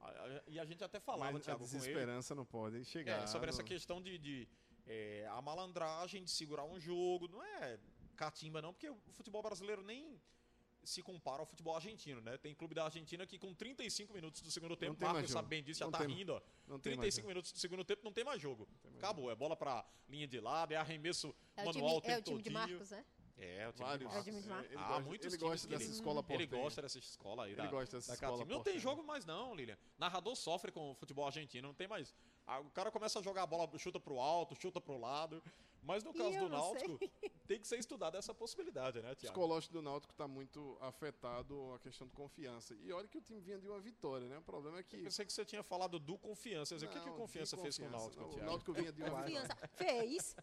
A- 0.04 0.10
a- 0.38 0.44
E 0.48 0.60
a 0.60 0.66
gente 0.66 0.84
até 0.84 1.00
falava, 1.00 1.32
Mas 1.32 1.42
a 1.42 1.46
Thiago, 1.46 1.60
com 1.60 1.66
ele. 1.66 1.78
desesperança 1.80 2.36
não 2.36 2.46
pode 2.46 2.84
chegar. 2.86 3.24
É, 3.24 3.28
sobre 3.28 3.50
essa 3.50 3.64
questão 3.64 4.02
de, 4.02 4.18
de, 4.18 4.48
é, 4.86 5.28
a 5.32 5.42
malandragem 5.42 6.24
de 6.24 6.32
segurar 6.32 6.66
um 6.66 6.80
jogo, 6.80 7.28
não 7.28 7.42
é 7.44 7.80
catimba 8.16 8.62
não, 8.62 8.74
porque 8.74 8.90
o 8.90 8.98
futebol 9.12 9.42
brasileiro 9.42 9.82
nem 9.84 10.20
se 10.84 11.02
compara 11.02 11.42
ao 11.42 11.46
futebol 11.46 11.74
argentino, 11.76 12.20
né? 12.20 12.38
Tem 12.38 12.54
clube 12.54 12.76
da 12.76 12.84
Argentina 12.84 13.26
que 13.26 13.40
com 13.40 13.54
35 13.54 14.14
minutos 14.14 14.42
do 14.42 14.52
segundo 14.52 14.76
tempo, 14.76 14.96
tem 14.98 15.08
Marcos 15.08 15.22
jogo. 15.30 15.34
sabe 15.34 15.48
bem 15.48 15.64
disso, 15.64 15.80
já 15.80 15.86
Não 15.86 15.92
tá 15.94 16.00
tem- 16.00 16.10
rindo, 16.14 16.34
ó. 16.34 16.42
não 16.68 16.78
tem 16.78 16.98
mais 16.98 17.00
35 17.16 17.22
jogo. 17.22 17.28
minutos 17.30 17.52
do 17.54 17.58
segundo 17.60 17.86
tempo 17.86 18.02
não 18.04 18.12
tem 18.12 18.26
mais 18.26 18.42
jogo. 18.42 18.68
mais 18.84 18.98
Acabou, 18.98 19.32
é 19.32 19.36
bola 19.36 19.56
pra 19.56 19.86
linha 20.10 20.28
de 20.28 20.42
lado, 20.42 20.74
é 20.74 20.76
arremesso 20.76 21.34
É 21.56 21.62
o 21.64 21.66
manual 21.68 21.74
time, 21.74 21.98
o 21.98 22.02
tempo 22.02 22.12
é 22.12 22.20
o 22.20 22.24
time 22.24 22.38
de 22.40 22.44
todinho. 22.50 22.54
Marcos, 22.54 22.92
né? 22.92 23.06
É, 23.36 23.68
o 23.68 23.74
time 23.74 23.86
Vários. 23.88 24.00
de 24.12 24.16
É 24.16 24.20
o 24.20 24.24
Marcos. 24.34 24.46
Marcos. 24.46 24.72
ele 24.72 24.78
Ah, 24.80 24.88
gosta, 24.88 25.04
muitos 25.04 25.26
ele 25.28 25.38
times 25.38 25.52
gosta 25.52 25.68
dessa 25.68 25.84
ele- 25.84 25.92
escola 25.94 26.20
Ele 26.20 26.28
portenha. 26.48 26.64
gosta 26.64 26.82
dessa 26.82 27.00
escola 27.00 27.44
aí. 27.46 27.52
Ele 27.52 27.62
da- 27.62 27.68
gosta 27.68 27.98
dessa 27.98 28.08
da 28.10 28.14
escola. 28.14 28.46
Não 28.46 28.62
tem 28.64 28.80
jogo 28.80 29.04
mais 29.04 29.26
não, 29.26 29.56
Lilian. 29.56 29.78
Narrador 29.98 30.36
sofre 30.36 30.72
com 30.72 30.92
o 30.92 30.96
futebol 30.96 31.26
argentino, 31.26 31.68
não 31.68 31.76
tem 31.76 31.88
mais. 31.88 32.14
Ah, 32.46 32.60
O 32.60 32.70
cara 32.70 32.92
começa 32.92 33.20
a 33.20 33.22
jogar 33.22 33.44
a 33.44 33.48
bola, 33.48 33.70
chuta 33.80 34.00
pro 34.00 34.20
alto, 34.20 34.56
chuta 34.56 34.80
pro 34.80 34.98
lado. 34.98 35.42
Mas 35.86 36.02
no 36.02 36.14
caso 36.14 36.40
do 36.40 36.48
não 36.48 36.78
sei. 36.78 36.88
Náutico, 36.88 37.00
tem 37.46 37.60
que 37.60 37.68
ser 37.68 37.78
estudada 37.78 38.18
essa 38.18 38.34
possibilidade, 38.34 39.02
né, 39.02 39.12
O 39.12 39.16
Tiago? 39.16 39.34
psicológico 39.34 39.74
do 39.74 39.82
Náutico 39.82 40.14
está 40.14 40.26
muito 40.26 40.78
afetado 40.80 41.74
a 41.74 41.80
questão 41.80 42.08
de 42.08 42.14
confiança. 42.14 42.74
E 42.76 42.90
olha 42.94 43.06
que 43.06 43.18
o 43.18 43.22
time 43.22 43.42
vinha 43.42 43.58
de 43.60 43.68
uma 43.68 43.82
vitória, 43.82 44.26
né? 44.30 44.38
O 44.38 44.42
problema 44.42 44.80
é 44.80 44.84
que. 44.84 44.96
Eu 44.96 45.04
pensei 45.04 45.26
que 45.26 45.34
você 45.34 45.44
tinha 45.44 45.62
falado 45.62 46.00
do 46.00 46.18
Confiança. 46.18 46.76
Dizer, 46.76 46.86
o 46.86 46.90
que, 46.90 47.00
que 47.02 47.06
o 47.06 47.10
Não, 47.10 47.18
Confiança 47.18 47.58
de 47.58 47.62
fez 47.64 47.78
com 47.78 47.84
o 47.84 47.86
confiança. 47.88 48.02
Náutico, 48.06 48.22
Não, 48.22 48.30
O 48.30 48.34
Tiago? 48.34 48.50
Náutico 48.50 48.74
vinha 48.74 48.92
de 48.94 49.04
uma 49.04 49.10
Confiança. 49.24 49.48
vitória. 49.56 49.70
Fez. 49.76 50.36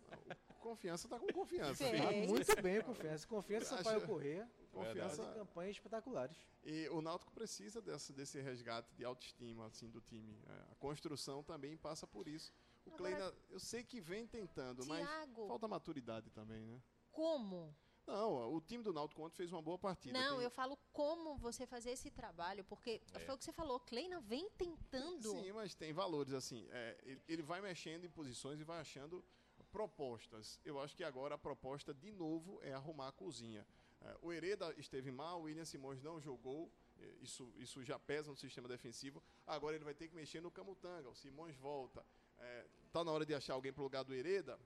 Confiança 0.60 1.06
está 1.06 1.18
com 1.18 1.26
confiança. 1.32 1.84
Tá 1.84 1.90
É 2.12 2.26
muito 2.26 2.62
bem, 2.62 2.82
confiança. 2.82 3.26
Confiança 3.26 3.74
Acho- 3.74 3.84
Sampaio 3.84 4.06
Corrêa. 4.06 4.50
Confiança. 4.70 5.16
Fazem 5.24 5.34
campanhas 5.34 5.76
espetaculares. 5.76 6.36
E 6.62 6.88
o 6.90 7.00
Náutico 7.00 7.32
precisa 7.32 7.80
dessa, 7.80 8.12
desse 8.12 8.40
resgate 8.40 8.94
de 8.94 9.04
autoestima 9.04 9.66
assim, 9.66 9.88
do 9.90 10.00
time. 10.00 10.38
É, 10.48 10.72
a 10.72 10.74
construção 10.76 11.42
também 11.42 11.76
passa 11.76 12.06
por 12.06 12.28
isso. 12.28 12.52
O 12.86 12.94
Agora- 12.94 13.16
Kleina, 13.16 13.34
eu 13.48 13.58
sei 13.58 13.82
que 13.82 14.00
vem 14.00 14.26
tentando, 14.26 14.84
mas 14.86 15.06
Tiago. 15.06 15.46
falta 15.48 15.66
maturidade 15.66 16.30
também, 16.30 16.64
né? 16.66 16.80
Como? 17.10 17.74
Não, 18.06 18.52
o 18.54 18.60
time 18.60 18.82
do 18.82 18.92
Náutico 18.92 19.22
ontem 19.22 19.36
fez 19.36 19.52
uma 19.52 19.62
boa 19.62 19.78
partida. 19.78 20.18
Não, 20.18 20.36
Tem- 20.36 20.44
eu 20.44 20.50
falo 20.50 20.76
como 20.92 21.36
você 21.38 21.66
fazer 21.66 21.90
esse 21.92 22.10
trabalho, 22.10 22.64
porque 22.64 23.00
foi 23.24 23.34
o 23.34 23.38
que 23.38 23.44
você 23.44 23.52
falou, 23.52 23.78
Kleina 23.80 24.20
vem 24.20 24.48
tentando. 24.50 25.30
Sim, 25.30 25.52
mas 25.52 25.74
tem 25.74 25.92
valores 25.92 26.32
assim. 26.32 26.66
é, 26.70 26.98
ele, 27.04 27.22
ele 27.28 27.42
vai 27.42 27.60
mexendo 27.60 28.04
em 28.04 28.10
posições 28.10 28.60
e 28.60 28.64
vai 28.64 28.80
achando 28.80 29.24
propostas. 29.70 30.58
Eu 30.64 30.80
acho 30.80 30.94
que 30.96 31.04
agora 31.04 31.34
a 31.34 31.38
proposta 31.38 31.92
de 31.94 32.10
novo 32.12 32.58
é 32.62 32.72
arrumar 32.72 33.08
a 33.08 33.12
cozinha. 33.12 33.66
É, 34.02 34.16
o 34.22 34.32
Hereda 34.32 34.74
esteve 34.78 35.10
mal, 35.10 35.40
o 35.40 35.42
William 35.44 35.64
Simões 35.64 36.02
não 36.02 36.20
jogou. 36.20 36.70
é, 37.00 37.06
Isso, 37.22 37.52
isso 37.56 37.82
já 37.82 37.98
pesa 37.98 38.30
no 38.30 38.36
sistema 38.36 38.68
defensivo. 38.68 39.22
Agora 39.46 39.74
ele 39.76 39.84
vai 39.84 39.94
ter 39.94 40.08
que 40.08 40.14
mexer 40.14 40.40
no 40.40 40.50
Camutanga. 40.50 41.08
O 41.08 41.14
Simões 41.14 41.56
volta. 41.56 42.04
É, 42.38 42.66
tá 42.92 43.04
na 43.04 43.10
hora 43.12 43.24
de 43.26 43.34
achar 43.34 43.54
alguém 43.54 43.72
pro 43.72 43.82
lugar 43.82 44.02
do 44.04 44.14
Hereda. 44.14 44.58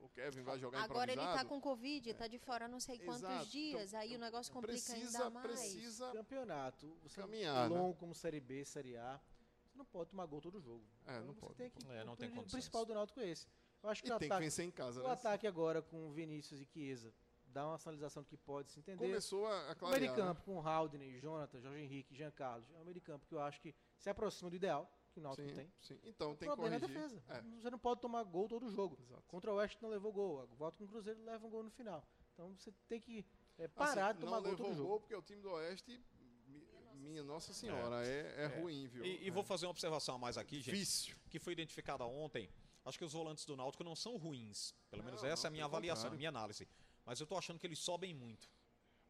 O 0.00 0.08
Kevin 0.10 0.42
vai 0.42 0.58
jogar 0.58 0.82
Agora 0.82 1.10
ele 1.10 1.20
improvisado. 1.20 1.48
tá 1.48 1.54
com 1.54 1.60
Covid, 1.60 2.12
tá 2.14 2.26
de 2.26 2.38
fora 2.38 2.68
não 2.68 2.78
sei 2.78 2.98
quantos 2.98 3.22
Exato. 3.22 3.46
dias, 3.50 3.88
Então, 3.88 4.00
aí 4.00 4.14
o 4.14 4.18
negócio 4.18 4.52
complica 4.52 4.74
precisa, 4.92 5.18
ainda 5.18 5.30
mais. 5.30 5.46
precisa. 5.46 6.12
Campeonato, 6.12 6.94
você 7.02 7.20
Caminhar, 7.22 7.70
né? 7.70 7.76
longo 7.76 7.96
como 7.96 8.14
Série 8.14 8.38
B, 8.38 8.64
Série 8.66 8.96
A, 8.98 9.18
você 9.66 9.78
não 9.78 9.84
pode 9.86 10.10
tomar 10.10 10.26
gol 10.26 10.42
todo 10.42 10.60
jogo. 10.60 10.84
É, 11.06 11.12
Então 11.12 11.24
não 11.26 11.32
você 11.34 11.40
pode, 11.40 11.54
Tem 11.54 11.70
que, 11.70 11.86
É, 11.90 12.04
não 12.04 12.12
o 12.12 12.16
tem. 12.18 12.28
O 12.38 12.44
principal 12.44 12.84
do 12.84 12.92
Náutico 12.92 13.18
é 13.20 13.30
esse. 13.30 13.46
Eu 13.84 13.90
acho 13.90 14.02
que 14.02 14.08
E 14.08 14.12
o 14.12 14.18
tem 14.18 14.28
que 14.28 14.32
ataque, 14.32 14.44
vencer 14.44 14.64
em 14.64 14.70
casa, 14.70 15.00
o 15.00 15.06
né? 15.06 15.12
ataque 15.12 15.46
agora 15.46 15.80
com 15.82 16.10
Vinícius 16.12 16.60
e 16.60 16.64
Chiesa 16.64 17.12
dá 17.46 17.68
uma 17.68 17.78
sinalização 17.78 18.24
que 18.24 18.36
pode 18.36 18.72
se 18.72 18.80
entender. 18.80 18.98
Começou 19.06 19.46
a, 19.46 19.68
a 19.68 19.72
O 19.72 19.76
clarear. 19.76 20.00
meio 20.00 20.12
de 20.12 20.18
né? 20.20 20.26
campo 20.26 20.42
com 20.42 20.60
Haldane, 20.66 21.20
Jonathan, 21.20 21.60
Jorge 21.60 21.80
Henrique, 21.80 22.14
Jean 22.14 22.30
Carlos, 22.32 22.68
é 22.74 22.78
um 22.78 22.82
meio 22.84 22.94
de 22.94 23.00
campo 23.00 23.24
que 23.26 23.34
eu 23.34 23.40
acho 23.40 23.60
que 23.60 23.72
se 23.98 24.10
aproxima 24.10 24.50
do 24.50 24.56
ideal 24.56 24.90
que 25.12 25.20
o 25.20 25.22
Náutico 25.22 25.46
Sim, 25.48 25.54
tem. 25.54 25.72
sim. 25.80 26.00
Então 26.02 26.32
O 26.32 26.36
tem 26.36 26.48
que 26.48 26.50
é 26.50 26.52
a 26.52 26.56
corrigir. 26.56 26.88
defesa. 26.88 27.22
É. 27.28 27.40
Você 27.60 27.70
não 27.70 27.78
pode 27.78 28.00
tomar 28.00 28.24
gol 28.24 28.48
todo 28.48 28.68
jogo. 28.68 28.98
Exato. 29.00 29.22
Contra 29.28 29.52
o 29.52 29.56
Oeste 29.56 29.80
não 29.80 29.88
levou 29.90 30.12
gol. 30.12 30.44
Volta 30.56 30.76
com 30.78 30.84
o 30.84 30.88
Cruzeiro 30.88 31.22
leva 31.22 31.46
um 31.46 31.50
gol 31.50 31.62
no 31.62 31.70
final. 31.70 32.04
Então 32.32 32.52
você 32.56 32.72
tem 32.88 32.98
que 33.00 33.24
é, 33.58 33.68
parar 33.68 34.08
Assim, 34.08 34.14
de 34.18 34.24
tomar 34.24 34.36
não 34.38 34.42
gol 34.42 34.50
levou 34.50 34.66
todo 34.66 34.76
jogo. 34.76 34.88
gol 34.88 35.00
porque 35.00 35.14
o 35.14 35.22
time 35.22 35.40
do 35.40 35.50
Oeste, 35.50 36.02
mi- 36.48 36.66
minha 36.96 37.22
Nossa 37.22 37.52
Senhora, 37.54 38.04
é, 38.04 38.44
é 38.44 38.46
ruim, 38.60 38.88
viu? 38.88 39.04
E, 39.04 39.22
e 39.22 39.28
É 39.28 39.30
vou 39.30 39.44
fazer 39.44 39.66
uma 39.66 39.70
observação 39.70 40.16
a 40.16 40.18
mais 40.18 40.36
aqui, 40.36 40.56
gente, 40.56 40.72
difícil. 40.74 41.14
que 41.30 41.38
foi 41.38 41.52
identificada 41.52 42.04
ontem. 42.04 42.50
Acho 42.84 42.98
que 42.98 43.04
os 43.04 43.12
volantes 43.12 43.44
do 43.46 43.56
Náutico 43.56 43.82
não 43.82 43.96
são 43.96 44.16
ruins. 44.16 44.74
Pelo 44.90 45.02
menos 45.02 45.22
Não, 45.22 45.28
essa 45.28 45.46
é 45.46 45.48
a 45.48 45.50
não, 45.50 45.54
minha 45.54 45.64
avaliação, 45.64 46.02
a 46.02 46.10
contrário. 46.10 46.18
minha 46.18 46.28
análise. 46.28 46.68
Mas 47.04 47.20
eu 47.20 47.26
tô 47.26 47.36
achando 47.36 47.58
que 47.58 47.66
eles 47.66 47.78
sobem 47.78 48.12
muito. 48.14 48.48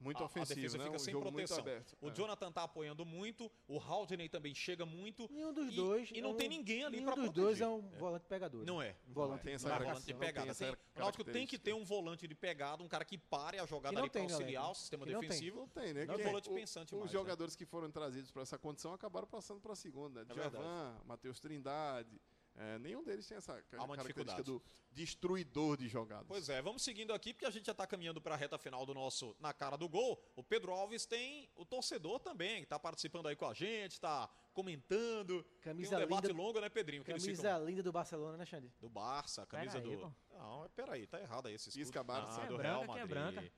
Muito 0.01 0.19
A- 0.19 0.23
a 0.23 0.27
ofensivo, 0.27 0.57
defesa 0.57 0.77
né? 0.79 0.85
fica 0.85 0.97
um 0.97 0.99
sem 0.99 1.19
proteção. 1.19 1.65
O 2.01 2.09
É. 2.09 2.13
Jonathan 2.13 2.51
tá 2.53 2.65
apoiando 2.65 3.07
muito, 3.07 3.51
o 3.67 3.79
Haldane 3.79 4.29
também 4.29 4.53
chega 4.55 4.85
muito. 4.85 5.29
Nenhum 5.33 5.53
dos 5.53 5.73
E- 5.73 5.77
dois. 5.77 6.11
e 6.13 6.21
não 6.21 6.33
é 6.33 6.35
tem 6.35 6.49
um- 6.49 6.51
ninguém 6.51 6.85
ali 6.85 6.97
nenhum 6.97 7.07
pra 7.07 7.15
dos 7.15 7.25
proteger. 7.27 7.45
dois 7.45 7.61
é 7.61 7.69
um 7.69 7.81
volante 7.99 8.27
pegador. 8.27 8.65
Não 8.67 8.83
é. 8.83 8.97
Um 9.09 9.13
volante 9.13 9.45
tem 9.45 9.55
essa 9.55 9.69
Não 9.69 9.77
é 9.77 9.79
volante 9.79 10.05
de 10.05 10.13
não 10.13 10.21
tem 10.21 10.29
pegada. 10.29 10.51
essa 10.51 10.65
Tem- 10.67 10.75
o 10.75 10.99
Náutico 10.99 11.25
tem 11.25 11.47
que 11.47 11.59
ter 11.59 11.73
um 11.73 11.85
volante 11.85 12.27
de 12.29 12.35
pegada, 12.35 12.83
um 12.83 12.89
cara 12.89 13.05
que 13.05 13.17
pare 13.17 13.59
a 13.61 13.67
jogada 13.67 13.95
não 13.95 14.03
ali 14.03 14.11
para 14.11 14.21
tem, 14.21 14.29
né, 14.29 14.35
auxiliar 14.35 14.71
o 14.71 14.75
sistema 14.75 15.07
Que 15.07 15.13
não 15.13 15.21
tem. 15.21 15.29
defensivo. 15.29 15.59
Não 15.61 15.69
tem, 15.69 15.95
né? 15.95 16.05
Não 16.05 16.15
é 16.15 16.19
volante 16.19 16.51
o- 16.51 16.55
pensante 16.55 16.93
Os 16.95 17.01
mais, 17.01 17.13
né? 17.13 17.19
jogadores 17.19 17.57
que 17.57 17.65
foram 17.65 17.91
trazidos 17.91 18.31
para 18.33 18.43
essa 18.43 18.59
condição 18.59 18.93
acabaram 18.93 19.29
passando 19.29 19.61
para 19.61 19.73
a 19.73 19.77
segunda. 19.77 20.23
É. 20.23 20.25
Djavan, 20.25 21.01
Matheus 21.07 21.39
Trindade. 21.39 22.21
É, 22.57 22.79
nenhum 22.79 23.03
deles 23.03 23.27
tem 23.27 23.37
essa 23.37 23.53
Há 23.53 23.57
uma 23.85 23.97
característica 23.97 24.43
dificuldade. 24.43 24.43
do 24.45 24.63
destruidor 24.93 25.77
de 25.77 25.89
jogadas. 25.89 26.27
Pois 26.29 26.49
é, 26.49 26.63
vamos 26.63 26.83
seguindo 26.83 27.13
aqui, 27.13 27.33
porque 27.35 27.47
a 27.47 27.51
gente 27.51 27.67
já 27.67 27.73
está 27.73 27.85
caminhando 27.85 28.21
para 28.21 28.35
a 28.35 28.39
reta 28.39 28.57
final 28.57 28.87
do 28.87 28.95
nosso 28.95 29.35
Na 29.41 29.53
Cara 29.53 29.77
do 29.77 29.89
Gol. 29.89 30.23
O 30.37 30.43
Pedro 30.43 30.71
Alves 30.73 31.05
tem 31.05 31.51
o 31.57 31.65
torcedor 31.65 32.21
também, 32.21 32.59
que 32.59 32.63
está 32.65 32.79
participando 32.79 33.27
aí 33.27 33.35
com 33.35 33.47
a 33.47 33.55
gente, 33.55 33.93
está 33.93 34.29
comentando. 34.53 35.45
Camisa 35.63 35.91
tem 35.91 35.99
um 35.99 36.01
debate 36.09 36.29
linda- 36.29 36.43
longo, 36.43 36.61
né, 36.61 36.69
Pedrinho? 36.69 37.03
Camisa 37.05 37.27
ficam- 37.35 37.65
linda 37.65 37.83
do 37.83 37.91
Barcelona, 37.91 38.37
né, 38.37 38.47
Xande? 38.47 38.73
do 38.81 38.89
Barça, 38.89 39.43
a 39.43 39.47
camisa 39.47 39.81
do. 39.81 39.99
pô. 39.99 40.13
Não, 40.39 40.69
peraí, 40.77 41.07
tá 41.09 41.21
errado 41.21 41.49
aí 41.49 41.55
esse 41.55 41.71
escudo. 41.71 41.83
Isca 41.83 42.05
Barça. 42.05 42.41
Ah, 42.43 42.45
É 42.45 42.49
do 42.49 42.57
branca, 42.57 42.69
Real 42.71 42.83
é 42.85 42.87
Madrid. 42.87 43.09
branca. 43.09 43.53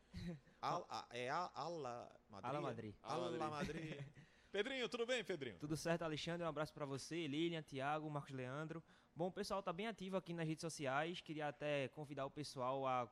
Al- 0.63 0.87
a- 0.89 1.07
é 1.11 1.29
a 1.29 1.51
Ala 1.55 2.11
Madrid. 2.31 2.47
Ala 2.51 2.61
Madrid. 2.63 2.95
Ala 3.03 3.51
Madrid. 3.51 4.01
Pedrinho, 4.57 4.89
tudo 4.89 5.05
bem, 5.05 5.23
Pedrinho? 5.23 5.59
Tudo 5.59 5.77
certo, 5.77 6.01
Alexandre? 6.01 6.43
Um 6.43 6.49
abraço 6.49 6.73
pra 6.73 6.87
você, 6.87 7.27
Lilian, 7.27 7.61
Thiago, 7.61 8.09
Marcos 8.09 8.35
Leandro. 8.35 8.83
Bom, 9.15 9.27
o 9.27 9.31
pessoal 9.31 9.63
tá 9.63 9.71
bem 9.71 9.87
ativo 9.87 10.17
aqui 10.17 10.33
nas 10.33 10.49
redes 10.49 10.63
sociais. 10.63 11.21
Queria 11.21 11.49
até 11.49 11.89
convidar 11.89 12.25
o 12.25 12.31
pessoal 12.31 12.87
a 12.87 13.07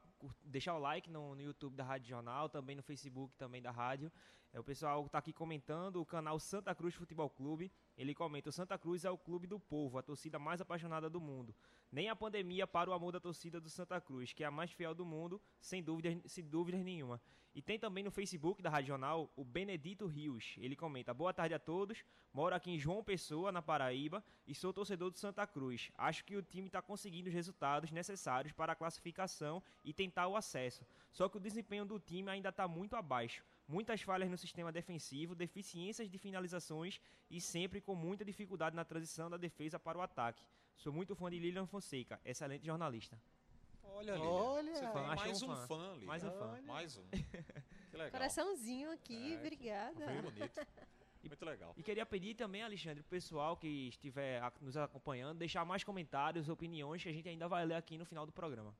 deixar 0.44 0.74
o 0.74 0.78
like 0.78 1.10
no, 1.10 1.34
no 1.34 1.42
YouTube 1.42 1.76
da 1.76 1.84
Rádio 1.84 2.08
Jornal, 2.08 2.48
também 2.48 2.76
no 2.76 2.82
Facebook 2.82 3.36
também 3.36 3.62
da 3.62 3.70
rádio. 3.70 4.10
É, 4.54 4.60
o 4.60 4.62
pessoal 4.62 5.08
tá 5.08 5.18
aqui 5.18 5.32
comentando 5.32 6.00
o 6.00 6.06
canal 6.06 6.38
Santa 6.38 6.72
Cruz 6.74 6.94
Futebol 6.94 7.28
Clube. 7.28 7.72
Ele 7.98 8.14
comenta: 8.14 8.50
o 8.50 8.52
Santa 8.52 8.78
Cruz 8.78 9.04
é 9.04 9.10
o 9.10 9.18
clube 9.18 9.48
do 9.48 9.58
povo, 9.58 9.98
a 9.98 10.02
torcida 10.02 10.38
mais 10.38 10.60
apaixonada 10.60 11.10
do 11.10 11.20
mundo. 11.20 11.52
Nem 11.90 12.08
a 12.08 12.14
pandemia 12.14 12.64
para 12.64 12.88
o 12.88 12.92
amor 12.92 13.10
da 13.10 13.18
torcida 13.18 13.60
do 13.60 13.68
Santa 13.68 14.00
Cruz, 14.00 14.32
que 14.32 14.44
é 14.44 14.46
a 14.46 14.52
mais 14.52 14.70
fiel 14.70 14.94
do 14.94 15.04
mundo, 15.04 15.42
sem 15.60 15.82
dúvidas, 15.82 16.16
sem 16.26 16.44
dúvidas 16.44 16.84
nenhuma. 16.84 17.20
E 17.52 17.60
tem 17.60 17.78
também 17.78 18.02
no 18.02 18.12
Facebook 18.12 18.62
da 18.62 18.70
Rádio 18.70 18.88
Jornal 18.88 19.28
o 19.36 19.44
Benedito 19.44 20.06
Rios. 20.06 20.54
Ele 20.58 20.76
comenta: 20.76 21.12
Boa 21.12 21.32
tarde 21.32 21.54
a 21.54 21.58
todos. 21.58 22.04
Moro 22.32 22.54
aqui 22.54 22.70
em 22.70 22.78
João 22.78 23.02
Pessoa, 23.02 23.52
na 23.52 23.62
Paraíba, 23.62 24.24
e 24.44 24.54
sou 24.54 24.72
torcedor 24.72 25.10
do 25.10 25.18
Santa 25.18 25.46
Cruz. 25.46 25.90
Acho 25.96 26.24
que 26.24 26.36
o 26.36 26.42
time 26.42 26.66
está 26.66 26.82
conseguindo 26.82 27.28
os 27.28 27.34
resultados 27.34 27.92
necessários 27.92 28.52
para 28.52 28.72
a 28.72 28.76
classificação 28.76 29.62
e 29.84 29.92
tentar 29.92 30.13
o 30.28 30.36
acesso. 30.36 30.84
Só 31.12 31.28
que 31.28 31.36
o 31.36 31.40
desempenho 31.40 31.84
do 31.84 31.98
time 31.98 32.30
ainda 32.30 32.48
está 32.50 32.66
muito 32.68 32.94
abaixo. 32.96 33.44
Muitas 33.66 34.02
falhas 34.02 34.30
no 34.30 34.36
sistema 34.36 34.70
defensivo, 34.70 35.34
deficiências 35.34 36.08
de 36.10 36.18
finalizações 36.18 37.00
e 37.30 37.40
sempre 37.40 37.80
com 37.80 37.94
muita 37.94 38.24
dificuldade 38.24 38.76
na 38.76 38.84
transição 38.84 39.30
da 39.30 39.36
defesa 39.36 39.78
para 39.78 39.96
o 39.98 40.02
ataque. 40.02 40.42
Sou 40.76 40.92
muito 40.92 41.14
fã 41.14 41.30
de 41.30 41.38
Lilian 41.38 41.66
Fonseca, 41.66 42.20
excelente 42.24 42.66
jornalista. 42.66 43.18
Olha, 43.84 44.14
Lilian. 44.14 44.28
Olha, 44.28 44.74
Você 44.74 44.86
fã, 44.92 45.02
mais 45.14 45.42
um 45.42 45.52
um 45.52 45.56
fã. 45.56 45.66
fã, 45.66 45.92
Lilian. 45.94 46.06
Mais 46.06 46.24
um 46.24 46.30
fã. 46.30 46.60
Mais 46.66 46.96
um. 46.98 47.04
Que 47.90 47.96
legal. 47.98 48.10
Coraçãozinho 48.10 48.90
aqui, 48.90 49.34
É, 49.34 49.38
obrigada. 49.38 50.06
Bem 50.06 50.20
bonito. 50.20 50.66
Muito 51.22 51.44
legal. 51.44 51.72
E 51.76 51.82
queria 51.82 52.04
pedir 52.04 52.34
também, 52.34 52.62
Alexandre, 52.62 53.02
pro 53.04 53.10
pessoal 53.10 53.56
que 53.56 53.68
estiver 53.88 54.42
nos 54.60 54.76
acompanhando, 54.76 55.38
deixar 55.38 55.64
mais 55.64 55.84
comentários, 55.84 56.48
opiniões 56.48 57.02
que 57.02 57.08
a 57.08 57.12
gente 57.12 57.28
ainda 57.28 57.46
vai 57.48 57.64
ler 57.64 57.76
aqui 57.76 57.96
no 57.96 58.04
final 58.04 58.26
do 58.26 58.32
programa. 58.32 58.74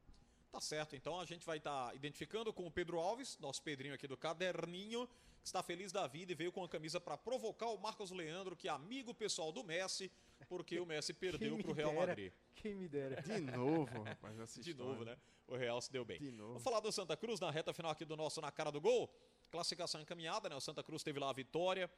Tá 0.55 0.61
certo, 0.61 0.95
então 0.95 1.19
a 1.19 1.25
gente 1.25 1.45
vai 1.45 1.57
estar 1.57 1.93
identificando 1.97 2.53
com 2.53 2.65
o 2.65 2.71
Pedro 2.71 3.01
Alves, 3.01 3.37
nosso 3.41 3.61
Pedrinho 3.61 3.93
aqui 3.93 4.07
do 4.07 4.17
Caderninho, 4.17 5.09
que 5.43 5.47
está 5.49 5.65
feliz 5.65 5.91
da 5.91 6.07
vida 6.07 6.31
e 6.31 6.35
veio 6.37 6.53
com 6.53 6.63
a 6.63 6.69
camisa 6.69 7.01
para 7.01 7.19
provocar 7.19 7.67
o 7.71 7.77
Marcos 7.77 8.13
Leandro, 8.13 8.55
que 8.55 8.69
é 8.69 8.71
amigo 8.71 9.13
pessoal 9.13 9.51
do 9.51 9.65
Messi, 9.65 10.13
porque 10.49 10.79
o 10.79 10.87
Messi 10.87 11.13
perdeu 11.19 11.59
para 11.59 11.73
o 11.73 11.75
Real 11.75 11.91
dera. 11.91 12.07
Madrid. 12.07 12.33
Quem 12.55 12.73
me 12.77 12.87
dera. 12.87 13.21
De 13.21 13.41
novo, 13.41 14.03
rapaz, 14.07 14.39
essa 14.39 14.61
De 14.61 14.73
novo, 14.75 15.05
né? 15.05 15.19
O 15.49 15.57
Real 15.57 15.81
se 15.81 15.91
deu 15.91 16.05
bem. 16.05 16.21
De 16.21 16.31
novo. 16.31 16.51
Vamos 16.51 16.63
falar 16.63 16.79
do 16.79 16.93
Santa 16.93 17.17
Cruz 17.17 17.41
na 17.41 17.51
reta 17.51 17.73
final 17.75 17.91
aqui 17.91 18.05
do 18.05 18.17
nosso 18.17 18.41
Na 18.41 18.53
Cara 18.53 18.71
do 18.71 18.81
Gol. 18.81 19.13
Classificação 19.51 20.01
encaminhada, 20.01 20.49
né? 20.49 20.55
O 20.55 20.61
Santa 20.61 20.85
Cruz 20.85 21.03
teve 21.03 21.19
lá 21.19 21.31
a 21.31 21.33
vitória. 21.33 21.91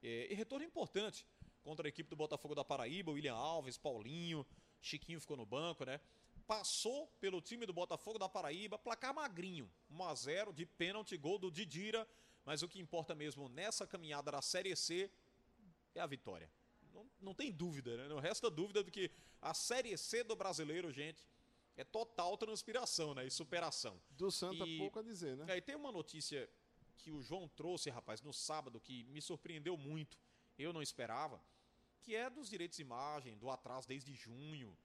eh, 0.00 0.28
E, 0.30 0.34
retorno 0.34 0.64
importante 0.64 1.26
contra 1.64 1.84
a 1.84 1.88
equipe 1.88 2.08
do 2.08 2.14
Botafogo 2.14 2.54
da 2.54 2.64
Paraíba, 2.64 3.10
William 3.10 3.34
Alves, 3.34 3.76
Paulinho, 3.76 4.46
Chiquinho 4.80 5.20
ficou 5.20 5.36
no 5.36 5.44
banco, 5.44 5.84
né? 5.84 6.00
Passou 6.46 7.06
pelo 7.20 7.40
time 7.40 7.64
do 7.64 7.72
Botafogo 7.72 8.18
da 8.18 8.28
Paraíba, 8.28 8.78
placar 8.78 9.14
magrinho, 9.14 9.70
1 9.90 10.04
a 10.04 10.14
0 10.14 10.52
de 10.52 10.66
pênalti, 10.66 11.16
gol 11.16 11.38
do 11.38 11.50
Didira. 11.50 12.06
Mas 12.44 12.62
o 12.62 12.68
que 12.68 12.78
importa 12.78 13.14
mesmo 13.14 13.48
nessa 13.48 13.86
caminhada 13.86 14.30
da 14.30 14.42
Série 14.42 14.76
C 14.76 15.10
é 15.94 16.00
a 16.00 16.06
vitória. 16.06 16.50
Não, 16.92 17.10
não 17.18 17.34
tem 17.34 17.50
dúvida, 17.50 17.96
né? 17.96 18.06
Não 18.08 18.18
resta 18.20 18.50
dúvida 18.50 18.82
do 18.82 18.90
que 18.90 19.10
a 19.40 19.54
Série 19.54 19.96
C 19.96 20.22
do 20.22 20.36
brasileiro, 20.36 20.92
gente, 20.92 21.26
é 21.76 21.82
total 21.82 22.36
transpiração, 22.36 23.14
né? 23.14 23.26
E 23.26 23.30
superação. 23.30 23.98
Do 24.10 24.30
Santa, 24.30 24.64
E- 24.66 24.78
pouco 24.78 24.98
a 24.98 25.02
dizer, 25.02 25.36
né? 25.38 25.46
Aí 25.50 25.62
tem 25.62 25.74
uma 25.74 25.90
notícia 25.90 26.48
que 26.98 27.10
o 27.10 27.22
João 27.22 27.48
trouxe, 27.48 27.88
rapaz, 27.88 28.20
no 28.20 28.32
sábado, 28.32 28.78
que 28.78 29.04
me 29.04 29.20
surpreendeu 29.22 29.76
muito. 29.78 30.18
Eu 30.58 30.72
não 30.72 30.82
esperava. 30.82 31.42
Que 32.02 32.14
é 32.14 32.28
dos 32.28 32.50
direitos 32.50 32.76
de 32.76 32.82
imagem, 32.82 33.36
do 33.38 33.50
atraso 33.50 33.88
desde 33.88 34.14
junho. 34.14 34.76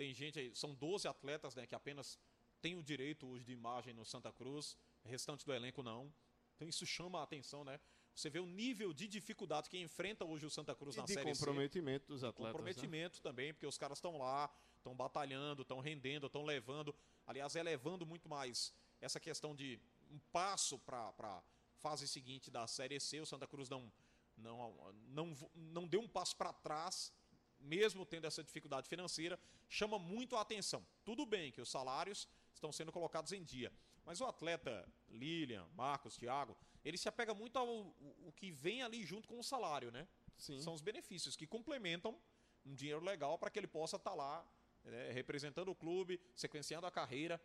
Tem 0.00 0.14
gente 0.14 0.38
aí, 0.38 0.50
são 0.56 0.74
12 0.74 1.06
atletas, 1.06 1.54
né, 1.54 1.66
que 1.66 1.74
apenas 1.74 2.18
têm 2.62 2.74
o 2.74 2.82
direito 2.82 3.26
hoje 3.26 3.44
de 3.44 3.52
imagem 3.52 3.92
no 3.92 4.02
Santa 4.02 4.32
Cruz, 4.32 4.74
restante 5.04 5.44
do 5.44 5.52
elenco 5.52 5.82
não. 5.82 6.10
Então 6.56 6.66
isso 6.66 6.86
chama 6.86 7.20
a 7.20 7.22
atenção, 7.22 7.64
né? 7.64 7.78
Você 8.14 8.30
vê 8.30 8.38
o 8.38 8.46
nível 8.46 8.94
de 8.94 9.06
dificuldade 9.06 9.68
que 9.68 9.76
enfrenta 9.76 10.24
hoje 10.24 10.46
o 10.46 10.50
Santa 10.50 10.74
Cruz 10.74 10.96
E 10.96 11.00
na 11.00 11.04
de 11.04 11.12
Série 11.12 11.34
C. 11.34 11.38
comprometimento 11.40 12.06
dos 12.06 12.24
atletas. 12.24 12.46
né? 12.46 12.50
Comprometimento 12.50 13.20
também, 13.20 13.52
porque 13.52 13.66
os 13.66 13.76
caras 13.76 13.98
estão 13.98 14.16
lá, 14.16 14.50
estão 14.78 14.96
batalhando, 14.96 15.60
estão 15.60 15.80
rendendo, 15.80 16.28
estão 16.28 16.44
levando. 16.46 16.94
Aliás, 17.26 17.54
é 17.54 17.62
levando 17.62 18.06
muito 18.06 18.26
mais 18.26 18.72
essa 19.02 19.20
questão 19.20 19.54
de 19.54 19.78
um 20.10 20.18
passo 20.32 20.78
para 20.78 21.12
a 21.18 21.42
fase 21.74 22.08
seguinte 22.08 22.50
da 22.50 22.66
Série 22.66 22.98
C. 22.98 23.20
O 23.20 23.26
Santa 23.26 23.46
Cruz 23.46 23.68
não, 23.68 23.92
não, 24.34 24.94
não, 25.08 25.36
não 25.54 25.86
deu 25.86 26.00
um 26.00 26.08
passo 26.08 26.34
para 26.38 26.54
trás, 26.54 27.12
mesmo 27.60 28.04
tendo 28.06 28.26
essa 28.26 28.42
dificuldade 28.42 28.88
financeira. 28.88 29.38
Chama 29.68 29.98
muito 29.98 30.36
a 30.36 30.40
atenção. 30.40 30.84
Tudo 31.04 31.24
bem 31.26 31.52
que 31.52 31.60
os 31.60 31.70
salários 31.70 32.28
estão 32.54 32.72
sendo 32.72 32.90
colocados 32.92 33.32
em 33.32 33.42
dia. 33.42 33.72
Mas 34.04 34.20
o 34.20 34.24
atleta 34.26 34.88
Lilian, 35.08 35.66
Marcos, 35.74 36.16
Thiago, 36.16 36.56
ele 36.84 36.96
se 36.98 37.08
apega 37.08 37.34
muito 37.34 37.58
ao 37.58 37.68
o- 37.68 38.32
que 38.34 38.50
vem 38.50 38.82
ali 38.82 39.04
junto 39.04 39.28
com 39.28 39.38
o 39.38 39.44
salário, 39.44 39.90
né? 39.90 40.08
Sim. 40.38 40.60
São 40.60 40.72
os 40.72 40.80
benefícios 40.80 41.36
que 41.36 41.46
complementam 41.46 42.18
um 42.64 42.74
dinheiro 42.74 43.04
legal 43.04 43.38
para 43.38 43.50
que 43.50 43.58
ele 43.58 43.66
possa 43.66 43.96
estar 43.96 44.14
lá 44.14 44.46
né, 44.82 45.10
representando 45.12 45.68
o 45.68 45.74
clube, 45.74 46.18
sequenciando 46.34 46.86
a 46.86 46.90
carreira. 46.90 47.40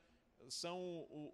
são 0.49 0.77
o- 0.79 1.31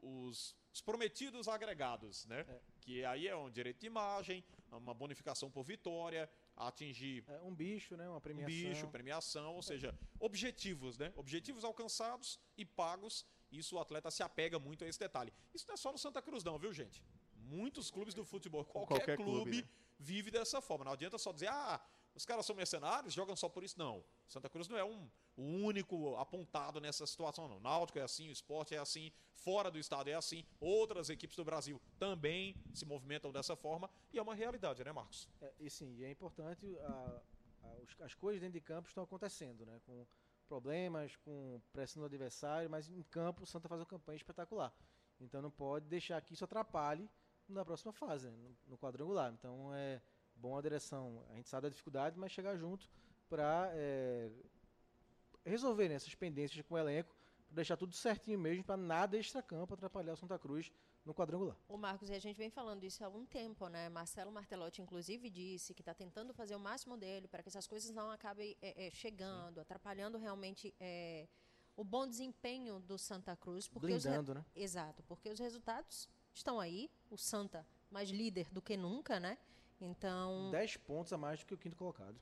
o- 0.00 0.24
os, 0.28 0.54
os 0.72 0.80
prometidos 0.80 1.46
agregados, 1.46 2.24
né? 2.26 2.40
É. 2.48 2.60
Que 2.80 3.04
aí 3.04 3.26
é 3.28 3.36
um 3.36 3.50
direito 3.50 3.80
de 3.80 3.86
imagem, 3.86 4.42
uma 4.70 4.94
bonificação 4.94 5.50
por 5.50 5.62
vitória, 5.62 6.30
atingir 6.56 7.24
É, 7.28 7.40
um 7.42 7.54
bicho, 7.54 7.96
né? 7.96 8.08
Uma 8.08 8.16
um 8.16 8.20
premiação. 8.20 8.48
bicho, 8.48 8.88
premiação, 8.88 9.54
ou 9.54 9.62
seja, 9.62 9.96
objetivos, 10.18 10.96
né? 10.98 11.12
Objetivos 11.16 11.64
alcançados 11.64 12.38
e 12.56 12.64
pagos. 12.64 13.24
Isso 13.50 13.76
o 13.76 13.78
atleta 13.78 14.10
se 14.10 14.22
apega 14.22 14.58
muito 14.58 14.84
a 14.84 14.88
esse 14.88 14.98
detalhe. 14.98 15.32
Isso 15.54 15.66
não 15.68 15.74
é 15.74 15.76
só 15.76 15.92
no 15.92 15.98
Santa 15.98 16.20
Cruz, 16.22 16.42
não, 16.42 16.58
viu, 16.58 16.72
gente? 16.72 17.02
Muitos 17.34 17.90
clubes 17.90 18.12
do 18.14 18.24
futebol, 18.24 18.64
qualquer, 18.64 18.96
Qualquer 18.96 19.16
clube, 19.16 19.30
clube, 19.50 19.62
né? 19.62 19.68
vive 19.98 20.30
dessa 20.30 20.60
forma. 20.60 20.84
Não 20.84 20.92
adianta 20.92 21.16
só 21.18 21.32
dizer, 21.32 21.48
ah, 21.48 21.80
os 22.16 22.24
caras 22.24 22.44
são 22.46 22.56
mercenários, 22.56 23.12
jogam 23.14 23.36
só 23.36 23.48
por 23.48 23.62
isso. 23.62 23.78
Não. 23.78 24.02
Santa 24.26 24.48
Cruz 24.48 24.66
não 24.68 24.76
é 24.78 24.84
um, 24.84 25.08
o 25.36 25.42
único 25.42 26.16
apontado 26.16 26.80
nessa 26.80 27.06
situação, 27.06 27.46
não. 27.46 27.60
Náutico 27.60 27.98
é 27.98 28.02
assim, 28.02 28.28
o 28.28 28.32
esporte 28.32 28.74
é 28.74 28.78
assim, 28.78 29.12
fora 29.32 29.70
do 29.70 29.78
estado 29.78 30.08
é 30.08 30.14
assim, 30.14 30.44
outras 30.58 31.10
equipes 31.10 31.36
do 31.36 31.44
Brasil 31.44 31.80
também 31.98 32.56
se 32.74 32.84
movimentam 32.86 33.30
dessa 33.30 33.54
forma 33.54 33.88
e 34.12 34.18
é 34.18 34.22
uma 34.22 34.34
realidade, 34.34 34.82
né, 34.82 34.90
Marcos? 34.92 35.28
É, 35.40 35.52
e 35.60 35.68
sim, 35.70 36.02
é 36.02 36.10
importante, 36.10 36.76
a- 36.80 37.22
a- 37.62 37.74
os- 37.82 38.00
as 38.00 38.14
coisas 38.14 38.40
dentro 38.40 38.54
de 38.54 38.60
campo 38.60 38.88
estão 38.88 39.04
acontecendo, 39.04 39.64
né? 39.66 39.78
Com 39.84 40.06
problemas, 40.48 41.16
com 41.16 41.60
pressão 41.72 42.00
do 42.00 42.06
adversário, 42.06 42.70
mas 42.70 42.88
em 42.88 43.02
campo 43.02 43.42
o 43.42 43.46
Santa 43.46 43.68
faz 43.68 43.80
uma 43.80 43.86
campanha 43.86 44.16
espetacular. 44.16 44.72
Então 45.20 45.42
não 45.42 45.50
pode 45.50 45.86
deixar 45.86 46.20
que 46.22 46.34
isso 46.34 46.44
atrapalhe 46.44 47.10
na 47.48 47.64
próxima 47.64 47.92
fase, 47.92 48.30
né? 48.30 48.36
no, 48.36 48.56
no 48.66 48.78
quadrangular. 48.78 49.32
Então 49.32 49.74
é 49.74 50.00
bom 50.46 50.56
a 50.56 50.62
direção, 50.62 51.24
a 51.30 51.34
gente 51.34 51.48
sabe 51.48 51.62
da 51.64 51.68
dificuldade, 51.70 52.16
mas 52.18 52.30
chegar 52.30 52.56
junto 52.56 52.88
para 53.28 53.72
resolver 55.44 55.88
né, 55.88 55.94
essas 55.96 56.14
pendências 56.14 56.64
com 56.66 56.74
o 56.74 56.78
elenco, 56.78 57.14
deixar 57.50 57.76
tudo 57.76 57.94
certinho 57.94 58.38
mesmo, 58.38 58.64
para 58.64 58.76
nada 58.76 59.16
extra-campo 59.16 59.74
atrapalhar 59.74 60.12
o 60.12 60.16
Santa 60.16 60.38
Cruz 60.38 60.72
no 61.04 61.14
quadrangular. 61.14 61.56
O 61.68 61.76
Marcos, 61.76 62.08
e 62.10 62.14
a 62.14 62.18
gente 62.18 62.36
vem 62.36 62.50
falando 62.50 62.82
isso 62.84 63.02
há 63.02 63.06
algum 63.06 63.24
tempo, 63.24 63.68
né? 63.68 63.88
Marcelo 63.88 64.32
Martelotti, 64.32 64.82
inclusive, 64.82 65.30
disse 65.30 65.72
que 65.72 65.80
está 65.82 65.94
tentando 65.94 66.34
fazer 66.34 66.56
o 66.56 66.60
máximo 66.60 66.96
dele 66.96 67.28
para 67.28 67.42
que 67.42 67.48
essas 67.48 67.66
coisas 67.66 67.90
não 67.92 68.10
acabem 68.10 68.56
é, 68.60 68.86
é, 68.86 68.90
chegando, 68.90 69.60
atrapalhando 69.60 70.18
realmente 70.18 70.74
é, 70.80 71.28
o 71.76 71.84
bom 71.84 72.08
desempenho 72.08 72.80
do 72.80 72.98
Santa 72.98 73.36
Cruz. 73.36 73.68
Porque 73.68 73.92
os 73.92 74.04
re- 74.04 74.10
Blindando, 74.10 74.34
né? 74.34 74.44
Exato, 74.54 75.02
porque 75.04 75.30
os 75.30 75.38
resultados 75.38 76.08
estão 76.34 76.58
aí. 76.58 76.90
O 77.08 77.16
Santa 77.16 77.64
mais 77.88 78.10
líder 78.10 78.48
do 78.50 78.60
que 78.60 78.76
nunca, 78.76 79.20
né? 79.20 79.38
Então, 79.80 80.50
10 80.50 80.76
pontos 80.78 81.12
a 81.12 81.18
mais 81.18 81.40
do 81.40 81.46
que 81.46 81.54
o 81.54 81.58
quinto 81.58 81.76
colocado. 81.76 82.16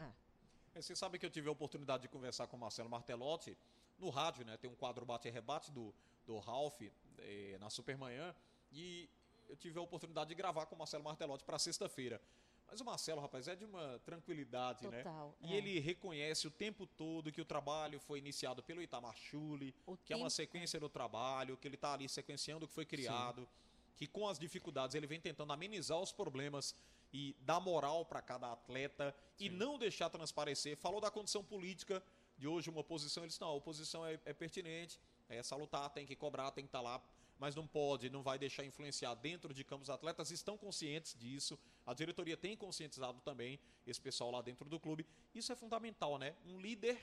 É, 0.00 0.80
Você 0.82 0.96
sabe 0.96 1.18
que 1.18 1.26
eu 1.26 1.30
tive 1.30 1.48
a 1.48 1.52
oportunidade 1.52 2.02
de 2.02 2.08
conversar 2.08 2.46
com 2.48 2.56
o 2.56 2.60
Marcelo 2.60 2.88
Martelotti 2.90 3.56
no 3.98 4.10
rádio, 4.10 4.44
né? 4.44 4.56
Tem 4.56 4.68
um 4.68 4.74
quadro 4.74 5.04
bate 5.06 5.28
e 5.28 5.30
rebate 5.30 5.70
do, 5.70 5.94
do 6.26 6.38
Ralph 6.38 6.80
eh, 7.18 7.56
na 7.60 7.70
Supermanhã 7.70 8.34
e 8.72 9.08
eu 9.48 9.56
tive 9.56 9.78
a 9.78 9.82
oportunidade 9.82 10.28
de 10.30 10.34
gravar 10.34 10.66
com 10.66 10.74
o 10.74 10.78
Marcelo 10.78 11.04
Martelotti 11.04 11.44
para 11.44 11.58
sexta-feira. 11.60 12.20
Mas 12.66 12.80
o 12.80 12.84
Marcelo, 12.84 13.20
rapaz, 13.20 13.46
é 13.46 13.54
de 13.54 13.64
uma 13.64 14.00
tranquilidade, 14.00 14.88
né? 14.88 15.02
Total, 15.04 15.36
E 15.42 15.52
é. 15.52 15.56
ele 15.58 15.78
reconhece 15.78 16.48
o 16.48 16.50
tempo 16.50 16.86
todo 16.86 17.30
que 17.30 17.40
o 17.40 17.44
trabalho 17.44 18.00
foi 18.00 18.18
iniciado 18.18 18.60
pelo 18.62 18.82
Itamar 18.82 19.14
Chuli, 19.16 19.72
O 19.86 19.96
que 19.96 20.12
é 20.12 20.16
uma 20.16 20.22
tempo- 20.24 20.30
sequência 20.30 20.80
do 20.80 20.88
trabalho, 20.88 21.56
que 21.56 21.68
ele 21.68 21.76
está 21.76 21.92
ali 21.92 22.08
sequenciando 22.08 22.64
o 22.64 22.68
que 22.68 22.74
foi 22.74 22.86
criado, 22.86 23.46
que 23.94 24.08
com 24.08 24.26
as 24.26 24.40
dificuldades 24.40 24.96
ele 24.96 25.06
vem 25.06 25.20
tentando 25.20 25.52
amenizar 25.52 26.00
os 26.00 26.10
problemas 26.10 26.74
e 27.14 27.36
dar 27.42 27.60
moral 27.60 28.04
para 28.04 28.20
cada 28.20 28.50
atleta 28.50 29.14
e 29.38 29.48
não 29.48 29.78
deixar 29.78 30.10
transparecer. 30.10 30.76
Falou 30.76 31.00
da 31.00 31.12
condição 31.12 31.44
política 31.44 32.02
de 32.36 32.48
hoje, 32.48 32.68
uma 32.68 32.80
oposição, 32.80 33.22
ele 33.22 33.28
disse, 33.28 33.40
não, 33.40 33.46
a 33.46 33.54
oposição 33.54 34.04
é, 34.04 34.18
é 34.24 34.32
pertinente, 34.32 34.98
é 35.28 35.40
salutar, 35.40 35.88
tem 35.90 36.04
que 36.04 36.16
cobrar, 36.16 36.50
tem 36.50 36.64
que 36.64 36.68
estar 36.68 36.80
lá, 36.80 37.00
mas 37.38 37.54
não 37.54 37.68
pode, 37.68 38.10
não 38.10 38.20
vai 38.20 38.36
deixar 38.36 38.64
influenciar 38.64 39.14
dentro 39.14 39.54
de 39.54 39.62
campos. 39.62 39.88
Os 39.88 39.94
atletas 39.94 40.32
estão 40.32 40.58
conscientes 40.58 41.14
disso, 41.14 41.56
a 41.86 41.94
diretoria 41.94 42.36
tem 42.36 42.56
conscientizado 42.56 43.20
também 43.20 43.60
esse 43.86 44.00
pessoal 44.00 44.32
lá 44.32 44.42
dentro 44.42 44.68
do 44.68 44.80
clube. 44.80 45.06
Isso 45.32 45.52
é 45.52 45.54
fundamental, 45.54 46.18
né? 46.18 46.34
Um 46.44 46.60
líder 46.60 46.98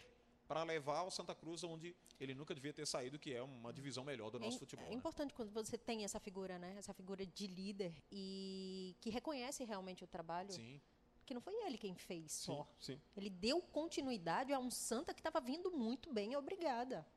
para 0.51 0.63
levar 0.63 1.03
o 1.03 1.09
Santa 1.09 1.33
Cruz 1.33 1.63
onde 1.63 1.95
ele 2.19 2.35
nunca 2.35 2.53
devia 2.53 2.73
ter 2.73 2.85
saído, 2.85 3.17
que 3.17 3.33
é 3.33 3.41
uma 3.41 3.71
divisão 3.71 4.03
melhor 4.03 4.29
do 4.29 4.37
É, 4.37 4.41
nosso 4.41 4.57
im- 4.57 4.59
futebol. 4.59 4.85
é 4.85 4.89
né? 4.89 4.95
importante 4.95 5.33
quando 5.33 5.49
você 5.49 5.77
tem 5.77 6.03
essa 6.03 6.19
figura, 6.19 6.59
né? 6.59 6.75
Essa 6.77 6.93
figura 6.93 7.25
de 7.25 7.47
líder 7.47 7.93
e 8.11 8.93
que 8.99 9.09
reconhece 9.09 9.63
realmente 9.63 10.03
o 10.03 10.07
trabalho. 10.07 10.51
Sim. 10.51 10.81
Que 11.25 11.33
não 11.33 11.39
foi 11.39 11.53
ele 11.65 11.77
quem 11.77 11.95
fez 11.95 12.33
só. 12.33 12.67
Sim. 12.81 12.99
Ele 13.15 13.29
deu 13.29 13.61
continuidade 13.61 14.51
a 14.51 14.59
um 14.59 14.69
Santa 14.69 15.13
que 15.13 15.21
estava 15.21 15.39
vindo 15.39 15.71
muito 15.71 16.11
bem, 16.11 16.35
obrigada. 16.35 17.07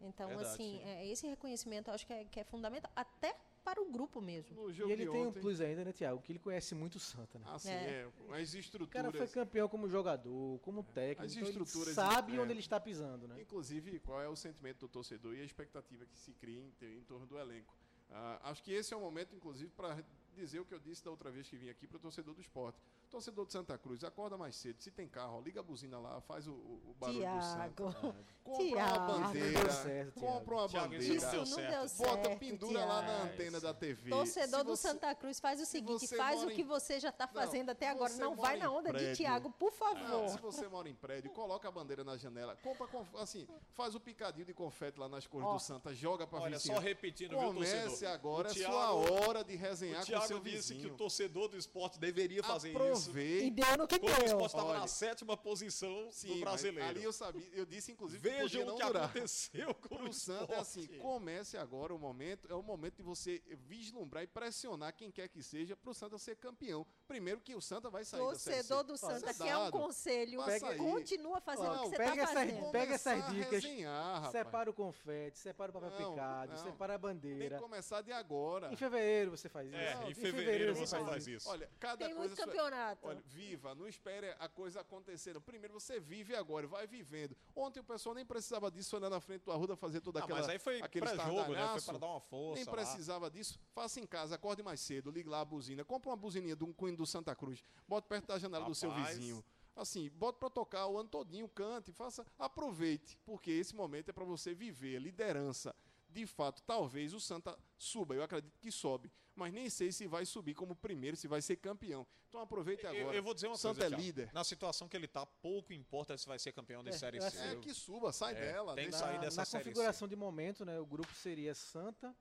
Então, 0.00 0.28
Verdade, 0.28 0.48
assim, 0.48 0.78
sim. 0.78 0.82
é, 0.84 1.06
esse 1.06 1.26
reconhecimento 1.26 1.88
eu 1.88 1.94
acho 1.94 2.06
que 2.06 2.12
é, 2.14 2.24
que 2.24 2.40
é 2.40 2.44
fundamental, 2.44 2.90
até 2.96 3.36
para 3.68 3.82
o 3.82 3.90
grupo 3.90 4.20
mesmo. 4.20 4.70
E 4.70 4.80
ele 4.90 5.04
de 5.04 5.10
tem 5.10 5.20
um 5.24 5.28
ontem, 5.28 5.40
plus 5.40 5.60
ainda, 5.60 5.84
né, 5.84 5.92
Thiago? 5.92 6.22
Que 6.22 6.32
ele 6.32 6.38
conhece 6.38 6.74
muito 6.74 6.94
o 6.96 6.98
Santa, 6.98 7.38
né? 7.38 7.44
assim, 7.48 7.68
É. 7.70 8.08
é, 8.30 8.40
as 8.40 8.54
O 8.54 8.58
estruturas. 8.58 8.92
cara 8.92 9.12
foi 9.12 9.26
campeão 9.28 9.68
como 9.68 9.88
jogador, 9.88 10.58
como 10.60 10.82
técnico, 10.82 11.24
As 11.26 11.36
então 11.36 11.48
ele 11.48 11.58
estruturas, 11.62 11.94
sabe 11.94 12.36
é. 12.36 12.40
onde 12.40 12.52
ele 12.52 12.60
está 12.60 12.80
pisando, 12.80 13.28
né? 13.28 13.40
Inclusive, 13.40 13.98
qual 14.00 14.22
é 14.22 14.28
o 14.28 14.36
sentimento 14.36 14.80
do 14.80 14.88
torcedor 14.88 15.34
e 15.34 15.40
a 15.42 15.44
expectativa 15.44 16.06
que 16.06 16.16
se 16.18 16.32
cria 16.32 16.60
em, 16.60 16.72
em 16.98 17.02
torno 17.04 17.26
do 17.26 17.38
elenco. 17.38 17.76
Ah, 18.10 18.40
acho 18.50 18.62
que 18.62 18.72
esse 18.72 18.94
é 18.94 18.96
o 18.96 19.00
momento, 19.00 19.34
inclusive, 19.36 19.70
para 19.72 20.02
dizer 20.34 20.60
o 20.60 20.64
que 20.64 20.72
eu 20.72 20.78
disse 20.78 21.04
da 21.04 21.10
outra 21.10 21.30
vez 21.30 21.46
que 21.48 21.56
vim 21.58 21.68
aqui 21.68 21.86
para 21.86 21.96
o 21.98 22.00
torcedor 22.00 22.34
do 22.34 22.40
esporte. 22.40 22.80
Torcedor 23.10 23.46
de 23.46 23.52
Santa 23.52 23.76
Cruz, 23.78 24.04
acorda 24.04 24.36
mais 24.36 24.54
cedo. 24.56 24.80
Se 24.82 24.90
tem 24.90 25.08
carro, 25.08 25.38
ó, 25.38 25.40
liga 25.40 25.60
a 25.60 25.62
buzina 25.62 25.98
lá, 25.98 26.20
faz 26.20 26.46
o, 26.46 26.52
o 26.52 26.78
o 26.88 26.94
barulho 27.00 27.18
do 27.20 27.42
Santa. 27.42 27.72
Tiago. 27.74 28.14
Compra 28.44 28.64
Tiago. 28.64 29.12
uma 29.12 29.18
bandeira. 29.28 29.70
certo, 29.70 30.20
compra 30.20 30.54
uma 30.54 30.68
Thiago, 30.68 30.88
bandeira. 30.94 31.14
não 31.14 31.42
Isso 31.42 31.56
não 31.56 31.70
deu 31.70 31.88
certo. 31.88 32.16
Bota, 32.16 32.36
pendura 32.36 32.84
lá 32.84 33.02
na 33.02 33.08
Tiago. 33.08 33.24
antena 33.32 33.60
da 33.60 33.74
TV. 33.74 34.10
Torcedor 34.10 34.60
Se 34.60 34.64
do 34.64 34.76
você- 34.76 34.88
Santa 34.88 35.14
Cruz 35.14 35.38
faz 35.40 35.60
o 35.60 35.66
seguinte, 35.66 36.06
você 36.06 36.16
faz 36.16 36.42
o 36.42 36.48
que 36.48 36.62
em- 36.62 36.64
você 36.64 36.98
já 37.00 37.10
está 37.10 37.26
Não, 37.26 37.34
fazendo 37.34 37.70
até 37.70 37.88
agora. 37.90 38.12
Não 38.14 38.34
vai 38.34 38.56
na 38.56 38.70
onda 38.70 38.90
de 38.90 38.98
prédio. 38.98 39.16
Tiago, 39.16 39.50
por 39.52 39.70
favor. 39.72 40.08
Não, 40.08 40.28
se 40.28 40.38
você 40.38 40.66
mora 40.68 40.88
em 40.88 40.94
prédio, 40.94 41.30
coloca 41.30 41.68
a 41.68 41.70
bandeira 41.70 42.02
na 42.04 42.16
janela, 42.16 42.56
compra, 42.56 42.86
assim, 43.18 43.46
faz 43.74 43.94
o 43.94 44.00
picadinho 44.00 44.46
de 44.46 44.54
confete 44.54 44.98
lá 44.98 45.08
nas 45.08 45.26
cores 45.26 45.46
Ó. 45.46 45.54
do 45.54 45.60
Santa, 45.60 45.94
joga 45.94 46.26
pra 46.26 46.40
Olha, 46.40 46.56
vizinha. 46.56 46.74
só 46.74 46.80
repetindo, 46.80 47.30
viu, 47.38 47.48
Comece 47.52 47.82
torcedor? 47.82 48.14
agora, 48.14 48.48
O 48.48 48.50
é 48.50 48.54
Thiago- 48.54 48.72
sua 48.72 48.92
hora 49.28 49.44
de 49.44 49.56
resenhar 49.56 49.96
O 49.98 50.00
com 50.00 50.06
Thiago 50.06 50.26
seu 50.26 50.40
disse 50.40 50.72
vizinho. 50.74 50.80
que 50.80 50.94
o 50.94 50.96
torcedor 50.96 51.48
do 51.48 51.56
esporte 51.56 51.98
deveria 51.98 52.42
fazer 52.42 52.70
isso. 52.70 52.78
Aproveite. 53.02 53.44
E 53.46 53.50
deu 53.50 53.76
no 53.78 53.86
que 53.88 53.98
Quando 53.98 54.12
o 54.12 54.16
deu. 54.16 54.24
esporte 54.26 54.46
estava 54.54 54.74
na 54.78 54.86
sétima 54.86 55.36
posição 55.36 56.08
Sim, 56.10 56.34
do 56.34 56.40
brasileiro. 56.40 56.88
ali 56.88 57.02
eu 57.04 57.12
sabia, 57.12 57.48
eu 57.52 57.64
disse 57.66 57.92
inclusive 57.92 58.22
que 58.22 58.28
Vejam 58.28 58.60
podia 58.66 58.72
o 58.74 58.76
que 58.76 58.84
durar. 58.86 59.04
aconteceu 59.04 59.74
com 59.74 59.88
Pro 59.96 60.08
o 60.08 60.12
Santa 60.12 60.54
é 60.54 60.58
assim, 60.58 60.86
comece 60.98 61.56
agora 61.56 61.94
o 61.94 61.98
momento, 61.98 62.46
é 62.50 62.54
o 62.54 62.62
momento 62.62 62.96
de 62.96 63.02
você 63.02 63.42
vislumbrar 63.66 64.22
e 64.22 64.26
pressionar 64.26 64.92
quem 64.94 65.10
quer 65.10 65.28
que 65.28 65.42
seja 65.42 65.76
pro 65.76 65.92
Santa 65.94 66.18
ser 66.18 66.36
campeão. 66.36 66.86
Primeiro 67.06 67.40
que 67.40 67.54
o 67.54 67.60
Santa 67.60 67.88
vai 67.90 68.04
sair 68.04 68.20
Torcedor 68.20 68.84
do 68.84 68.94
Ó, 68.94 68.96
Santa, 68.96 69.30
isso 69.30 69.42
é 69.42 69.46
quer 69.46 69.56
um 69.56 69.70
conselho, 69.70 70.40
sair. 70.58 70.76
continua 70.78 71.40
fazendo 71.40 71.66
Não, 71.74 71.80
o 71.86 71.90
que 71.90 71.90
você 71.90 71.96
pega 71.96 72.10
está 72.10 72.22
essa 72.22 72.32
fazendo. 72.34 72.70
Pega 72.70 72.94
essas 72.94 73.28
dicas, 73.28 73.64
resenhar. 73.64 74.30
Separa 74.30 74.70
o 74.70 74.74
confete, 74.74 75.38
separa 75.38 75.70
o 75.70 75.72
papel 75.74 75.90
Não, 75.90 76.10
picado, 76.12 76.52
não. 76.52 76.62
separa 76.62 76.94
a 76.94 76.98
Tem 76.98 77.08
que 77.08 77.14
bandeira. 77.14 77.58
começar 77.58 78.02
de 78.02 78.12
agora. 78.12 78.72
Em 78.72 78.76
fevereiro 78.76 79.30
você 79.30 79.48
faz 79.48 79.68
isso. 79.68 79.76
É, 79.76 80.04
em 80.06 80.10
em 80.10 80.14
fevereiro 80.14 80.74
você 80.74 80.96
faz 80.96 81.06
faz 81.08 81.26
isso. 81.26 81.48
Olha, 81.48 81.70
cada 81.78 82.04
Tem 82.06 82.14
coisa. 82.14 82.28
muito 82.28 82.36
campeonato. 82.36 82.87
Olha, 83.02 83.20
viva, 83.26 83.74
não 83.74 83.86
espere 83.88 84.34
a 84.38 84.48
coisa 84.48 84.80
acontecer. 84.80 85.38
Primeiro 85.40 85.72
você 85.74 85.98
vive 86.00 86.34
agora, 86.34 86.66
vai 86.66 86.86
vivendo. 86.86 87.36
Ontem 87.54 87.80
o 87.80 87.84
pessoal 87.84 88.14
nem 88.14 88.24
precisava 88.24 88.70
disso, 88.70 88.90
foi 88.90 89.00
lá 89.00 89.10
na 89.10 89.20
frente 89.20 89.42
do 89.44 89.52
Arruda 89.52 89.76
fazer 89.76 90.00
toda 90.00 90.20
Ah, 90.20 90.24
aquela. 90.24 90.38
mas 90.40 90.48
aí 90.48 90.58
foi 90.58 90.80
aquele 90.80 91.04
pré-jogo, 91.06 91.52
né? 91.52 91.68
Foi 91.72 91.82
para 91.82 91.98
dar 91.98 92.06
uma 92.06 92.20
força 92.20 92.54
Nem 92.56 92.64
lá. 92.64 92.70
precisava 92.72 93.30
disso. 93.30 93.58
Faça 93.72 94.00
em 94.00 94.06
casa, 94.06 94.34
acorde 94.34 94.62
mais 94.62 94.80
cedo, 94.80 95.10
ligue 95.10 95.28
lá 95.28 95.40
a 95.40 95.44
buzina. 95.44 95.84
Compra 95.84 96.10
uma 96.10 96.16
buzininha 96.16 96.56
de 96.56 96.64
um 96.64 96.72
Queen 96.72 96.94
do 96.94 97.06
Santa 97.06 97.34
Cruz. 97.34 97.62
Bota 97.86 98.06
perto 98.08 98.26
da 98.26 98.38
janela 98.38 98.64
do 98.64 98.74
seu 98.74 98.90
Rapaz. 98.90 99.16
vizinho. 99.16 99.44
Assim, 99.76 100.10
bota 100.10 100.38
pra 100.38 100.50
tocar 100.50 100.86
o 100.88 100.98
ano 100.98 101.08
todinho, 101.08 101.48
cante, 101.48 101.92
faça, 101.92 102.26
aproveite, 102.36 103.16
porque 103.24 103.50
esse 103.52 103.74
momento 103.76 104.08
é 104.08 104.12
para 104.12 104.24
você 104.24 104.52
viver 104.52 104.96
a 104.96 105.00
liderança. 105.00 105.74
De 106.10 106.26
fato, 106.26 106.62
talvez 106.62 107.12
o 107.14 107.20
Santa 107.20 107.56
suba, 107.76 108.14
eu 108.14 108.22
acredito 108.22 108.58
que 108.58 108.72
sobe, 108.72 109.12
mas 109.38 109.52
nem 109.52 109.70
sei 109.70 109.90
se 109.92 110.06
vai 110.06 110.26
subir 110.26 110.54
como 110.54 110.74
primeiro, 110.76 111.16
se 111.16 111.26
vai 111.28 111.40
ser 111.40 111.56
campeão. 111.56 112.06
Então 112.28 112.40
aproveite 112.40 112.84
Eu, 112.84 112.90
agora. 112.90 113.16
eu 113.16 113.22
vou 113.22 113.32
dizer 113.32 113.46
uma 113.46 113.56
Santa 113.56 113.80
coisa, 113.80 113.94
é 113.94 113.98
líder. 113.98 114.30
Na 114.34 114.44
situação 114.44 114.88
que 114.88 114.96
ele 114.96 115.08
tá, 115.08 115.24
pouco 115.24 115.72
importa 115.72 116.18
se 116.18 116.26
vai 116.26 116.38
ser 116.38 116.52
campeão 116.52 116.82
de 116.82 116.90
É, 116.90 116.92
Série 116.92 117.18
eu 117.18 117.30
C. 117.30 117.38
É 117.38 117.56
que 117.56 117.72
suba, 117.72 118.12
sai 118.12 118.34
É, 118.34 118.40
dela. 118.52 118.74
tem 118.74 118.84
que 118.86 118.90
deixa- 118.90 119.06
sair 119.06 119.14
Na, 119.16 119.20
dessa 119.22 119.36
na 119.40 119.44
Série 119.46 119.64
configuração 119.64 120.06
de 120.08 120.16
momento, 120.16 120.64
né, 120.64 120.78
o 120.78 120.84
grupo 120.84 121.14
seria 121.14 121.54
Santa, 121.54 122.14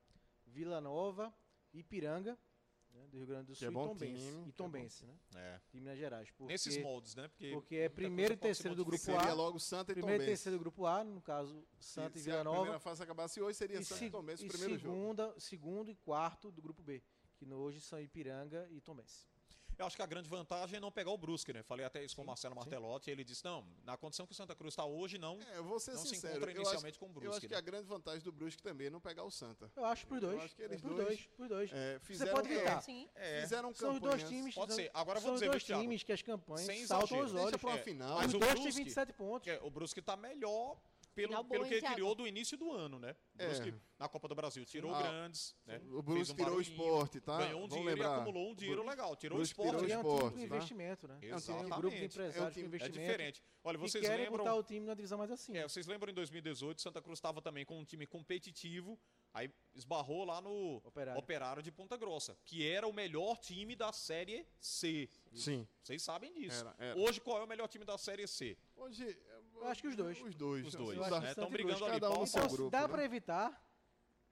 Vila 0.46 0.80
Nova, 0.80 1.34
Ipiranga, 1.74 2.38
né, 2.92 3.06
do 3.10 3.18
Rio 3.18 3.28
Grande 3.28 3.48
do 3.48 3.54
Que 3.54 3.66
é 3.66 3.68
Sul, 3.68 3.74
bom 3.74 3.86
e 3.86 3.88
Tombense. 3.90 4.22
time, 4.26 4.40
E 4.40 4.44
que 4.46 4.50
é 4.50 4.54
Tombense, 4.54 5.06
né? 5.06 5.14
É. 5.36 5.60
De 5.72 5.80
Minas 5.82 5.98
Gerais. 6.00 6.32
Porque, 6.32 6.54
Nesses 6.54 6.78
moldes, 6.82 7.14
né? 7.16 7.28
Porque, 7.28 7.52
porque 7.52 7.76
é 7.76 7.90
primeiro 7.90 8.34
e 8.34 8.38
se 8.38 8.42
terceiro 8.42 8.76
do 8.76 8.84
grupo 8.86 8.98
modificar. 9.04 9.20
Seria 9.20 9.34
A. 9.34 9.36
logo 9.36 9.60
Santa 9.60 9.92
e 9.92 9.96
Primeiro 9.96 10.16
e 10.16 10.26
Tombense. 10.26 10.32
terceiro 10.44 10.58
do 10.58 10.62
grupo 10.62 10.86
A, 10.86 11.04
no 11.04 11.22
caso, 11.22 11.68
Santa 11.80 12.14
Se- 12.14 12.18
e 12.18 12.22
se 12.22 12.26
Vila 12.30 12.42
a 12.42 12.44
Nova. 12.46 12.58
primeira 12.60 12.80
fase 12.80 13.04
acabasse 13.04 13.42
hoje, 13.42 13.58
seria 13.58 13.80
E, 13.80 13.84
Santa 13.84 14.00
se- 14.00 14.06
e 14.06 14.10
Tombense 14.10 14.44
o 14.44 14.46
e 14.46 14.50
primeiro 14.50 14.78
jogo. 14.80 14.96
segunda, 14.96 15.40
segundo 15.40 15.92
e 15.92 15.96
quarto 15.96 16.50
do 16.50 16.62
grupo 16.62 16.82
B, 16.82 17.04
que 17.38 17.46
no- 17.46 17.58
hoje 17.58 17.80
são 17.82 18.00
Ipiranga 18.00 18.68
e 18.72 18.82
Tombense. 18.82 19.26
Eu 19.80 19.86
acho 19.86 19.96
que 19.96 20.02
a 20.02 20.08
grande 20.08 20.28
vantagem 20.28 20.78
é 20.78 20.80
não 20.80 20.92
pegar 20.92 21.12
o 21.12 21.18
Brusque, 21.20 21.54
né? 21.54 21.62
Falei 21.62 21.86
até 21.86 22.04
isso 22.04 22.16
com 22.16 22.24
o 22.24 22.26
Marcelo 22.26 22.56
Martelotti, 22.56 23.12
e 23.12 23.14
ele 23.14 23.24
disse: 23.24 23.46
não, 23.46 23.64
na 23.84 23.96
condição 23.96 24.26
que 24.26 24.32
o 24.32 24.36
Santa 24.36 24.56
Cruz 24.56 24.72
está 24.74 24.84
hoje, 24.84 25.20
não. 25.20 25.40
É, 25.54 25.58
eu 25.60 25.64
vou 25.64 25.80
ser 25.80 25.92
não 25.92 26.02
se 26.02 26.16
sincero. 26.16 26.34
encontra 26.38 26.52
eu 26.52 26.56
inicialmente 26.56 26.94
acho, 26.94 27.00
com 27.00 27.06
o 27.06 27.10
Eu 27.10 27.14
Brusque. 27.14 27.30
acho 27.38 27.42
que 27.48 27.54
né? 27.54 27.58
a 27.58 27.62
grande 27.62 27.86
vantagem 27.88 28.24
do 28.24 28.32
Brusque 28.32 28.64
também 28.64 28.88
é 28.88 28.90
não 28.90 29.00
pegar 29.00 29.24
o 29.24 29.30
Santa. 29.30 29.72
Eu 29.76 29.86
acho 29.86 30.08
pros 30.08 30.20
dois. 30.20 30.34
Eu 30.36 30.42
acho 30.42 30.56
que 30.56 30.62
eles 30.64 30.82
pros 30.82 30.96
dois, 30.96 31.08
dois. 31.08 31.28
Pros 31.28 31.48
dois. 31.50 31.72
É, 31.72 32.00
Você 32.00 32.06
fizeram, 32.08 32.34
pode 32.34 32.52
evitar. 32.52 32.82
Sim. 32.82 33.08
É, 33.14 33.42
fizeram 33.42 33.72
São 33.76 33.94
os 33.94 34.00
dois 34.00 34.14
campanhas- 34.16 34.30
times. 34.30 34.56
Pode 34.56 34.74
são- 34.74 34.84
ser. 34.84 34.92
Agora 34.96 35.20
são 35.20 35.26
vou 35.28 35.34
os 35.36 35.40
dizer, 35.42 35.52
dois 35.52 35.64
Thiago? 35.64 35.82
times 35.84 36.02
que 36.04 36.12
as 36.12 36.22
campanhas 36.24 36.66
Sem 36.66 36.88
saltam 36.88 37.06
exagero. 37.20 37.26
os 37.28 37.32
Deixa 37.34 37.46
olhos. 37.48 37.62
pra 37.62 37.70
uma 37.70 37.78
É, 37.78 37.84
final. 37.84 38.18
mas 38.18 38.28
Os 38.30 38.34
o 38.34 38.40
dois 38.40 38.54
têm 38.56 38.64
Brusque- 38.64 38.84
27 38.84 39.14
pontos. 39.14 39.48
É, 39.48 39.60
o 39.62 39.70
Brusque 39.70 40.02
tá 40.02 40.18
melhor 40.18 40.76
pelo, 41.18 41.44
pelo 41.46 41.66
que 41.66 41.74
ele 41.74 41.80
Thiago? 41.82 41.96
criou 41.96 42.16
do 42.16 42.28
início 42.28 42.58
do 42.58 42.72
ano, 42.72 43.00
né? 43.00 43.16
O 43.38 43.42
É. 43.42 43.46
Brusque 43.48 43.74
na 43.98 44.08
Copa 44.08 44.28
do 44.28 44.36
Brasil 44.36 44.64
tirou 44.66 44.94
Ah, 44.94 45.02
grandes, 45.02 45.56
né? 45.66 45.78
O 45.78 45.80
Fez 46.02 46.04
Brusque 46.06 46.34
um 46.34 46.36
tirou 46.46 46.58
o 46.58 46.62
esporte, 46.62 47.20
tá? 47.20 47.38
Ganhou 47.40 47.58
um 47.64 47.68
Vamos 47.68 47.76
dinheiro 47.76 47.96
lembrar. 47.96 48.18
e 48.18 48.22
acumulou 48.22 48.52
um 48.52 48.56
dinheiro 48.56 48.82
Brusque- 48.84 48.98
legal. 49.02 49.16
Tirou 49.16 49.38
Brusque 49.38 49.60
o 49.60 49.64
esporte. 49.64 49.86
tirou 49.86 49.90
E 49.90 49.92
é 49.92 49.98
um 49.98 50.02
esporte, 50.02 50.34
time 50.36 50.48
tá? 50.50 50.56
investimento, 50.56 51.08
né? 51.08 51.14
É 51.16 51.18
um 51.18 51.20
time, 51.20 51.32
um 51.34 51.36
Exatamente. 51.38 51.70
grupo 51.78 51.90
de 51.90 51.96
É 51.98 52.02
um 52.02 52.06
empresários 52.06 52.54
time- 52.54 52.54
com 52.54 52.60
É 52.60 52.78
investimento. 52.78 53.00
diferente. 53.02 53.44
Olha, 53.64 53.78
que 53.78 53.82
vocês 53.82 54.06
querem 54.06 54.26
lembram... 54.26 54.46
botar 54.46 54.56
o 54.56 54.64
time 54.64 54.80
numa 54.86 54.96
divisão 54.96 55.18
mais 55.18 55.32
acima. 55.32 55.58
É, 55.58 55.64
vocês 55.64 55.88
lembram 55.88 56.12
em 56.12 56.14
2018, 56.16 56.82
Santa 56.82 57.02
Cruz 57.02 57.18
estava 57.18 57.42
também 57.42 57.66
com 57.66 57.78
um 57.80 57.84
time 57.84 58.06
competitivo, 58.08 58.98
aí 59.34 59.50
esbarrou 59.74 60.24
lá 60.24 60.40
no 60.40 60.78
Operário. 60.86 61.20
Operário 61.20 61.62
de 61.64 61.72
Ponta 61.72 61.98
Grossa, 61.98 62.38
que 62.46 62.66
era 62.68 62.88
o 62.88 62.94
melhor 62.94 63.38
time 63.38 63.76
da 63.76 63.92
Série 63.92 64.48
C. 64.60 65.10
Sim. 65.34 65.68
Vocês 65.84 66.02
sabem 66.02 66.32
disso. 66.34 66.62
Era, 66.62 66.76
era. 66.92 67.00
Hoje, 67.00 67.20
qual 67.20 67.40
é 67.40 67.44
o 67.44 67.48
melhor 67.48 67.68
time 67.68 67.84
da 67.84 67.98
Série 67.98 68.28
C? 68.28 68.58
Hoje, 68.76 69.18
Eu 69.62 69.68
acho 69.68 69.82
que 69.82 69.88
os 69.88 69.96
dois. 69.96 70.22
Os 70.22 70.36
dois. 70.36 70.68
Os 70.68 70.74
dois, 70.76 70.98
né? 70.98 71.06
Estão 71.06 71.22
Santa 71.46 71.50
brigando 71.50 71.76
Cruz, 71.78 71.92
ali. 71.92 72.00
cada 72.02 72.14
um 72.16 72.20
no 72.20 72.28
seu. 72.28 72.40
Então, 72.40 72.50
se 72.50 72.56
grupo, 72.56 72.72
dá 72.72 72.82
né? 72.82 72.88
pra 72.88 73.04
evitar, 73.04 73.64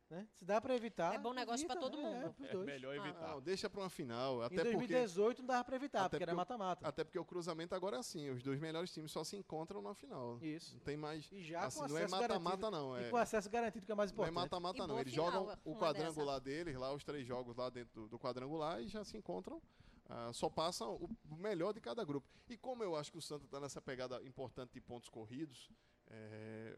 né? 0.10 0.27
Se 0.34 0.45
dá 0.45 0.61
pra 0.61 0.76
evitar. 0.76 1.15
É 1.15 1.18
bom 1.18 1.34
negócio 1.34 1.65
pra 1.65 1.76
evita, 1.76 1.89
todo 1.91 2.02
né? 2.02 2.10
mundo. 2.10 2.26
É, 2.26 2.30
pros 2.30 2.47
É 2.49 2.52
dois. 2.52 2.65
melhor 2.65 2.95
evitar. 2.95 3.27
Não, 3.30 3.41
deixa 3.41 3.69
pra 3.69 3.81
uma 3.81 3.89
final. 3.89 4.41
Em 4.41 4.45
Até 4.45 4.56
porque, 4.57 4.72
2018 4.72 5.39
não 5.39 5.47
dava 5.47 5.64
pra 5.64 5.76
evitar, 5.76 5.99
até 6.06 6.10
porque 6.10 6.23
era 6.23 6.31
porque 6.31 6.38
mata-mata. 6.53 6.88
até 6.88 7.03
porque 7.03 7.18
o 7.19 7.26
cruzamento 7.26 7.73
agora 7.73 7.97
é 7.97 7.99
assim. 7.99 8.30
Os 8.30 8.43
dois 8.43 8.60
melhores 8.60 8.93
times 8.93 9.11
só 9.11 9.23
se 9.23 9.35
encontram 9.35 9.81
na 9.81 9.93
final. 9.95 10.38
Isso. 10.41 10.76
Não 10.76 10.81
tem 10.81 10.95
mais. 10.95 11.27
E 11.31 11.41
já 11.43 11.65
assim, 11.65 11.80
com 11.81 11.88
não 11.88 11.97
é 11.97 12.03
acesso 12.03 12.15
mata-mata, 12.22 12.57
garantido. 12.57 12.72
não. 12.72 12.97
É, 12.97 13.07
E 13.07 13.10
com 13.10 13.18
acesso 13.18 13.49
garantido, 13.49 13.85
que 13.85 13.91
é 13.91 13.95
mais 13.95 14.11
não 14.11 14.23
é 14.23 14.30
importante. 14.30 14.43
mata-mata, 14.52 14.88
não. 14.88 14.99
Eles 14.99 15.11
final, 15.14 15.31
jogam 15.31 15.57
o 15.65 15.76
quadrangular 15.76 16.39
deles, 16.39 16.76
lá, 16.77 16.93
os 16.93 17.03
três 17.03 17.26
jogos 17.27 17.56
lá 17.57 17.69
dentro 17.72 18.02
do, 18.02 18.07
do 18.10 18.19
quadrangular 18.19 18.80
e 18.81 18.88
já 18.88 19.03
se 19.03 19.18
encontram. 19.18 19.60
Ah, 20.07 20.32
só 20.34 20.49
passam 20.49 20.95
o 21.30 21.36
melhor 21.36 21.73
de 21.73 21.82
cada 21.82 22.03
grupo. 22.03 22.27
E 22.48 22.57
como 22.57 22.84
eu 22.84 22.95
acho 22.95 23.11
que 23.11 23.18
o 23.18 23.22
Santa 23.22 23.45
está 23.45 23.60
nessa 23.60 23.82
pegada 23.82 24.22
importante 24.23 24.72
de 24.73 24.82
pontos 24.82 25.10
corridos, 25.10 25.69
é, 26.07 26.77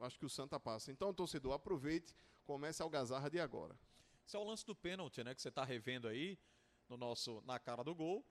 acho 0.00 0.18
que 0.18 0.26
o 0.26 0.28
Santa 0.28 0.60
passa. 0.60 0.92
Então, 0.92 1.12
torcedor, 1.14 1.54
aproveite, 1.54 2.14
comece 2.44 2.82
a 2.82 2.84
algazarra 2.84 3.30
de 3.30 3.40
agora. 3.40 3.78
Esse 4.26 4.36
é 4.36 4.38
o 4.38 4.44
lance 4.44 4.66
do 4.66 4.74
pênalti, 4.74 5.22
né? 5.24 5.34
Que 5.34 5.40
você 5.40 5.50
tá 5.50 5.64
revendo 5.64 6.06
aí 6.08 6.38
no 6.88 6.96
nosso, 6.96 7.42
na 7.46 7.58
cara 7.58 7.82
do 7.82 7.94
gol. 7.94 8.26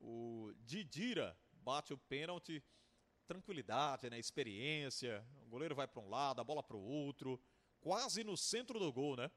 O 0.00 0.52
Didira 0.56 1.38
bate 1.52 1.92
o 1.92 1.98
pênalti. 1.98 2.62
Tranquilidade, 3.26 4.10
né? 4.10 4.18
Experiência. 4.18 5.24
O 5.42 5.46
goleiro 5.46 5.74
vai 5.74 5.86
para 5.86 6.02
um 6.02 6.08
lado, 6.08 6.40
a 6.40 6.44
bola 6.44 6.62
para 6.62 6.76
o 6.76 6.82
outro. 6.82 7.40
Quase 7.80 8.24
no 8.24 8.36
centro 8.36 8.78
do 8.78 8.92
gol, 8.92 9.16
né? 9.16 9.30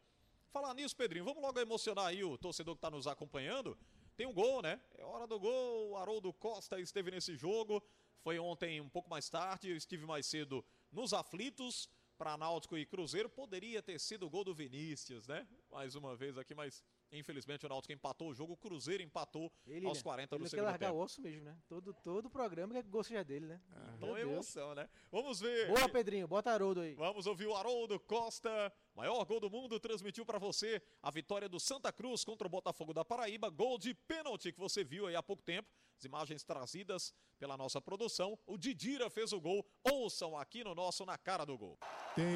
Falar 0.49 0.73
nisso, 0.73 0.95
Pedrinho, 0.95 1.25
vamos 1.25 1.43
logo 1.43 1.59
emocionar 1.59 2.07
aí 2.07 2.23
o 2.23 2.37
torcedor 2.37 2.73
que 2.75 2.79
está 2.79 2.89
nos 2.89 3.05
acompanhando. 3.05 3.77
Tem 4.17 4.25
um 4.25 4.33
gol, 4.33 4.63
né? 4.63 4.81
É 4.97 5.05
hora 5.05 5.27
do 5.27 5.39
gol. 5.39 5.91
O 5.91 5.95
Haroldo 5.95 6.33
Costa 6.33 6.79
esteve 6.79 7.11
nesse 7.11 7.35
jogo. 7.35 7.83
Foi 8.23 8.39
ontem 8.39 8.81
um 8.81 8.89
pouco 8.89 9.07
mais 9.07 9.29
tarde. 9.29 9.69
Eu 9.69 9.77
estive 9.77 10.07
mais 10.07 10.25
cedo 10.25 10.65
nos 10.91 11.13
aflitos 11.13 11.87
para 12.17 12.35
Náutico 12.35 12.75
e 12.75 12.83
Cruzeiro. 12.83 13.29
Poderia 13.29 13.79
ter 13.79 13.99
sido 13.99 14.25
o 14.25 14.29
gol 14.29 14.43
do 14.43 14.55
Vinícius, 14.55 15.27
né? 15.27 15.47
Mais 15.71 15.93
uma 15.93 16.15
vez 16.15 16.35
aqui, 16.35 16.55
mas 16.55 16.83
infelizmente 17.11 17.65
o 17.65 17.69
Náutico 17.69 17.93
empatou 17.93 18.29
o 18.29 18.33
jogo. 18.33 18.53
O 18.53 18.57
Cruzeiro 18.57 19.03
empatou 19.03 19.51
Ele, 19.65 19.85
aos 19.85 19.97
né? 19.97 20.03
40 20.03 20.35
ele 20.35 20.39
do 20.39 20.43
quer 20.43 20.49
segundo 20.49 20.65
largar 20.65 20.87
tempo. 20.89 20.99
o 20.99 21.03
osso 21.03 21.21
mesmo, 21.21 21.43
né? 21.43 21.57
Todo, 21.67 21.93
todo 21.93 22.29
programa 22.29 22.73
quer 22.73 22.83
que 22.83 22.89
o 22.89 22.91
gol 22.91 23.03
seja 23.03 23.23
dele, 23.23 23.45
né? 23.45 23.61
Então 23.95 24.09
Meu 24.09 24.17
é 24.17 24.21
emoção, 24.21 24.75
né? 24.75 24.89
Vamos 25.11 25.39
ver. 25.39 25.67
Boa, 25.67 25.89
Pedrinho. 25.89 26.27
Bota 26.27 26.51
Haroldo 26.51 26.81
aí. 26.81 26.93
Vamos 26.95 27.25
ouvir 27.27 27.47
o 27.47 27.55
Haroldo 27.55 27.99
Costa, 27.99 28.73
maior 28.95 29.23
gol 29.25 29.39
do 29.39 29.49
mundo, 29.49 29.79
transmitiu 29.79 30.25
para 30.25 30.37
você 30.39 30.81
a 31.01 31.09
vitória 31.11 31.47
do 31.49 31.59
Santa 31.59 31.91
Cruz 31.91 32.23
contra 32.23 32.47
o 32.47 32.49
Botafogo 32.49 32.93
da 32.93 33.03
Paraíba, 33.05 33.49
gol 33.49 33.77
de 33.77 33.93
pênalti 33.93 34.51
que 34.51 34.59
você 34.59 34.83
viu 34.83 35.07
aí 35.07 35.15
há 35.15 35.23
pouco 35.23 35.43
tempo. 35.43 35.69
As 35.97 36.03
imagens 36.05 36.43
trazidas 36.43 37.11
pela 37.39 37.57
nossa 37.57 37.81
produção. 37.81 38.37
O 38.45 38.55
Didira 38.55 39.09
fez 39.09 39.33
o 39.33 39.41
gol. 39.41 39.65
Ouçam 39.83 40.37
aqui 40.37 40.63
no 40.63 40.75
nosso 40.75 41.03
Na 41.05 41.17
Cara 41.17 41.43
do 41.43 41.57
Gol. 41.57 41.77
Tem 42.15 42.27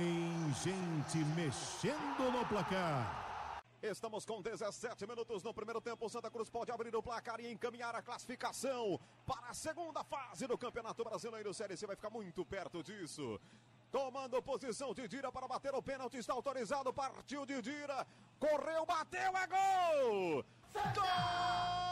gente 0.63 1.17
mexendo 1.35 2.31
no 2.31 2.43
placar. 2.47 3.30
Estamos 3.81 4.25
com 4.25 4.41
17 4.41 5.07
minutos 5.07 5.41
no 5.41 5.51
primeiro 5.53 5.81
tempo. 5.81 6.05
O 6.05 6.09
Santa 6.09 6.29
Cruz 6.29 6.51
pode 6.51 6.71
abrir 6.71 6.95
o 6.95 7.01
placar 7.01 7.39
e 7.39 7.51
encaminhar 7.51 7.95
a 7.95 8.01
classificação 8.01 8.99
para 9.25 9.47
a 9.47 9.53
segunda 9.55 10.03
fase 10.03 10.45
do 10.45 10.55
Campeonato 10.55 11.03
Brasileiro. 11.03 11.51
Série 11.51 11.75
C 11.75 11.87
vai 11.87 11.95
ficar 11.95 12.11
muito 12.11 12.45
perto 12.45 12.83
disso. 12.83 13.39
Tomando 13.91 14.41
posição, 14.43 14.93
Didira 14.93 15.31
para 15.31 15.47
bater 15.47 15.73
o 15.73 15.81
pênalti. 15.81 16.17
Está 16.17 16.33
autorizado. 16.33 16.93
Partiu 16.93 17.43
Didira. 17.43 18.05
Correu, 18.39 18.85
bateu, 18.85 19.35
é 19.35 19.47
gol! 19.47 20.45
Gol! 20.73 21.90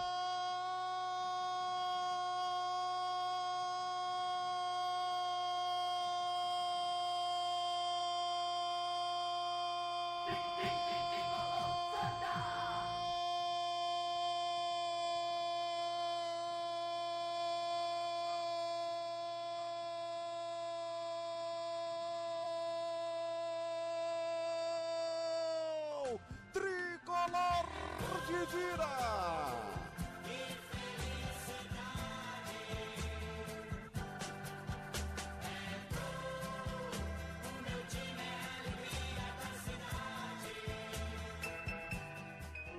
Didira! 28.59 28.99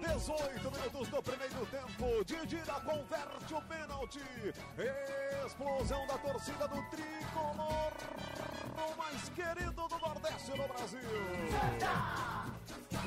Dezoito 0.00 0.70
minutos 0.70 1.08
do 1.08 1.22
primeiro 1.22 1.66
tempo, 1.66 2.24
Didira 2.26 2.74
converte 2.80 3.54
o 3.54 3.62
pênalti. 3.62 4.20
Explosão 5.46 6.06
da 6.06 6.18
torcida 6.18 6.68
do 6.68 6.82
Tricolor, 6.90 7.92
o 8.76 8.96
mais 8.98 9.28
querido 9.30 9.88
do 9.88 9.98
Nordeste 9.98 10.50
no 10.50 10.68
Brasil. 10.68 11.00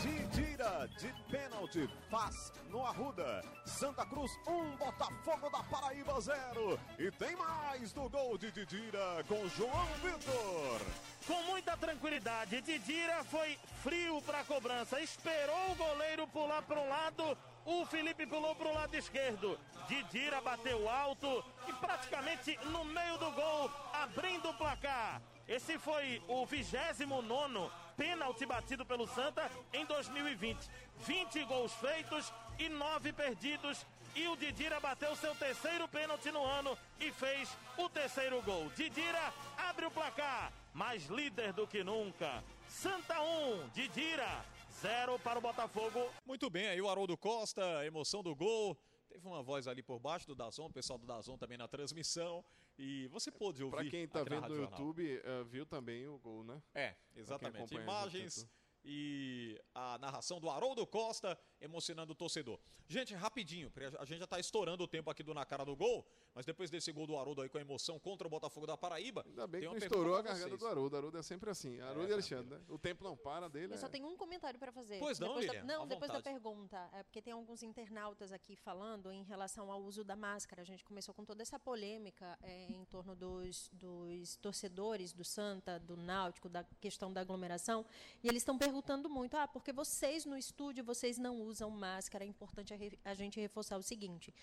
Didira 0.02 0.90
de 0.98 1.14
pênalti 1.30 1.90
faz 2.10 2.52
no 2.74 2.84
Arruda. 2.84 3.44
Santa 3.66 4.04
Cruz 4.04 4.36
1, 4.48 4.52
um, 4.52 4.76
Botafogo 4.76 5.48
da 5.52 5.62
Paraíba 5.64 6.20
0. 6.20 6.80
E 6.98 7.12
tem 7.12 7.36
mais 7.36 7.94
do 7.94 8.10
gol 8.10 8.36
de 8.36 8.52
Didira 8.52 9.24
com 9.28 9.48
João 9.50 9.86
Vitor. 10.02 10.82
Com 11.28 11.44
muita 11.44 11.78
tranquilidade, 11.78 12.62
Didira 12.62 13.24
foi 13.26 13.60
frio 13.84 14.20
para 14.24 14.40
a 14.40 14.44
cobrança, 14.44 15.00
esperou 15.00 15.72
o 15.72 15.76
goleiro 15.76 16.28
pular 16.28 16.64
para 16.64 16.82
um 16.82 16.90
lado, 16.90 17.38
o 17.64 17.86
Felipe 17.86 18.26
pulou 18.26 18.56
para 18.56 18.68
o 18.68 18.74
lado 18.74 18.96
esquerdo. 18.96 19.58
Didira 19.88 20.42
bateu 20.42 20.90
alto 20.90 21.46
e 21.68 21.74
praticamente 21.74 22.58
no 22.66 22.84
meio 22.86 23.18
do 23.20 23.32
gol, 23.32 23.70
abrindo 23.94 24.50
o 24.50 24.54
placar. 24.56 25.22
Esse 25.48 25.78
foi 25.78 26.22
o 26.28 26.46
29 26.46 27.70
pênalti 27.98 28.46
batido 28.46 28.86
pelo 28.86 29.08
Santa 29.08 29.50
em 29.74 29.86
2020. 29.86 30.70
20 31.00 31.44
gols 31.46 31.74
feitos 31.74 32.34
e 32.60 32.70
9 32.70 33.14
perdidos. 33.14 33.86
E 34.16 34.28
o 34.28 34.36
Didira 34.36 34.80
bateu 34.80 35.16
seu 35.16 35.34
terceiro 35.36 35.88
pênalti 35.88 36.32
no 36.32 36.44
ano 36.46 36.78
e 37.00 37.12
fez 37.12 37.50
o 37.78 37.90
terceiro 37.90 38.42
gol. 38.44 38.70
Didira 38.76 39.34
abre 39.58 39.86
o 39.86 39.92
placar, 39.92 40.54
mais 40.74 41.06
líder 41.08 41.52
do 41.54 41.66
que 41.66 41.84
nunca. 41.84 42.44
Santa 42.68 43.20
1, 43.22 43.70
Didira 43.70 44.46
0 44.82 45.18
para 45.20 45.40
o 45.40 45.42
Botafogo. 45.42 46.12
Muito 46.26 46.50
bem, 46.50 46.68
aí 46.68 46.82
o 46.82 46.90
Haroldo 46.90 47.18
Costa, 47.18 47.80
a 47.80 47.86
emoção 47.86 48.22
do 48.22 48.36
gol. 48.36 48.78
Teve 49.08 49.28
uma 49.28 49.42
voz 49.42 49.68
ali 49.68 49.82
por 49.82 50.00
baixo 50.00 50.28
do 50.28 50.36
Dazon, 50.36 50.66
o 50.66 50.74
pessoal 50.74 51.00
do 51.00 51.06
Dazon 51.06 51.38
também 51.38 51.58
na 51.58 51.68
transmissão. 51.68 52.44
E 52.78 53.08
você 53.08 53.32
pôde 53.32 53.64
ouvir. 53.64 53.76
Para 53.76 53.90
quem 53.90 54.04
está 54.04 54.24
vendo 54.24 54.50
no. 54.50 54.56
YouTube, 54.56 55.22
eh, 55.24 55.44
viu 55.44 55.66
também 55.66 56.08
o 56.08 56.18
gol, 56.18 56.44
né? 56.44 56.62
É, 56.74 56.96
exatamente. 57.16 57.76
Imagens 57.76 58.48
e 58.84 59.60
a 59.74 59.98
narração 59.98 60.40
do 60.40 60.50
Haroldo 60.50 60.86
Costa 60.86 61.38
emocionando 61.62 62.12
o 62.12 62.16
torcedor. 62.16 62.60
Gente, 62.86 63.14
rapidinho, 63.14 63.72
porque 63.72 63.96
a 63.98 64.04
gente 64.04 64.18
já 64.18 64.26
está 64.26 64.40
estourando 64.40 64.84
o 64.84 64.88
tempo 64.88 65.10
aqui 65.10 65.24
do 65.24 65.34
Na 65.34 65.46
Cara 65.46 65.64
do 65.64 65.74
Gol, 65.76 66.06
mas 66.36 66.46
depois 66.46 66.70
desse 66.70 66.92
gol 66.92 67.08
do 67.08 67.18
Haroldo 67.18 67.42
aí 67.42 67.48
com 67.48 67.58
a 67.58 67.62
emoção 67.62 67.98
contra 67.98 68.28
o 68.28 68.30
Botafogo 68.30 68.68
da 68.68 68.76
Paraíba. 68.76 69.24
Ainda 69.26 69.48
bem 69.48 69.62
tem 69.62 69.70
que 69.70 69.76
uma 69.76 69.80
não 69.80 69.86
estourou 69.86 70.16
a 70.18 70.22
garganta 70.22 70.58
do 70.58 70.68
Haroldo. 70.68 70.98
Haroldo 70.98 71.18
é 71.18 71.24
sempre 71.24 71.50
assim. 71.50 71.80
Haroldo 71.80 72.08
É, 72.08 72.10
e 72.10 72.14
Alexandre, 72.14 72.58
né? 72.58 72.62
O 72.68 72.78
tempo 72.78 73.04
não 73.04 73.16
para 73.16 73.48
dele. 73.48 73.74
Eu 73.74 73.78
só 73.78 73.88
é- 73.88 73.90
tenho 73.90 74.06
um 74.06 74.18
comentário 74.18 74.60
para 74.60 74.72
fazer. 74.72 75.00
Pois 75.00 75.18
não, 75.18 75.30
depois 75.30 75.48
da, 75.48 75.64
Não, 75.64 75.88
depois 75.88 76.12
da 76.12 76.22
pergunta. 76.22 76.90
É 76.94 77.04
porque 77.04 77.22
tem 77.22 77.32
alguns 77.32 77.64
internautas 77.64 78.34
aqui 78.34 78.58
falando 78.58 79.12
em 79.12 79.24
relação 79.24 79.72
ao 79.72 79.82
uso 79.82 80.04
da 80.04 80.16
máscara. 80.16 80.62
A 80.62 80.66
gente 80.66 80.84
começou 80.84 81.16
com 81.16 81.24
toda 81.24 81.42
essa 81.42 81.58
polêmica 81.58 82.38
é, 82.42 82.66
em 82.66 82.84
torno 82.86 83.16
dos, 83.16 83.70
dos 83.72 84.36
torcedores 84.38 85.14
do 85.14 85.24
Santa, 85.24 85.80
do 85.80 85.96
Náutico, 85.96 86.50
da 86.50 86.66
questão 86.82 87.14
da 87.14 87.22
aglomeração. 87.22 87.86
E 88.22 88.28
eles 88.28 88.42
estão 88.42 88.58
perguntando 88.58 88.73
muito: 89.10 89.36
ah, 89.36 89.48
porque 89.48 89.72
vocês 89.72 90.26
no 90.26 90.38
estúdio 90.38 90.84
vocês 90.84 91.18
não 91.18 91.42
usam 91.42 91.70
máscara? 91.70 92.24
É 92.24 92.28
importante 92.28 92.74
a, 92.74 93.12
a 93.12 93.14
gente 93.14 93.40
reforçar 93.40 93.78
o 93.78 93.84
seguinte: 93.84 94.34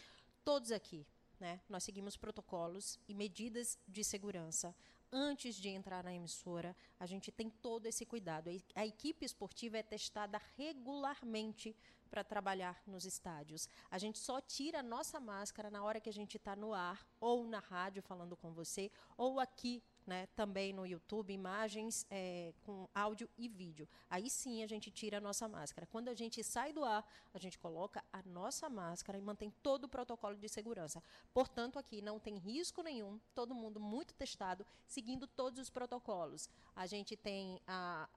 todos 0.44 0.70
aqui, 0.70 1.06
né, 1.38 1.60
nós 1.68 1.84
seguimos 1.84 2.16
protocolos 2.16 2.98
e 3.08 3.14
medidas 3.14 3.78
de 3.88 4.04
segurança. 4.04 4.74
Antes 5.12 5.56
de 5.56 5.68
entrar 5.68 6.04
na 6.04 6.14
emissora, 6.14 6.76
a 6.98 7.04
gente 7.04 7.32
tem 7.32 7.50
todo 7.50 7.86
esse 7.86 8.06
cuidado. 8.06 8.48
A 8.48 8.80
A 8.80 8.86
equipe 8.86 9.24
esportiva 9.24 9.78
é 9.78 9.82
testada 9.82 10.40
regularmente 10.56 11.74
para 12.08 12.24
trabalhar 12.24 12.80
nos 12.86 13.04
estádios. 13.04 13.68
A 13.90 13.98
gente 13.98 14.18
só 14.18 14.40
tira 14.40 14.80
a 14.80 14.82
nossa 14.82 15.18
máscara 15.20 15.70
na 15.70 15.82
hora 15.82 16.00
que 16.00 16.08
a 16.08 16.12
gente 16.12 16.36
está 16.36 16.54
no 16.54 16.72
ar, 16.72 17.06
ou 17.20 17.44
na 17.44 17.60
rádio 17.60 18.02
falando 18.02 18.36
com 18.36 18.52
você, 18.52 18.90
ou 19.16 19.40
aqui 19.40 19.82
né, 20.06 20.26
também 20.34 20.72
no 20.72 20.86
YouTube, 20.86 21.32
imagens 21.32 22.06
é, 22.10 22.52
com 22.62 22.88
áudio 22.94 23.28
e 23.38 23.48
vídeo. 23.48 23.88
Aí 24.08 24.28
sim 24.28 24.62
a 24.62 24.66
gente 24.66 24.90
tira 24.90 25.18
a 25.18 25.20
nossa 25.20 25.48
máscara. 25.48 25.86
Quando 25.86 26.08
a 26.08 26.14
gente 26.14 26.42
sai 26.42 26.72
do 26.72 26.84
ar, 26.84 27.06
a 27.32 27.38
gente 27.38 27.58
coloca 27.58 28.02
a 28.12 28.22
nossa 28.22 28.68
máscara 28.68 29.18
e 29.18 29.20
mantém 29.20 29.50
todo 29.62 29.84
o 29.84 29.88
protocolo 29.88 30.36
de 30.36 30.48
segurança. 30.48 31.02
Portanto, 31.32 31.78
aqui 31.78 32.00
não 32.02 32.18
tem 32.18 32.36
risco 32.36 32.82
nenhum, 32.82 33.20
todo 33.34 33.54
mundo 33.54 33.78
muito 33.78 34.14
testado, 34.14 34.66
seguindo 34.86 35.26
todos 35.26 35.58
os 35.58 35.70
protocolos. 35.70 36.48
A 36.74 36.86
gente 36.86 37.16
tem 37.16 37.60
a, 37.66 38.08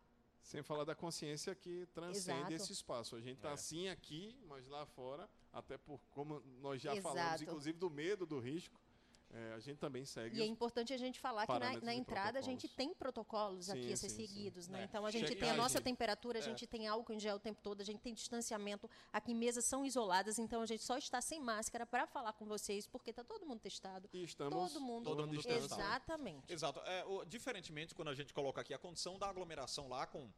Sem 0.42 0.62
falar 0.62 0.84
da 0.84 0.94
consciência 0.94 1.56
que 1.56 1.86
transcende 1.94 2.40
Exato. 2.40 2.54
esse 2.54 2.74
espaço. 2.74 3.16
A 3.16 3.22
gente 3.22 3.38
está 3.38 3.52
É. 3.52 3.54
assim 3.54 3.88
aqui, 3.88 4.38
mas 4.46 4.68
lá 4.68 4.86
fora, 4.86 5.30
até 5.54 5.78
por 5.78 6.02
como 6.12 6.42
nós 6.60 6.82
já 6.82 6.94
Exato. 6.96 7.16
falamos, 7.16 7.42
inclusive 7.42 7.78
do 7.78 7.90
medo, 7.90 8.26
do 8.26 8.40
risco, 8.40 8.78
é, 9.36 9.54
a 9.54 9.60
gente 9.60 9.80
também 9.80 10.06
segue. 10.06 10.38
E 10.38 10.42
é 10.42 10.46
importante 10.46 10.94
a 10.94 10.98
gente 10.98 11.20
falar 11.20 11.48
que 11.48 11.58
na, 11.58 11.80
na 11.82 11.94
entrada 11.94 12.38
a 12.38 12.42
gente 12.42 12.68
tem 12.68 12.94
protocolos 12.94 13.66
Sim, 13.66 13.72
aqui 13.72 13.92
a 13.94 13.98
ser 13.98 14.10
sim, 14.10 14.16
sim. 14.16 14.28
seguidos, 14.28 14.68
né? 14.68 14.82
É. 14.82 14.84
Então 14.86 15.06
a 15.06 15.10
gente 15.12 15.26
tem 15.26 15.36
a 15.36 15.40
Checagem. 15.40 15.58
nossa 15.58 15.82
temperatura, 15.82 16.38
a 16.38 16.42
É. 16.42 16.44
gente 16.44 16.68
tem 16.68 16.88
álcool 16.88 17.14
em 17.14 17.20
gel 17.20 17.38
o 17.38 17.40
tempo 17.40 17.60
todo, 17.62 17.82
a 17.82 17.84
gente 17.84 18.00
tem 18.00 18.14
distanciamento, 18.14 18.90
aqui 19.12 19.34
mesas 19.34 19.66
são 19.66 19.84
isoladas, 19.84 20.38
então 20.38 20.62
a 20.62 20.66
gente 20.68 20.84
só 20.84 20.98
está 20.98 21.20
sem 21.20 21.40
máscara 21.40 21.86
para 21.86 22.06
falar 22.06 22.34
com 22.34 22.46
vocês, 22.46 22.86
porque 22.86 23.10
está 23.10 23.24
todo 23.24 23.46
mundo 23.46 23.60
testado. 23.60 24.08
E 24.14 24.24
estamos 24.24 24.72
todo 24.74 24.80
mundo, 24.82 25.04
todo 25.06 25.26
mundo 25.28 25.42
testado. 25.42 25.82
exatamente. 25.82 26.54
Exato. 26.54 26.80
É, 26.82 27.04
o- 27.06 27.26
diferentemente, 27.26 27.96
quando 27.96 28.10
a 28.10 28.14
gente 28.16 28.34
coloca 28.34 28.62
aqui 28.62 28.74
a 28.74 28.78
condição 28.78 29.18
da 29.18 29.28
aglomeração 29.28 29.88
lá 29.88 30.06
com 30.06 30.32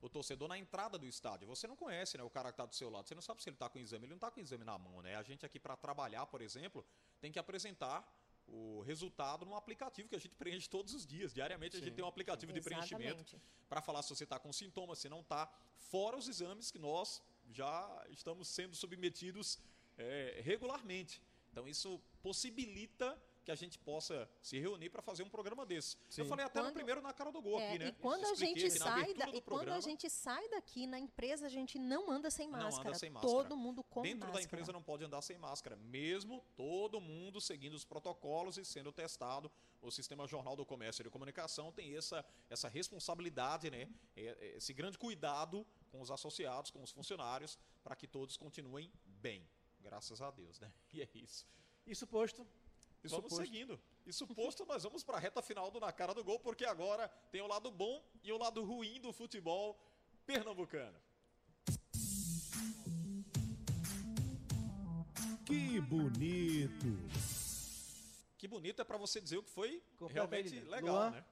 o 0.00 0.08
torcedor 0.08 0.48
na 0.48 0.58
entrada 0.58 0.98
do 0.98 1.06
estádio, 1.06 1.46
você 1.46 1.66
não 1.66 1.76
conhece 1.76 2.18
né, 2.18 2.24
o 2.24 2.28
cara 2.28 2.48
que 2.50 2.54
está 2.54 2.66
do 2.66 2.74
seu 2.74 2.90
lado, 2.90 3.06
você 3.08 3.14
não 3.14 3.22
sabe 3.22 3.40
se 3.40 3.48
ele 3.48 3.54
está 3.54 3.68
com 3.68 3.78
exame, 3.78 4.04
ele 4.04 4.10
não 4.10 4.16
está 4.16 4.30
com 4.32 4.40
exame 4.40 4.64
na 4.64 4.76
mão. 4.76 5.00
Né? 5.00 5.14
A 5.16 5.22
gente 5.22 5.46
aqui, 5.46 5.60
para 5.60 5.76
trabalhar, 5.76 6.26
por 6.26 6.42
exemplo, 6.42 6.84
tem 7.20 7.30
que 7.30 7.38
apresentar 7.38 8.04
o 8.52 8.82
resultado 8.82 9.46
num 9.46 9.56
aplicativo 9.56 10.08
que 10.08 10.14
a 10.14 10.18
gente 10.18 10.34
preenche 10.34 10.68
todos 10.68 10.92
os 10.92 11.06
dias. 11.06 11.32
Diariamente 11.32 11.76
a 11.76 11.78
gente 11.80 11.88
Sim. 11.88 11.96
tem 11.96 12.04
um 12.04 12.08
aplicativo 12.08 12.52
de 12.52 12.60
preenchimento 12.60 13.22
Exatamente. 13.22 13.42
para 13.68 13.80
falar 13.80 14.02
se 14.02 14.10
você 14.10 14.24
está 14.24 14.38
com 14.38 14.52
sintomas, 14.52 14.98
se 14.98 15.08
não 15.08 15.20
está, 15.20 15.50
fora 15.76 16.16
os 16.16 16.28
exames 16.28 16.70
que 16.70 16.78
nós 16.78 17.22
já 17.50 18.06
estamos 18.10 18.48
sendo 18.48 18.76
submetidos 18.76 19.58
é, 19.96 20.40
regularmente. 20.44 21.22
Então 21.50 21.66
isso 21.66 21.98
possibilita 22.22 23.18
que 23.44 23.50
a 23.50 23.54
gente 23.54 23.78
possa 23.78 24.28
se 24.40 24.58
reunir 24.58 24.88
para 24.90 25.02
fazer 25.02 25.22
um 25.22 25.28
programa 25.28 25.66
desse. 25.66 25.96
Eu 25.96 26.24
Sim. 26.24 26.28
falei 26.28 26.44
até 26.46 26.60
no 26.60 26.66
Quando- 26.66 26.74
primeiro 26.74 27.00
na 27.02 27.12
cara 27.12 27.30
do 27.32 27.42
gol 27.42 27.58
É, 27.60 27.68
aqui, 27.68 27.78
né? 27.78 27.88
E 27.88 27.92
quando 27.92 28.24
a 28.26 28.34
gente 28.34 28.70
sai 28.70 29.14
da, 29.14 29.28
e 29.28 29.32
quando 29.32 29.36
a 29.38 29.42
programa. 29.42 29.80
gente 29.80 30.08
sai 30.08 30.48
daqui 30.48 30.86
na 30.86 30.98
empresa, 30.98 31.46
a 31.46 31.48
gente 31.48 31.78
não 31.78 32.10
anda 32.10 32.30
sem 32.30 32.48
Não 32.48 32.58
máscara. 32.58 32.88
anda 32.90 32.98
sem 32.98 33.10
máscara. 33.10 33.32
Todo 33.34 33.56
mundo 33.56 33.82
com 33.84 34.02
Dentro 34.02 34.20
máscara. 34.20 34.38
da 34.38 34.42
empresa 34.44 34.72
não 34.72 34.82
pode 34.82 35.04
andar 35.04 35.20
sem 35.22 35.36
máscara, 35.38 35.76
mesmo 35.76 36.44
todo 36.56 37.00
mundo 37.00 37.40
seguindo 37.40 37.74
os 37.74 37.84
protocolos 37.84 38.56
e 38.58 38.64
sendo 38.64 38.92
testado. 38.92 39.50
O 39.80 39.90
Sistema 39.90 40.26
Jornal 40.28 40.54
do 40.54 40.64
Comércio 40.64 41.02
e 41.02 41.04
de 41.04 41.10
Comunicação 41.10 41.72
tem 41.72 41.96
essa, 41.96 42.24
essa 42.48 42.68
responsabilidade, 42.68 43.70
né? 43.70 43.88
É- 44.16 44.36
é 44.40 44.56
Esse 44.56 44.72
grande 44.72 44.96
cuidado 44.96 45.66
com 45.90 46.00
os 46.00 46.10
associados, 46.10 46.70
com 46.70 46.82
os 46.82 46.90
funcionários, 46.92 47.58
para 47.82 47.96
que 47.96 48.06
todos 48.06 48.36
continuem 48.36 48.92
bem. 49.04 49.48
Graças 49.80 50.22
a 50.22 50.30
Deus, 50.30 50.60
né? 50.60 50.72
E 50.92 51.02
é 51.02 51.08
isso. 51.14 51.44
Isso 51.84 52.06
posto, 52.06 52.46
Isso 53.04 53.16
vamos 53.16 53.30
posto. 53.30 53.44
seguindo. 53.44 53.80
Isso 54.06 54.26
posto, 54.26 54.64
nós 54.66 54.82
vamos 54.82 55.02
para 55.02 55.16
a 55.16 55.20
reta 55.20 55.42
final 55.42 55.70
do 55.70 55.80
Na 55.80 55.92
Cara 55.92 56.14
do 56.14 56.22
Gol, 56.24 56.38
porque 56.40 56.64
agora 56.64 57.08
tem 57.30 57.40
o 57.40 57.46
lado 57.46 57.70
bom 57.70 58.02
e 58.22 58.32
o 58.32 58.38
lado 58.38 58.64
ruim 58.64 59.00
do 59.00 59.12
futebol 59.12 59.78
pernambucano. 60.26 60.98
Que 65.44 65.80
bonito! 65.80 66.86
Que 68.38 68.48
bonito 68.48 68.80
é 68.80 68.84
para 68.84 68.96
você 68.98 69.20
dizer 69.20 69.38
o 69.38 69.42
que 69.42 69.50
foi 69.50 69.82
realmente 70.08 70.56
ele. 70.56 70.68
legal, 70.68 70.94
Luan. 70.94 71.10
né? 71.10 71.24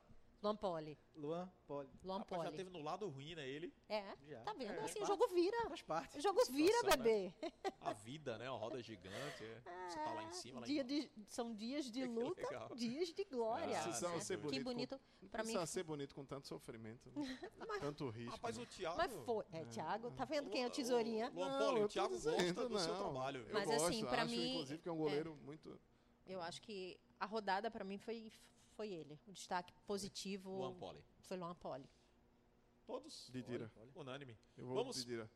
Luan 0.43 0.57
Poli. 0.57 0.99
Luan, 1.15 1.53
Poli. 1.67 1.89
Luan 2.03 2.19
Rapaz, 2.19 2.41
já 2.43 2.49
Poli. 2.49 2.57
teve 2.57 2.71
no 2.71 2.83
lado 2.83 3.07
ruim, 3.09 3.35
né, 3.35 3.47
ele? 3.47 3.75
É, 3.89 4.03
Já. 4.27 4.41
tá 4.41 4.55
vendo? 4.55 4.73
É, 4.73 4.85
assim, 4.85 5.03
o 5.03 5.05
jogo 5.07 5.29
vira. 5.29 5.69
Faz 5.69 5.83
parte. 5.83 6.17
O 6.19 6.21
jogo 6.23 6.41
vira, 6.51 6.73
Situação, 6.79 7.05
né? 7.05 7.05
bebê. 7.05 7.35
A 7.81 7.93
vida, 7.93 8.39
né? 8.39 8.49
Uma 8.49 8.59
roda 8.59 8.83
gigante. 8.83 9.45
é. 9.45 9.61
Você 9.91 9.99
tá 9.99 10.12
lá 10.15 10.25
em 10.25 10.33
cima, 10.33 10.61
lá 10.61 10.67
Dia 10.67 10.81
embaixo. 10.83 11.09
de- 11.15 11.25
são 11.31 11.55
dias 11.55 11.91
de 11.91 12.05
luta, 12.09 12.41
legal. 12.43 12.75
dias 12.75 13.12
de 13.12 13.25
glória. 13.25 13.79
Ah, 13.79 13.83
Precisava 13.83 14.21
ser 14.21 14.39
bonito. 14.39 14.53
que 14.59 14.65
bonito 14.65 15.01
com, 15.21 15.29
pra 15.29 15.45
mim. 15.45 15.67
Ser 15.67 15.83
bonito 15.83 16.15
com 16.15 16.25
tanto 16.25 16.49
sofrimento, 16.49 17.11
né? 17.11 17.15
tanto 17.95 18.09
risco. 18.09 18.33
Rapaz, 18.33 18.57
né? 18.57 18.62
o 18.62 18.67
Thiago... 18.67 18.97
Mas 18.97 19.12
foi. 19.27 19.45
É, 19.53 19.65
Thiago, 19.67 20.11
tá 20.12 20.25
vendo 20.25 20.49
quem 20.49 20.62
é 20.65 20.67
o 20.67 20.71
tesourinha? 20.71 21.31
Luan 21.35 21.49
Não, 21.51 21.67
Poli, 21.67 21.85
o 21.85 21.89
Thiago 21.89 22.15
dizendo, 22.15 22.55
gosta 22.55 22.69
do 22.71 22.79
seu 22.79 22.97
trabalho. 22.97 23.45
Eu 23.47 23.53
Mas, 23.53 23.67
gosto, 23.69 23.85
assim, 23.89 24.05
pra 24.07 24.23
acho, 24.23 24.31
mim, 24.31 24.53
inclusive, 24.53 24.79
que 24.81 24.89
é 24.89 24.93
um 24.93 24.97
goleiro 24.99 25.37
muito... 25.45 25.79
Eu 26.27 26.41
acho 26.41 26.62
que 26.62 26.99
a 27.19 27.27
rodada 27.27 27.71
pra 27.71 27.85
mim 27.85 27.99
foi, 27.99 28.33
foi 28.81 28.90
ele. 28.94 29.19
O 29.27 29.32
destaque 29.32 29.74
positivo 29.86 30.51
Luan 30.57 30.74
Poli. 30.74 31.05
foi 31.20 31.36
Luan 31.36 31.55
Poli. 31.55 31.86
Todos? 32.86 33.28
Didira. 33.31 33.70
Unânime. 33.94 34.35
Eu 34.57 34.65
vou 34.65 34.74
Vamos- 34.74 34.97
Didira. 34.97 35.31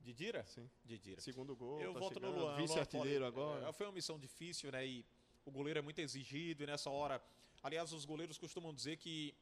Didira? 0.00 0.46
Sim. 0.46 0.70
Didira. 0.82 1.20
Segundo 1.20 1.54
gol, 1.54 1.78
Eu 1.78 1.92
tá 1.92 1.98
voto 2.00 2.18
no 2.20 2.26
chegando, 2.26 2.40
Luan. 2.42 2.56
Vice-artilheiro 2.56 3.24
Poli. 3.24 3.26
agora. 3.26 3.68
É, 3.68 3.72
foi 3.74 3.84
uma 3.86 3.92
missão 3.92 4.18
difícil, 4.18 4.72
né? 4.72 4.86
E 4.86 5.04
o 5.44 5.50
goleiro 5.50 5.78
é 5.78 5.82
muito 5.82 5.98
exigido 5.98 6.62
e 6.62 6.66
nessa 6.66 6.88
hora. 6.88 7.22
Aliás, 7.62 7.92
os 7.92 8.06
goleiros 8.06 8.38
costumam 8.38 8.72
dizer 8.72 8.96
que 8.96 9.34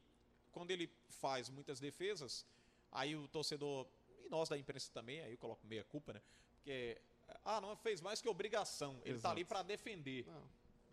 quando 0.51 0.69
ele 0.71 0.91
faz 1.07 1.49
muitas 1.49 1.79
defesas, 1.79 2.45
aí 2.91 3.15
o 3.15 3.25
torcedor, 3.29 3.87
e 4.25 4.27
nós 4.27 4.49
da 4.49 4.57
imprensa 4.57 4.91
também, 4.91 5.21
aí 5.21 5.31
eu 5.31 5.37
coloco 5.37 5.65
meia 5.65 5.83
culpa, 5.85 6.11
né? 6.11 6.21
Porque, 6.57 6.99
ah, 7.45 7.61
não 7.61 7.73
fez 7.77 8.01
mais 8.01 8.21
que 8.21 8.27
obrigação. 8.27 8.95
Ele 8.95 9.03
tá 9.03 9.09
Exato. 9.11 9.27
ali 9.33 9.45
para 9.45 9.63
defender. 9.63 10.25
Não. 10.27 10.43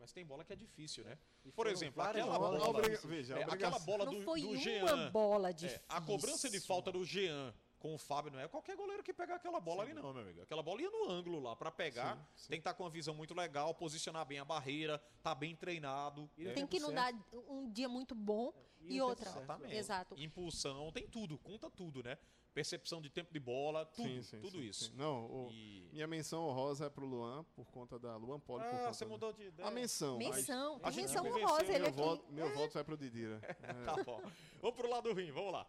Mas 0.02 0.12
tem 0.12 0.26
bola 0.26 0.44
que 0.44 0.52
é 0.52 0.56
difícil, 0.56 1.04
né? 1.04 1.16
E 1.44 1.52
Por 1.52 1.68
exemplo, 1.68 2.02
aquela 2.02 2.36
bola. 2.36 2.68
Obriga- 2.68 2.88
difíceis. 2.96 3.28
Veja, 3.28 3.38
é, 3.38 3.44
aquela 3.44 3.78
bola 3.78 4.04
Não 4.04 4.14
do, 4.14 4.22
foi 4.22 4.40
do 4.40 4.48
uma 4.48 4.56
Jean. 4.56 5.10
bola 5.12 5.50
É, 5.50 5.52
difícil. 5.52 5.80
a 5.88 6.00
cobrança 6.00 6.50
de 6.50 6.58
falta 6.60 6.90
do 6.90 7.04
Jean 7.04 7.54
com 7.78 7.94
o 7.94 7.98
Fábio 7.98 8.32
não 8.32 8.40
é 8.40 8.48
qualquer 8.48 8.74
goleiro 8.76 9.00
que 9.02 9.12
pegar 9.12 9.36
aquela 9.36 9.60
bola 9.60 9.84
ali, 9.84 9.94
não, 9.94 10.12
meu 10.12 10.22
amigo. 10.22 10.42
Aquela 10.42 10.60
bola 10.60 10.82
ia 10.82 10.90
no 10.90 11.08
ângulo 11.08 11.38
lá 11.40 11.54
pra 11.54 11.70
pegar. 11.70 12.16
Sim, 12.16 12.22
sim. 12.34 12.48
Tem 12.48 12.58
que 12.58 12.62
estar 12.62 12.74
com 12.74 12.82
uma 12.82 12.90
visão 12.90 13.14
muito 13.14 13.32
legal, 13.32 13.72
posicionar 13.76 14.26
bem 14.26 14.40
a 14.40 14.44
barreira, 14.44 15.00
tá 15.22 15.36
bem 15.36 15.54
treinado. 15.54 16.28
E 16.36 16.42
né? 16.42 16.48
no 16.50 16.54
Tem 16.56 16.66
que 16.66 16.80
não 16.80 16.92
dar 16.92 17.14
um 17.48 17.70
dia 17.70 17.88
muito 17.88 18.12
bom 18.16 18.52
E 18.80 18.86
e, 18.86 18.88
tempo 18.94 19.04
outra. 19.04 19.30
Exatamente. 19.30 19.74
Exato. 19.76 20.14
Impulsão, 20.18 20.90
tem 20.90 21.06
tudo, 21.06 21.38
conta 21.38 21.70
tudo, 21.70 22.02
né? 22.02 22.18
Percepção 22.54 23.00
de 23.00 23.08
tempo 23.08 23.32
de 23.32 23.40
bola, 23.40 23.86
tudo, 23.86 24.06
Sim, 24.08 24.22
sim, 24.22 24.40
tudo 24.40 24.58
sim, 24.58 24.64
isso. 24.68 24.84
sim. 24.90 24.94
Não, 24.94 25.24
o- 25.26 25.50
E- 25.50 25.88
minha 25.90 26.06
menção 26.06 26.44
honrosa 26.46 26.84
é 26.84 26.90
pro 26.90 27.06
Luan, 27.06 27.44
por 27.54 27.70
conta 27.70 27.98
da 27.98 28.14
Luan 28.16 28.38
Poli. 28.38 28.62
por 28.64 28.74
Ah, 28.74 28.92
você 28.92 29.04
da- 29.06 29.10
mudou 29.10 29.32
de 29.32 29.44
ideia. 29.44 29.66
A 29.66 29.70
menção. 29.72 30.18
mas 30.18 30.36
Menção. 30.36 30.78
A 30.82 30.90
gente 30.90 31.06
menção 31.06 31.24
me 31.24 31.30
honrosa 31.30 31.64
ele 31.64 31.78
meu 31.78 31.88
aqui. 31.88 31.96
voto, 31.96 32.32
meu 32.32 32.54
voto 32.54 32.74
vai 32.74 32.84
pro 32.84 32.96
Didira. 32.96 33.40
É. 33.42 33.54
Tá 33.96 34.04
bom. 34.04 34.20
Vamos 34.60 34.76
pro 34.76 34.88
lado 34.90 35.10
ruim, 35.14 35.30
vamos 35.32 35.52
lá. 35.52 35.66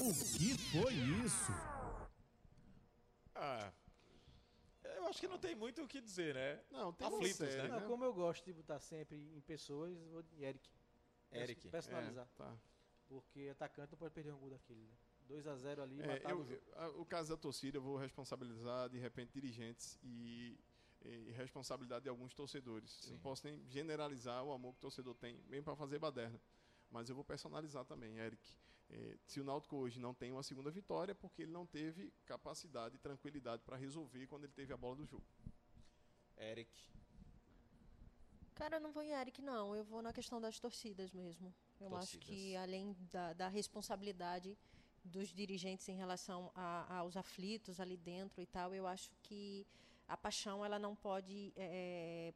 O 0.00 0.14
que 0.38 0.56
foi 0.72 0.94
isso? 1.24 1.52
Ah, 3.34 3.70
eu 4.96 5.06
acho 5.08 5.20
que 5.20 5.28
não 5.28 5.38
tem 5.38 5.54
muito 5.54 5.82
o 5.82 5.88
que 5.88 6.00
dizer, 6.00 6.34
né? 6.34 6.60
Não, 6.70 6.90
tem 6.92 7.06
Aflitos, 7.06 7.36
série, 7.36 7.68
né? 7.68 7.68
Não, 7.68 7.86
como 7.86 8.02
eu 8.04 8.12
gosto 8.14 8.44
de 8.44 8.52
botar 8.54 8.78
sempre 8.80 9.16
em 9.36 9.40
pessoas, 9.42 9.94
vou 10.10 10.22
de 10.22 10.42
Eric. 10.42 10.70
Eric. 11.32 11.68
Personalizar. 11.68 12.24
É, 12.26 12.36
tá. 12.36 12.56
Porque 13.08 13.48
atacante 13.50 13.92
não 13.92 13.98
pode 13.98 14.14
perder 14.14 14.32
um 14.32 14.38
gol 14.38 14.50
daquele, 14.50 14.80
né? 14.80 14.94
2x0 15.30 15.80
ali, 15.82 16.00
É, 16.02 16.22
eu- 16.32 16.38
o 16.40 16.44
jogo. 16.44 16.60
a- 16.74 16.88
o 16.90 17.04
caso 17.06 17.30
da 17.30 17.36
torcida, 17.36 17.78
eu 17.78 17.82
vou 17.82 17.96
responsabilizar 17.96 18.88
de 18.88 18.98
repente 18.98 19.32
dirigentes 19.32 19.98
e, 20.02 20.58
e 21.02 21.30
responsabilidade 21.32 22.02
de 22.04 22.08
alguns 22.08 22.34
torcedores. 22.34 22.90
Sim. 22.90 23.12
Não 23.12 23.18
posso 23.20 23.46
nem 23.46 23.62
generalizar 23.68 24.44
o 24.44 24.52
amor 24.52 24.72
que 24.72 24.78
o 24.78 24.82
torcedor 24.82 25.14
tem, 25.14 25.40
mesmo 25.48 25.64
para 25.64 25.76
fazer 25.76 25.98
baderna. 25.98 26.40
Mas 26.90 27.08
eu 27.08 27.14
vou 27.14 27.24
personalizar 27.24 27.84
também, 27.84 28.18
Eric. 28.18 28.42
eh, 28.92 29.16
se 29.24 29.40
o 29.40 29.44
Náutico 29.44 29.76
hoje 29.76 30.00
não 30.00 30.12
tem 30.12 30.32
uma 30.32 30.42
segunda 30.42 30.68
vitória, 30.70 31.12
é 31.12 31.14
porque 31.14 31.42
ele 31.42 31.52
não 31.52 31.64
teve 31.64 32.12
capacidade 32.26 32.96
e 32.96 32.98
tranquilidade 32.98 33.62
para 33.62 33.76
resolver 33.76 34.26
quando 34.26 34.42
ele 34.44 34.52
teve 34.52 34.72
a 34.72 34.76
bola 34.76 34.96
do 34.96 35.06
jogo. 35.06 35.24
Eric. 36.36 36.68
Cara, 38.56 38.76
eu 38.76 38.80
não 38.80 38.90
vou 38.92 39.02
em 39.02 39.12
Eric, 39.12 39.40
não. 39.40 39.74
Eu 39.76 39.84
vou 39.84 40.02
na 40.02 40.12
questão 40.12 40.40
das 40.40 40.58
torcidas 40.58 41.12
mesmo. 41.12 41.54
Eu 41.80 41.94
acho 41.96 42.18
que, 42.18 42.26
Torcidas. 42.32 42.62
além 42.62 42.96
da, 43.10 43.32
da 43.32 43.48
responsabilidade 43.48 44.58
dos 45.04 45.28
dirigentes 45.32 45.88
em 45.88 45.96
relação 45.96 46.50
a- 46.54 46.98
aos 46.98 47.16
aflitos 47.16 47.80
ali 47.80 47.96
dentro 47.96 48.40
e 48.42 48.46
tal, 48.46 48.74
eu 48.74 48.86
acho 48.86 49.10
que 49.22 49.66
a 50.06 50.16
paixão 50.16 50.64
ela 50.64 50.78
não 50.78 50.94
pode 50.94 51.52
eh, 51.56 52.32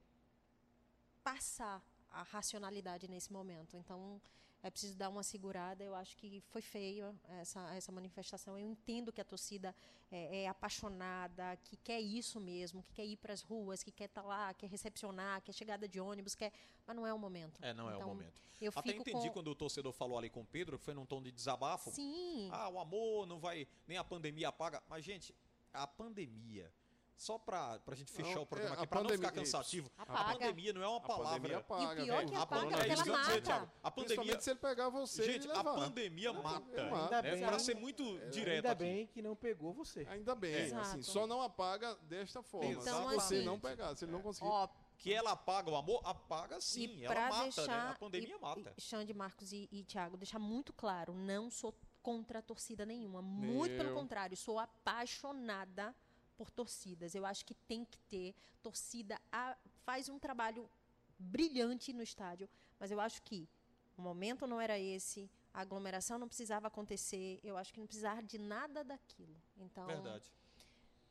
passar 1.23 1.83
a 2.11 2.23
racionalidade 2.23 3.09
nesse 3.09 3.33
momento. 3.33 3.77
Então, 3.77 4.21
é 4.65 4.71
preciso 4.71 4.97
dar 4.97 5.11
uma 5.11 5.23
segurada. 5.23 5.85
Eu 5.85 5.95
acho 5.95 6.17
que 6.17 6.41
foi 6.49 6.63
feia 6.63 7.15
essa, 7.39 7.61
essa 7.75 7.93
manifestação. 7.93 8.59
Eu 8.59 8.67
entendo 8.67 9.13
que 9.13 9.21
a 9.21 9.25
torcida 9.25 9.77
é, 10.11 10.45
é 10.45 10.49
apaixonada, 10.49 11.55
que 11.63 11.77
quer 11.77 12.01
isso 12.01 12.41
mesmo, 12.41 12.83
que 12.83 12.91
quer 12.95 13.05
ir 13.05 13.19
para 13.19 13.35
as 13.35 13.43
ruas, 13.43 13.83
que 13.83 13.93
quer 13.93 14.07
estar 14.07 14.23
lá, 14.23 14.55
quer 14.55 14.67
recepcionar, 14.71 15.43
quer 15.43 15.53
chegada 15.53 15.87
de 15.87 16.01
ônibus, 16.01 16.35
quer... 16.35 16.51
mas 16.87 16.97
não 16.97 17.07
é 17.07 17.13
o 17.13 17.19
momento. 17.19 17.63
É, 17.63 17.75
não 17.75 17.91
é 17.91 17.93
o 17.93 17.97
Então, 17.97 18.09
momento. 18.09 18.41
Eu 18.59 18.73
Até 18.75 18.93
entendi 18.93 19.29
com... 19.29 19.35
quando 19.35 19.49
o 19.49 19.55
torcedor 19.55 19.93
falou 19.93 20.17
ali 20.17 20.31
com 20.31 20.41
o 20.41 20.47
Pedro, 20.47 20.79
que 20.79 20.85
foi 20.85 20.95
num 20.95 21.05
tom 21.05 21.23
de 21.23 21.31
desabafo. 21.31 21.91
Sim. 21.91 22.49
Ah, 22.51 22.71
o 22.71 22.79
amor 22.79 23.27
não 23.27 23.39
vai. 23.39 23.69
Nem 23.87 23.99
a 23.99 24.05
pandemia 24.05 24.49
apaga. 24.49 24.83
Mas, 24.89 25.05
gente, 25.05 25.35
a 25.75 25.87
pandemia. 25.87 26.73
Só 27.17 27.39
pra, 27.39 27.79
pra 27.79 27.95
gente 27.95 28.11
fechar 28.13 28.35
Não, 28.35 28.43
o 28.43 28.47
programa 28.47 28.75
é, 28.75 28.79
aqui, 28.79 28.85
a 28.85 28.87
pra 28.89 29.03
não 29.03 29.09
ficar 29.09 29.29
pandemia- 29.29 29.45
cansativo. 29.45 29.91
A 29.97 30.05
pandemia 30.33 30.73
não 30.73 30.83
é 30.83 30.89
uma 30.89 30.97
A 30.97 31.01
pandemia 31.01 31.25
palavra. 31.25 31.59
apaga, 31.59 32.01
E 32.01 32.03
o 32.03 32.05
pior 32.07 32.27
que 32.27 32.35
A 32.35 32.43
apaga, 32.43 32.61
pandemia, 32.63 32.77
porque 32.79 32.91
é 32.91 32.95
isso 32.95 33.03
que 33.05 33.09
ela 33.09 33.19
eu 33.19 33.23
ia 33.35 33.41
dizer, 33.41 33.53
mata. 33.53 33.73
A 33.83 33.91
pandemia. 33.91 34.41
Se 34.41 34.51
ele 34.51 34.59
pegar 34.59 34.89
você 34.89 35.23
Gente, 35.25 35.51
a 35.51 35.65
pandemia 35.65 36.33
mata. 36.33 36.85
mata. 36.91 37.17
Ainda 37.17 37.29
É, 37.29 37.37
bem, 37.37 37.47
pra 37.47 37.59
ser 37.61 37.77
muito 37.77 38.03
direto 38.31 38.57
Ainda 38.57 38.73
aqui. 38.73 38.83
bem 38.83 39.07
que 39.07 39.23
não 39.23 39.37
pegou 39.37 39.73
você. 39.73 40.07
Ainda 40.11 40.35
bem, 40.35 40.55
Exato. 40.55 40.83
assim, 40.83 41.03
só 41.03 41.27
não 41.27 41.41
apaga 41.41 41.95
desta 42.03 42.43
forma. 42.43 42.67
Então, 42.71 42.83
se 43.11 43.15
você 43.15 43.37
assim, 43.37 43.45
não 43.45 43.61
pegar, 43.61 43.95
se 43.97 44.05
ele 44.05 44.13
não 44.13 44.21
conseguir. 44.21 44.49
Ó, 44.51 44.69
Que 44.97 45.13
ela 45.13 45.33
apaga 45.33 45.71
o 45.71 45.77
amor, 45.77 46.01
apaga 46.05 46.61
sim. 46.61 46.85
e 46.87 47.05
Ela 47.05 47.29
mata, 47.29 47.43
deixar, 47.45 47.67
né? 47.87 47.91
A 47.91 47.95
pandemia 47.99 48.37
e, 48.37 48.41
mata. 48.41 48.75
E 48.77 48.81
Xande, 48.81 49.13
Marcos 49.15 49.53
e, 49.53 49.69
e 49.71 49.83
Tiago, 49.85 50.17
deixar 50.17 50.39
muito 50.39 50.73
claro, 50.73 51.13
não 51.15 51.51
sou 51.51 51.75
contra 52.03 52.39
a 52.39 52.43
torcida 52.43 52.85
nenhuma. 52.87 53.21
Muito 53.23 53.77
pelo 53.77 53.93
contrário, 53.95 54.37
sou 54.37 54.59
apaixonada 54.59 55.95
por 56.37 56.51
torcidas. 56.51 57.15
Eu 57.15 57.25
acho 57.25 57.45
que 57.45 57.55
tem 57.55 57.85
que 57.85 57.99
ter. 58.01 58.35
Torcida 58.63 59.21
a- 59.31 59.57
faz 59.85 60.09
um 60.09 60.19
trabalho 60.19 60.69
brilhante 61.19 61.93
no 61.93 62.03
estádio, 62.03 62.49
mas 62.79 62.91
eu 62.91 63.01
acho 63.01 63.23
que 63.23 63.49
o 63.97 64.03
momento 64.03 64.47
não 64.47 64.61
era 64.61 64.79
esse, 64.79 65.31
a 65.53 65.61
aglomeração 65.61 66.19
não 66.19 66.27
precisava 66.27 66.67
acontecer, 66.67 67.39
eu 67.45 67.57
acho 67.57 67.73
que 67.73 67.79
não 67.79 67.87
precisava 67.87 68.23
de 68.23 68.39
nada 68.39 68.83
daquilo. 68.83 69.37
Então, 69.57 69.87
Verdade. 69.87 70.33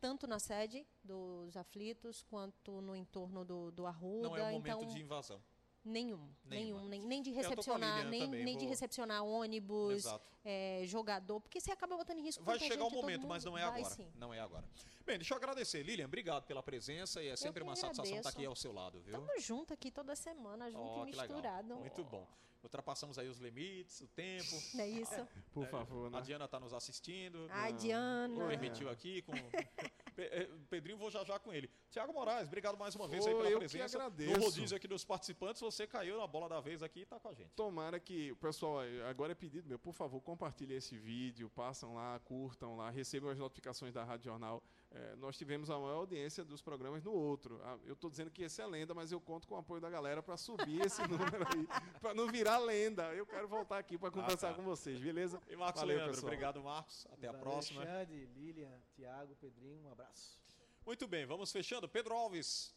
tanto 0.01 0.27
na 0.27 0.39
sede 0.39 0.85
dos 1.03 1.55
aflitos 1.55 2.23
quanto 2.23 2.81
no 2.81 2.95
entorno 2.95 3.45
do, 3.45 3.71
do 3.71 3.85
Arruda. 3.87 4.27
Não 4.29 4.37
é 4.37 4.41
o 4.43 4.51
momento 4.53 4.67
então, 4.83 4.85
de 4.93 5.01
invasão. 5.01 5.41
Nenhum, 5.85 6.29
nenhum, 6.45 6.85
nem, 6.87 7.01
nem 7.01 7.21
de 7.21 7.31
a 7.31 7.33
recepcionar, 7.35 8.05
nem, 8.07 8.21
também, 8.21 8.43
nem 8.45 8.55
de 8.57 8.63
vou- 8.63 8.69
recepcionar 8.69 9.23
ônibus, 9.23 10.05
é, 10.45 10.81
jogador, 10.85 11.41
porque 11.41 11.59
você 11.59 11.71
acaba 11.71 11.97
botando 11.97 12.19
em 12.19 12.23
risco 12.23 12.41
Vai 12.43 12.57
chegar 12.57 12.75
o 12.75 12.77
gente, 12.85 12.89
todo 12.93 13.01
momento, 13.01 13.27
mas 13.27 13.43
não 13.43 13.57
é 13.57 13.61
Vai 13.69 13.81
agora. 13.81 13.95
sim. 13.95 14.07
Não 14.15 14.33
é 14.33 14.39
agora. 14.39 14.63
Bem, 15.05 15.17
deixa 15.17 15.33
eu 15.33 15.37
agradecer. 15.37 15.83
Lilian, 15.83 16.05
obrigado 16.05 16.45
pela 16.45 16.63
presença 16.63 17.21
e 17.21 17.27
é 17.27 17.35
sempre 17.35 17.61
uma 17.63 17.75
satisfação 17.75 18.03
estar 18.15 18.29
agradeço. 18.29 18.37
aqui 18.37 18.45
ao 18.45 18.55
seu 18.55 18.71
lado, 18.71 19.01
viu? 19.01 19.11
Tamo 19.11 19.39
junto 19.39 19.73
aqui 19.73 19.91
toda 19.91 20.15
semana, 20.15 20.71
junto 20.71 20.81
Ó, 20.81 21.03
e 21.03 21.05
misturado. 21.07 21.75
Muito 21.75 22.03
bom. 22.05 22.25
Ultrapassamos 22.63 23.19
aí 23.19 23.27
os 23.27 23.39
limites, 23.39 23.99
o 23.99 24.07
tempo. 24.07 24.55
Não 24.73 24.79
é 24.85 24.87
isso? 24.87 25.27
Por 25.51 25.67
favor, 25.67 26.07
A 26.07 26.11
né? 26.11 26.21
Diana 26.21 26.45
está 26.45 26.61
nos 26.61 26.73
assistindo. 26.73 27.45
Ai, 27.49 27.73
Diana. 27.73 28.47
Permitiu 28.47 28.89
aqui 28.89 29.21
com. 29.23 29.33
Eh, 30.17 30.47
Pedrinho, 30.69 30.97
vou 30.97 31.09
já 31.09 31.23
já 31.23 31.39
com 31.39 31.53
ele. 31.53 31.69
Tiago 31.89 32.13
Moraes, 32.13 32.47
obrigado 32.47 32.77
mais 32.77 32.95
uma 32.95 33.07
vez 33.07 33.25
Ô, 33.25 33.29
aí 33.29 33.35
pela 33.35 33.49
eu 33.49 33.59
que 33.59 33.67
presença. 33.69 33.97
agradeço. 33.97 34.31
No 34.39 34.45
rodízio 34.45 34.77
aqui 34.77 34.87
dos 34.87 35.03
participantes, 35.03 35.61
você 35.61 35.87
caiu 35.87 36.17
na 36.17 36.27
bola 36.27 36.47
da 36.49 36.59
vez 36.59 36.83
aqui 36.83 36.99
e 36.99 37.03
está 37.03 37.19
com 37.19 37.29
a 37.29 37.33
gente. 37.33 37.49
Tomara 37.55 37.99
que 37.99 38.31
o 38.31 38.35
pessoal, 38.35 38.79
agora 39.09 39.31
é 39.31 39.35
pedido 39.35 39.67
meu, 39.67 39.79
por 39.79 39.93
favor, 39.93 40.21
compartilhem 40.21 40.77
esse 40.77 40.97
vídeo, 40.97 41.49
passam 41.49 41.95
lá, 41.95 42.19
curtam 42.19 42.75
lá, 42.75 42.89
recebam 42.89 43.29
as 43.29 43.39
notificações 43.39 43.93
da 43.93 44.03
Rádio 44.03 44.25
Jornal. 44.25 44.63
É, 44.93 45.15
nós 45.15 45.35
tivemos 45.35 45.71
a 45.71 45.79
maior 45.79 45.95
audiência 45.95 46.43
dos 46.43 46.61
programas 46.61 47.03
no 47.03 47.11
outro. 47.11 47.59
Ah, 47.63 47.79
eu 47.83 47.93
estou 47.93 48.11
dizendo 48.11 48.29
que 48.29 48.43
esse 48.43 48.61
é 48.61 48.65
lenda, 48.65 48.93
mas 48.93 49.11
eu 49.11 49.19
conto 49.19 49.47
com 49.47 49.55
o 49.55 49.57
apoio 49.57 49.81
da 49.81 49.89
galera 49.89 50.21
para 50.21 50.37
subir 50.37 50.81
esse 50.85 51.01
número 51.09 51.47
aí, 51.47 51.67
para 51.99 52.13
não 52.13 52.27
virar 52.27 52.59
lenda. 52.59 53.11
Eu 53.15 53.25
quero 53.25 53.47
voltar 53.47 53.79
aqui 53.79 53.97
para 53.97 54.11
conversar 54.11 54.49
tá. 54.49 54.53
com 54.53 54.61
vocês, 54.61 54.99
beleza? 54.99 55.41
E 55.49 55.55
Marcos 55.55 55.81
Valeu, 55.81 55.97
Leandro, 55.97 56.13
pessoal. 56.13 56.31
obrigado, 56.31 56.61
Marcos. 56.61 57.07
Até 57.11 57.27
a 57.27 57.31
Valeu, 57.31 57.41
próxima. 57.41 57.81
Alexandre, 57.81 58.25
Lilian, 58.35 58.79
Tiago, 58.91 59.35
Pedrinho, 59.37 59.83
um 59.83 59.91
abraço. 59.91 60.39
Muito 60.85 61.07
bem, 61.07 61.25
vamos 61.25 61.51
fechando. 61.51 61.89
Pedro 61.89 62.13
Alves, 62.13 62.75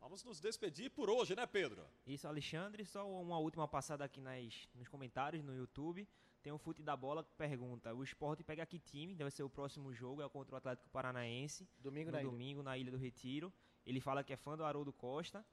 vamos 0.00 0.24
nos 0.24 0.40
despedir 0.40 0.90
por 0.90 1.10
hoje, 1.10 1.36
né, 1.36 1.44
Pedro? 1.46 1.86
Isso, 2.06 2.26
Alexandre. 2.26 2.86
Só 2.86 3.06
uma 3.06 3.38
última 3.38 3.68
passada 3.68 4.02
aqui 4.02 4.22
nas, 4.22 4.66
nos 4.74 4.88
comentários 4.88 5.44
no 5.44 5.54
YouTube. 5.54 6.08
Tem 6.42 6.52
o 6.52 6.58
Fute 6.58 6.82
da 6.82 6.96
Bola 6.96 7.22
que 7.22 7.32
pergunta: 7.34 7.94
o 7.94 8.02
esporte 8.02 8.42
pega 8.42 8.64
que 8.64 8.78
time? 8.78 9.14
Deve 9.14 9.30
ser 9.30 9.42
o 9.42 9.50
próximo 9.50 9.92
jogo, 9.92 10.22
é 10.22 10.28
contra 10.28 10.54
o 10.54 10.58
Atlético 10.58 10.88
Paranaense. 10.90 11.68
Domingo 11.78 12.06
no 12.10 12.12
na 12.16 12.20
ilha. 12.22 12.30
domingo 12.30 12.62
na 12.62 12.78
Ilha 12.78 12.90
do 12.90 12.96
Retiro. 12.96 13.52
Ele 13.84 14.00
fala 14.00 14.24
que 14.24 14.32
é 14.32 14.36
fã 14.36 14.56
do 14.56 14.64
Haroldo 14.64 14.92
Costa. 14.92 15.44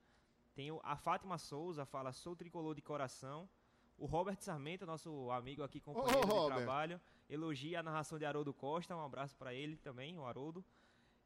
Tem 0.55 0.71
o- 0.71 0.79
a 0.83 0.95
Fátima 0.95 1.37
Souza, 1.37 1.85
fala: 1.85 2.11
sou 2.13 2.35
tricolor 2.35 2.73
de 2.75 2.81
coração. 2.81 3.49
O 3.97 4.05
Robert 4.05 4.37
Sarmento, 4.39 4.85
nosso 4.85 5.29
amigo 5.31 5.63
aqui, 5.63 5.79
companheiro 5.79 6.21
de 6.21 6.27
Robert. 6.31 6.57
trabalho, 6.57 7.01
elogia 7.29 7.79
a 7.79 7.83
narração 7.83 8.17
de 8.19 8.25
Haroldo 8.25 8.53
Costa. 8.53 8.95
Um 8.95 9.03
abraço 9.03 9.35
para 9.35 9.53
ele 9.53 9.75
também, 9.77 10.17
o 10.17 10.25
Haroldo. 10.25 10.63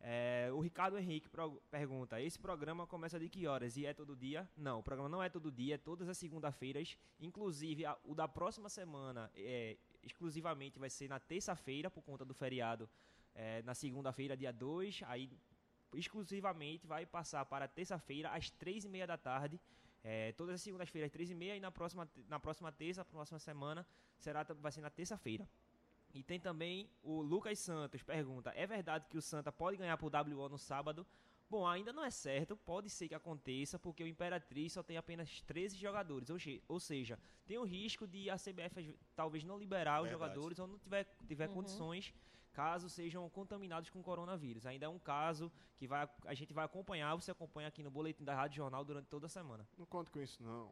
É, 0.03 0.49
o 0.51 0.59
Ricardo 0.59 0.97
Henrique 0.97 1.29
pergunta: 1.69 2.19
esse 2.19 2.39
programa 2.39 2.87
começa 2.87 3.19
de 3.19 3.29
que 3.29 3.45
horas? 3.45 3.77
E 3.77 3.85
é 3.85 3.93
todo 3.93 4.15
dia? 4.15 4.49
Não, 4.57 4.79
o 4.79 4.83
programa 4.83 5.07
não 5.09 5.21
é 5.21 5.29
todo 5.29 5.51
dia, 5.51 5.75
é 5.75 5.77
todas 5.77 6.09
as 6.09 6.17
segunda-feiras. 6.17 6.97
Inclusive, 7.19 7.85
a- 7.85 7.97
o 8.03 8.15
da 8.15 8.27
próxima 8.27 8.67
semana, 8.69 9.29
é, 9.35 9.77
exclusivamente, 10.01 10.79
vai 10.79 10.89
ser 10.89 11.07
na 11.07 11.19
terça-feira, 11.19 11.89
por 11.91 12.01
conta 12.01 12.25
do 12.25 12.33
feriado. 12.33 12.89
é, 13.33 13.61
na 13.61 13.73
segunda-feira, 13.73 14.35
dia 14.35 14.51
2. 14.51 15.03
Aí, 15.07 15.31
exclusivamente, 15.93 16.85
vai 16.87 17.05
passar 17.05 17.45
para 17.45 17.65
terça-feira, 17.67 18.29
às 18.29 18.49
três 18.49 18.83
e 18.83 18.89
meia 18.89 19.07
da 19.07 19.17
tarde. 19.17 19.57
É, 20.03 20.31
todas 20.33 20.55
as 20.55 20.61
segundas-feiras, 20.61 21.11
três 21.11 21.29
e 21.29 21.35
meia. 21.35 21.55
E 21.55 21.59
na 21.59 21.71
próxima, 21.71 22.09
na 22.27 22.39
próxima 22.39 22.71
terça, 22.71 23.05
próxima 23.05 23.39
semana, 23.39 23.85
será, 24.17 24.43
vai 24.59 24.71
ser 24.71 24.81
na 24.81 24.89
terça-feira. 24.89 25.47
E 26.13 26.23
tem 26.23 26.39
também 26.39 26.89
o 27.01 27.21
Lucas 27.21 27.59
Santos, 27.59 28.03
pergunta: 28.03 28.51
é 28.55 28.65
verdade 28.67 29.07
que 29.09 29.17
o 29.17 29.21
Santa 29.21 29.51
pode 29.51 29.77
ganhar 29.77 29.97
por 29.97 30.11
WO 30.13 30.49
no 30.49 30.57
sábado? 30.57 31.05
Bom, 31.49 31.67
ainda 31.67 31.91
não 31.91 32.03
é 32.03 32.09
certo, 32.09 32.55
pode 32.55 32.89
ser 32.89 33.09
que 33.09 33.15
aconteça, 33.15 33.77
porque 33.77 34.01
o 34.01 34.07
Imperatriz 34.07 34.71
só 34.71 34.81
tem 34.81 34.95
apenas 34.95 35.41
13 35.41 35.75
jogadores, 35.77 36.29
ou, 36.69 36.79
seja, 36.79 37.19
tem 37.45 37.57
o 37.57 37.63
risco 37.65 38.07
de 38.07 38.29
a 38.29 38.37
CBF 38.37 38.97
talvez 39.13 39.43
não 39.43 39.57
liberar 39.57 40.01
os 40.01 40.07
Verdade. 40.07 40.31
jogadores 40.33 40.59
ou 40.59 40.67
não 40.67 40.79
tiver, 40.79 41.03
tiver 41.27 41.49
Uhum. 41.49 41.55
condições, 41.55 42.13
caso 42.53 42.89
sejam 42.89 43.29
contaminados 43.29 43.89
com 43.89 44.01
coronavírus. 44.01 44.65
Ainda 44.65 44.85
é 44.85 44.89
um 44.89 44.97
caso 44.99 45.51
que 45.75 45.87
vai, 45.87 46.09
a 46.25 46.33
gente 46.33 46.53
vai 46.53 46.63
acompanhar, 46.63 47.13
você 47.15 47.31
acompanha 47.31 47.67
aqui 47.67 47.83
no 47.83 47.91
Boletim 47.91 48.23
da 48.23 48.33
Rádio 48.33 48.55
Jornal 48.57 48.85
durante 48.85 49.07
toda 49.07 49.25
a 49.25 49.29
semana. 49.29 49.67
Não 49.77 49.85
conto 49.85 50.09
com 50.09 50.21
isso, 50.21 50.41
não. 50.41 50.71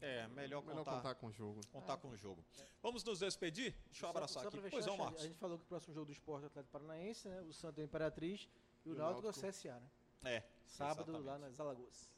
É, 0.00 0.20
É, 0.20 0.28
melhor, 0.28 0.62
melhor 0.64 0.84
contar, 0.84 0.96
contar 0.96 1.14
com 1.16 1.26
o 1.26 1.32
jogo. 1.32 1.60
contar 1.72 1.96
com 1.96 2.08
o 2.08 2.16
jogo. 2.16 2.44
Vamos 2.82 3.02
nos 3.04 3.18
despedir? 3.18 3.74
Deixa 3.86 4.06
eu 4.06 4.10
abraçar 4.10 4.42
só 4.42 4.48
aqui. 4.48 4.58
Pois 4.60 4.72
fechar, 4.72 4.86
não, 4.86 4.92
Xande, 4.92 5.02
Marcos. 5.04 5.22
A 5.22 5.26
gente 5.26 5.38
falou 5.38 5.58
que 5.58 5.64
o 5.64 5.66
próximo 5.68 5.94
jogo 5.94 6.06
do 6.06 6.12
esporte 6.12 6.42
é 6.44 6.46
o 6.46 6.46
Atlético 6.48 6.72
Paranaense, 6.72 7.28
né? 7.28 7.40
O 7.42 7.52
Santa 7.52 7.80
é 7.80 7.84
Imperatriz 7.84 8.48
e 8.84 8.90
o, 8.90 8.92
E 8.92 8.94
o 8.94 8.98
Náutico 8.98 9.26
é 9.26 9.30
o. 9.30 9.32
CSA, 9.32 9.80
né? 9.80 9.90
É, 10.24 10.42
Sábado 10.66 11.10
exatamente. 11.10 11.24
lá 11.26 11.38
nas 11.38 11.58
Alagoas. 11.60 12.10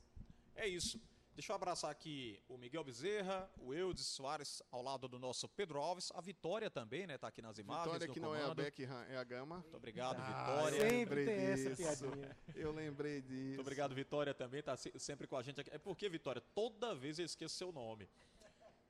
É 0.55 0.67
isso. 0.67 1.01
Deixa 1.41 1.53
eu 1.53 1.57
abraçar 1.57 1.91
aqui 1.91 2.39
o 2.51 2.59
Miguel 2.59 2.85
Bezerra, 2.85 3.49
o 3.63 3.73
Eudes 3.73 4.05
Soares 4.05 4.63
ao 4.71 4.83
lado 4.83 5.09
do 5.09 5.19
nosso 5.19 5.49
Pedro 5.49 5.79
Alves, 5.81 6.13
a 6.15 6.21
Vitória 6.21 6.69
também, 6.69 7.07
né? 7.07 7.17
Tá 7.17 7.29
aqui 7.29 7.41
nas 7.41 7.57
imagens. 7.57 7.85
Vitória 7.87 8.07
no 8.09 8.13
que 8.13 8.21
não 8.21 8.35
é 8.35 8.41
a 8.41 8.43
comando. 8.43 8.63
Beckham, 8.63 9.03
é 9.09 9.17
a 9.17 9.25
Gama. 9.25 9.55
Muito 9.61 9.75
obrigado, 9.75 10.19
Ah, 10.21 10.27
Vitória. 10.27 10.81
Sempre 10.91 11.25
tem 11.25 11.35
essa 11.47 11.75
piadinha. 11.75 12.37
Eu 12.55 12.73
lembrei 12.73 13.23
disso. 13.23 13.47
Muito 13.47 13.61
obrigado, 13.63 13.95
Vitória, 13.95 14.35
também, 14.35 14.63
tá 14.63 14.77
se- 14.77 14.93
sempre 14.99 15.27
com 15.27 15.35
a 15.35 15.43
gente 15.43 15.59
aqui. 15.63 15.71
É 15.73 15.79
porque, 15.79 16.11
Vitória, 16.11 16.43
toda 16.55 16.95
vez 16.95 17.19
eu 17.19 17.25
esqueço 17.25 17.57
seu 17.57 17.73
nome. 17.73 18.07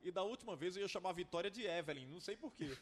E 0.03 0.11
da 0.11 0.23
última 0.23 0.55
vez 0.55 0.75
eu 0.75 0.81
ia 0.81 0.87
chamar 0.87 1.11
a 1.11 1.13
Vitória 1.13 1.49
de 1.49 1.63
Evelyn, 1.63 2.07
não 2.07 2.19
sei 2.19 2.35
porquê. 2.35 2.75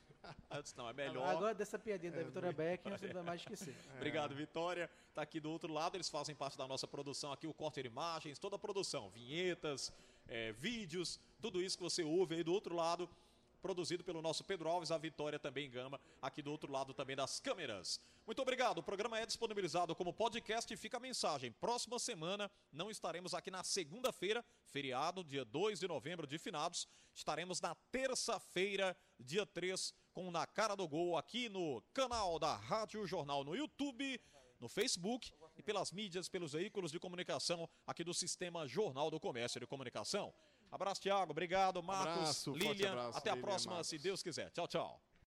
Aí 0.50 0.58
eu 0.58 0.64
disse, 0.64 0.78
não, 0.78 0.88
é 0.88 0.94
melhor. 0.94 1.28
Agora 1.28 1.54
dessa 1.54 1.78
piadinha 1.78 2.12
da 2.12 2.22
É, 2.22 2.24
Vitória 2.24 2.52
Beck, 2.54 2.84
você 2.90 3.08
não 3.08 3.14
vai 3.16 3.24
mais 3.24 3.42
esquecer. 3.42 3.76
Obrigado, 3.98 4.34
Vitória. 4.34 4.90
Tá 5.14 5.22
aqui 5.22 5.40
do 5.40 5.52
outro 5.52 5.72
lado, 5.74 5.98
eles 5.98 6.10
fazem 6.10 6.34
parte 6.34 6.58
da 6.58 6.68
nossa 6.68 6.88
produção 6.88 7.32
aqui, 7.34 7.46
o 7.46 7.54
corte 7.54 7.82
de 7.82 7.88
imagens, 7.88 8.40
toda 8.40 8.56
a 8.56 8.60
produção, 8.60 9.10
vinhetas, 9.10 9.92
eh, 10.28 10.54
vídeos, 10.54 11.20
tudo 11.42 11.62
isso 11.62 11.78
que 11.78 11.84
você 11.84 12.04
ouve 12.04 12.36
aí 12.36 12.44
do 12.44 12.54
outro 12.54 12.74
lado. 12.74 13.10
Produzido 13.60 14.04
pelo 14.04 14.22
nosso 14.22 14.44
Pedro 14.44 14.70
Alves, 14.70 14.92
a 14.92 14.98
Vitória 14.98 15.38
também 15.38 15.70
Gama, 15.70 16.00
aqui 16.22 16.42
do 16.42 16.52
outro 16.52 16.72
lado 16.72 16.94
também 16.94 17.16
das 17.16 17.40
câmeras. 17.40 18.00
Muito 18.26 18.42
obrigado. 18.42 18.78
O 18.78 18.84
programa 18.84 19.20
é 19.20 19.26
disponibilizado 19.26 19.96
como 19.96 20.14
podcast 20.14 20.72
e 20.74 20.78
fica 20.78 20.98
a 20.98 21.00
mensagem. 21.00 21.52
Próxima 21.52 21.98
semana 21.98 22.50
não 22.72 22.92
estaremos 22.92 23.34
aqui 23.34 23.50
na 23.50 23.64
segunda-feira, 23.64 24.46
feriado, 24.66 25.24
dia 25.24 25.44
2 25.44 25.80
de 25.80 25.88
novembro 25.88 26.28
de 26.28 26.38
finados. 26.38 26.88
Estaremos 27.14 27.60
na 27.60 27.74
terça-feira, 27.76 28.96
dia 29.20 29.46
3, 29.46 29.94
com 30.14 30.30
Na 30.30 30.46
Cara 30.46 30.76
do 30.76 30.88
Gol, 30.88 31.18
aqui 31.18 31.50
no 31.50 31.82
canal 31.94 32.38
da 32.38 32.56
Rádio 32.56 33.06
Jornal 33.08 33.44
no 33.44 33.56
YouTube, 33.56 34.22
no 34.60 34.68
Facebook 34.68 35.32
e 35.58 35.64
pelas 35.64 35.92
mídias, 35.92 36.30
pelos 36.30 36.54
veículos 36.54 36.92
de 36.92 37.00
comunicação 37.00 37.68
aqui 37.88 38.04
do 38.04 38.14
Sistema 38.14 38.68
Jornal 38.68 39.10
do 39.10 39.20
Comércio 39.20 39.60
de 39.60 39.66
Comunicação. 39.66 40.34
Abraço, 40.72 41.02
Tiago. 41.02 41.32
Obrigado, 41.32 41.82
Marcos, 41.82 42.14
Abraço, 42.18 42.54
Lilian. 42.54 42.92
abraço, 42.92 43.18
Até 43.18 43.30
a 43.30 43.34
Lilian, 43.34 43.48
próxima, 43.48 43.74
Marcos. 43.74 43.88
se 43.90 43.98
Deus 43.98 44.22
quiser. 44.24 44.50
Tchau, 44.52 44.68
tchau. 44.68 45.02